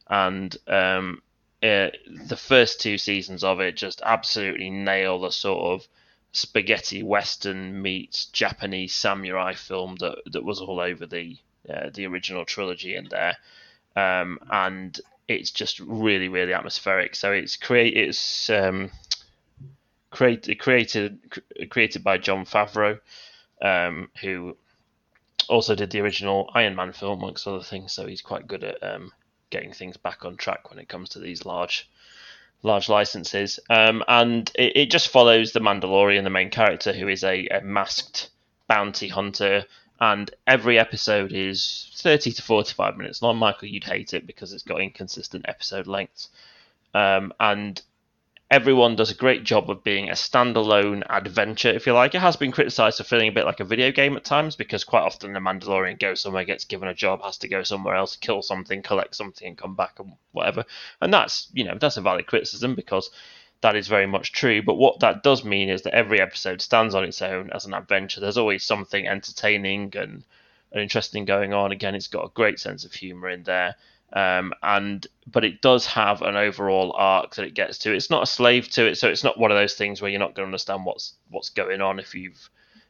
and 0.08 0.56
um, 0.66 1.22
uh, 1.62 1.88
the 2.26 2.36
first 2.36 2.80
two 2.80 2.98
seasons 2.98 3.44
of 3.44 3.60
it 3.60 3.76
just 3.76 4.00
absolutely 4.04 4.70
nail 4.70 5.20
the 5.20 5.30
sort 5.30 5.60
of 5.80 5.88
spaghetti 6.32 7.02
western 7.02 7.80
meets 7.80 8.26
Japanese 8.26 8.94
samurai 8.94 9.54
film 9.54 9.96
that 9.96 10.18
that 10.32 10.44
was 10.44 10.60
all 10.60 10.80
over 10.80 11.06
the 11.06 11.36
uh, 11.68 11.90
the 11.92 12.06
original 12.06 12.44
trilogy 12.44 12.94
in 12.94 13.08
there, 13.08 13.36
um, 13.96 14.38
and 14.50 15.00
it's 15.26 15.50
just 15.50 15.80
really 15.80 16.28
really 16.28 16.52
atmospheric. 16.52 17.14
So 17.14 17.32
it's 17.32 17.56
create 17.56 17.96
it's 17.96 18.50
um, 18.50 18.90
created 20.10 20.58
created 20.58 21.18
created 21.70 22.04
by 22.04 22.18
Jon 22.18 22.44
Favreau, 22.44 23.00
um, 23.62 24.10
who 24.20 24.56
also 25.48 25.74
did 25.74 25.90
the 25.90 26.00
original 26.00 26.50
Iron 26.54 26.76
Man 26.76 26.92
film 26.92 27.18
amongst 27.18 27.46
other 27.46 27.62
things. 27.62 27.92
So 27.92 28.06
he's 28.06 28.22
quite 28.22 28.46
good 28.46 28.64
at 28.64 28.82
um, 28.82 29.12
getting 29.50 29.72
things 29.72 29.96
back 29.96 30.24
on 30.24 30.36
track 30.36 30.70
when 30.70 30.78
it 30.78 30.88
comes 30.88 31.10
to 31.10 31.18
these 31.18 31.44
large 31.44 31.88
large 32.62 32.88
licenses. 32.88 33.60
Um, 33.70 34.02
and 34.08 34.50
it, 34.54 34.76
it, 34.76 34.90
just 34.90 35.08
follows 35.08 35.52
the 35.52 35.60
Mandalorian, 35.60 36.24
the 36.24 36.30
main 36.30 36.50
character, 36.50 36.92
who 36.92 37.08
is 37.08 37.24
a, 37.24 37.46
a, 37.48 37.60
masked 37.62 38.30
bounty 38.68 39.08
hunter. 39.08 39.64
And 40.00 40.30
every 40.46 40.78
episode 40.78 41.32
is 41.32 41.90
30 41.96 42.32
to 42.32 42.42
45 42.42 42.96
minutes 42.96 43.22
long. 43.22 43.36
Michael, 43.36 43.68
you'd 43.68 43.84
hate 43.84 44.14
it 44.14 44.26
because 44.26 44.52
it's 44.52 44.62
got 44.62 44.80
inconsistent 44.80 45.46
episode 45.48 45.86
lengths. 45.86 46.28
Um, 46.94 47.32
and 47.40 47.80
everyone 48.50 48.96
does 48.96 49.10
a 49.10 49.14
great 49.14 49.44
job 49.44 49.70
of 49.70 49.84
being 49.84 50.08
a 50.08 50.12
standalone 50.12 51.04
adventure, 51.10 51.68
if 51.68 51.86
you 51.86 51.92
like. 51.92 52.14
It 52.14 52.20
has 52.20 52.36
been 52.36 52.52
criticized 52.52 52.96
for 52.96 53.04
feeling 53.04 53.28
a 53.28 53.32
bit 53.32 53.44
like 53.44 53.60
a 53.60 53.64
video 53.64 53.92
game 53.92 54.16
at 54.16 54.24
times 54.24 54.56
because 54.56 54.84
quite 54.84 55.02
often 55.02 55.34
the 55.34 55.40
Mandalorian 55.40 55.98
goes 55.98 56.22
somewhere, 56.22 56.44
gets 56.44 56.64
given 56.64 56.88
a 56.88 56.94
job, 56.94 57.22
has 57.22 57.36
to 57.38 57.48
go 57.48 57.62
somewhere 57.62 57.94
else, 57.94 58.16
kill 58.16 58.40
something, 58.40 58.82
collect 58.82 59.14
something, 59.14 59.48
and 59.48 59.58
come 59.58 59.74
back 59.74 59.98
and 59.98 60.12
whatever. 60.32 60.64
And 61.00 61.12
that's 61.12 61.48
you 61.52 61.64
know 61.64 61.76
that's 61.78 61.98
a 61.98 62.02
valid 62.02 62.26
criticism 62.26 62.74
because 62.74 63.10
that 63.60 63.76
is 63.76 63.88
very 63.88 64.06
much 64.06 64.32
true. 64.32 64.62
But 64.62 64.76
what 64.76 65.00
that 65.00 65.22
does 65.22 65.44
mean 65.44 65.68
is 65.68 65.82
that 65.82 65.94
every 65.94 66.20
episode 66.20 66.62
stands 66.62 66.94
on 66.94 67.04
its 67.04 67.20
own 67.20 67.50
as 67.52 67.66
an 67.66 67.74
adventure. 67.74 68.20
There's 68.20 68.38
always 68.38 68.64
something 68.64 69.06
entertaining 69.06 69.92
and, 69.94 70.24
and 70.72 70.80
interesting 70.80 71.24
going 71.26 71.52
on. 71.52 71.72
Again, 71.72 71.94
it's 71.94 72.08
got 72.08 72.24
a 72.24 72.32
great 72.34 72.60
sense 72.60 72.84
of 72.84 72.92
humor 72.92 73.28
in 73.28 73.42
there. 73.42 73.74
Um, 74.12 74.54
and 74.62 75.06
but 75.26 75.44
it 75.44 75.60
does 75.60 75.86
have 75.86 76.22
an 76.22 76.34
overall 76.34 76.94
arc 76.96 77.34
that 77.34 77.44
it 77.44 77.54
gets 77.54 77.78
to. 77.78 77.94
It's 77.94 78.10
not 78.10 78.22
a 78.22 78.26
slave 78.26 78.68
to 78.70 78.86
it, 78.86 78.96
so 78.96 79.08
it's 79.08 79.24
not 79.24 79.38
one 79.38 79.50
of 79.50 79.58
those 79.58 79.74
things 79.74 80.00
where 80.00 80.10
you're 80.10 80.18
not 80.18 80.34
going 80.34 80.46
to 80.46 80.50
understand 80.50 80.86
what's 80.86 81.14
what's 81.30 81.50
going 81.50 81.82
on 81.82 81.98
if 81.98 82.14
you've 82.14 82.48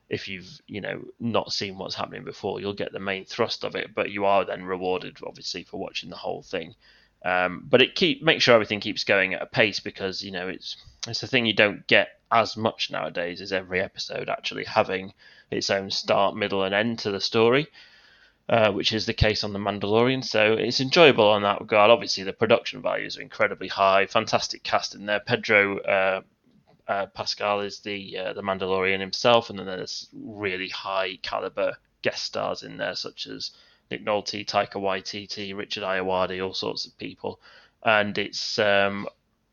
if 0.09 0.29
you've 0.29 0.61
you 0.67 0.81
know 0.81 1.05
not 1.19 1.53
seen 1.53 1.77
what's 1.77 1.97
happening 1.97 2.25
before. 2.25 2.61
You'll 2.61 2.73
get 2.73 2.93
the 2.93 3.01
main 3.01 3.25
thrust 3.25 3.65
of 3.65 3.75
it, 3.75 3.95
but 3.95 4.11
you 4.11 4.27
are 4.27 4.45
then 4.45 4.65
rewarded 4.65 5.19
obviously 5.27 5.65
for 5.65 5.79
watching 5.79 6.11
the 6.11 6.17
whole 6.17 6.43
thing. 6.43 6.75
Um, 7.25 7.67
but 7.69 7.83
it 7.83 7.97
keep 7.97 8.23
make 8.23 8.41
sure 8.41 8.55
everything 8.55 8.79
keeps 8.79 9.03
going 9.03 9.35
at 9.35 9.43
a 9.43 9.47
pace 9.47 9.81
because 9.81 10.23
you 10.23 10.31
know 10.31 10.49
it's 10.49 10.77
it's 11.09 11.23
a 11.25 11.27
thing 11.27 11.47
you 11.47 11.53
don't 11.53 11.85
get 11.89 12.21
as 12.31 12.57
much 12.57 12.93
nowadays. 12.93 13.41
Is 13.41 13.53
every 13.53 13.81
episode 13.81 14.29
actually 14.29 14.65
having 14.65 15.13
its 15.51 15.69
own 15.69 15.91
start, 15.91 16.37
middle, 16.37 16.63
and 16.63 16.75
end 16.75 17.01
to 17.01 17.11
the 17.11 17.21
story. 17.21 17.67
Uh, 18.49 18.73
which 18.73 18.95
is 18.95 19.05
the 19.05 19.13
case 19.13 19.45
on 19.45 19.53
The 19.53 19.59
Mandalorian. 19.59 20.25
So 20.25 20.55
it's 20.55 20.81
enjoyable 20.81 21.29
on 21.29 21.43
that 21.43 21.61
regard. 21.61 21.91
Obviously, 21.91 22.25
the 22.25 22.33
production 22.33 22.81
values 22.81 23.19
are 23.19 23.21
incredibly 23.21 23.69
high. 23.69 24.07
Fantastic 24.07 24.63
cast 24.63 24.95
in 24.95 25.05
there. 25.05 25.21
Pedro 25.21 25.79
uh, 25.81 26.23
uh, 26.87 27.07
Pascal 27.07 27.61
is 27.61 27.81
the 27.81 28.17
uh, 28.17 28.33
the 28.33 28.43
Mandalorian 28.43 29.01
himself, 29.01 29.51
and 29.51 29.59
then 29.59 29.67
there's 29.67 30.09
really 30.15 30.71
high 30.71 31.19
caliber 31.21 31.77
guest 32.01 32.25
stars 32.25 32.63
in 32.63 32.79
there, 32.79 32.95
such 32.95 33.27
as 33.27 33.51
Nick 33.91 34.03
Nolte, 34.03 34.47
Taika 34.47 34.77
Waititi, 34.77 35.55
Richard 35.55 35.83
Ayoade, 35.83 36.43
all 36.43 36.55
sorts 36.55 36.87
of 36.87 36.97
people. 36.97 37.41
And 37.83 38.17
it's 38.17 38.59
um, 38.59 39.07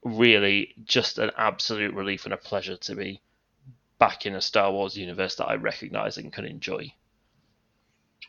really 0.05 0.73
just 0.85 1.19
an 1.19 1.31
absolute 1.37 1.93
relief 1.93 2.23
and 2.23 2.33
a 2.33 2.37
pleasure 2.37 2.77
to 2.77 2.95
be 2.95 3.19
back 3.99 4.25
in 4.25 4.35
a 4.35 4.41
Star 4.41 4.71
Wars 4.71 4.95
universe 4.95 5.35
that 5.35 5.47
I 5.47 5.55
recognise 5.55 6.17
and 6.17 6.31
can 6.31 6.45
enjoy. 6.45 6.93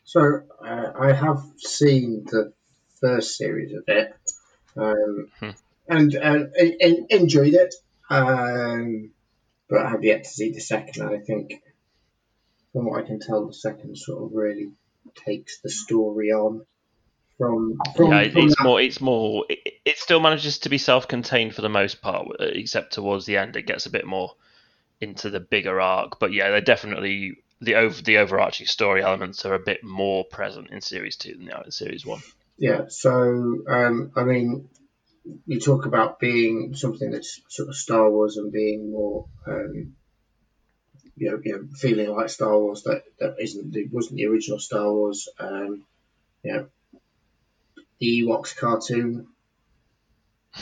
So 0.05 0.43
uh, 0.65 0.93
I 0.99 1.13
have 1.13 1.43
seen 1.57 2.25
the 2.27 2.53
first 3.01 3.37
series 3.37 3.73
of 3.73 3.85
it, 3.87 4.15
um, 4.77 5.29
hmm. 5.41 5.51
and, 5.89 6.15
and, 6.15 6.53
and, 6.55 7.07
enjoyed 7.11 7.55
it, 7.55 7.75
um, 8.11 9.11
but 9.69 9.85
I 9.85 9.91
have 9.91 10.05
yet 10.05 10.25
to 10.25 10.31
see 10.31 10.53
the 10.53 10.61
second. 10.61 11.03
And 11.03 11.15
I 11.15 11.19
think, 11.19 11.63
from 12.73 12.87
what 12.87 13.03
I 13.03 13.07
can 13.07 13.21
tell, 13.21 13.47
the 13.47 13.55
second 13.55 13.97
sort 13.97 14.25
of 14.25 14.31
really 14.33 14.71
takes 15.15 15.61
the 15.61 15.71
story 15.71 16.33
on. 16.33 16.65
From, 17.39 17.77
from 17.95 18.13
yeah, 18.13 18.31
from 18.31 18.47
it's 18.47 18.57
that. 18.57 18.65
more. 18.65 18.81
It's 18.81 19.01
more. 19.01 19.45
It, 19.49 19.59
it 19.85 19.99
still 19.99 20.21
manages 20.21 20.61
to 20.61 20.71
be 20.71 20.79
self-contained 20.79 21.55
for 21.55 21.63
the 21.63 21.69
most 21.69 22.01
part, 22.01 22.29
except 22.41 22.95
towards 22.95 23.27
the 23.27 23.37
end, 23.37 23.57
it 23.57 23.67
gets 23.67 23.87
a 23.87 23.91
bit 23.91 24.07
more 24.07 24.33
into 25.01 25.29
the 25.29 25.41
bigger 25.41 25.81
arc. 25.81 26.19
But 26.19 26.33
yeah, 26.33 26.51
they're 26.51 26.61
definitely 26.63 27.37
the 27.61 27.77
over 27.77 28.03
the 28.03 28.19
overarching 28.19 28.67
story 28.67 29.03
elements 29.03 29.45
are 29.45 29.55
a 29.55 29.59
bit 29.59 29.83
more 29.83 30.25
present 30.25 30.71
in 30.71 30.81
series 30.81 31.17
two 31.17 31.35
than 31.35 31.47
they 31.47 31.53
are 31.53 31.65
in 31.65 31.71
series 31.71 32.05
one. 32.05 32.21
Yeah, 32.59 32.87
so 32.89 33.63
um, 33.69 34.13
I 34.15 34.25
mean, 34.25 34.69
you 35.47 35.61
talk 35.61 35.87
about 35.87 36.19
being 36.19 36.75
something 36.75 37.11
that's 37.11 37.41
sort 37.49 37.69
of 37.69 37.77
Star 37.77 38.11
Wars 38.11 38.37
and 38.37 38.53
being 38.53 38.91
more, 38.91 39.27
um, 39.47 39.95
you, 41.17 41.31
know, 41.31 41.41
you 41.43 41.53
know, 41.53 41.69
feeling 41.75 42.11
like 42.11 42.31
Star 42.31 42.59
Wars 42.59 42.83
that 42.85 43.03
that 43.19 43.37
isn't 43.41 43.75
it 43.75 43.93
wasn't 43.93 44.17
the 44.17 44.27
original 44.27 44.59
Star 44.59 44.91
Wars. 44.91 45.29
Um, 45.39 45.85
you 46.43 46.53
know, 46.53 46.67
the 47.99 48.23
Ewoks 48.23 48.57
cartoon. 48.57 49.29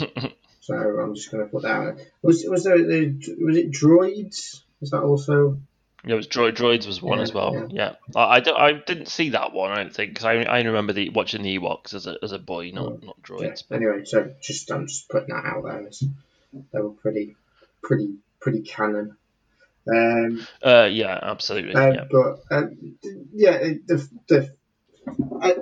so 0.61 0.75
I'm 0.75 1.15
just 1.15 1.31
going 1.31 1.45
to 1.45 1.51
put 1.51 1.63
that. 1.63 1.97
Was 2.23 2.45
was 2.49 2.65
there 2.65 2.77
was 2.77 3.57
it 3.57 3.71
droids? 3.73 4.63
Is 4.81 4.91
that 4.91 5.03
also 5.03 5.59
it 6.07 6.15
was 6.15 6.27
Droid 6.27 6.55
Droids 6.55 6.87
was 6.87 7.01
one 7.01 7.19
yeah, 7.19 7.23
as 7.23 7.33
well. 7.33 7.55
Yeah, 7.55 7.67
yeah. 7.71 7.93
I, 8.15 8.37
I, 8.37 8.41
don't, 8.41 8.59
I 8.59 8.73
didn't 8.73 9.09
see 9.09 9.31
that 9.31 9.53
one. 9.53 9.73
I 9.73 9.77
don't 9.77 9.95
think 9.95 10.13
because 10.13 10.25
I, 10.25 10.35
I 10.43 10.61
remember 10.61 10.93
the 10.93 11.11
watching 11.11 11.43
the 11.43 11.59
Ewoks 11.59 11.95
as 11.95 12.07
a, 12.07 12.17
as 12.23 12.33
a 12.33 12.39
boy, 12.39 12.71
not 12.71 12.85
oh, 12.85 13.01
not 13.03 13.23
droids. 13.23 13.65
Yeah. 13.71 13.77
Anyway, 13.77 14.05
so 14.05 14.35
just 14.43 14.71
I'm 14.71 14.87
just 14.87 15.09
putting 15.09 15.35
that 15.35 15.45
out 15.45 15.65
there. 15.65 15.89
They 16.73 16.81
were 16.81 16.91
pretty 16.91 17.37
pretty 17.83 18.17
pretty 18.41 18.63
canon. 18.63 19.17
Um, 19.91 20.47
uh, 20.63 20.89
yeah, 20.91 21.19
absolutely. 21.23 21.75
Uh, 21.75 21.93
yeah. 21.93 22.05
But 22.11 22.43
um, 22.51 22.99
yeah, 23.33 23.59
the 23.87 24.09
the 24.29 24.55
uh, 25.41 25.53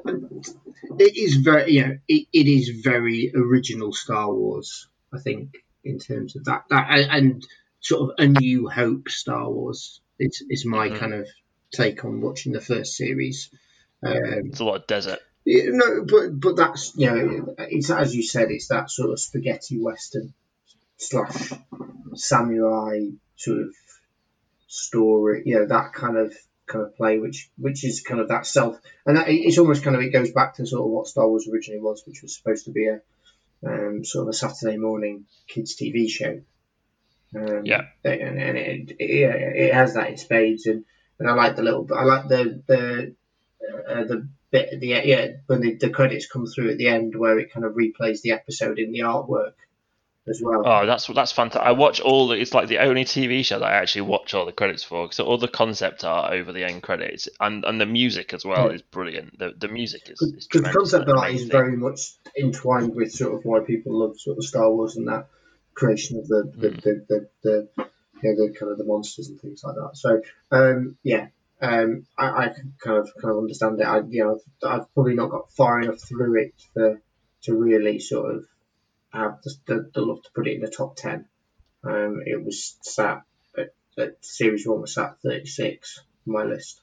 it 0.99 1.17
is 1.17 1.37
very 1.37 1.73
you 1.73 1.87
know 1.87 1.99
it, 2.09 2.27
it 2.33 2.47
is 2.47 2.81
very 2.83 3.33
original 3.35 3.93
Star 3.93 4.33
Wars. 4.33 4.89
I 5.13 5.19
think 5.19 5.57
in 5.85 5.99
terms 5.99 6.37
of 6.37 6.45
that 6.45 6.65
that 6.71 6.89
and 6.91 7.47
sort 7.81 8.11
of 8.11 8.11
a 8.19 8.27
New 8.27 8.69
Hope 8.69 9.09
Star 9.09 9.51
Wars 9.51 10.01
it's, 10.19 10.43
it's 10.49 10.65
my 10.65 10.89
mm-hmm. 10.89 10.99
kind 10.99 11.15
of 11.15 11.29
take 11.73 12.05
on 12.05 12.21
watching 12.21 12.53
the 12.53 12.61
first 12.61 12.97
series. 12.97 13.51
Um, 14.05 14.47
it's 14.47 14.61
a 14.61 14.65
lot 14.65 14.77
of 14.77 14.87
desert. 14.87 15.21
Yeah, 15.45 15.65
no, 15.71 16.05
but 16.05 16.39
but 16.39 16.57
that's 16.57 16.93
you 16.97 17.11
know, 17.11 17.55
it's 17.59 17.91
as 17.91 18.15
you 18.15 18.23
said, 18.23 18.51
it's 18.51 18.69
that 18.69 18.91
sort 18.91 19.11
of 19.11 19.21
spaghetti 19.21 19.81
western 19.81 20.35
slash 20.99 21.53
samurai 22.15 23.09
sort 23.37 23.63
of 23.63 23.75
story. 24.69 25.43
You 25.47 25.59
know, 25.59 25.67
that 25.67 25.95
kind 25.95 26.17
of 26.17 26.35
kind 26.67 26.85
of 26.85 26.97
play, 26.97 27.19
which 27.19 27.51
which 27.59 27.85
is 27.85 28.03
kind 28.03 28.21
of 28.21 28.29
that 28.29 28.47
self, 28.47 28.79
and 29.05 29.17
that, 29.17 29.29
it's 29.29 29.59
almost 29.59 29.83
kind 29.83 29.97
of 29.97 30.03
it 30.03 30.11
goes 30.11 30.31
back 30.31 30.55
to 30.57 30.67
sort 30.67 30.85
of 30.85 30.91
what 30.93 31.09
Star 31.09 31.29
Wars 31.29 31.49
originally 31.53 31.81
was, 31.81 32.05
which 32.07 32.23
was 32.23 32.37
supposed 32.37 32.67
to 32.67 32.71
be 32.71 32.87
a 32.87 33.01
um, 33.67 34.05
sort 34.05 34.23
of 34.23 34.29
a 34.29 34.33
Saturday 34.33 34.77
morning 34.77 35.27
kids 35.49 35.77
TV 35.77 36.09
show. 36.09 36.41
Um, 37.35 37.65
yeah, 37.65 37.87
and, 38.05 38.39
and 38.41 38.59
it, 38.59 38.91
it, 38.99 38.99
it 39.01 39.75
has 39.75 39.95
that 39.95 40.11
in 40.11 40.17
spades, 40.19 40.67
and, 40.67 40.85
and 41.19 41.29
I 41.29 41.35
like 41.35 41.57
the 41.57 41.63
little, 41.63 41.89
I 41.95 42.05
like 42.05 42.29
the 42.29 42.63
the 42.67 43.15
uh, 43.89 44.05
the 44.05 44.29
bit 44.51 44.81
the 44.81 44.89
yeah 44.89 45.29
when 45.47 45.61
the, 45.61 45.75
the 45.77 45.91
credits 45.91 46.27
come 46.27 46.47
through 46.47 46.71
at 46.71 46.79
the 46.79 46.89
end 46.89 47.17
where 47.17 47.39
it 47.39 47.53
kind 47.53 47.65
of 47.65 47.73
replays 47.73 48.21
the 48.21 48.33
episode 48.33 48.79
in 48.79 48.93
the 48.93 49.01
artwork 49.01 49.55
as 50.29 50.41
well. 50.43 50.63
Oh, 50.65 50.87
that's 50.87 51.07
that's 51.09 51.33
fantastic! 51.33 51.67
I 51.67 51.73
watch 51.73 52.01
all 52.01 52.29
the. 52.29 52.37
It's 52.37 52.55
like 52.55 52.69
the 52.69 52.79
only 52.79 53.05
TV 53.05 53.45
show 53.45 53.59
that 53.59 53.65
I 53.65 53.75
actually 53.75 54.03
watch 54.03 54.35
all 54.35 54.47
the 54.47 54.53
credits 54.53 54.85
for. 54.85 55.11
So 55.13 55.25
all 55.25 55.39
the 55.39 55.49
concept 55.49 56.05
art 56.05 56.33
over 56.33 56.53
the 56.53 56.65
end 56.65 56.83
credits, 56.83 57.29
and 57.41 57.65
and 57.65 57.81
the 57.81 57.87
music 57.87 58.33
as 58.33 58.45
well 58.45 58.69
yeah. 58.69 58.75
is 58.75 58.83
brilliant. 58.83 59.39
The 59.39 59.55
the 59.57 59.69
music 59.69 60.09
is 60.11 60.21
because 60.21 60.63
the 60.63 60.73
concept 60.73 61.09
art 61.09 61.33
is 61.33 61.45
very 61.45 61.77
much 61.77 62.13
entwined 62.39 62.95
with 62.95 63.13
sort 63.13 63.35
of 63.35 63.45
why 63.45 63.61
people 63.61 63.99
love 63.99 64.21
sort 64.21 64.39
of 64.39 64.45
Star 64.45 64.71
Wars 64.71 64.97
and 64.97 65.09
that 65.09 65.27
creation 65.75 66.19
of 66.19 66.29
the 66.29 66.53
the, 66.57 66.69
mm. 66.69 66.83
the, 66.83 67.07
the, 67.09 67.29
the, 67.43 67.69
you 68.23 68.35
know, 68.35 68.47
the 68.47 68.55
kind 68.59 68.73
of 68.73 68.79
the 68.79 68.85
monsters 68.85 69.29
and 69.29 69.41
things 69.41 69.63
like 69.65 69.75
that. 69.75 69.91
So 69.95 70.21
um, 70.51 70.97
yeah, 71.03 71.29
um, 71.61 72.07
I, 72.19 72.27
I 72.27 72.49
kind 72.83 72.99
of 72.99 73.11
kind 73.21 73.33
of 73.33 73.39
understand 73.39 73.81
it. 73.81 73.85
I 73.85 74.01
you 74.09 74.25
know 74.25 74.41
I've, 74.65 74.81
I've, 74.81 74.95
probably 74.95 75.15
not 75.15 75.31
got 75.31 75.53
far 75.53 75.81
enough 75.81 76.01
through 76.01 76.43
it 76.43 76.55
for 76.75 77.01
to 77.43 77.55
really 77.55 77.99
sort 77.99 78.35
of 78.35 78.45
have 79.13 79.39
the, 79.43 79.55
the, 79.67 79.91
the 79.95 80.01
love 80.01 80.23
to 80.23 80.31
put 80.35 80.49
it 80.49 80.55
in 80.55 80.61
the 80.61 80.71
top 80.71 80.97
ten. 80.97 81.27
Um, 81.85 82.23
it 82.25 82.43
was 82.43 82.77
sat 82.83 83.23
at, 83.57 83.75
at 83.99 84.25
series 84.25 84.67
one 84.67 84.81
was 84.81 84.95
sat 84.95 85.21
thirty 85.23 85.47
six 85.47 86.01
on 86.27 86.33
my 86.35 86.45
list. 86.45 86.81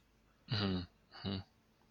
Mm-hmm. 0.53 0.65
mm-hmm. 0.75 1.37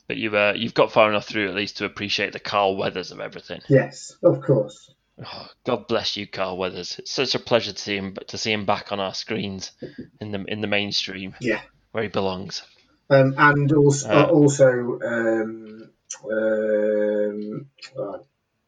But 0.06 0.16
you've 0.16 0.34
uh, 0.34 0.54
you've 0.56 0.74
got 0.74 0.90
far 0.90 1.10
enough 1.10 1.26
through 1.26 1.48
at 1.48 1.54
least 1.54 1.78
to 1.78 1.84
appreciate 1.84 2.32
the 2.32 2.40
Carl 2.40 2.76
Weathers 2.76 3.12
of 3.12 3.20
everything. 3.20 3.60
Yes, 3.68 4.16
of 4.22 4.40
course. 4.40 4.90
Oh, 5.24 5.48
God 5.64 5.86
bless 5.88 6.16
you, 6.16 6.26
Carl 6.26 6.58
Weathers. 6.58 6.98
It's 6.98 7.10
such 7.10 7.34
a 7.34 7.38
pleasure 7.38 7.72
to 7.72 7.78
see 7.78 7.96
him, 7.96 8.16
to 8.28 8.38
see 8.38 8.52
him 8.52 8.64
back 8.64 8.92
on 8.92 9.00
our 9.00 9.14
screens 9.14 9.72
in 10.20 10.32
the 10.32 10.44
in 10.44 10.60
the 10.60 10.66
mainstream. 10.66 11.34
Yeah, 11.40 11.60
where 11.92 12.04
he 12.04 12.08
belongs. 12.08 12.62
Um, 13.10 13.34
and 13.38 13.72
also, 13.72 14.08
uh, 14.08 14.26
also, 14.26 15.00
um, 15.02 15.90
um, 16.30 17.66
uh, 17.98 18.18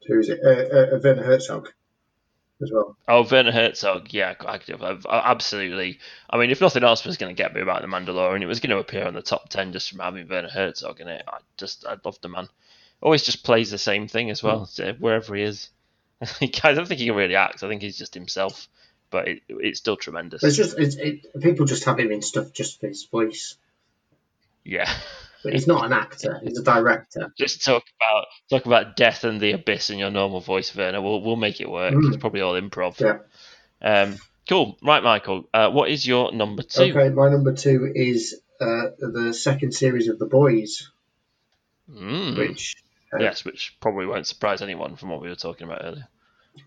who 0.07 0.19
is 0.19 0.29
it? 0.29 0.39
Uh, 0.43 0.95
uh, 0.95 0.99
Werner 1.03 1.23
Herzog 1.23 1.69
as 2.61 2.71
well. 2.71 2.97
Oh, 3.07 3.27
Werner 3.29 3.51
Herzog, 3.51 4.11
yeah, 4.11 4.33
absolutely. 5.07 5.99
I 6.29 6.37
mean, 6.37 6.49
if 6.49 6.61
nothing 6.61 6.83
else 6.83 7.05
was 7.05 7.17
going 7.17 7.35
to 7.35 7.41
get 7.41 7.53
me 7.53 7.61
about 7.61 7.81
the 7.81 7.87
Mandalorian, 7.87 8.41
it 8.41 8.47
was 8.47 8.59
going 8.59 8.71
to 8.71 8.79
appear 8.79 9.05
on 9.05 9.13
the 9.13 9.21
top 9.21 9.49
ten 9.49 9.73
just 9.73 9.89
from 9.89 9.99
having 9.99 10.27
Werner 10.27 10.49
Herzog 10.49 10.99
in 11.01 11.07
it. 11.07 11.23
I 11.27 11.37
just, 11.57 11.85
I 11.85 11.97
love 12.03 12.19
the 12.21 12.29
man. 12.29 12.47
Always 12.99 13.23
just 13.23 13.43
plays 13.43 13.69
the 13.69 13.77
same 13.77 14.07
thing 14.07 14.29
as 14.29 14.41
well, 14.43 14.61
mm. 14.61 14.99
wherever 14.99 15.35
he 15.35 15.43
is. 15.43 15.69
I 16.41 16.73
don't 16.73 16.87
think 16.87 16.99
he 16.99 17.07
can 17.07 17.15
really 17.15 17.35
act. 17.35 17.63
I 17.63 17.67
think 17.67 17.81
he's 17.81 17.97
just 17.97 18.13
himself, 18.13 18.67
but 19.09 19.27
it, 19.27 19.41
it's 19.49 19.79
still 19.79 19.97
tremendous. 19.97 20.43
It's 20.43 20.55
just 20.55 20.77
it's, 20.77 20.95
it, 20.95 21.41
people 21.41 21.65
just 21.65 21.85
have 21.85 21.99
him 21.99 22.11
in 22.11 22.21
stuff 22.21 22.53
just 22.53 22.79
for 22.79 22.87
his 22.87 23.05
voice. 23.05 23.55
Yeah. 24.63 24.91
But 25.43 25.53
he's 25.53 25.65
not 25.65 25.85
an 25.85 25.93
actor; 25.93 26.39
he's 26.43 26.59
a 26.59 26.63
director. 26.63 27.33
Just 27.35 27.65
talk 27.65 27.83
about 27.99 28.27
talk 28.49 28.67
about 28.67 28.95
death 28.95 29.23
and 29.23 29.41
the 29.41 29.53
abyss 29.53 29.89
in 29.89 29.97
your 29.97 30.11
normal 30.11 30.39
voice, 30.39 30.75
Werner. 30.75 31.01
We'll 31.01 31.21
we'll 31.21 31.35
make 31.35 31.61
it 31.61 31.69
work. 31.69 31.95
Mm. 31.95 32.09
It's 32.09 32.17
probably 32.17 32.41
all 32.41 32.61
improv. 32.61 32.99
Yeah. 32.99 33.17
Um, 33.81 34.17
cool. 34.47 34.77
Right, 34.83 35.01
Michael. 35.01 35.49
Uh, 35.51 35.71
what 35.71 35.89
is 35.89 36.05
your 36.05 36.31
number 36.31 36.61
two? 36.61 36.83
Okay, 36.83 37.09
my 37.09 37.29
number 37.29 37.53
two 37.53 37.91
is 37.95 38.39
uh, 38.59 38.89
the 38.99 39.33
second 39.33 39.71
series 39.71 40.09
of 40.09 40.19
The 40.19 40.27
Boys, 40.27 40.91
mm. 41.91 42.37
which 42.37 42.75
yes, 43.19 43.45
which 43.45 43.77
probably 43.81 44.05
won't 44.05 44.27
surprise 44.27 44.61
anyone 44.61 44.95
from 44.95 45.09
what 45.09 45.21
we 45.21 45.29
were 45.29 45.35
talking 45.35 45.67
about 45.67 45.83
earlier. 45.83 46.07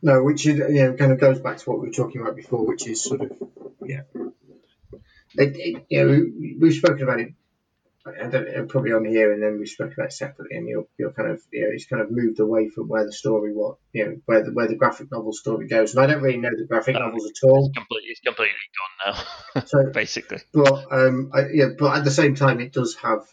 No, 0.02 0.22
which 0.22 0.46
is, 0.46 0.58
know 0.58 0.94
kind 0.94 1.12
of 1.12 1.20
goes 1.20 1.40
back 1.40 1.58
to 1.58 1.70
what 1.70 1.80
we 1.80 1.88
were 1.88 1.94
talking 1.94 2.20
about 2.20 2.36
before, 2.36 2.64
which 2.64 2.86
is 2.86 3.02
sort 3.02 3.20
of 3.22 3.32
yeah. 3.84 4.02
It, 5.36 5.56
it, 5.56 5.86
you 5.88 6.04
know, 6.04 6.56
we've 6.60 6.74
spoken 6.74 7.02
about 7.02 7.20
it. 7.20 7.34
I 8.06 8.26
don't 8.26 8.46
know, 8.46 8.66
probably 8.66 8.92
on 8.92 9.06
here, 9.06 9.32
and 9.32 9.42
then 9.42 9.58
we 9.58 9.64
spoke 9.64 9.94
about 9.94 10.08
it 10.08 10.12
separately, 10.12 10.58
and 10.58 10.68
you're, 10.68 10.86
you're 10.98 11.12
kind 11.12 11.30
of 11.30 11.42
you 11.50 11.62
know 11.62 11.68
it's 11.72 11.86
kind 11.86 12.02
of 12.02 12.10
moved 12.10 12.38
away 12.38 12.68
from 12.68 12.86
where 12.86 13.06
the 13.06 13.12
story 13.12 13.54
what 13.54 13.76
you 13.94 14.04
know 14.04 14.16
where 14.26 14.42
the 14.44 14.52
where 14.52 14.68
the 14.68 14.74
graphic 14.74 15.10
novel 15.10 15.32
story 15.32 15.66
goes, 15.68 15.94
and 15.94 16.04
I 16.04 16.06
don't 16.06 16.22
really 16.22 16.36
know 16.36 16.50
the 16.54 16.66
graphic 16.66 16.96
novels 16.96 17.24
at 17.24 17.48
all. 17.48 17.66
It's 17.66 17.78
completely, 17.78 18.10
it's 18.10 18.20
completely 18.20 18.54
gone 19.04 19.14
now. 19.54 19.62
so 19.66 19.90
basically, 19.90 20.38
but 20.52 20.84
um, 20.92 21.30
I, 21.32 21.46
yeah, 21.52 21.68
but 21.78 21.96
at 21.96 22.04
the 22.04 22.10
same 22.10 22.34
time, 22.34 22.60
it 22.60 22.72
does 22.72 22.94
have. 22.96 23.26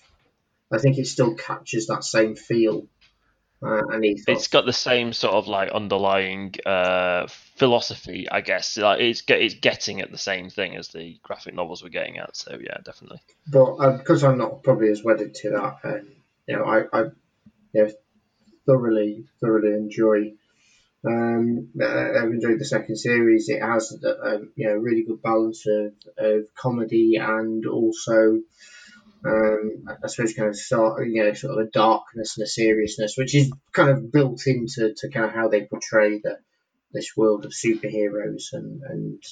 I 0.72 0.78
think 0.78 0.98
it 0.98 1.08
still 1.08 1.36
captures 1.36 1.88
that 1.88 2.06
same 2.06 2.38
feel 2.38 2.88
uh, 3.64 3.84
and 3.92 4.04
it's 4.04 4.48
got 4.48 4.66
the 4.66 4.74
same 4.74 5.14
sort 5.14 5.36
of 5.36 5.48
like 5.48 5.70
underlying 5.72 6.56
uh, 6.66 7.28
philosophy, 7.28 8.28
I 8.30 8.42
guess. 8.42 8.76
Like 8.76 9.00
it's 9.02 9.24
it's 9.28 9.54
getting 9.56 10.02
at 10.02 10.12
the 10.12 10.18
same 10.18 10.50
thing 10.50 10.76
as 10.76 10.88
the 10.88 11.20
graphic 11.22 11.54
novels 11.54 11.84
were 11.84 11.90
getting 11.90 12.18
at. 12.18 12.36
So 12.36 12.58
yeah, 12.60 12.78
definitely. 12.84 13.20
But 13.48 13.74
uh, 13.76 13.98
because 13.98 14.24
I'm 14.24 14.40
not 14.40 14.64
probably 14.64 14.90
as 14.90 15.04
wedded 15.04 15.36
to 15.36 15.52
that, 15.52 15.78
and 15.84 16.08
you 16.48 16.56
know, 16.56 16.66
I, 16.66 16.86
I 16.92 17.04
you 17.74 17.84
know, 17.84 17.92
thoroughly 18.66 19.26
thoroughly 19.40 19.74
enjoy. 19.74 20.34
Um, 21.06 21.70
I've 21.82 22.32
enjoyed 22.32 22.60
the 22.60 22.66
second 22.66 22.96
series. 22.96 23.48
It 23.50 23.62
has 23.62 23.96
um, 24.24 24.54
you 24.56 24.70
know 24.70 24.76
really 24.76 25.04
good 25.04 25.22
balance 25.22 25.66
of, 25.68 25.94
of 26.18 26.46
comedy 26.56 27.18
and 27.18 27.66
also 27.68 28.42
um, 29.26 29.86
I 30.04 30.08
suppose 30.08 30.34
kind 30.34 30.50
of 30.50 30.56
start, 30.56 31.08
you 31.08 31.24
know, 31.24 31.34
sort 31.34 31.60
of 31.60 31.68
a 31.68 31.70
darkness 31.70 32.38
and 32.38 32.44
a 32.44 32.48
seriousness, 32.48 33.16
which 33.18 33.36
is 33.36 33.52
kind 33.72 33.90
of 33.90 34.12
built 34.12 34.48
into 34.48 34.94
to 34.98 35.10
kind 35.10 35.26
of 35.26 35.34
how 35.34 35.48
they 35.48 35.66
portray 35.66 36.20
the 36.20 36.40
this 36.94 37.16
world 37.16 37.46
of 37.46 37.52
superheroes 37.52 38.54
and 38.54 38.82
and 38.84 39.24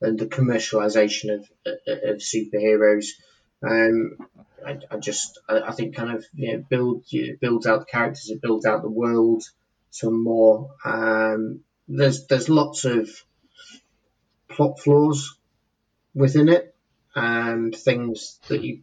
and 0.00 0.18
the 0.18 0.26
commercialization 0.26 1.34
of 1.34 1.48
of 1.86 2.16
superheroes. 2.16 3.06
Um, 3.62 4.18
I, 4.66 4.78
I 4.90 4.96
just 4.98 5.38
I, 5.48 5.60
I, 5.60 5.72
think 5.72 5.96
kind 5.96 6.14
of 6.14 6.24
you 6.34 6.52
know 6.52 6.64
build 6.68 7.04
it 7.10 7.40
builds 7.40 7.66
out 7.66 7.80
the 7.80 7.86
characters, 7.86 8.28
it 8.30 8.42
builds 8.42 8.66
out 8.66 8.82
the 8.82 8.90
world 8.90 9.44
some 9.90 10.22
more. 10.22 10.70
Um, 10.84 11.60
there's 11.88 12.26
there's 12.26 12.48
lots 12.48 12.84
of 12.84 13.08
plot 14.48 14.80
flaws 14.80 15.36
within 16.14 16.48
it 16.48 16.74
and 17.14 17.74
things 17.74 18.38
that 18.48 18.62
you 18.62 18.82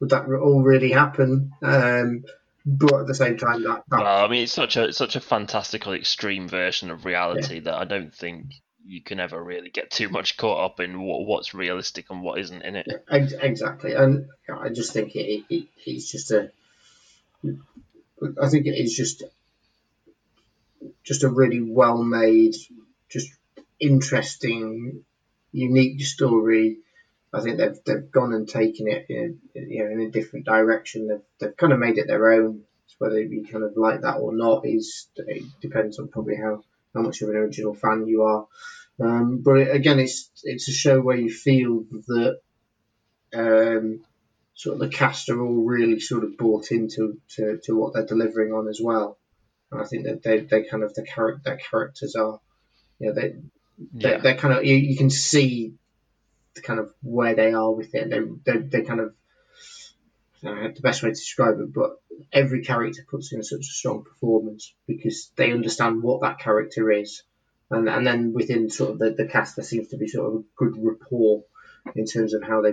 would 0.00 0.10
that 0.10 0.26
all 0.26 0.62
really 0.62 0.90
happen? 0.90 1.52
Um, 1.62 2.24
but 2.64 2.94
at 2.94 3.06
the 3.06 3.14
same 3.14 3.38
time, 3.38 3.62
that, 3.62 3.84
that 3.88 4.00
well, 4.00 4.24
I 4.24 4.28
mean, 4.28 4.42
it's 4.42 4.52
such 4.52 4.76
a 4.76 4.92
such 4.92 5.14
a 5.14 5.20
fantastical 5.20 5.92
extreme 5.92 6.48
version 6.48 6.90
of 6.90 7.04
reality 7.04 7.56
yeah. 7.56 7.60
that 7.60 7.74
I 7.74 7.84
don't 7.84 8.12
think 8.12 8.60
you 8.84 9.00
can 9.00 9.20
ever 9.20 9.42
really 9.42 9.70
get 9.70 9.90
too 9.90 10.08
much 10.08 10.36
caught 10.36 10.64
up 10.64 10.80
in 10.80 11.00
what, 11.00 11.26
what's 11.26 11.54
realistic 11.54 12.06
and 12.10 12.22
what 12.22 12.38
isn't 12.40 12.62
in 12.62 12.76
it. 12.76 13.04
Exactly, 13.10 13.94
and 13.94 14.28
I 14.52 14.68
just 14.70 14.92
think 14.92 15.14
it, 15.14 15.44
it, 15.48 15.68
it's 15.84 16.10
just 16.10 16.32
a. 16.32 16.50
I 18.42 18.48
think 18.48 18.66
it 18.66 18.76
is 18.76 18.94
just 18.94 19.22
just 21.04 21.22
a 21.22 21.28
really 21.28 21.60
well 21.60 22.02
made, 22.02 22.56
just 23.08 23.30
interesting, 23.78 25.04
unique 25.52 26.04
story 26.04 26.78
I 27.36 27.42
think 27.42 27.58
they've 27.58 27.78
they've 27.84 28.10
gone 28.10 28.32
and 28.32 28.48
taken 28.48 28.88
it 28.88 29.06
in 29.08 29.38
you 29.54 29.84
know 29.84 29.90
in 29.90 30.00
a 30.00 30.10
different 30.10 30.46
direction. 30.46 31.08
They've 31.08 31.22
they've 31.38 31.56
kind 31.56 31.72
of 31.72 31.78
made 31.78 31.98
it 31.98 32.06
their 32.06 32.32
own. 32.32 32.62
So 32.86 32.94
whether 32.98 33.20
you 33.20 33.44
kind 33.44 33.64
of 33.64 33.76
like 33.76 34.02
that 34.02 34.16
or 34.16 34.34
not 34.34 34.64
is 34.64 35.08
it 35.16 35.44
depends 35.60 35.98
on 35.98 36.08
probably 36.08 36.36
how 36.36 36.62
how 36.94 37.02
much 37.02 37.20
of 37.22 37.28
an 37.28 37.36
original 37.36 37.74
fan 37.74 38.06
you 38.06 38.22
are. 38.22 38.46
Um, 38.98 39.42
but 39.42 39.58
it, 39.58 39.74
again, 39.74 39.98
it's 39.98 40.30
it's 40.44 40.68
a 40.68 40.72
show 40.72 41.00
where 41.00 41.16
you 41.16 41.30
feel 41.30 41.84
that 42.08 42.40
um, 43.34 44.00
sort 44.54 44.74
of 44.74 44.80
the 44.80 44.96
cast 44.96 45.28
are 45.28 45.40
all 45.40 45.64
really 45.64 46.00
sort 46.00 46.24
of 46.24 46.36
bought 46.38 46.70
into 46.72 47.20
to, 47.36 47.58
to 47.64 47.76
what 47.76 47.92
they're 47.92 48.06
delivering 48.06 48.52
on 48.52 48.68
as 48.68 48.80
well. 48.82 49.18
And 49.70 49.80
I 49.80 49.84
think 49.84 50.04
that 50.04 50.22
they, 50.22 50.40
they 50.40 50.62
kind 50.62 50.82
of 50.82 50.94
the 50.94 51.02
character 51.02 51.42
their 51.44 51.58
characters 51.58 52.14
are, 52.16 52.40
you 52.98 53.08
know, 53.08 53.14
they, 53.14 53.34
they 53.92 54.10
yeah. 54.12 54.18
they're 54.18 54.36
kind 54.36 54.54
of 54.54 54.64
you, 54.64 54.74
you 54.74 54.96
can 54.96 55.10
see 55.10 55.74
kind 56.60 56.80
of 56.80 56.92
where 57.02 57.34
they 57.34 57.52
are 57.52 57.72
with 57.72 57.94
it. 57.94 58.10
They 58.10 58.20
they 58.44 58.58
they 58.58 58.82
kind 58.82 59.00
of 59.00 59.14
the 60.42 60.80
best 60.82 61.02
way 61.02 61.10
to 61.10 61.14
describe 61.14 61.58
it, 61.58 61.72
but 61.72 61.96
every 62.32 62.62
character 62.62 63.04
puts 63.08 63.32
in 63.32 63.42
such 63.42 63.60
a 63.60 63.64
strong 63.64 64.04
performance 64.04 64.74
because 64.86 65.32
they 65.36 65.52
understand 65.52 66.02
what 66.02 66.22
that 66.22 66.38
character 66.38 66.90
is, 66.90 67.22
and 67.70 67.88
and 67.88 68.06
then 68.06 68.32
within 68.32 68.70
sort 68.70 68.92
of 68.92 68.98
the, 68.98 69.10
the 69.10 69.26
cast 69.26 69.56
there 69.56 69.64
seems 69.64 69.88
to 69.88 69.96
be 69.96 70.08
sort 70.08 70.28
of 70.28 70.40
a 70.40 70.44
good 70.56 70.74
rapport 70.78 71.44
in 71.94 72.04
terms 72.04 72.34
of 72.34 72.42
how 72.42 72.62
they 72.62 72.72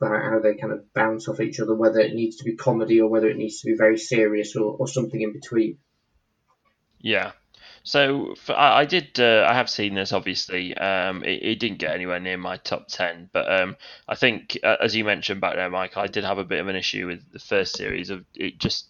how 0.00 0.40
they 0.42 0.54
kind 0.54 0.72
of 0.72 0.92
bounce 0.92 1.28
off 1.28 1.40
each 1.40 1.60
other, 1.60 1.74
whether 1.74 2.00
it 2.00 2.14
needs 2.14 2.36
to 2.36 2.44
be 2.44 2.56
comedy 2.56 3.00
or 3.00 3.08
whether 3.08 3.28
it 3.28 3.36
needs 3.36 3.60
to 3.60 3.66
be 3.66 3.76
very 3.76 3.98
serious 3.98 4.56
or, 4.56 4.76
or 4.78 4.88
something 4.88 5.20
in 5.20 5.32
between. 5.32 5.78
Yeah, 6.98 7.32
so 7.84 8.34
for, 8.34 8.54
I, 8.54 8.80
I, 8.80 8.84
did. 8.86 9.20
Uh, 9.20 9.46
I 9.48 9.52
have 9.52 9.68
seen 9.68 9.94
this. 9.94 10.12
Obviously, 10.12 10.74
um, 10.76 11.22
it, 11.22 11.42
it, 11.42 11.60
didn't 11.60 11.78
get 11.78 11.94
anywhere 11.94 12.18
near 12.18 12.38
my 12.38 12.56
top 12.56 12.88
ten. 12.88 13.28
But 13.30 13.52
um, 13.52 13.76
I 14.08 14.14
think, 14.14 14.58
uh, 14.64 14.76
as 14.80 14.96
you 14.96 15.04
mentioned 15.04 15.42
back 15.42 15.56
there, 15.56 15.68
Mike, 15.68 15.96
I 15.98 16.06
did 16.06 16.24
have 16.24 16.38
a 16.38 16.44
bit 16.44 16.60
of 16.60 16.68
an 16.68 16.76
issue 16.76 17.06
with 17.06 17.30
the 17.30 17.38
first 17.38 17.76
series 17.76 18.08
of 18.08 18.24
it 18.34 18.58
just 18.58 18.88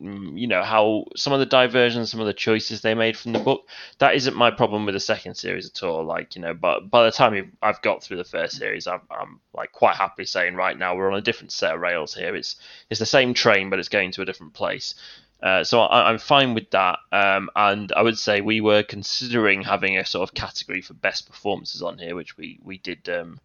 you 0.00 0.46
know 0.46 0.62
how 0.62 1.04
some 1.16 1.32
of 1.32 1.38
the 1.38 1.46
diversions 1.46 2.10
some 2.10 2.20
of 2.20 2.26
the 2.26 2.34
choices 2.34 2.80
they 2.80 2.94
made 2.94 3.16
from 3.16 3.32
the 3.32 3.38
book 3.38 3.68
that 3.98 4.14
isn't 4.16 4.36
my 4.36 4.50
problem 4.50 4.84
with 4.84 4.94
the 4.94 5.00
second 5.00 5.34
series 5.34 5.66
at 5.66 5.82
all 5.84 6.04
like 6.04 6.34
you 6.34 6.42
know 6.42 6.52
but 6.52 6.90
by 6.90 7.04
the 7.04 7.12
time 7.12 7.52
i've 7.62 7.80
got 7.80 8.02
through 8.02 8.16
the 8.16 8.24
first 8.24 8.56
series 8.56 8.88
I'm, 8.88 9.02
I'm 9.08 9.40
like 9.54 9.70
quite 9.70 9.94
happy 9.94 10.24
saying 10.24 10.56
right 10.56 10.76
now 10.76 10.96
we're 10.96 11.10
on 11.10 11.18
a 11.18 11.22
different 11.22 11.52
set 11.52 11.74
of 11.74 11.80
rails 11.80 12.12
here 12.12 12.34
it's 12.34 12.56
it's 12.90 12.98
the 12.98 13.06
same 13.06 13.34
train 13.34 13.70
but 13.70 13.78
it's 13.78 13.88
going 13.88 14.10
to 14.12 14.22
a 14.22 14.26
different 14.26 14.52
place 14.52 14.94
uh, 15.42 15.62
so 15.62 15.80
I, 15.80 16.10
am 16.10 16.18
fine 16.18 16.54
with 16.54 16.70
that. 16.70 16.98
Um, 17.12 17.50
and 17.54 17.92
I 17.92 18.02
would 18.02 18.18
say 18.18 18.40
we 18.40 18.62
were 18.62 18.82
considering 18.82 19.62
having 19.62 19.98
a 19.98 20.06
sort 20.06 20.28
of 20.28 20.34
category 20.34 20.80
for 20.80 20.94
best 20.94 21.26
performances 21.26 21.82
on 21.82 21.98
here, 21.98 22.14
which 22.14 22.36
we 22.36 22.58
we 22.62 22.78
did 22.78 23.08
um, 23.10 23.38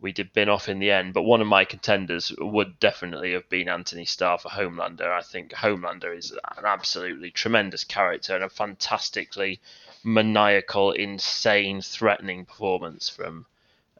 we 0.00 0.12
did 0.12 0.34
bin 0.34 0.50
off 0.50 0.68
in 0.68 0.80
the 0.80 0.90
end. 0.90 1.14
But 1.14 1.22
one 1.22 1.40
of 1.40 1.46
my 1.46 1.64
contenders 1.64 2.30
would 2.38 2.78
definitely 2.78 3.32
have 3.32 3.48
been 3.48 3.70
Antony 3.70 4.04
Starr 4.04 4.36
for 4.36 4.50
Homelander. 4.50 5.10
I 5.10 5.22
think 5.22 5.52
Homelander 5.52 6.14
is 6.16 6.30
an 6.32 6.66
absolutely 6.66 7.30
tremendous 7.30 7.84
character 7.84 8.34
and 8.34 8.44
a 8.44 8.50
fantastically 8.50 9.60
maniacal, 10.04 10.92
insane, 10.92 11.80
threatening 11.80 12.44
performance 12.44 13.08
from. 13.08 13.46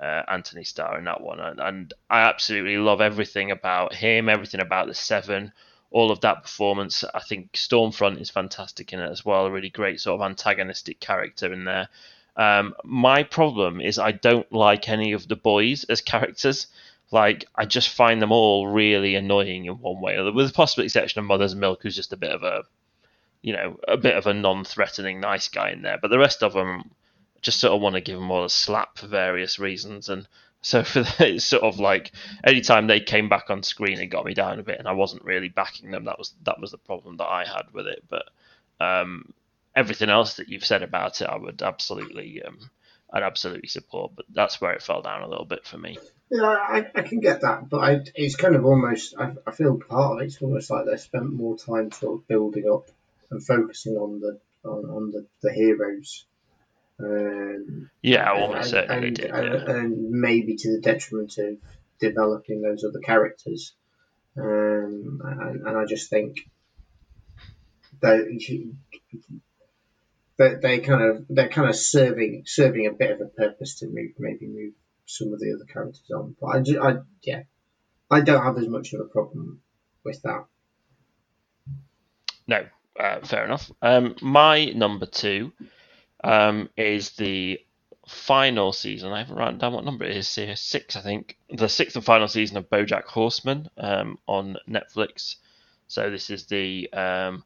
Uh, 0.01 0.23
Antony 0.29 0.65
Starr 0.65 0.97
in 0.97 1.05
that 1.05 1.21
one, 1.21 1.41
and, 1.41 1.61
and 1.61 1.93
I 2.09 2.23
absolutely 2.23 2.79
love 2.79 3.03
everything 3.03 3.51
about 3.51 3.93
him, 3.93 4.31
everything 4.31 4.63
about 4.63 4.87
the 4.87 4.95
Seven, 4.95 5.53
all 5.91 6.11
of 6.11 6.21
that 6.21 6.43
performance. 6.43 7.05
I 7.15 7.21
think 7.21 7.53
Stormfront 7.53 8.21
is 8.21 8.31
fantastic 8.31 8.93
in 8.93 9.01
it 9.01 9.11
as 9.11 9.25
well. 9.25 9.47
A 9.47 9.51
really 9.51 9.71
great 9.71 10.01
sort 10.01 10.21
of 10.21 10.25
antagonistic 10.25 11.01
character 11.01 11.53
in 11.53 11.65
there. 11.65 11.89
Um, 12.37 12.75
my 12.85 13.23
problem 13.25 13.81
is 13.81 13.99
I 13.99 14.13
don't 14.13 14.51
like 14.53 14.89
any 14.89 15.13
of 15.13 15.27
the 15.29 15.37
boys 15.37 15.85
as 15.85 16.01
characters. 16.01 16.69
Like 17.11 17.47
I 17.57 17.65
just 17.65 17.89
find 17.89 18.23
them 18.23 18.31
all 18.33 18.69
really 18.69 19.17
annoying 19.17 19.65
in 19.65 19.81
one 19.81 20.01
way, 20.01 20.21
with 20.31 20.47
the 20.47 20.53
possible 20.53 20.85
exception 20.85 21.19
of 21.19 21.27
Mother's 21.27 21.57
Milk, 21.57 21.83
who's 21.83 21.97
just 21.97 22.13
a 22.13 22.17
bit 22.17 22.31
of 22.31 22.45
a 22.45 22.63
you 23.43 23.55
know, 23.55 23.79
a 23.89 23.97
bit 23.97 24.17
of 24.17 24.27
a 24.27 24.35
non-threatening 24.35 25.21
nice 25.21 25.49
guy 25.49 25.71
in 25.71 25.83
there. 25.83 25.99
But 26.01 26.09
the 26.09 26.19
rest 26.19 26.43
of 26.43 26.53
them 26.53 26.91
just 27.41 27.61
sort 27.61 27.73
of 27.73 27.81
want 27.81 27.95
to 27.95 28.01
give 28.01 28.19
them 28.19 28.31
all 28.31 28.45
a 28.45 28.51
slap 28.51 28.99
for 28.99 29.07
various 29.07 29.59
reasons. 29.59 30.09
And 30.09 30.29
so 30.63 30.83
for 30.85 31.03
the, 31.03 31.35
it's 31.35 31.45
sort 31.45 31.63
of 31.63 31.79
like 31.79 32.13
anytime 32.45 32.87
they 32.87 33.01
came 33.01 33.29
back 33.29 33.51
on 33.51 33.63
screen, 33.63 33.99
it 33.99 34.07
got 34.07 34.25
me 34.25 34.35
down 34.35 34.59
a 34.59 34.63
bit, 34.63 34.79
and 34.79 34.89
I 34.89 34.93
wasn't 34.93 35.25
really 35.25 35.49
backing 35.49 35.91
them. 35.91 36.05
That 36.05 36.19
was 36.19 36.35
that 36.45 36.61
was 36.61 36.71
the 36.71 36.79
problem 36.79 37.17
that 37.19 37.29
I 37.29 37.45
had 37.45 37.73
with 37.73 37.87
it. 37.87 38.05
But 38.09 38.25
um, 38.81 39.33
everything 39.75 40.11
else 40.11 40.35
that 40.35 40.49
you've 40.49 40.65
said 40.65 40.83
about 40.83 41.21
it, 41.21 41.29
I 41.29 41.37
would 41.37 41.63
absolutely, 41.63 42.43
um, 42.43 42.59
I'd 43.13 43.23
absolutely 43.23 43.69
support. 43.69 44.13
But 44.15 44.27
that's 44.33 44.61
where 44.61 44.73
it 44.73 44.83
fell 44.83 45.03
down 45.03 45.23
a 45.23 45.29
little 45.29 45.47
bit 45.47 45.67
for 45.67 45.79
me. 45.79 45.99
Yeah, 46.31 46.45
I, 46.45 46.87
I 46.95 47.03
can 47.03 47.21
get 47.21 47.41
that, 47.41 47.69
but 47.69 47.79
I, 47.79 48.01
it's 48.15 48.37
kind 48.37 48.55
of 48.55 48.65
almost. 48.65 49.15
I, 49.19 49.33
I 49.47 49.53
feel 49.53 49.79
part 49.79 50.21
of 50.21 50.27
it's 50.27 50.41
almost 50.41 50.71
like 50.71 50.87
they 50.87 50.97
spent 50.97 51.33
more 51.33 51.57
time 51.57 51.91
sort 51.91 52.21
of 52.21 52.29
building 52.29 52.71
up 52.71 52.89
and 53.31 53.45
focusing 53.45 53.97
on 53.97 54.21
the 54.21 54.39
on, 54.65 54.85
on 54.85 55.11
the, 55.11 55.27
the 55.43 55.53
heroes. 55.53 56.25
Um, 57.03 57.91
Yeah, 58.03 58.33
and, 58.35 58.65
certainly 58.65 59.09
and, 59.09 59.17
did. 59.17 59.31
and, 59.31 59.55
Yeah. 59.55 59.77
and 59.77 60.11
maybe 60.11 60.57
to 60.57 60.73
the 60.77 60.81
detriment 60.81 61.37
of 61.39 61.57
developing 61.99 62.63
those 62.63 62.85
other 62.85 63.01
characters. 63.01 63.75
Um, 64.37 65.21
and, 65.25 65.67
and 65.67 65.77
I 65.79 65.85
just 65.87 66.11
think 66.11 66.39
that 68.01 68.75
that 70.39 70.63
they 70.63 70.79
kind 70.79 71.03
of 71.03 71.27
they're 71.29 71.49
kind 71.49 71.69
of 71.69 71.77
serving 71.77 72.45
serving 72.47 72.87
a 72.87 72.93
bit 72.93 73.11
of 73.11 73.21
a 73.21 73.27
purpose 73.27 73.81
to 73.81 73.87
move 73.87 74.13
maybe 74.19 74.47
move 74.47 74.73
some 75.07 75.33
of 75.33 75.41
the 75.41 75.53
other 75.55 75.65
characters 75.71 76.11
on. 76.15 76.37
But 76.41 76.47
I, 76.47 76.61
ju- 76.61 76.83
I 76.83 76.97
yeah, 77.23 77.43
I 78.11 78.21
don't 78.21 78.43
have 78.43 78.57
as 78.59 78.69
much 78.69 78.93
of 78.93 79.01
a 79.01 79.05
problem 79.05 79.61
with 80.05 80.23
that. 80.23 80.45
No, 82.47 82.65
uh, 82.99 83.21
fair 83.21 83.45
enough. 83.45 83.71
Um, 83.83 84.17
my 84.23 84.67
number 84.67 85.07
two 85.07 85.53
um, 86.23 86.69
is 86.77 87.11
the 87.11 87.61
final 88.07 88.73
season. 88.73 89.13
I 89.13 89.19
haven't 89.19 89.37
written 89.37 89.59
down 89.59 89.73
what 89.73 89.85
number 89.85 90.05
it 90.05 90.17
is 90.17 90.35
here. 90.35 90.57
Six, 90.57 90.97
I 90.97 91.01
think. 91.01 91.37
The 91.51 91.69
sixth 91.69 91.97
and 91.97 92.05
final 92.05 92.29
season 92.29 92.57
of 92.57 92.69
BoJack 92.69 93.05
Horseman 93.05 93.69
um, 93.77 94.19
on 94.27 94.57
Netflix. 94.69 95.37
So 95.87 96.11
this 96.11 96.31
is 96.31 96.47
the 96.47 96.93
um, 96.93 97.45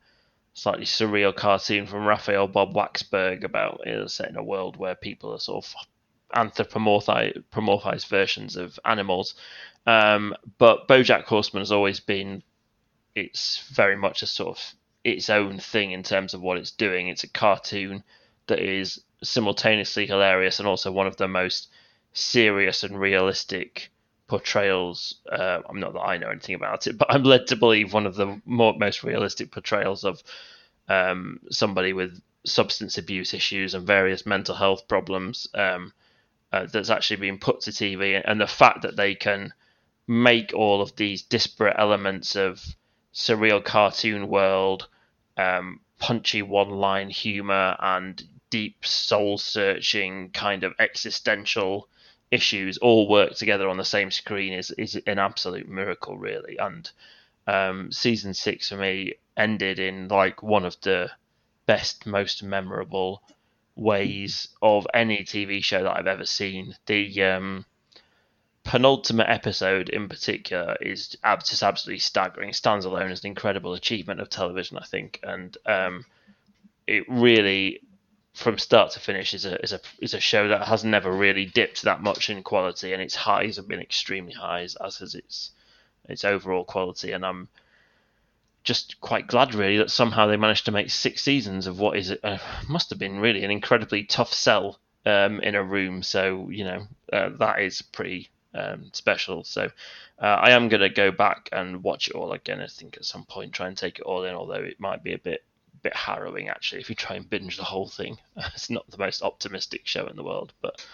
slightly 0.55 0.85
surreal 0.85 1.35
cartoon 1.35 1.87
from 1.87 2.07
Raphael 2.07 2.49
Bob 2.49 2.75
Waksberg 2.75 3.45
about 3.45 3.87
uh, 3.87 4.09
set 4.09 4.29
in 4.29 4.37
a 4.37 4.43
world 4.43 4.77
where 4.77 4.95
people 4.95 5.33
are 5.33 5.39
sort 5.39 5.65
of 5.65 5.75
anthropomorphized 6.35 7.43
anthropomorphized 7.53 8.09
versions 8.09 8.57
of 8.57 8.79
animals. 8.85 9.35
Um, 9.87 10.35
but 10.59 10.89
BoJack 10.89 11.25
Horseman 11.25 11.61
has 11.61 11.73
always 11.73 12.01
been 12.01 12.43
it's 13.15 13.69
very 13.75 13.97
much 13.97 14.23
a 14.23 14.27
sort 14.27 14.59
of 14.59 14.75
its 15.05 15.31
own 15.31 15.59
thing 15.59 15.93
in 15.93 16.03
terms 16.03 16.35
of 16.35 16.41
what 16.41 16.57
it's 16.57 16.71
doing. 16.71 17.09
It's 17.09 17.25
a 17.25 17.29
cartoon 17.29 18.03
that 18.47 18.59
is 18.59 19.03
simultaneously 19.23 20.07
hilarious 20.07 20.59
and 20.59 20.69
also 20.69 20.93
one 20.93 21.07
of 21.07 21.17
the 21.17 21.29
most 21.29 21.69
serious 22.13 22.83
and 22.83 22.99
realistic 22.99 23.91
portrayals. 24.27 25.17
Uh, 25.31 25.61
I'm 25.69 25.81
not 25.81 25.93
that 25.95 26.01
I 26.01 26.19
know 26.19 26.31
anything 26.31 26.55
about 26.55 26.87
it, 26.87 26.99
but 26.99 27.13
I'm 27.13 27.25
led 27.25 27.47
to 27.49 27.57
believe 27.57 27.93
one 27.93 28.07
of 28.07 28.17
the 28.17 28.41
more, 28.45 28.75
most 28.79 29.03
realistic 29.03 29.51
portrayals 29.51 30.05
of 30.05 30.23
um, 30.89 31.41
somebody 31.51 31.93
with 31.93 32.21
substance 32.47 32.99
abuse 32.99 33.33
issues 33.33 33.75
and 33.75 33.87
various 33.87 34.27
mental 34.27 34.55
health 34.55 34.87
problems 34.87 35.49
um, 35.55 35.93
uh, 36.53 36.67
that's 36.67 36.91
actually 36.91 37.17
been 37.17 37.39
put 37.39 37.61
to 37.63 37.71
TV, 37.71 38.21
and 38.25 38.41
the 38.41 38.47
fact 38.47 38.83
that 38.83 38.97
they 38.97 39.15
can 39.15 39.53
make 40.07 40.53
all 40.55 40.83
of 40.83 40.95
these 40.97 41.23
disparate 41.23 41.77
elements 41.79 42.37
of 42.37 42.63
surreal 43.13 43.65
cartoon 43.65 44.29
world, 44.29 44.87
um, 45.37 45.81
punchy 45.99 46.43
one 46.43 46.71
line 46.71 47.11
humor, 47.11 47.77
and 47.81 48.23
deep 48.55 48.87
soul 48.87 49.37
searching 49.37 50.31
kind 50.31 50.63
of 50.63 50.73
existential 50.79 51.89
issues 52.31 52.79
all 52.79 53.09
work 53.09 53.35
together 53.35 53.69
on 53.69 53.79
the 53.79 53.85
same 53.85 54.13
screen 54.13 54.53
is, 54.53 54.71
is 54.71 54.95
an 55.09 55.19
absolute 55.19 55.69
miracle, 55.69 56.17
really. 56.17 56.57
And 56.57 56.89
um, 57.49 57.91
season 57.91 58.33
six 58.33 58.69
for 58.69 58.77
me 58.77 59.15
ended 59.37 59.81
in 59.81 60.07
like 60.07 60.41
one 60.41 60.65
of 60.65 60.81
the 60.83 61.11
best, 61.67 62.07
most 62.07 62.45
memorable 62.45 63.25
ways 63.75 64.47
of 64.63 64.87
any 64.95 65.25
TV 65.25 65.61
show 65.61 65.83
that 65.83 65.97
I've 65.99 66.07
ever 66.07 66.25
seen. 66.25 66.77
The 66.87 67.25
um, 67.25 67.67
penultimate 68.63 69.29
episode 69.29 69.89
in 69.89 70.09
particular 70.09 70.77
is 70.81 71.09
just 71.09 71.63
absolutely 71.65 71.99
staggering. 71.99 72.51
It 72.51 72.55
stands 72.55 72.85
alone 72.85 73.11
as 73.11 73.25
an 73.25 73.31
incredible 73.31 73.75
achievement 73.75 74.21
of 74.21 74.31
television, 74.31 74.79
I 74.79 74.85
think, 74.85 75.19
and 75.25 75.59
um, 75.67 76.07
it 76.87 77.03
really, 77.09 77.81
from 78.35 78.59
start 78.59 78.91
to 78.91 79.01
finish, 79.01 79.33
is 79.33 79.47
a 79.47 79.63
is 79.63 79.73
a 79.73 79.81
is 80.01 80.13
a 80.13 80.21
show 80.21 80.49
that 80.49 80.67
has 80.67 80.85
never 80.85 81.11
really 81.11 81.47
dipped 81.47 81.83
that 81.83 82.03
much 82.03 82.29
in 82.29 82.43
quality, 82.43 82.93
and 82.93 83.01
its 83.01 83.15
highs 83.15 83.57
have 83.57 83.69
been 83.69 83.81
extremely 83.81 84.33
high, 84.33 84.63
as 84.63 84.77
as 84.77 84.99
has 84.99 85.15
its 85.15 85.53
its 86.09 86.25
overall 86.25 86.65
quality, 86.65 87.13
and 87.13 87.25
I'm 87.25 87.49
just 88.65 89.01
quite 89.01 89.29
glad 89.29 89.55
really 89.55 89.77
that 89.77 89.91
somehow 89.91 90.27
they 90.27 90.37
managed 90.37 90.65
to 90.65 90.73
make 90.73 90.91
six 90.91 91.23
seasons 91.23 91.67
of 91.67 91.79
what 91.79 91.97
is 91.97 92.11
uh, 92.11 92.39
must 92.69 92.91
have 92.91 92.99
been 92.99 93.21
really 93.21 93.45
an 93.45 93.51
incredibly 93.53 94.03
tough 94.03 94.33
sell 94.33 94.81
um, 95.07 95.41
in 95.41 95.55
a 95.55 95.63
room. 95.63 96.03
So 96.03 96.49
you 96.51 96.65
know 96.65 96.87
uh, 97.13 97.31
that 97.39 97.61
is 97.61 97.83
pretty 97.83 98.31
um, 98.53 98.91
special. 98.93 99.45
So 99.45 99.71
uh, 100.21 100.25
I 100.25 100.51
am 100.51 100.69
going 100.69 100.81
to 100.81 100.89
go 100.89 101.13
back 101.13 101.49
and 101.53 101.85
watch 101.85 102.09
it 102.09 102.15
all 102.15 102.33
again. 102.33 102.61
I 102.61 102.67
think 102.67 102.97
at 102.97 103.05
some 103.05 103.25
point 103.27 103.53
try 103.53 103.69
and 103.69 103.77
take 103.77 104.01
it 104.01 104.05
all 104.05 104.25
in, 104.25 104.35
although 104.35 104.55
it 104.55 104.81
might 104.81 105.05
be 105.05 105.13
a 105.13 105.19
bit 105.19 105.45
bit 105.85 105.95
harrowing 105.95 106.49
actually 106.49 106.81
if 106.81 106.89
you 106.89 106.97
try 106.97 107.17
and 107.17 107.31
binge 107.31 107.57
the 107.57 107.65
whole 107.65 107.89
thing. 107.89 108.19
it's 108.37 108.71
not 108.71 108.91
the 108.91 108.99
most 108.99 109.23
optimistic 109.23 109.83
show 109.87 110.07
in 110.07 110.17
the 110.17 110.25
world, 110.25 110.53
but 110.61 110.85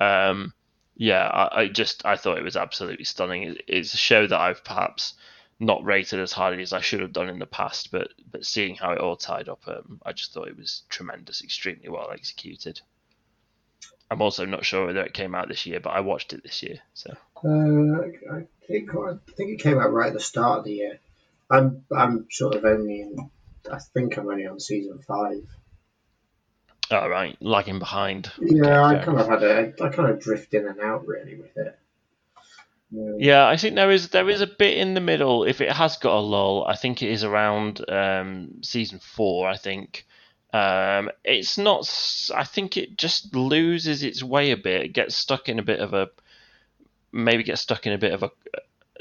um, 0.00 0.52
yeah, 0.96 1.26
I, 1.26 1.60
I 1.60 1.68
just 1.68 2.04
I 2.04 2.16
thought 2.16 2.38
it 2.38 2.44
was 2.44 2.56
absolutely 2.56 3.04
stunning. 3.04 3.44
It, 3.44 3.62
it's 3.68 3.94
a 3.94 3.98
show 3.98 4.26
that 4.26 4.40
I've 4.40 4.64
perhaps 4.64 5.14
not 5.60 5.84
rated 5.84 6.20
as 6.20 6.32
highly 6.32 6.62
as 6.62 6.72
I 6.72 6.80
should 6.80 7.00
have 7.00 7.12
done 7.12 7.28
in 7.28 7.38
the 7.38 7.46
past, 7.46 7.90
but 7.92 8.08
but 8.30 8.44
seeing 8.44 8.74
how 8.74 8.92
it 8.92 8.98
all 8.98 9.16
tied 9.16 9.48
up, 9.48 9.62
um, 9.68 10.00
I 10.04 10.12
just 10.12 10.32
thought 10.32 10.48
it 10.48 10.56
was 10.56 10.82
tremendous, 10.88 11.42
extremely 11.42 11.88
well 11.88 12.10
executed. 12.10 12.80
I'm 14.10 14.22
also 14.22 14.46
not 14.46 14.64
sure 14.64 14.86
whether 14.86 15.02
it 15.02 15.12
came 15.12 15.34
out 15.34 15.48
this 15.48 15.66
year, 15.66 15.80
but 15.80 15.90
I 15.90 16.00
watched 16.00 16.32
it 16.32 16.42
this 16.42 16.62
year. 16.62 16.78
So 16.94 17.14
Uh, 17.44 18.34
I 18.34 18.46
think 18.66 18.90
I 18.94 19.14
think 19.36 19.50
it 19.50 19.62
came 19.62 19.78
out 19.78 19.92
right 19.92 20.08
at 20.08 20.14
the 20.14 20.20
start 20.20 20.60
of 20.60 20.64
the 20.64 20.72
year. 20.72 20.98
I'm 21.50 21.84
I'm 21.94 22.26
sort 22.30 22.54
of 22.54 22.64
only 22.64 23.02
in. 23.02 23.30
I 23.70 23.78
think 23.94 24.16
I'm 24.16 24.28
only 24.28 24.46
on 24.46 24.60
season 24.60 25.00
five. 25.06 25.42
all 26.90 27.08
right, 27.08 27.36
lagging 27.40 27.78
behind. 27.78 28.30
Yeah, 28.40 28.82
I 28.84 29.04
kind 29.04 29.18
of 29.18 29.28
had 29.28 29.42
a. 29.42 29.72
I 29.80 29.88
kind 29.88 30.10
of 30.10 30.20
drift 30.20 30.54
in 30.54 30.66
and 30.66 30.80
out 30.80 31.06
really 31.06 31.36
with 31.36 31.56
it. 31.56 31.78
Yeah. 32.90 33.12
Yeah, 33.18 33.46
I 33.46 33.56
think 33.56 33.74
there 33.74 33.90
is 33.90 34.08
there 34.08 34.30
is 34.30 34.40
a 34.40 34.46
bit 34.46 34.78
in 34.78 34.94
the 34.94 35.00
middle. 35.00 35.44
If 35.44 35.60
it 35.60 35.72
has 35.72 35.96
got 35.96 36.16
a 36.16 36.20
lull, 36.20 36.64
I 36.66 36.74
think 36.74 37.02
it 37.02 37.10
is 37.10 37.24
around 37.24 37.84
um, 37.90 38.62
season 38.62 38.98
four. 38.98 39.48
I 39.48 39.56
think 39.56 40.06
um, 40.52 41.10
it's 41.24 41.58
not. 41.58 41.88
I 42.34 42.44
think 42.44 42.76
it 42.76 42.96
just 42.96 43.34
loses 43.34 44.02
its 44.02 44.22
way 44.22 44.52
a 44.52 44.56
bit. 44.56 44.82
It 44.82 44.92
gets 44.94 45.14
stuck 45.14 45.48
in 45.48 45.58
a 45.58 45.62
bit 45.62 45.80
of 45.80 45.92
a 45.92 46.08
maybe 47.12 47.42
gets 47.42 47.60
stuck 47.60 47.86
in 47.86 47.92
a 47.92 47.98
bit 47.98 48.12
of 48.12 48.22
a 48.22 48.30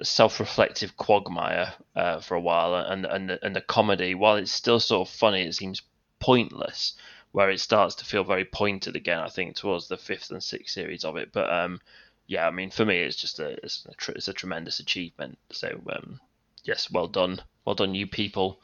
self-reflective 0.03 0.97
quagmire 0.97 1.73
uh, 1.95 2.19
for 2.19 2.35
a 2.35 2.41
while, 2.41 2.75
and 2.75 3.05
and 3.05 3.29
the, 3.29 3.45
and 3.45 3.55
the 3.55 3.61
comedy, 3.61 4.15
while 4.15 4.35
it's 4.35 4.51
still 4.51 4.79
sort 4.79 5.07
of 5.07 5.13
funny, 5.13 5.43
it 5.43 5.55
seems 5.55 5.81
pointless. 6.19 6.93
Where 7.33 7.49
it 7.51 7.59
starts 7.59 7.95
to 7.95 8.05
feel 8.05 8.23
very 8.23 8.45
pointed 8.45 8.95
again, 8.95 9.19
I 9.19 9.27
think 9.27 9.55
towards 9.55 9.87
the 9.87 9.97
fifth 9.97 10.31
and 10.31 10.41
sixth 10.41 10.73
series 10.73 11.03
of 11.03 11.17
it. 11.17 11.31
But 11.31 11.51
um, 11.51 11.81
yeah, 12.25 12.47
I 12.47 12.51
mean, 12.51 12.71
for 12.71 12.85
me, 12.85 12.99
it's 12.99 13.17
just 13.17 13.39
a 13.39 13.57
it's 13.63 13.85
a, 13.85 13.93
tr- 13.95 14.13
it's 14.13 14.27
a 14.27 14.33
tremendous 14.33 14.79
achievement. 14.79 15.37
So 15.51 15.79
um, 15.89 16.19
yes, 16.63 16.89
well 16.89 17.07
done, 17.07 17.41
well 17.65 17.75
done, 17.75 17.95
you 17.95 18.07
people. 18.07 18.59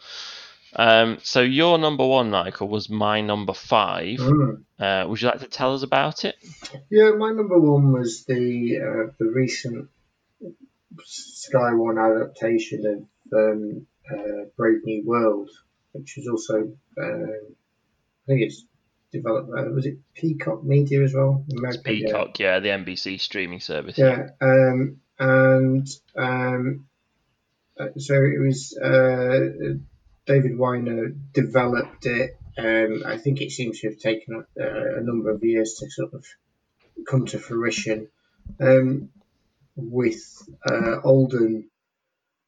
Um, 0.76 1.19
so 1.22 1.41
your 1.41 1.77
number 1.77 2.05
one, 2.05 2.31
Michael, 2.31 2.68
was 2.68 2.89
my 2.89 3.22
number 3.22 3.53
five. 3.53 4.18
Mm. 4.18 4.64
Uh, 4.80 5.05
would 5.07 5.22
you 5.22 5.27
like 5.27 5.41
to 5.41 5.47
tell 5.47 5.76
us 5.76 5.84
about 5.84 6.26
it? 6.26 6.35
Yeah, 6.89 7.11
my 7.11 7.31
number 7.31 7.60
one 7.60 7.91
was 7.91 8.26
the 8.26 8.80
uh, 8.80 9.11
the 9.19 9.26
recent 9.26 9.89
Sky 11.03 11.74
One 11.74 11.98
adaptation 11.98 13.07
of 13.32 13.38
um, 13.38 13.88
uh, 14.11 14.45
Brave 14.57 14.84
New 14.84 15.03
World, 15.06 15.49
which 15.91 16.15
was 16.18 16.28
also 16.28 16.74
um, 16.98 17.56
I 18.24 18.26
think 18.28 18.41
it's 18.41 18.65
developed. 19.11 19.49
Uh, 19.49 19.72
was 19.72 19.86
it 19.86 19.98
Peacock 20.14 20.64
Media 20.64 21.03
as 21.03 21.14
well? 21.14 21.45
American, 21.52 21.82
yeah. 21.86 22.07
Peacock, 22.07 22.40
yeah, 22.40 22.60
the 22.60 22.70
NBC 22.70 23.20
streaming 23.20 23.60
service. 23.60 23.98
Yeah, 23.98 24.30
um, 24.41 25.02
and 25.20 25.88
um, 26.15 26.88
uh, 27.80 27.88
so 27.98 28.15
it 28.15 28.40
was 28.40 28.78
uh, 28.78 29.76
David 30.26 30.57
Wiener 30.57 31.10
developed 31.34 32.06
it. 32.06 32.38
Um, 32.57 33.03
I 33.06 33.18
think 33.18 33.41
it 33.41 33.52
seems 33.52 33.80
to 33.80 33.90
have 33.90 33.99
taken 33.99 34.45
a, 34.57 34.98
a 34.98 35.02
number 35.02 35.32
of 35.32 35.44
years 35.44 35.76
to 35.80 35.90
sort 35.90 36.14
of 36.14 36.26
come 37.07 37.26
to 37.28 37.40
fruition. 37.40 38.10
Um, 38.60 39.10
with 39.76 40.22
uh, 40.70 41.00
Alden 41.04 41.70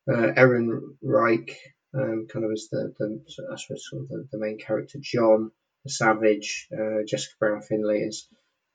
uh, 0.10 0.32
Ehrenreich 0.38 1.52
um, 1.94 2.28
kind 2.32 2.46
of 2.46 2.52
as 2.52 2.68
the, 2.72 2.94
the 3.00 3.22
I 3.52 3.56
suppose 3.56 3.88
sort 3.90 4.04
of 4.04 4.10
the, 4.10 4.28
the 4.32 4.38
main 4.38 4.58
character, 4.58 5.00
John, 5.02 5.52
the 5.84 5.90
Savage, 5.90 6.68
uh, 6.74 7.04
Jessica 7.08 7.36
Brown 7.40 7.62
Findlay 7.62 8.04
as 8.08 8.28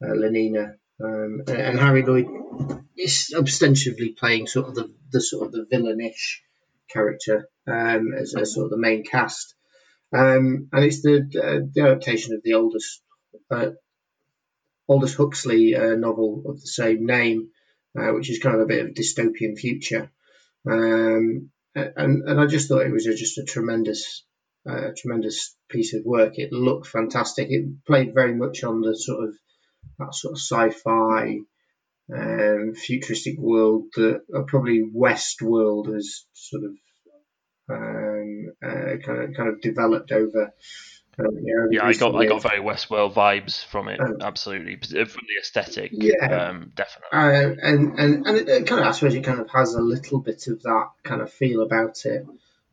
uh, 0.02 0.08
Lenina, 0.08 0.74
um, 1.02 1.42
and, 1.46 1.58
and 1.58 1.78
Harry 1.78 2.02
Lloyd 2.02 2.26
is 2.96 3.34
ostensibly 3.36 4.10
playing 4.10 4.46
sort 4.46 4.68
of 4.68 4.74
the, 4.74 4.92
the 5.10 5.20
sort 5.20 5.46
of 5.46 5.52
the 5.52 5.66
villainish 5.70 6.40
character 6.90 7.48
um, 7.66 8.12
as, 8.18 8.34
as 8.34 8.54
sort 8.54 8.66
of 8.66 8.70
the 8.70 8.76
main 8.78 9.04
cast. 9.04 9.54
Um, 10.12 10.68
and 10.72 10.84
it's 10.84 11.02
the 11.02 11.18
uh, 11.18 11.66
the 11.72 11.82
adaptation 11.82 12.34
of 12.34 12.42
the 12.42 12.54
oldest 12.54 13.00
uh, 13.50 13.70
Aldous 14.88 15.14
Huxley 15.14 15.76
uh, 15.76 15.94
novel 15.94 16.42
of 16.46 16.60
the 16.60 16.66
same 16.66 17.06
name, 17.06 17.50
uh, 17.98 18.12
which 18.12 18.30
is 18.30 18.38
kind 18.38 18.56
of 18.56 18.62
a 18.62 18.66
bit 18.66 18.82
of 18.82 18.88
a 18.88 18.92
dystopian 18.92 19.56
future. 19.56 20.10
Um, 20.66 21.50
and 21.74 22.28
and 22.28 22.40
I 22.40 22.46
just 22.46 22.68
thought 22.68 22.86
it 22.86 22.92
was 22.92 23.06
a, 23.06 23.14
just 23.14 23.38
a 23.38 23.44
tremendous 23.44 24.24
uh, 24.68 24.90
tremendous 24.96 25.56
piece 25.68 25.94
of 25.94 26.04
work. 26.04 26.38
It 26.38 26.52
looked 26.52 26.86
fantastic. 26.86 27.48
It 27.50 27.84
played 27.86 28.14
very 28.14 28.34
much 28.34 28.64
on 28.64 28.80
the 28.80 28.96
sort 28.96 29.28
of 29.28 29.34
that 29.98 30.14
sort 30.14 30.32
of 30.32 30.38
sci-fi 30.38 31.38
um, 32.12 32.74
futuristic 32.74 33.38
world 33.38 33.84
that 33.94 34.22
uh, 34.34 34.42
probably 34.42 34.82
Westworld 34.82 35.92
has 35.94 36.26
sort 36.32 36.64
of 36.64 36.72
um, 37.70 38.52
uh, 38.62 38.96
kind 39.04 39.22
of 39.22 39.34
kind 39.36 39.48
of 39.48 39.60
developed 39.60 40.12
over. 40.12 40.52
Um, 41.26 41.70
Yeah, 41.70 41.84
I 41.84 41.92
got 41.92 42.14
I 42.14 42.26
got 42.26 42.42
very 42.42 42.60
Westworld 42.60 43.14
vibes 43.14 43.64
from 43.64 43.88
it. 43.88 44.00
Oh. 44.02 44.16
Absolutely, 44.20 44.76
from 44.76 45.26
the 45.28 45.40
aesthetic. 45.40 45.90
Yeah. 45.92 46.48
um, 46.48 46.72
definitely. 46.74 47.10
Uh, 47.12 47.54
and 47.62 47.98
and 47.98 48.26
and 48.26 48.48
it, 48.48 48.66
kind 48.66 48.80
of 48.80 48.86
I 48.88 48.92
suppose 48.92 49.14
it 49.14 49.24
kind 49.24 49.40
of 49.40 49.50
has 49.50 49.74
a 49.74 49.80
little 49.80 50.18
bit 50.20 50.46
of 50.48 50.62
that 50.62 50.90
kind 51.02 51.20
of 51.20 51.32
feel 51.32 51.62
about 51.62 52.04
it 52.06 52.26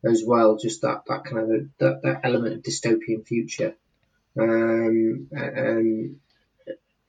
as 0.04 0.22
well. 0.26 0.56
Just 0.56 0.82
that 0.82 1.02
that 1.06 1.24
kind 1.24 1.38
of 1.38 1.68
that, 1.78 2.02
that 2.02 2.20
element 2.24 2.56
of 2.56 2.62
dystopian 2.62 3.26
future, 3.26 3.74
um, 4.38 5.28
and 5.32 6.16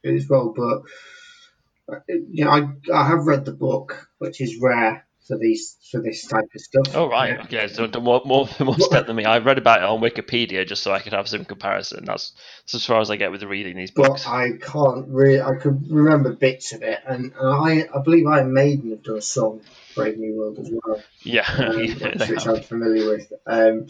as 0.04 0.28
well. 0.30 0.54
But 0.56 1.94
uh, 1.94 2.00
you 2.08 2.46
know, 2.46 2.52
I 2.52 2.68
I 2.94 3.08
have 3.08 3.26
read 3.26 3.46
the 3.46 3.54
book, 3.54 4.10
which 4.18 4.42
is 4.42 4.58
rare 4.58 5.06
for 5.30 5.38
these 5.38 5.78
for 5.92 6.02
this 6.02 6.26
type 6.26 6.44
of 6.54 6.60
stuff. 6.62 6.96
Oh 6.96 7.08
right, 7.08 7.36
Yeah. 7.38 7.44
okay. 7.44 7.68
So 7.68 7.88
more 8.02 8.22
more 8.26 8.50
more 8.60 8.80
step 8.80 9.06
than 9.08 9.16
me. 9.16 9.26
I 9.26 9.38
read 9.38 9.60
about 9.60 9.78
it 9.80 9.86
on 9.86 10.02
Wikipedia 10.02 10.68
just 10.68 10.82
so 10.84 10.92
I 10.92 11.00
could 11.00 11.14
have 11.14 11.28
some 11.28 11.46
comparison. 11.46 12.04
That's, 12.04 12.34
that's 12.64 12.74
as 12.74 12.86
far 12.86 13.00
as 13.00 13.12
I 13.12 13.16
get 13.16 13.32
with 13.32 13.44
reading 13.44 13.78
these 13.78 13.92
books. 13.92 14.26
But 14.26 14.32
I 14.32 14.50
can't 14.60 15.08
really. 15.08 15.40
I 15.40 15.56
could 15.56 15.90
remember 15.90 16.34
bits 16.34 16.74
of 16.74 16.82
it, 16.82 17.00
and 17.06 17.34
I 17.40 17.88
I 17.96 18.02
believe 18.04 18.26
Iron 18.26 18.52
Maiden 18.54 18.90
have 18.90 19.04
done 19.04 19.18
a 19.18 19.22
song 19.22 19.62
Brave 19.96 20.18
New 20.18 20.36
World 20.36 20.58
as 20.60 20.72
well. 20.72 21.02
yeah, 21.22 21.46
um, 21.58 21.80
yeah, 21.84 22.08
which, 22.18 22.30
which. 22.30 22.48
I'm 22.48 22.62
familiar 22.64 23.08
with. 23.08 23.32
Um, 23.46 23.88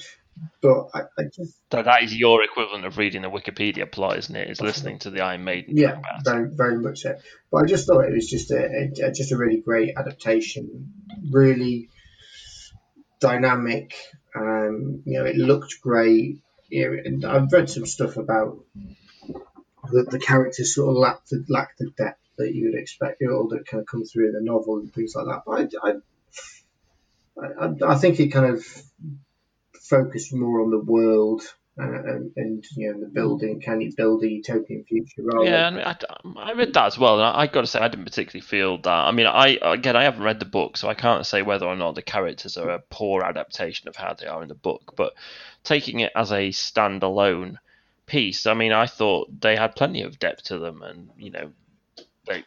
but 0.62 0.90
I, 0.94 1.02
I 1.18 1.24
just 1.34 1.58
That, 1.70 1.86
that 1.86 2.04
is 2.04 2.16
your 2.16 2.44
equivalent 2.44 2.86
of 2.86 2.98
reading 2.98 3.26
a 3.26 3.30
Wikipedia 3.30 3.90
plot, 3.92 4.18
isn't 4.18 4.36
it? 4.36 4.50
Is 4.50 4.62
listening 4.62 5.00
to 5.00 5.10
the 5.10 5.22
Iron 5.22 5.44
Maiden 5.44 5.78
yeah, 5.78 5.92
talk 5.92 6.00
about 6.00 6.20
it. 6.20 6.24
very 6.26 6.50
very 6.52 6.78
much 6.80 7.00
so. 7.00 7.16
But 7.52 7.64
I 7.64 7.66
just 7.68 7.88
thought 7.88 8.06
it 8.06 8.14
was 8.14 8.30
just 8.30 8.52
a, 8.52 8.90
a 9.04 9.12
just 9.12 9.32
a 9.32 9.38
really 9.38 9.62
great 9.62 9.94
adaptation, 9.98 10.94
really 11.30 11.90
dynamic. 13.20 13.96
Um, 14.36 15.04
you 15.06 15.20
know, 15.20 15.26
it 15.26 15.36
looked 15.36 15.82
great. 15.82 16.42
You 16.70 16.90
know, 16.90 16.98
and 17.04 17.26
I've 17.26 17.52
read 17.52 17.70
some 17.70 17.86
stuff 17.86 18.18
about 18.18 18.60
the, 19.92 20.04
the 20.04 20.20
characters 20.20 20.76
sort 20.76 20.90
of 20.90 20.96
lack 20.98 21.26
the 21.28 21.44
lack 21.50 21.78
the 21.78 21.90
depth 21.98 22.20
that 22.38 22.54
you 22.54 22.72
would 22.72 22.80
expect, 22.80 23.22
know, 23.22 23.48
that 23.50 23.68
kind 23.68 23.82
of 23.82 23.88
come 23.88 24.06
through 24.06 24.28
in 24.28 24.34
the 24.34 24.42
novel 24.42 24.80
and 24.80 24.94
things 24.94 25.14
like 25.16 25.26
that. 25.26 25.44
But 25.46 25.76
I, 25.84 25.90
I, 27.62 27.66
I, 27.66 27.94
I 27.94 27.96
think 27.98 28.20
it 28.20 28.30
kind 28.30 28.56
of 28.56 28.66
focused 29.90 30.34
more 30.34 30.62
on 30.62 30.70
the 30.70 30.80
world 30.80 31.42
uh, 31.82 31.84
and, 31.84 32.32
and 32.36 32.66
you 32.76 32.92
know 32.92 33.00
the 33.00 33.08
building. 33.08 33.62
Can 33.62 33.80
you 33.80 33.92
build 33.96 34.24
a 34.24 34.28
utopian 34.28 34.84
future? 34.84 35.22
Rather 35.24 35.46
Yeah, 35.46 35.68
and 35.68 35.80
I, 35.80 35.96
I 36.38 36.52
read 36.54 36.74
that 36.74 36.88
as 36.88 37.00
well, 37.00 37.16
and 37.16 37.24
I, 37.24 37.42
I 37.42 37.48
got 37.48 37.62
to 37.62 37.68
say 37.68 37.80
I 37.80 37.88
didn't 37.88 38.06
particularly 38.06 38.42
feel 38.42 38.78
that. 38.80 38.90
I 38.90 39.12
mean, 39.12 39.28
I 39.28 39.58
again 39.62 39.96
I 39.96 40.04
haven't 40.04 40.24
read 40.24 40.40
the 40.40 40.46
book, 40.46 40.76
so 40.76 40.90
I 40.90 40.94
can't 40.94 41.26
say 41.26 41.42
whether 41.42 41.66
or 41.66 41.76
not 41.76 41.96
the 41.96 42.02
characters 42.02 42.58
are 42.58 42.70
a 42.70 42.80
poor 42.90 43.24
adaptation 43.24 43.88
of 43.88 43.96
how 43.96 44.14
they 44.14 44.28
are 44.28 44.42
in 44.42 44.50
the 44.50 44.56
book. 44.56 44.94
But 44.98 45.14
taking 45.64 46.02
it 46.02 46.12
as 46.16 46.32
a 46.32 46.50
standalone 46.50 47.56
piece, 48.06 48.46
I 48.46 48.56
mean, 48.56 48.74
I 48.74 48.86
thought 48.86 49.40
they 49.40 49.56
had 49.56 49.76
plenty 49.76 50.02
of 50.02 50.20
depth 50.20 50.44
to 50.46 50.60
them, 50.60 50.82
and 50.82 51.10
you 51.18 51.32
know, 51.32 51.52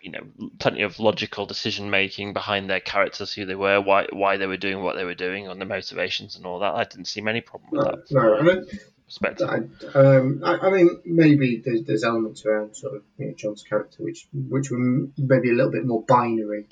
you 0.01 0.11
know, 0.11 0.25
plenty 0.59 0.83
of 0.83 0.99
logical 0.99 1.47
decision 1.47 1.91
making 1.91 2.33
behind 2.33 2.69
their 2.71 2.81
characters, 2.81 3.33
who 3.33 3.45
they 3.47 3.55
were, 3.55 3.81
why 3.81 4.07
why 4.13 4.37
they 4.37 4.47
were 4.47 4.57
doing 4.57 4.83
what 4.83 4.97
they 4.97 5.05
were 5.05 5.15
doing, 5.15 5.49
and 5.49 5.61
the 5.61 5.65
motivations 5.65 6.37
and 6.37 6.47
all 6.47 6.61
that. 6.61 6.75
I 6.75 6.85
didn't 6.85 7.07
see 7.07 7.21
many 7.21 7.41
problem 7.41 7.71
with 7.73 7.85
that 7.85 8.11
no, 8.11 8.35
it- 8.51 8.69
perspective. 9.07 9.49
I, 9.49 9.99
um, 9.99 10.41
I, 10.45 10.57
I 10.59 10.71
mean, 10.71 11.01
maybe 11.05 11.61
there's, 11.65 11.83
there's 11.85 12.05
elements 12.05 12.47
around 12.47 12.75
sort 12.77 12.97
of 12.97 13.03
you 13.19 13.27
know, 13.27 13.35
John's 13.37 13.63
character 13.63 14.03
which 14.03 14.27
which 14.33 14.71
were 14.71 14.79
maybe 15.19 15.51
a 15.51 15.55
little 15.55 15.73
bit 15.73 15.85
more 15.87 16.03
binary 16.07 16.67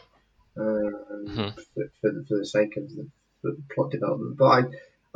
um, 0.57 0.95
Mhm. 1.29 1.55
for, 1.55 1.91
for, 2.01 2.11
the, 2.13 2.25
for 2.29 2.39
the 2.39 2.47
sake 2.47 2.77
of 2.77 2.89
the, 2.89 3.09
the 3.43 3.57
plot 3.75 3.91
development. 3.91 4.37
But 4.37 4.45
I, 4.47 4.63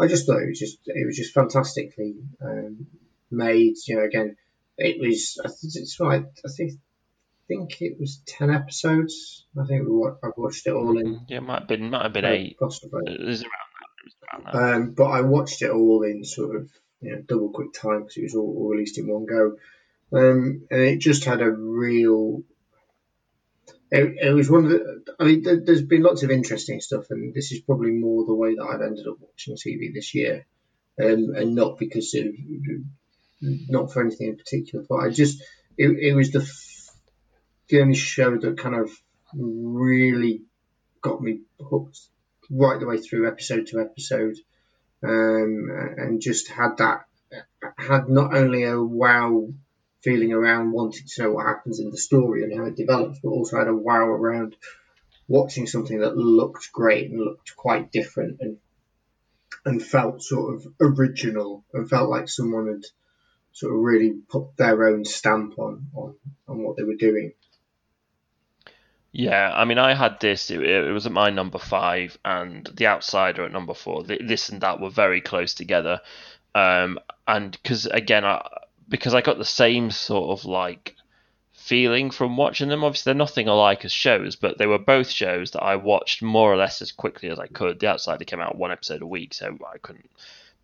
I 0.04 0.06
just 0.08 0.26
thought 0.26 0.42
it 0.42 0.48
was 0.48 0.58
just 0.58 0.78
it 0.86 1.06
was 1.06 1.16
just 1.16 1.32
fantastically 1.34 2.16
um, 2.42 2.86
made. 3.30 3.74
You 3.86 3.96
know, 3.96 4.04
again, 4.04 4.36
it 4.76 5.00
was 5.00 5.38
I 5.44 5.48
think 5.48 5.72
it's 5.76 5.98
right. 6.00 6.24
I 6.44 6.48
think 6.56 6.72
I 6.72 6.76
think 7.48 7.80
it 7.80 7.98
was 7.98 8.22
ten 8.26 8.50
episodes. 8.50 9.46
I 9.60 9.64
think 9.66 9.82
I've 10.22 10.32
watched 10.36 10.66
it 10.66 10.72
all 10.72 10.98
in 10.98 11.20
Yeah, 11.28 11.38
it 11.38 11.42
might 11.42 11.60
have 11.60 11.68
been 11.68 11.90
might 11.90 12.02
have 12.02 12.12
been 12.12 12.24
eight. 12.24 12.56
possibly. 12.58 13.02
It 13.06 13.20
was 13.24 13.42
around 13.42 13.50
that. 13.80 13.90
It 13.98 14.04
was 14.04 14.14
around 14.22 14.44
that. 14.44 14.76
Um, 14.76 14.90
but 14.94 15.04
I 15.04 15.20
watched 15.22 15.62
it 15.62 15.70
all 15.70 16.02
in 16.02 16.24
sort 16.24 16.56
of 16.56 16.70
you 17.00 17.12
know 17.12 17.22
double 17.22 17.50
quick 17.50 17.72
time 17.72 18.00
because 18.00 18.16
it 18.16 18.22
was 18.24 18.34
all, 18.34 18.54
all 18.56 18.70
released 18.70 18.98
in 18.98 19.06
one 19.06 19.26
go, 19.26 19.56
um, 20.12 20.66
and 20.70 20.80
it 20.80 20.98
just 21.00 21.24
had 21.24 21.40
a 21.40 21.50
real. 21.50 22.42
It, 23.90 24.16
it 24.28 24.32
was 24.32 24.50
one 24.50 24.64
of 24.64 24.70
the. 24.70 25.04
I 25.20 25.24
mean, 25.24 25.42
there, 25.42 25.60
there's 25.60 25.82
been 25.82 26.02
lots 26.02 26.22
of 26.22 26.30
interesting 26.30 26.80
stuff, 26.80 27.06
and 27.10 27.34
this 27.34 27.52
is 27.52 27.60
probably 27.60 27.92
more 27.92 28.24
the 28.24 28.34
way 28.34 28.54
that 28.56 28.62
I've 28.64 28.80
ended 28.80 29.06
up 29.06 29.18
watching 29.20 29.54
TV 29.54 29.92
this 29.94 30.14
year, 30.14 30.46
um, 31.00 31.34
and 31.36 31.54
not 31.54 31.78
because 31.78 32.14
of 32.14 32.26
not 33.40 33.92
for 33.92 34.00
anything 34.00 34.28
in 34.28 34.36
particular, 34.36 34.84
but 34.88 34.96
I 34.96 35.10
just 35.10 35.42
it, 35.76 35.90
it 35.90 36.14
was 36.14 36.32
the 36.32 36.40
the 37.68 37.80
only 37.80 37.94
show 37.94 38.36
that 38.36 38.58
kind 38.58 38.74
of 38.74 38.90
really 39.34 40.42
got 41.00 41.20
me 41.20 41.40
hooked 41.60 41.98
right 42.50 42.78
the 42.78 42.86
way 42.86 42.98
through 42.98 43.26
episode 43.26 43.66
to 43.66 43.80
episode 43.80 44.36
um, 45.02 45.68
and 45.96 46.20
just 46.20 46.48
had 46.48 46.76
that 46.78 47.04
had 47.76 48.08
not 48.08 48.34
only 48.34 48.64
a 48.64 48.80
wow 48.80 49.48
feeling 50.02 50.32
around 50.32 50.72
wanting 50.72 51.06
to 51.06 51.22
know 51.22 51.32
what 51.32 51.46
happens 51.46 51.80
in 51.80 51.90
the 51.90 51.96
story 51.96 52.42
and 52.42 52.56
how 52.56 52.66
it 52.66 52.76
develops, 52.76 53.18
but 53.20 53.30
also 53.30 53.58
had 53.58 53.68
a 53.68 53.74
wow 53.74 54.06
around 54.06 54.54
watching 55.26 55.66
something 55.66 56.00
that 56.00 56.16
looked 56.16 56.70
great 56.72 57.10
and 57.10 57.20
looked 57.20 57.56
quite 57.56 57.90
different 57.90 58.38
and 58.40 58.58
and 59.64 59.82
felt 59.82 60.22
sort 60.22 60.54
of 60.54 60.66
original 60.78 61.64
and 61.72 61.88
felt 61.88 62.10
like 62.10 62.28
someone 62.28 62.66
had 62.66 62.84
sort 63.52 63.72
of 63.72 63.80
really 63.80 64.12
put 64.28 64.54
their 64.58 64.88
own 64.88 65.06
stamp 65.06 65.58
on 65.58 65.86
on, 65.94 66.14
on 66.46 66.62
what 66.62 66.76
they 66.76 66.82
were 66.82 66.96
doing. 66.96 67.32
Yeah, 69.16 69.52
I 69.54 69.64
mean, 69.64 69.78
I 69.78 69.94
had 69.94 70.18
this. 70.18 70.50
It, 70.50 70.60
it 70.60 70.90
was 70.92 71.06
at 71.06 71.12
my 71.12 71.30
number 71.30 71.58
five, 71.58 72.18
and 72.24 72.66
The 72.74 72.88
Outsider 72.88 73.44
at 73.44 73.52
number 73.52 73.72
four. 73.72 74.02
This 74.02 74.48
and 74.48 74.60
that 74.62 74.80
were 74.80 74.90
very 74.90 75.20
close 75.20 75.54
together, 75.54 76.00
um, 76.52 76.98
and 77.28 77.52
because 77.52 77.86
again, 77.86 78.24
I 78.24 78.44
because 78.88 79.14
I 79.14 79.20
got 79.20 79.38
the 79.38 79.44
same 79.44 79.92
sort 79.92 80.36
of 80.36 80.44
like 80.46 80.96
feeling 81.52 82.10
from 82.10 82.36
watching 82.36 82.68
them. 82.68 82.82
Obviously, 82.82 83.10
they're 83.10 83.18
nothing 83.18 83.46
alike 83.46 83.84
as 83.84 83.92
shows, 83.92 84.34
but 84.34 84.58
they 84.58 84.66
were 84.66 84.80
both 84.80 85.08
shows 85.10 85.52
that 85.52 85.62
I 85.62 85.76
watched 85.76 86.20
more 86.20 86.52
or 86.52 86.56
less 86.56 86.82
as 86.82 86.90
quickly 86.90 87.28
as 87.28 87.38
I 87.38 87.46
could. 87.46 87.78
The 87.78 87.86
Outsider 87.86 88.24
came 88.24 88.40
out 88.40 88.58
one 88.58 88.72
episode 88.72 89.00
a 89.00 89.06
week, 89.06 89.32
so 89.32 89.56
I 89.72 89.78
couldn't 89.78 90.10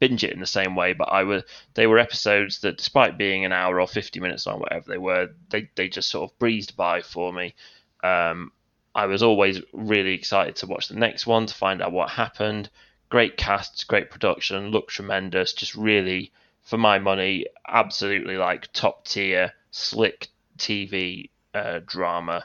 binge 0.01 0.25
it 0.25 0.33
in 0.33 0.41
the 0.41 0.47
same 0.47 0.75
way. 0.75 0.93
But 0.93 1.13
I 1.13 1.23
was 1.23 1.45
they 1.75 1.87
were 1.87 2.01
episodes 2.01 2.59
that, 2.63 2.79
despite 2.79 3.17
being 3.17 3.45
an 3.45 3.53
hour 3.53 3.81
or 3.81 3.87
fifty 3.87 4.19
minutes 4.19 4.45
long, 4.45 4.59
whatever 4.59 4.91
they 4.91 4.99
were, 4.99 5.29
they 5.51 5.71
they 5.77 5.89
just 5.89 6.11
sort 6.11 6.29
of 6.29 6.39
breezed 6.41 6.77
by 6.77 7.01
for 7.01 7.33
me. 7.33 7.55
Um, 8.03 8.53
I 8.95 9.07
was 9.07 9.23
always 9.23 9.61
really 9.73 10.15
excited 10.15 10.57
to 10.57 10.67
watch 10.67 10.89
the 10.89 10.97
next 10.97 11.27
one 11.27 11.47
to 11.47 11.55
find 11.55 11.81
out 11.81 11.93
what 11.93 12.11
happened. 12.11 12.69
Great 13.09 13.37
casts, 13.37 13.85
great 13.85 14.11
production, 14.11 14.71
looked 14.71 14.91
tremendous. 14.91 15.53
Just 15.53 15.75
really, 15.75 16.33
for 16.63 16.77
my 16.77 16.99
money, 16.99 17.47
absolutely 17.67 18.37
like 18.37 18.73
top 18.73 19.07
tier, 19.07 19.53
slick 19.71 20.29
TV 20.59 21.31
uh, 21.55 21.81
drama, 21.87 22.45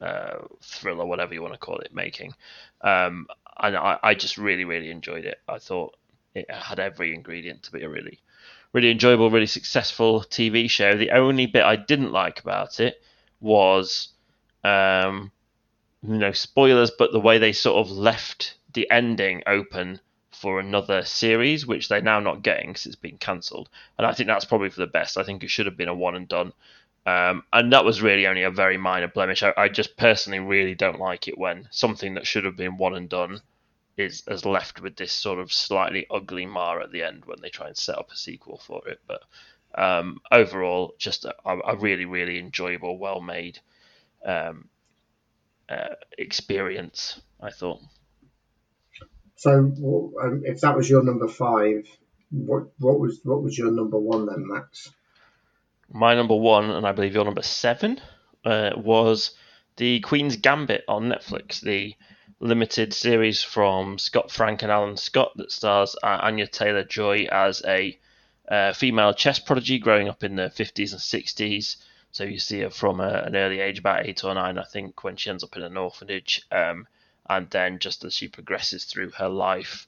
uh, 0.00 0.38
thriller, 0.62 1.06
whatever 1.06 1.34
you 1.34 1.42
want 1.42 1.54
to 1.54 1.58
call 1.58 1.78
it, 1.78 1.94
making. 1.94 2.34
Um, 2.80 3.26
and 3.58 3.76
I, 3.76 3.98
I 4.02 4.14
just 4.14 4.38
really, 4.38 4.64
really 4.64 4.90
enjoyed 4.90 5.24
it. 5.24 5.38
I 5.48 5.58
thought 5.58 5.96
it 6.34 6.50
had 6.50 6.80
every 6.80 7.14
ingredient 7.14 7.64
to 7.64 7.72
be 7.72 7.82
a 7.82 7.88
really, 7.88 8.20
really 8.72 8.90
enjoyable, 8.90 9.30
really 9.30 9.46
successful 9.46 10.20
TV 10.20 10.70
show. 10.70 10.96
The 10.96 11.10
only 11.10 11.46
bit 11.46 11.64
I 11.64 11.76
didn't 11.76 12.12
like 12.12 12.40
about 12.40 12.80
it 12.80 13.02
was 13.40 14.08
um, 14.64 15.32
you 16.02 16.18
know, 16.18 16.32
spoilers, 16.32 16.90
but 16.90 17.12
the 17.12 17.20
way 17.20 17.38
they 17.38 17.52
sort 17.52 17.86
of 17.86 17.90
left 17.90 18.54
the 18.72 18.90
ending 18.90 19.42
open 19.46 20.00
for 20.30 20.58
another 20.58 21.04
series, 21.04 21.66
which 21.66 21.88
they're 21.88 22.00
now 22.00 22.20
not 22.20 22.42
getting 22.42 22.70
because 22.70 22.86
it's 22.86 22.96
been 22.96 23.18
cancelled. 23.18 23.68
And 23.98 24.06
I 24.06 24.12
think 24.12 24.26
that's 24.26 24.46
probably 24.46 24.70
for 24.70 24.80
the 24.80 24.86
best. 24.86 25.18
I 25.18 25.22
think 25.22 25.42
it 25.42 25.50
should 25.50 25.66
have 25.66 25.76
been 25.76 25.88
a 25.88 25.94
one 25.94 26.14
and 26.14 26.26
done. 26.26 26.52
Um, 27.06 27.44
and 27.52 27.72
that 27.72 27.84
was 27.84 28.02
really 28.02 28.26
only 28.26 28.42
a 28.42 28.50
very 28.50 28.76
minor 28.76 29.08
blemish. 29.08 29.42
I, 29.42 29.52
I, 29.56 29.68
just 29.68 29.96
personally 29.96 30.38
really 30.38 30.74
don't 30.74 30.98
like 30.98 31.28
it 31.28 31.38
when 31.38 31.66
something 31.70 32.14
that 32.14 32.26
should 32.26 32.44
have 32.44 32.56
been 32.56 32.76
one 32.76 32.94
and 32.94 33.08
done 33.08 33.40
is 33.96 34.22
is 34.28 34.44
left 34.44 34.80
with 34.80 34.96
this 34.96 35.12
sort 35.12 35.38
of 35.38 35.52
slightly 35.52 36.06
ugly 36.10 36.46
mar 36.46 36.80
at 36.80 36.92
the 36.92 37.02
end 37.02 37.24
when 37.24 37.40
they 37.40 37.48
try 37.48 37.68
and 37.68 37.76
set 37.76 37.98
up 37.98 38.10
a 38.10 38.16
sequel 38.16 38.58
for 38.58 38.86
it. 38.86 39.00
But 39.06 39.22
um, 39.74 40.20
overall, 40.30 40.94
just 40.98 41.24
a, 41.24 41.34
a, 41.44 41.76
really 41.76 42.04
really 42.04 42.38
enjoyable, 42.38 42.98
well 42.98 43.20
made 43.20 43.60
um, 44.24 44.68
uh, 45.68 45.94
experience. 46.18 47.20
I 47.40 47.50
thought. 47.50 47.80
So, 49.36 49.54
um, 50.22 50.42
if 50.44 50.60
that 50.60 50.76
was 50.76 50.90
your 50.90 51.02
number 51.02 51.28
five, 51.28 51.86
what 52.30 52.64
what 52.78 53.00
was 53.00 53.20
what 53.24 53.42
was 53.42 53.56
your 53.56 53.70
number 53.70 53.98
one 53.98 54.26
then, 54.26 54.46
Max? 54.46 54.90
My 55.92 56.14
number 56.14 56.36
one, 56.36 56.70
and 56.70 56.86
I 56.86 56.92
believe 56.92 57.14
your 57.14 57.24
number 57.24 57.42
seven, 57.42 58.00
uh, 58.44 58.72
was 58.76 59.34
the 59.76 60.00
Queen's 60.00 60.36
Gambit 60.36 60.84
on 60.86 61.08
Netflix, 61.08 61.60
the 61.60 61.94
limited 62.38 62.92
series 62.92 63.42
from 63.42 63.98
Scott 63.98 64.30
Frank 64.30 64.62
and 64.62 64.70
Allan 64.70 64.96
Scott 64.96 65.32
that 65.36 65.50
stars 65.50 65.96
Anya 66.02 66.46
Taylor 66.46 66.84
Joy 66.84 67.26
as 67.30 67.62
a 67.66 67.98
uh, 68.48 68.72
female 68.72 69.14
chess 69.14 69.38
prodigy 69.38 69.78
growing 69.78 70.08
up 70.08 70.22
in 70.22 70.36
the 70.36 70.50
50s 70.50 70.92
and 70.92 71.00
60s. 71.00 71.76
So 72.12 72.24
you 72.24 72.38
see 72.38 72.60
her 72.60 72.70
from 72.70 73.00
a, 73.00 73.22
an 73.26 73.36
early 73.36 73.60
age, 73.60 73.78
about 73.78 74.06
eight 74.06 74.24
or 74.24 74.34
nine, 74.34 74.58
I 74.58 74.64
think, 74.64 75.04
when 75.04 75.16
she 75.16 75.30
ends 75.30 75.44
up 75.44 75.56
in 75.56 75.62
an 75.62 75.76
orphanage. 75.76 76.42
Um, 76.50 76.86
and 77.28 77.48
then 77.50 77.78
just 77.78 78.04
as 78.04 78.14
she 78.14 78.28
progresses 78.28 78.84
through 78.84 79.10
her 79.10 79.28
life, 79.28 79.86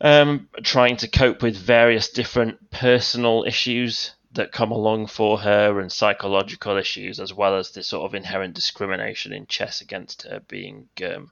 um, 0.00 0.48
trying 0.62 0.98
to 0.98 1.08
cope 1.08 1.42
with 1.42 1.56
various 1.56 2.10
different 2.10 2.70
personal 2.70 3.44
issues 3.46 4.12
that 4.32 4.52
come 4.52 4.72
along 4.72 5.06
for 5.06 5.38
her 5.38 5.80
and 5.80 5.90
psychological 5.90 6.76
issues, 6.76 7.20
as 7.20 7.32
well 7.32 7.56
as 7.56 7.70
this 7.70 7.86
sort 7.86 8.04
of 8.04 8.14
inherent 8.14 8.54
discrimination 8.54 9.32
in 9.32 9.46
chess 9.46 9.80
against 9.80 10.22
her 10.22 10.40
being 10.48 10.88
um, 11.06 11.30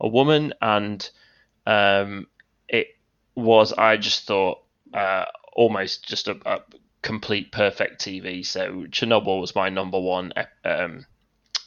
a 0.00 0.08
woman. 0.08 0.54
And 0.62 1.08
um, 1.66 2.28
it 2.68 2.96
was, 3.34 3.72
I 3.72 3.96
just 3.96 4.26
thought, 4.26 4.62
uh, 4.94 5.26
almost 5.52 6.06
just 6.06 6.28
a, 6.28 6.38
a, 6.46 6.60
complete 7.04 7.52
perfect 7.52 8.00
TV. 8.00 8.44
So 8.44 8.86
Chernobyl 8.88 9.40
was 9.40 9.54
my 9.54 9.68
number 9.68 10.00
one 10.00 10.32
um, 10.64 11.06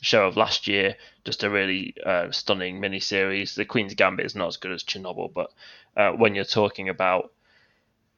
show 0.01 0.27
of 0.27 0.35
last 0.35 0.67
year. 0.67 0.95
Just 1.23 1.43
a 1.43 1.49
really 1.49 1.93
uh, 2.05 2.31
stunning 2.31 2.81
miniseries. 2.81 3.55
The 3.55 3.63
Queen's 3.63 3.93
Gambit 3.93 4.25
is 4.25 4.35
not 4.35 4.47
as 4.47 4.57
good 4.57 4.71
as 4.71 4.83
Chernobyl, 4.83 5.31
but 5.31 5.53
uh, 5.95 6.11
when 6.11 6.35
you're 6.35 6.43
talking 6.43 6.89
about 6.89 7.31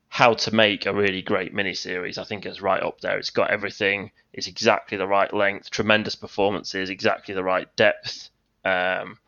how 0.08 0.34
to 0.34 0.56
make 0.56 0.86
a 0.86 0.94
really 0.94 1.22
great 1.22 1.54
miniseries, 1.54 2.18
I 2.18 2.24
think 2.24 2.46
it's 2.46 2.62
right 2.62 2.82
up 2.82 3.02
there. 3.02 3.20
It's 3.20 3.30
got 3.30 3.52
everything. 3.52 4.12
It's 4.34 4.48
exactly 4.48 4.98
the 4.98 5.06
right 5.06 5.32
length. 5.32 5.70
Tremendous 5.70 6.16
performances. 6.16 6.90
Exactly 6.90 7.36
the 7.36 7.44
right 7.44 7.68
depth. 7.76 8.30
Um, 8.64 9.20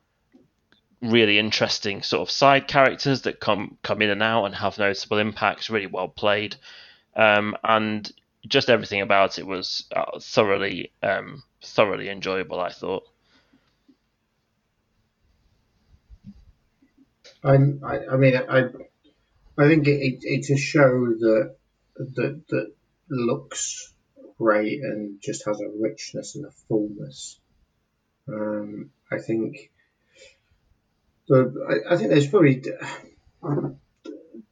really 1.02 1.40
interesting 1.40 2.04
sort 2.04 2.22
of 2.22 2.32
side 2.32 2.68
characters 2.68 3.24
that 3.24 3.40
come 3.40 3.78
come 3.82 4.02
in 4.02 4.12
and 4.12 4.24
out 4.24 4.46
and 4.46 4.56
have 4.56 4.78
noticeable 4.78 5.18
impacts. 5.18 5.70
Really 5.70 5.88
well 5.88 6.08
played, 6.08 6.56
um, 7.16 7.56
and 7.64 8.12
just 8.48 8.70
everything 8.70 9.02
about 9.02 9.40
it 9.40 9.46
was 9.46 9.86
uh, 9.96 10.20
thoroughly 10.20 10.92
um, 11.04 11.44
thoroughly 11.64 12.10
enjoyable. 12.10 12.60
I 12.60 12.72
thought. 12.72 13.08
I, 17.44 17.56
I 17.56 18.18
mean, 18.18 18.36
I, 18.38 18.66
I 19.58 19.68
think 19.68 19.88
it, 19.88 20.00
it, 20.00 20.20
it's 20.22 20.52
a 20.52 20.58
show 20.58 20.90
that 20.90 21.56
that 21.98 22.44
that 22.50 22.72
looks 23.10 23.94
great 24.38 24.82
and 24.82 25.20
just 25.22 25.46
has 25.46 25.60
a 25.60 25.70
richness 25.70 26.36
and 26.36 26.46
a 26.46 26.52
fullness. 26.68 27.40
Um, 28.28 28.92
I 29.12 29.18
think 29.18 29.72
but 31.28 31.54
I, 31.70 31.94
I 31.94 31.98
think 31.98 32.10
there's 32.10 32.28
probably 32.28 32.62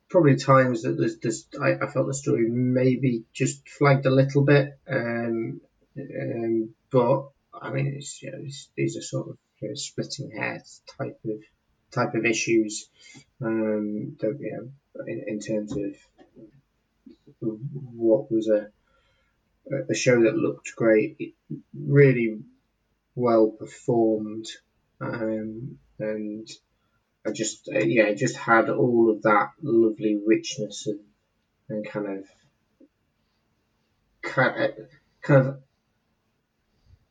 probably 0.09 0.35
times 0.35 0.83
that 0.83 0.97
there's, 0.97 1.17
there's 1.19 1.47
I, 1.61 1.85
I, 1.85 1.91
felt 1.91 2.07
the 2.07 2.13
story 2.13 2.49
maybe 2.49 3.23
just 3.33 3.67
flagged 3.67 4.05
a 4.05 4.11
little 4.11 4.43
bit, 4.43 4.77
um, 4.89 5.61
um, 5.97 6.69
but 6.91 7.29
I 7.53 7.71
mean 7.71 7.93
it's, 7.97 8.21
you 8.21 8.31
know, 8.31 8.39
it's, 8.43 8.69
these 8.75 8.97
are 8.97 9.01
sort 9.01 9.29
of 9.29 9.37
you 9.61 9.69
know, 9.69 9.75
splitting 9.75 10.31
hairs 10.31 10.81
type 10.97 11.19
of 11.25 11.41
type 11.91 12.13
of 12.13 12.25
issues 12.25 12.89
um, 13.41 14.15
that 14.19 14.37
you 14.39 14.51
know 14.51 15.03
in, 15.07 15.23
in 15.27 15.39
terms 15.39 15.73
of 15.73 15.95
what 17.41 18.31
was 18.31 18.49
a 18.49 18.67
a 19.89 19.95
show 19.95 20.23
that 20.23 20.35
looked 20.35 20.75
great, 20.75 21.35
really 21.73 22.39
well 23.15 23.47
performed, 23.47 24.47
um, 25.01 25.77
and 25.99 26.49
I 27.25 27.31
just 27.31 27.69
uh, 27.69 27.79
yeah, 27.79 28.03
it 28.03 28.17
just 28.17 28.37
had 28.37 28.69
all 28.69 29.11
of 29.11 29.23
that 29.23 29.51
lovely 29.61 30.19
richness 30.25 30.87
and 30.87 30.99
and 31.69 31.85
kind 31.85 32.07
of 32.07 32.25
kind 34.21 34.63
of, 34.63 34.71
kind 35.21 35.47
of 35.47 35.57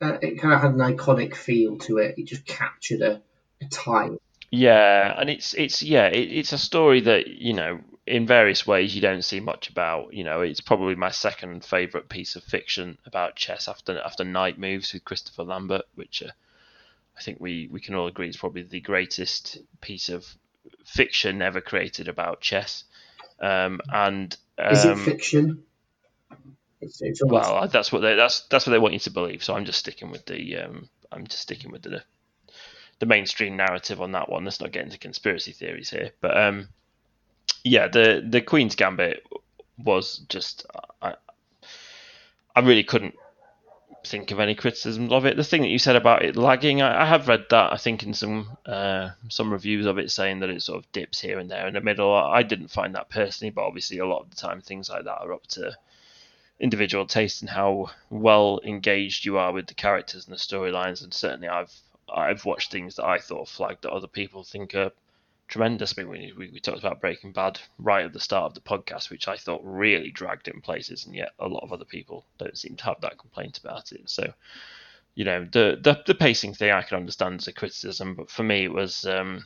uh, 0.01 0.18
it 0.22 0.40
kind 0.40 0.55
of 0.55 0.60
had 0.60 0.72
an 0.72 0.78
iconic 0.78 1.35
feel 1.35 1.78
to 1.78 1.98
it. 1.98 2.14
It 2.18 2.26
just 2.26 2.47
captured 2.47 3.02
a, 3.02 3.22
a 3.60 3.66
time. 3.66 4.18
Yeah, 4.51 5.14
and 5.18 5.28
it's 5.28 5.55
it's 5.55 5.82
yeah, 5.82 6.06
it, 6.06 6.32
it's 6.32 6.52
a 6.52 6.59
story 6.59 7.01
that 7.02 7.26
you 7.26 7.52
know 7.52 7.80
in 8.06 8.26
various 8.26 8.66
ways 8.66 8.94
you 8.94 9.02
don't 9.02 9.24
see 9.24 9.40
much 9.40 9.68
about. 9.68 10.14
You 10.14 10.24
know, 10.24 10.40
it's 10.40 10.60
probably 10.60 10.94
my 10.94 11.10
second 11.10 11.64
favorite 11.64 12.09
piece 12.09 12.36
of 12.36 12.43
fiction 12.43 12.98
about 13.05 13.36
chess 13.36 13.68
after 13.68 14.01
after 14.01 14.24
Knight 14.24 14.59
Moves 14.59 14.93
with 14.93 15.05
Christopher 15.05 15.44
Lambert, 15.44 15.85
which 15.94 16.22
uh, 16.22 16.30
I 17.18 17.22
think 17.22 17.40
we, 17.40 17.68
we 17.70 17.80
can 17.80 17.96
all 17.96 18.06
agree 18.06 18.28
it's 18.28 18.36
probably 18.36 18.62
the 18.62 18.80
greatest 18.80 19.58
piece 19.80 20.08
of 20.08 20.24
fiction 20.84 21.42
ever 21.42 21.60
created 21.60 22.06
about 22.06 22.40
chess. 22.40 22.84
Um, 23.40 23.80
and 23.92 24.36
um, 24.56 24.72
is 24.72 24.84
it 24.84 24.92
um, 24.92 25.04
fiction? 25.04 25.62
It's, 26.80 27.02
it's 27.02 27.20
almost... 27.22 27.50
Well, 27.50 27.68
that's 27.68 27.90
what 27.90 28.02
they 28.02 28.14
that's 28.14 28.42
that's 28.42 28.66
what 28.66 28.70
they 28.70 28.78
want 28.78 28.94
you 28.94 29.00
to 29.00 29.10
believe. 29.10 29.42
So 29.42 29.54
I'm 29.54 29.64
just 29.64 29.80
sticking 29.80 30.10
with 30.12 30.26
the 30.26 30.58
um, 30.58 30.88
I'm 31.10 31.26
just 31.26 31.42
sticking 31.42 31.72
with 31.72 31.82
the 31.82 32.02
the 33.00 33.06
mainstream 33.06 33.56
narrative 33.56 34.00
on 34.00 34.12
that 34.12 34.28
one. 34.28 34.44
Let's 34.44 34.60
not 34.60 34.72
get 34.72 34.84
into 34.84 34.98
conspiracy 34.98 35.52
theories 35.52 35.90
here, 35.90 36.12
but 36.20 36.36
um, 36.36 36.68
yeah, 37.64 37.88
the 37.88 38.24
the 38.24 38.40
Queen's 38.40 38.76
Gambit 38.76 39.26
was 39.76 40.18
just 40.28 40.66
I 41.02 41.14
I 42.54 42.60
really 42.60 42.84
couldn't 42.84 43.14
think 44.09 44.30
of 44.30 44.40
any 44.40 44.55
criticisms 44.55 45.12
of 45.12 45.26
it. 45.26 45.36
The 45.36 45.44
thing 45.44 45.62
that 45.62 45.68
you 45.68 45.78
said 45.78 45.97
about 45.97 46.24
it 46.24 46.36
lagging, 46.36 46.82
I, 46.82 47.02
I 47.02 47.06
have 47.06 47.28
read 47.28 47.47
that. 47.51 47.72
I 47.72 47.76
think 47.76 48.02
in 48.02 48.14
some 48.14 48.56
uh, 48.66 49.10
some 49.28 49.52
reviews 49.52 49.86
of 49.86 49.98
it 49.98 50.10
saying 50.10 50.40
that 50.40 50.51
it 50.51 50.62
sort 50.62 50.78
of 50.78 50.90
dips 50.93 51.20
here 51.20 51.39
and 51.39 51.51
there 51.51 51.66
in 51.66 51.74
the 51.74 51.80
middle. 51.80 52.12
I 52.14 52.43
didn't 52.43 52.68
find 52.68 52.94
that 52.94 53.10
personally, 53.10 53.51
but 53.51 53.66
obviously 53.66 53.98
a 53.98 54.06
lot 54.06 54.22
of 54.22 54.30
the 54.30 54.36
time 54.36 54.60
things 54.60 54.90
like 54.90 55.05
that 55.05 55.22
are 55.22 55.32
up 55.32 55.47
to 55.48 55.76
individual 56.60 57.06
taste 57.06 57.43
and 57.43 57.51
how 57.51 57.90
well 58.10 58.60
engaged 58.64 59.24
you 59.24 59.39
are 59.39 59.52
with 59.52 59.66
the 59.68 59.74
characters 59.74 60.26
and 60.26 60.35
the 60.35 60.40
storylines. 60.40 61.02
And 61.02 61.12
certainly, 61.14 61.48
I've 61.48 61.72
I've 62.12 62.44
watched 62.44 62.70
things 62.70 62.97
that 62.97 63.06
I 63.06 63.18
thought 63.18 63.48
flagged 63.48 63.82
that 63.82 63.93
other 63.93 64.09
people 64.09 64.43
think 64.43 64.74
are 64.74 64.93
tremendous. 65.48 65.94
I 65.96 66.02
mean, 66.02 66.10
we, 66.10 66.32
we, 66.36 66.50
we, 66.52 66.60
talked 66.60 66.78
about 66.78 67.00
Breaking 67.00 67.32
Bad 67.32 67.58
right 67.78 68.04
at 68.04 68.12
the 68.12 68.20
start 68.20 68.44
of 68.44 68.54
the 68.54 68.60
podcast, 68.60 69.10
which 69.10 69.26
I 69.26 69.36
thought 69.36 69.62
really 69.64 70.10
dragged 70.10 70.46
in 70.46 70.60
places, 70.60 71.06
and 71.06 71.14
yet 71.14 71.32
a 71.38 71.48
lot 71.48 71.64
of 71.64 71.72
other 71.72 71.84
people 71.84 72.24
don't 72.38 72.56
seem 72.56 72.76
to 72.76 72.84
have 72.84 73.00
that 73.00 73.18
complaint 73.18 73.58
about 73.58 73.92
it. 73.92 74.08
So, 74.08 74.32
you 75.14 75.24
know, 75.24 75.44
the 75.50 75.78
the, 75.80 76.00
the 76.06 76.14
pacing 76.14 76.54
thing 76.54 76.70
I 76.70 76.82
can 76.82 76.98
understand 76.98 77.40
as 77.40 77.48
a 77.48 77.52
criticism, 77.52 78.14
but 78.14 78.30
for 78.30 78.42
me, 78.42 78.64
it 78.64 78.72
was. 78.72 79.04
Um, 79.04 79.44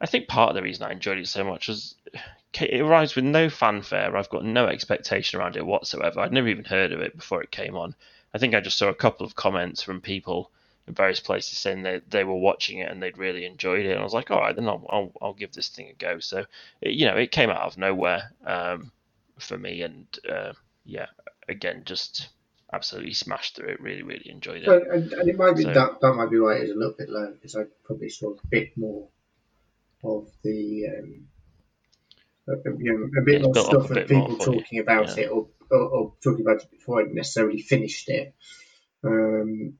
I 0.00 0.06
think 0.06 0.28
part 0.28 0.50
of 0.50 0.56
the 0.56 0.62
reason 0.62 0.84
I 0.84 0.92
enjoyed 0.92 1.18
it 1.18 1.28
so 1.28 1.42
much 1.42 1.68
was 1.68 1.94
it 2.60 2.80
arrives 2.80 3.14
with 3.14 3.24
no 3.24 3.48
fanfare. 3.48 4.16
I've 4.16 4.28
got 4.28 4.44
no 4.44 4.66
expectation 4.66 5.38
around 5.38 5.56
it 5.56 5.64
whatsoever. 5.64 6.20
I'd 6.20 6.32
never 6.32 6.48
even 6.48 6.64
heard 6.64 6.92
of 6.92 7.00
it 7.00 7.16
before 7.16 7.42
it 7.42 7.50
came 7.50 7.76
on. 7.76 7.94
I 8.34 8.38
think 8.38 8.54
I 8.54 8.60
just 8.60 8.76
saw 8.76 8.88
a 8.88 8.94
couple 8.94 9.24
of 9.26 9.36
comments 9.36 9.82
from 9.82 10.00
people 10.00 10.50
in 10.90 10.94
various 10.94 11.20
places 11.20 11.56
saying 11.56 11.82
they, 11.82 12.00
they 12.08 12.24
were 12.24 12.34
watching 12.34 12.80
it 12.80 12.90
and 12.90 13.00
they'd 13.00 13.16
really 13.16 13.46
enjoyed 13.46 13.86
it. 13.86 13.92
And 13.92 14.00
I 14.00 14.04
was 14.04 14.12
like, 14.12 14.30
all 14.30 14.40
right, 14.40 14.54
then 14.54 14.68
I'll, 14.68 14.84
I'll, 14.90 15.12
I'll 15.22 15.34
give 15.34 15.52
this 15.52 15.68
thing 15.68 15.88
a 15.88 15.94
go. 15.94 16.18
So, 16.18 16.44
it, 16.80 16.94
you 16.94 17.06
know, 17.06 17.16
it 17.16 17.30
came 17.30 17.48
out 17.48 17.62
of 17.62 17.78
nowhere 17.78 18.32
um, 18.44 18.90
for 19.38 19.56
me. 19.56 19.82
And 19.82 20.06
uh, 20.28 20.52
yeah, 20.84 21.06
again, 21.48 21.82
just 21.84 22.28
absolutely 22.72 23.14
smashed 23.14 23.56
through 23.56 23.68
it. 23.68 23.80
Really, 23.80 24.02
really 24.02 24.30
enjoyed 24.30 24.62
it. 24.62 24.68
and, 24.68 25.12
and, 25.12 25.28
it 25.28 25.38
might 25.38 25.56
be 25.56 25.62
so, 25.62 25.72
that, 25.72 26.00
that 26.00 26.14
might 26.14 26.30
be 26.30 26.40
why 26.40 26.54
it's 26.56 26.72
a 26.72 26.74
little 26.74 26.94
bit 26.98 27.08
low 27.08 27.32
because 27.32 27.54
I 27.54 27.62
probably 27.84 28.08
saw 28.08 28.32
a 28.32 28.46
bit 28.50 28.76
more 28.76 29.08
of 30.04 30.28
the. 30.42 30.86
Um, 30.88 31.26
you 32.78 32.92
know, 32.92 33.20
a 33.20 33.24
bit 33.24 33.42
more 33.42 33.54
stuff 33.54 33.90
of 33.90 34.08
people 34.08 34.36
talking 34.36 34.80
about 34.80 35.16
yeah. 35.16 35.24
it 35.24 35.30
or, 35.30 35.46
or, 35.70 35.78
or, 35.78 36.12
talking 36.20 36.44
about 36.44 36.60
it 36.60 36.70
before 36.72 37.00
I 37.00 37.04
necessarily 37.04 37.60
finished 37.60 38.08
it. 38.08 38.34
Um, 39.04 39.74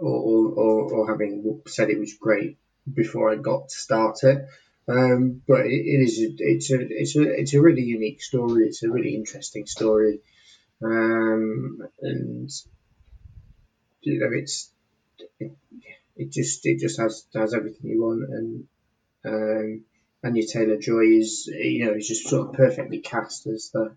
or, 0.00 0.52
or, 0.52 0.92
or 0.92 1.10
having 1.10 1.62
said 1.66 1.90
it 1.90 1.98
was 1.98 2.14
great 2.14 2.58
before 2.92 3.30
I 3.30 3.36
got 3.36 3.68
to 3.68 3.74
start 3.74 4.18
it. 4.22 4.46
Um, 4.88 5.42
but 5.46 5.66
it, 5.66 5.72
it 5.72 6.02
is 6.02 6.18
a, 6.18 6.34
it's 6.38 6.72
a 6.72 6.80
it's 6.80 7.16
a 7.16 7.22
it's 7.22 7.54
a 7.54 7.60
really 7.60 7.82
unique 7.82 8.20
story. 8.20 8.66
It's 8.66 8.82
a 8.82 8.90
really 8.90 9.14
interesting 9.14 9.66
story, 9.66 10.20
um, 10.82 11.78
and 12.00 12.50
you 14.00 14.18
know 14.18 14.30
it's 14.32 14.72
it, 15.38 15.52
it 16.16 16.32
just 16.32 16.66
it 16.66 16.80
just 16.80 17.00
has 17.00 17.24
has 17.32 17.54
everything 17.54 17.90
you 17.90 18.02
want, 18.02 18.28
and 18.28 18.66
um, 19.24 19.84
Anya 20.24 20.46
Taylor 20.46 20.78
Joy 20.78 21.16
is 21.16 21.46
you 21.46 21.86
know 21.86 21.92
is 21.92 22.08
just 22.08 22.28
sort 22.28 22.48
of 22.48 22.54
perfectly 22.54 22.98
cast 22.98 23.46
as 23.46 23.70
the 23.72 23.94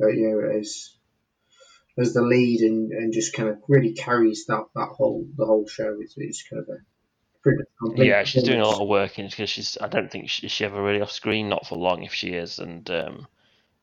uh, 0.00 0.06
you 0.06 0.28
know 0.28 0.58
as 0.58 0.94
as 1.98 2.14
the 2.14 2.22
lead 2.22 2.60
and, 2.60 2.90
and 2.92 3.12
just 3.12 3.34
kind 3.34 3.48
of 3.48 3.58
really 3.68 3.92
carries 3.92 4.46
that, 4.46 4.64
that 4.74 4.88
whole 4.88 5.26
the 5.36 5.46
whole 5.46 5.66
show. 5.66 5.96
It's, 6.00 6.14
it's 6.16 6.42
kind 6.48 6.62
of 6.62 6.68
a 6.68 6.78
Yeah, 7.96 8.24
she's 8.24 8.44
doing 8.44 8.60
a 8.60 8.66
lot 8.66 8.80
of 8.80 8.88
work 8.88 9.18
in 9.18 9.26
because 9.26 9.50
she's. 9.50 9.76
I 9.80 9.88
don't 9.88 10.10
think 10.10 10.30
she, 10.30 10.48
she 10.48 10.64
ever 10.64 10.82
really 10.82 11.00
off 11.00 11.10
screen, 11.10 11.48
not 11.48 11.66
for 11.66 11.76
long 11.76 12.02
if 12.02 12.14
she 12.14 12.30
is, 12.30 12.58
and 12.58 12.88
um, 12.90 13.26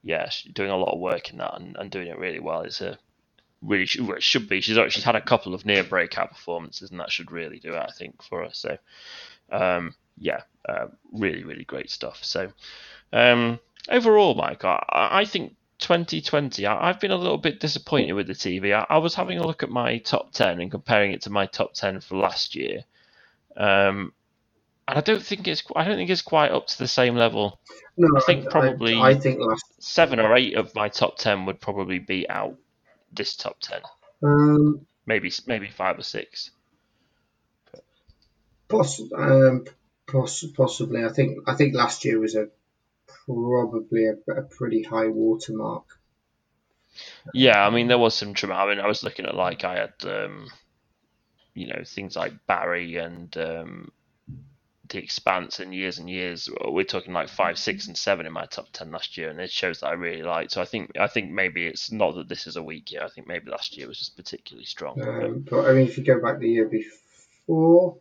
yeah, 0.02 0.30
she's 0.30 0.53
doing 0.53 0.72
a 0.72 0.77
lot 0.77 0.94
of 0.94 0.99
work 0.99 1.30
in 1.31 1.38
that 1.38 1.60
and, 1.60 1.76
and 1.77 1.91
doing 1.91 2.07
it 2.07 2.18
really 2.18 2.40
well. 2.40 2.61
It's 2.61 2.81
a 2.81 2.98
really 3.61 3.84
it 3.84 4.23
should 4.23 4.48
be. 4.48 4.61
She's 4.61 4.77
al- 4.77 4.90
she's 4.90 5.03
had 5.03 5.15
a 5.15 5.22
couple 5.22 5.53
of 5.53 5.65
near 5.65 5.84
breakout 5.84 6.31
performances, 6.31 6.91
and 6.91 6.99
that 6.99 7.11
should 7.11 7.31
really 7.31 7.60
do 7.60 7.73
it, 7.73 7.86
I 7.88 7.91
think, 7.91 8.23
for 8.23 8.44
her. 8.44 8.49
So, 8.53 8.77
um, 9.52 9.94
yeah, 10.18 10.41
uh, 10.68 10.88
really, 11.11 11.44
really 11.44 11.65
great 11.65 11.90
stuff. 11.90 12.23
So, 12.23 12.52
um, 13.11 13.60
overall, 13.90 14.36
Mike, 14.36 14.64
I, 14.64 14.84
I 14.90 15.26
think 15.26 15.56
2020, 15.80 16.65
I, 16.65 16.89
I've 16.89 16.99
been 16.99 17.11
a 17.11 17.15
little 17.18 17.38
bit 17.38 17.60
disappointed 17.60 18.14
with 18.14 18.27
the 18.27 18.34
TV. 18.34 18.73
I, 18.73 18.85
I 18.89 18.97
was 18.97 19.15
having 19.15 19.38
a 19.39 19.45
look 19.45 19.64
at 19.64 19.69
my 19.69 19.97
top 19.99 20.31
10 20.34 20.61
and 20.61 20.69
comparing 20.72 21.11
it 21.11 21.22
to 21.23 21.30
my 21.30 21.45
top 21.45 21.73
10 21.73 22.01
for 22.01 22.18
last 22.18 22.56
year. 22.56 22.84
Um, 23.57 24.14
and 24.88 24.97
I 24.97 25.01
don't 25.01 25.22
think 25.22 25.47
it's 25.47 25.64
I 25.76 25.84
don't 25.84 25.97
think 25.97 26.10
it's 26.10 26.22
quite 26.22 26.51
up 26.51 26.68
to 26.68 26.77
the 26.77 26.88
same 26.88 27.15
level. 27.15 27.60
No, 27.97 28.07
I 28.18 28.22
think 28.22 28.49
probably- 28.49 28.99
I, 28.99 29.15
think 29.15 29.39
last. 29.39 29.64
Seven 29.80 30.19
or 30.19 30.35
eight 30.35 30.56
of 30.56 30.73
my 30.76 30.89
top 30.89 31.18
10 31.18 31.45
would 31.45 31.60
probably 31.61 31.99
beat 31.99 32.30
out 32.30 32.56
this 33.11 33.35
top 33.35 33.57
10. 33.60 33.81
Um, 34.23 34.85
Maybe 35.06 35.31
maybe 35.47 35.69
five 35.69 35.97
or 35.97 36.03
six. 36.03 36.51
poss- 38.68 39.01
um, 39.15 39.65
poss- 40.07 40.45
possibly. 40.56 41.03
I 41.03 41.10
think 41.10 41.39
I 41.47 41.56
think 41.56 41.73
last 41.73 42.06
year 42.06 42.19
was 42.19 42.35
a 42.35 42.49
probably 43.26 44.06
a, 44.07 44.31
a 44.31 44.41
pretty 44.44 44.84
high 44.84 45.07
watermark. 45.07 45.86
Yeah, 47.34 47.65
I 47.65 47.69
mean 47.69 47.88
there 47.88 47.98
was 47.98 48.15
some 48.15 48.34
drama. 48.34 48.56
I 48.56 48.69
mean 48.69 48.84
I 48.84 48.88
was 48.88 49.03
looking 49.03 49.26
at 49.26 49.36
like 49.36 49.64
I 49.64 49.80
had 49.80 49.94
um, 50.03 50.48
you 51.53 51.68
know 51.68 51.81
things 51.86 52.15
like 52.15 52.34
Barry 52.48 52.98
and 52.98 53.36
um, 53.38 53.91
the 54.90 54.98
Expanse 54.98 55.60
and 55.60 55.73
years 55.73 55.99
and 55.99 56.10
years. 56.10 56.49
We're 56.65 56.84
talking 56.84 57.14
like 57.14 57.30
five, 57.30 57.57
six, 57.57 57.88
and 57.88 57.98
seven 57.98 58.26
in 58.26 58.34
my 58.34 58.45
top 58.45 58.68
ten 58.73 58.91
last 58.91 59.18
year, 59.18 59.30
and 59.30 59.40
it 59.40 59.52
shows 59.52 59.80
that 59.80 59.88
I 59.88 59.94
really 59.94 60.23
liked. 60.23 60.52
So 60.52 60.61
I 60.61 60.65
think 60.65 60.98
I 60.98 61.07
think 61.07 61.31
maybe 61.31 61.65
it's 61.68 61.91
not 61.91 62.15
that 62.15 62.27
this 62.27 62.48
is 62.48 62.56
a 62.56 62.64
weak 62.64 62.91
year. 62.91 63.03
I 63.03 63.10
think 63.10 63.27
maybe 63.27 63.52
last 63.52 63.77
year 63.77 63.88
was 63.88 63.99
just 63.99 64.18
particularly 64.18 64.65
strong. 64.65 65.02
Um, 65.02 65.45
but 65.49 65.68
I 65.68 65.73
mean, 65.73 65.88
if 65.88 65.98
you 65.98 66.03
go 66.03 66.22
back 66.22 66.40
the 66.40 66.49
year 66.49 66.68
before, 66.68 67.98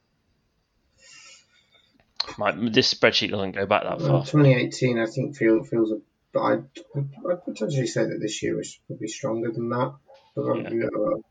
my, 2.39 2.52
this 2.52 2.93
spreadsheet 2.94 3.31
doesn't 3.31 3.52
go 3.52 3.66
back 3.66 3.82
that 3.82 4.01
far. 4.01 4.24
2018, 4.24 4.98
I 4.98 5.06
think 5.06 5.36
feel, 5.36 5.62
feels 5.65 5.90
a. 5.93 6.01
But 6.32 6.40
I'd, 6.40 6.65
I'd 6.97 7.44
potentially 7.44 7.86
say 7.86 8.05
that 8.05 8.19
this 8.20 8.43
year 8.43 8.56
was 8.56 8.78
probably 8.86 9.09
stronger 9.09 9.51
than 9.51 9.70
that. 9.70 9.94
Yeah. 10.36 10.86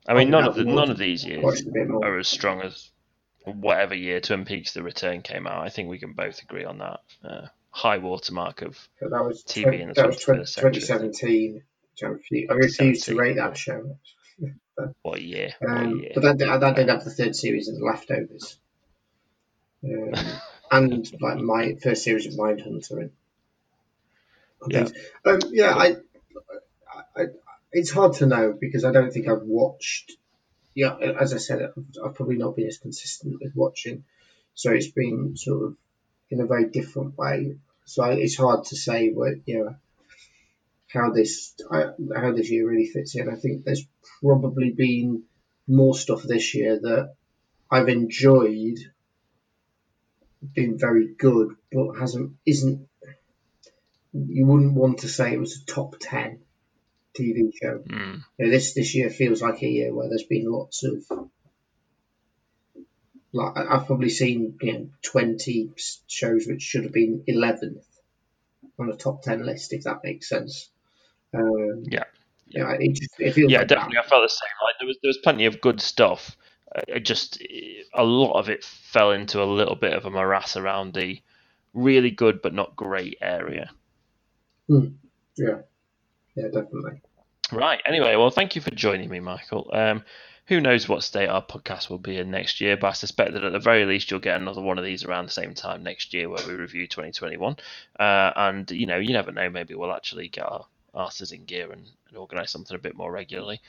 I 0.08 0.14
mean, 0.16 0.30
none 0.32 0.44
of 0.46 0.56
the, 0.56 0.66
none 0.66 0.90
of 0.92 0.98
these 0.98 1.24
years 1.24 1.42
watched 1.44 1.62
a 1.62 1.72
bit 1.72 1.88
more. 1.88 2.04
are 2.06 2.18
as 2.18 2.28
strong 2.28 2.62
as 2.62 2.90
whatever 3.46 3.96
year 3.96 4.20
Twin 4.20 4.44
Peaks: 4.44 4.74
The 4.74 4.84
Return 4.84 5.22
came 5.22 5.48
out. 5.48 5.66
I 5.66 5.70
think 5.70 5.88
we 5.90 6.00
can 6.00 6.12
both 6.14 6.42
agree 6.42 6.66
on 6.66 6.80
that. 6.80 7.00
Uh, 7.24 7.48
high 7.70 8.00
watermark 8.00 8.64
of 8.64 8.78
But 9.00 9.12
that 9.12 9.24
was 9.24 9.44
TV 9.44 9.64
20, 9.64 9.82
in 9.82 9.88
the 9.90 9.94
that 9.94 10.08
was 10.08 10.20
20, 10.20 10.42
21st 10.42 10.48
century, 10.48 10.68
I 10.68 10.72
think. 10.74 11.20
2017. 11.20 12.48
I 12.50 12.54
refuse, 12.54 13.04
to 13.06 13.16
rate 13.16 13.36
that 13.38 13.56
show. 13.58 13.98
what 15.04 15.22
year? 15.22 15.54
What 15.60 15.72
Um, 15.72 16.00
year? 16.00 16.12
but 16.16 16.24
that, 16.24 16.38
did- 16.38 16.48
that 16.62 16.76
did 16.76 16.90
have 16.90 17.04
the 17.04 17.12
third 17.12 17.36
series 17.36 17.70
of 17.70 17.76
The 17.78 17.86
Leftovers. 17.86 18.58
Um, 19.84 20.14
and 20.72 21.10
like 21.22 21.38
my 21.38 21.76
first 21.76 22.04
series 22.04 22.26
of 22.28 22.34
Mindhunter. 22.34 23.02
And, 23.02 23.12
and 24.62 24.72
Yeah. 24.72 24.88
Um, 25.26 25.40
yeah, 25.52 25.74
I, 25.76 25.96
I, 27.16 27.22
I, 27.22 27.26
it's 27.72 27.92
hard 27.92 28.14
to 28.16 28.26
know 28.26 28.58
because 28.60 28.86
I 28.86 28.92
don't 28.92 29.12
think 29.12 29.28
I've 29.28 29.44
watched. 29.44 30.14
Yeah, 30.74 30.96
as 30.98 31.34
I 31.34 31.38
said, 31.38 31.62
I've, 31.62 31.84
I've 32.04 32.16
probably 32.16 32.38
not 32.38 32.56
been 32.56 32.68
as 32.68 32.78
consistent 32.78 33.40
with 33.42 33.56
watching, 33.56 34.04
so 34.54 34.72
it's 34.72 34.88
been 34.92 35.36
sort 35.36 35.64
of 35.64 35.78
in 36.30 36.40
a 36.40 36.46
very 36.46 36.70
different 36.70 37.18
way. 37.18 37.58
So 37.86 38.04
I, 38.04 38.14
it's 38.14 38.38
hard 38.38 38.66
to 38.66 38.76
say 38.76 39.10
what 39.10 39.34
you 39.46 39.64
know 39.64 39.76
how 40.88 41.12
this 41.12 41.54
I, 41.72 41.88
how 42.16 42.32
this 42.32 42.50
year 42.50 42.68
really 42.68 42.88
fits 42.88 43.16
in. 43.16 43.30
I 43.30 43.36
think 43.36 43.64
there's 43.64 43.86
probably 44.22 44.72
been 44.72 45.24
more 45.68 45.96
stuff 45.96 46.24
this 46.24 46.54
year 46.56 46.80
that 46.80 47.16
I've 47.70 47.90
enjoyed, 47.90 48.78
been 50.54 50.78
very 50.78 51.08
good, 51.18 51.56
but 51.72 51.94
hasn't 52.00 52.34
isn't. 52.46 52.88
You 54.14 54.46
wouldn't 54.46 54.74
want 54.74 55.00
to 55.00 55.08
say 55.08 55.34
it 55.34 55.40
was 55.40 55.62
a 55.62 55.66
top 55.66 55.96
ten 56.00 56.40
TV 57.18 57.52
show. 57.62 57.80
Mm. 57.88 58.22
You 58.38 58.46
know, 58.46 58.52
this 58.52 58.74
this 58.74 58.96
year 58.96 59.10
feels 59.10 59.42
like 59.42 59.62
a 59.62 59.68
year 59.68 59.94
where 59.94 60.10
there's 60.10 60.24
been 60.24 60.50
lots 60.52 60.84
of. 60.84 61.04
Like 63.34 63.58
I've 63.58 63.86
probably 63.88 64.10
seen 64.10 64.58
you 64.62 64.74
know 64.74 64.90
twenty 65.04 65.72
shows 66.08 66.46
which 66.48 66.62
should 66.62 66.84
have 66.86 66.94
been 66.94 67.24
eleventh 67.28 67.86
on 68.80 68.90
a 68.90 68.96
top 68.96 69.22
ten 69.22 69.46
list, 69.46 69.74
if 69.74 69.84
that 69.84 70.00
makes 70.04 70.30
sense. 70.30 70.70
Um, 71.34 71.84
Yeah. 71.90 72.06
yeah, 72.48 72.72
it 72.80 72.94
just 72.96 73.20
it 73.20 73.34
feels 73.34 73.52
Yeah, 73.52 73.60
like 73.60 73.68
that. 73.68 73.76
definitely. 73.76 73.98
I 74.00 74.08
felt 74.08 74.24
the 74.24 74.30
same. 74.30 74.50
Like 74.64 74.76
there 74.80 74.88
was 74.88 74.98
there 75.04 75.10
was 75.10 75.18
plenty 75.18 75.46
of 75.46 75.60
good 75.62 75.82
stuff. 75.82 76.38
Uh, 76.78 76.82
It 76.88 77.00
just 77.02 77.42
a 77.94 78.04
lot 78.04 78.38
of 78.40 78.50
it 78.50 78.64
fell 78.64 79.12
into 79.12 79.42
a 79.42 79.46
little 79.46 79.76
bit 79.76 79.94
of 79.94 80.06
a 80.06 80.12
morass 80.12 80.56
around 80.56 80.94
the 80.94 81.22
really 81.74 82.12
good 82.12 82.42
but 82.42 82.54
not 82.54 82.76
great 82.76 83.18
area. 83.22 83.72
Yeah, 84.68 85.60
yeah, 86.36 86.46
definitely. 86.46 87.02
Right. 87.52 87.82
Anyway, 87.86 88.16
well, 88.16 88.30
thank 88.30 88.56
you 88.56 88.62
for 88.62 88.72
joining 88.72 89.10
me, 89.10 89.20
Michael. 89.20 89.70
Um, 89.74 90.04
who 90.48 90.62
knows 90.62 90.88
what 90.88 91.04
state 91.04 91.28
our 91.28 91.46
podcast 91.46 91.90
will 91.90 91.98
be 91.98 92.18
in 92.18 92.32
next 92.32 92.62
year, 92.62 92.78
but 92.78 92.88
I 92.88 92.94
suspect 92.94 93.34
that 93.34 93.44
at 93.44 93.52
the 93.52 93.60
very 93.60 93.86
least 93.86 94.10
you'll 94.10 94.20
get 94.22 94.40
another 94.40 94.62
one 94.62 94.78
of 94.78 94.86
these 94.86 95.04
around 95.04 95.26
the 95.26 95.32
same 95.32 95.54
time 95.54 95.84
next 95.84 96.14
year 96.14 96.30
where 96.30 96.46
we 96.48 96.54
review 96.54 96.88
2021. 96.88 97.58
Uh, 98.00 98.32
and, 98.36 98.72
you 98.72 98.86
know, 98.86 98.98
you 98.98 99.14
never 99.14 99.32
know, 99.32 99.50
maybe 99.50 99.76
we'll 99.76 99.94
actually 99.94 100.30
get 100.30 100.46
our 100.46 100.66
asses 100.96 101.32
in 101.34 101.46
gear 101.46 101.72
and, 101.72 101.90
and 102.08 102.18
organise 102.18 102.52
something 102.52 102.76
a 102.76 102.80
bit 102.80 102.96
more 102.96 103.12
regularly, 103.12 103.60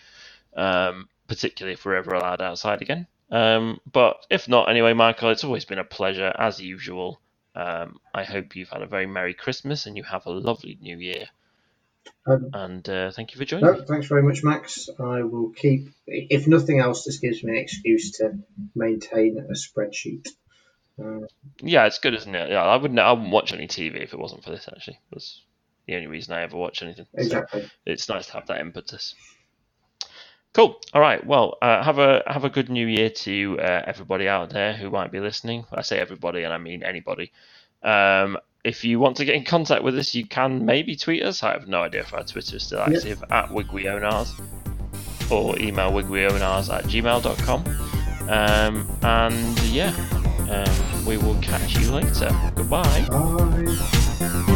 um, 0.56 1.08
particularly 1.26 1.74
if 1.74 1.84
we're 1.84 1.96
ever 1.96 2.14
allowed 2.14 2.40
outside 2.40 2.82
again. 2.82 3.06
Um, 3.30 3.80
but 3.90 4.24
if 4.30 4.48
not, 4.48 4.70
anyway, 4.70 4.94
Michael, 4.94 5.30
it's 5.30 5.44
always 5.44 5.64
been 5.64 5.78
a 5.78 5.84
pleasure, 5.84 6.32
as 6.36 6.60
usual. 6.60 7.20
Um, 7.54 7.98
I 8.14 8.24
hope 8.24 8.56
you've 8.56 8.68
had 8.68 8.82
a 8.82 8.86
very 8.86 9.06
Merry 9.06 9.34
Christmas 9.34 9.86
and 9.86 9.96
you 9.96 10.04
have 10.04 10.26
a 10.26 10.30
lovely 10.30 10.78
New 10.80 10.98
Year. 10.98 11.26
Um, 12.26 12.50
And 12.52 12.88
uh, 12.88 13.10
thank 13.10 13.32
you 13.32 13.38
for 13.38 13.44
joining 13.44 13.66
no, 13.66 13.82
thanks 13.82 14.06
very 14.06 14.22
much, 14.22 14.42
Max. 14.42 14.88
I 14.98 15.22
will 15.22 15.50
keep. 15.50 15.88
If 16.06 16.46
nothing 16.46 16.80
else, 16.80 17.04
this 17.04 17.18
gives 17.18 17.42
me 17.42 17.52
an 17.52 17.58
excuse 17.58 18.12
to 18.18 18.38
maintain 18.74 19.38
a 19.38 19.52
spreadsheet. 19.52 20.28
Uh, 21.02 21.26
Yeah, 21.60 21.86
it's 21.86 21.98
good, 21.98 22.14
isn't 22.14 22.34
it? 22.34 22.50
Yeah, 22.50 22.62
I 22.62 22.76
wouldn't. 22.76 22.98
I 22.98 23.12
wouldn't 23.12 23.32
watch 23.32 23.52
any 23.52 23.66
TV 23.66 24.02
if 24.02 24.12
it 24.12 24.18
wasn't 24.18 24.44
for 24.44 24.50
this. 24.50 24.68
Actually, 24.68 25.00
that's 25.10 25.42
the 25.86 25.96
only 25.96 26.06
reason 26.06 26.34
I 26.34 26.42
ever 26.42 26.56
watch 26.56 26.82
anything. 26.82 27.06
So 27.16 27.22
exactly. 27.22 27.70
it's 27.86 28.08
nice 28.08 28.26
to 28.26 28.32
have 28.34 28.46
that 28.46 28.60
impetus. 28.60 29.14
Cool. 30.58 30.76
All 30.92 31.00
right. 31.00 31.24
Well, 31.24 31.56
uh, 31.62 31.84
have 31.84 32.00
a 32.00 32.24
have 32.26 32.42
a 32.42 32.50
good 32.50 32.68
New 32.68 32.88
Year 32.88 33.10
to 33.10 33.60
uh, 33.60 33.82
everybody 33.86 34.26
out 34.26 34.50
there 34.50 34.72
who 34.72 34.90
might 34.90 35.12
be 35.12 35.20
listening. 35.20 35.64
I 35.70 35.82
say 35.82 36.00
everybody, 36.00 36.42
and 36.42 36.52
I 36.52 36.58
mean 36.58 36.82
anybody. 36.82 37.30
Um, 37.84 38.38
if 38.64 38.82
you 38.82 38.98
want 38.98 39.18
to 39.18 39.24
get 39.24 39.36
in 39.36 39.44
contact 39.44 39.84
with 39.84 39.96
us, 39.96 40.16
you 40.16 40.26
can 40.26 40.66
maybe 40.66 40.96
tweet 40.96 41.22
us. 41.22 41.44
I 41.44 41.52
have 41.52 41.68
no 41.68 41.82
idea 41.82 42.00
if 42.00 42.12
our 42.12 42.24
Twitter 42.24 42.56
is 42.56 42.64
still 42.64 42.80
active 42.80 43.22
at 43.30 43.50
wigwionars 43.50 44.32
or 45.30 45.56
email 45.60 45.92
wigwionars 45.92 46.74
at 46.74 46.86
gmail.com. 46.86 47.64
Um, 48.28 48.98
and 49.02 49.62
yeah, 49.66 49.94
um, 50.50 51.06
we 51.06 51.18
will 51.18 51.40
catch 51.40 51.78
you 51.78 51.92
later. 51.92 52.36
Goodbye. 52.56 53.06
Bye. 53.08 54.54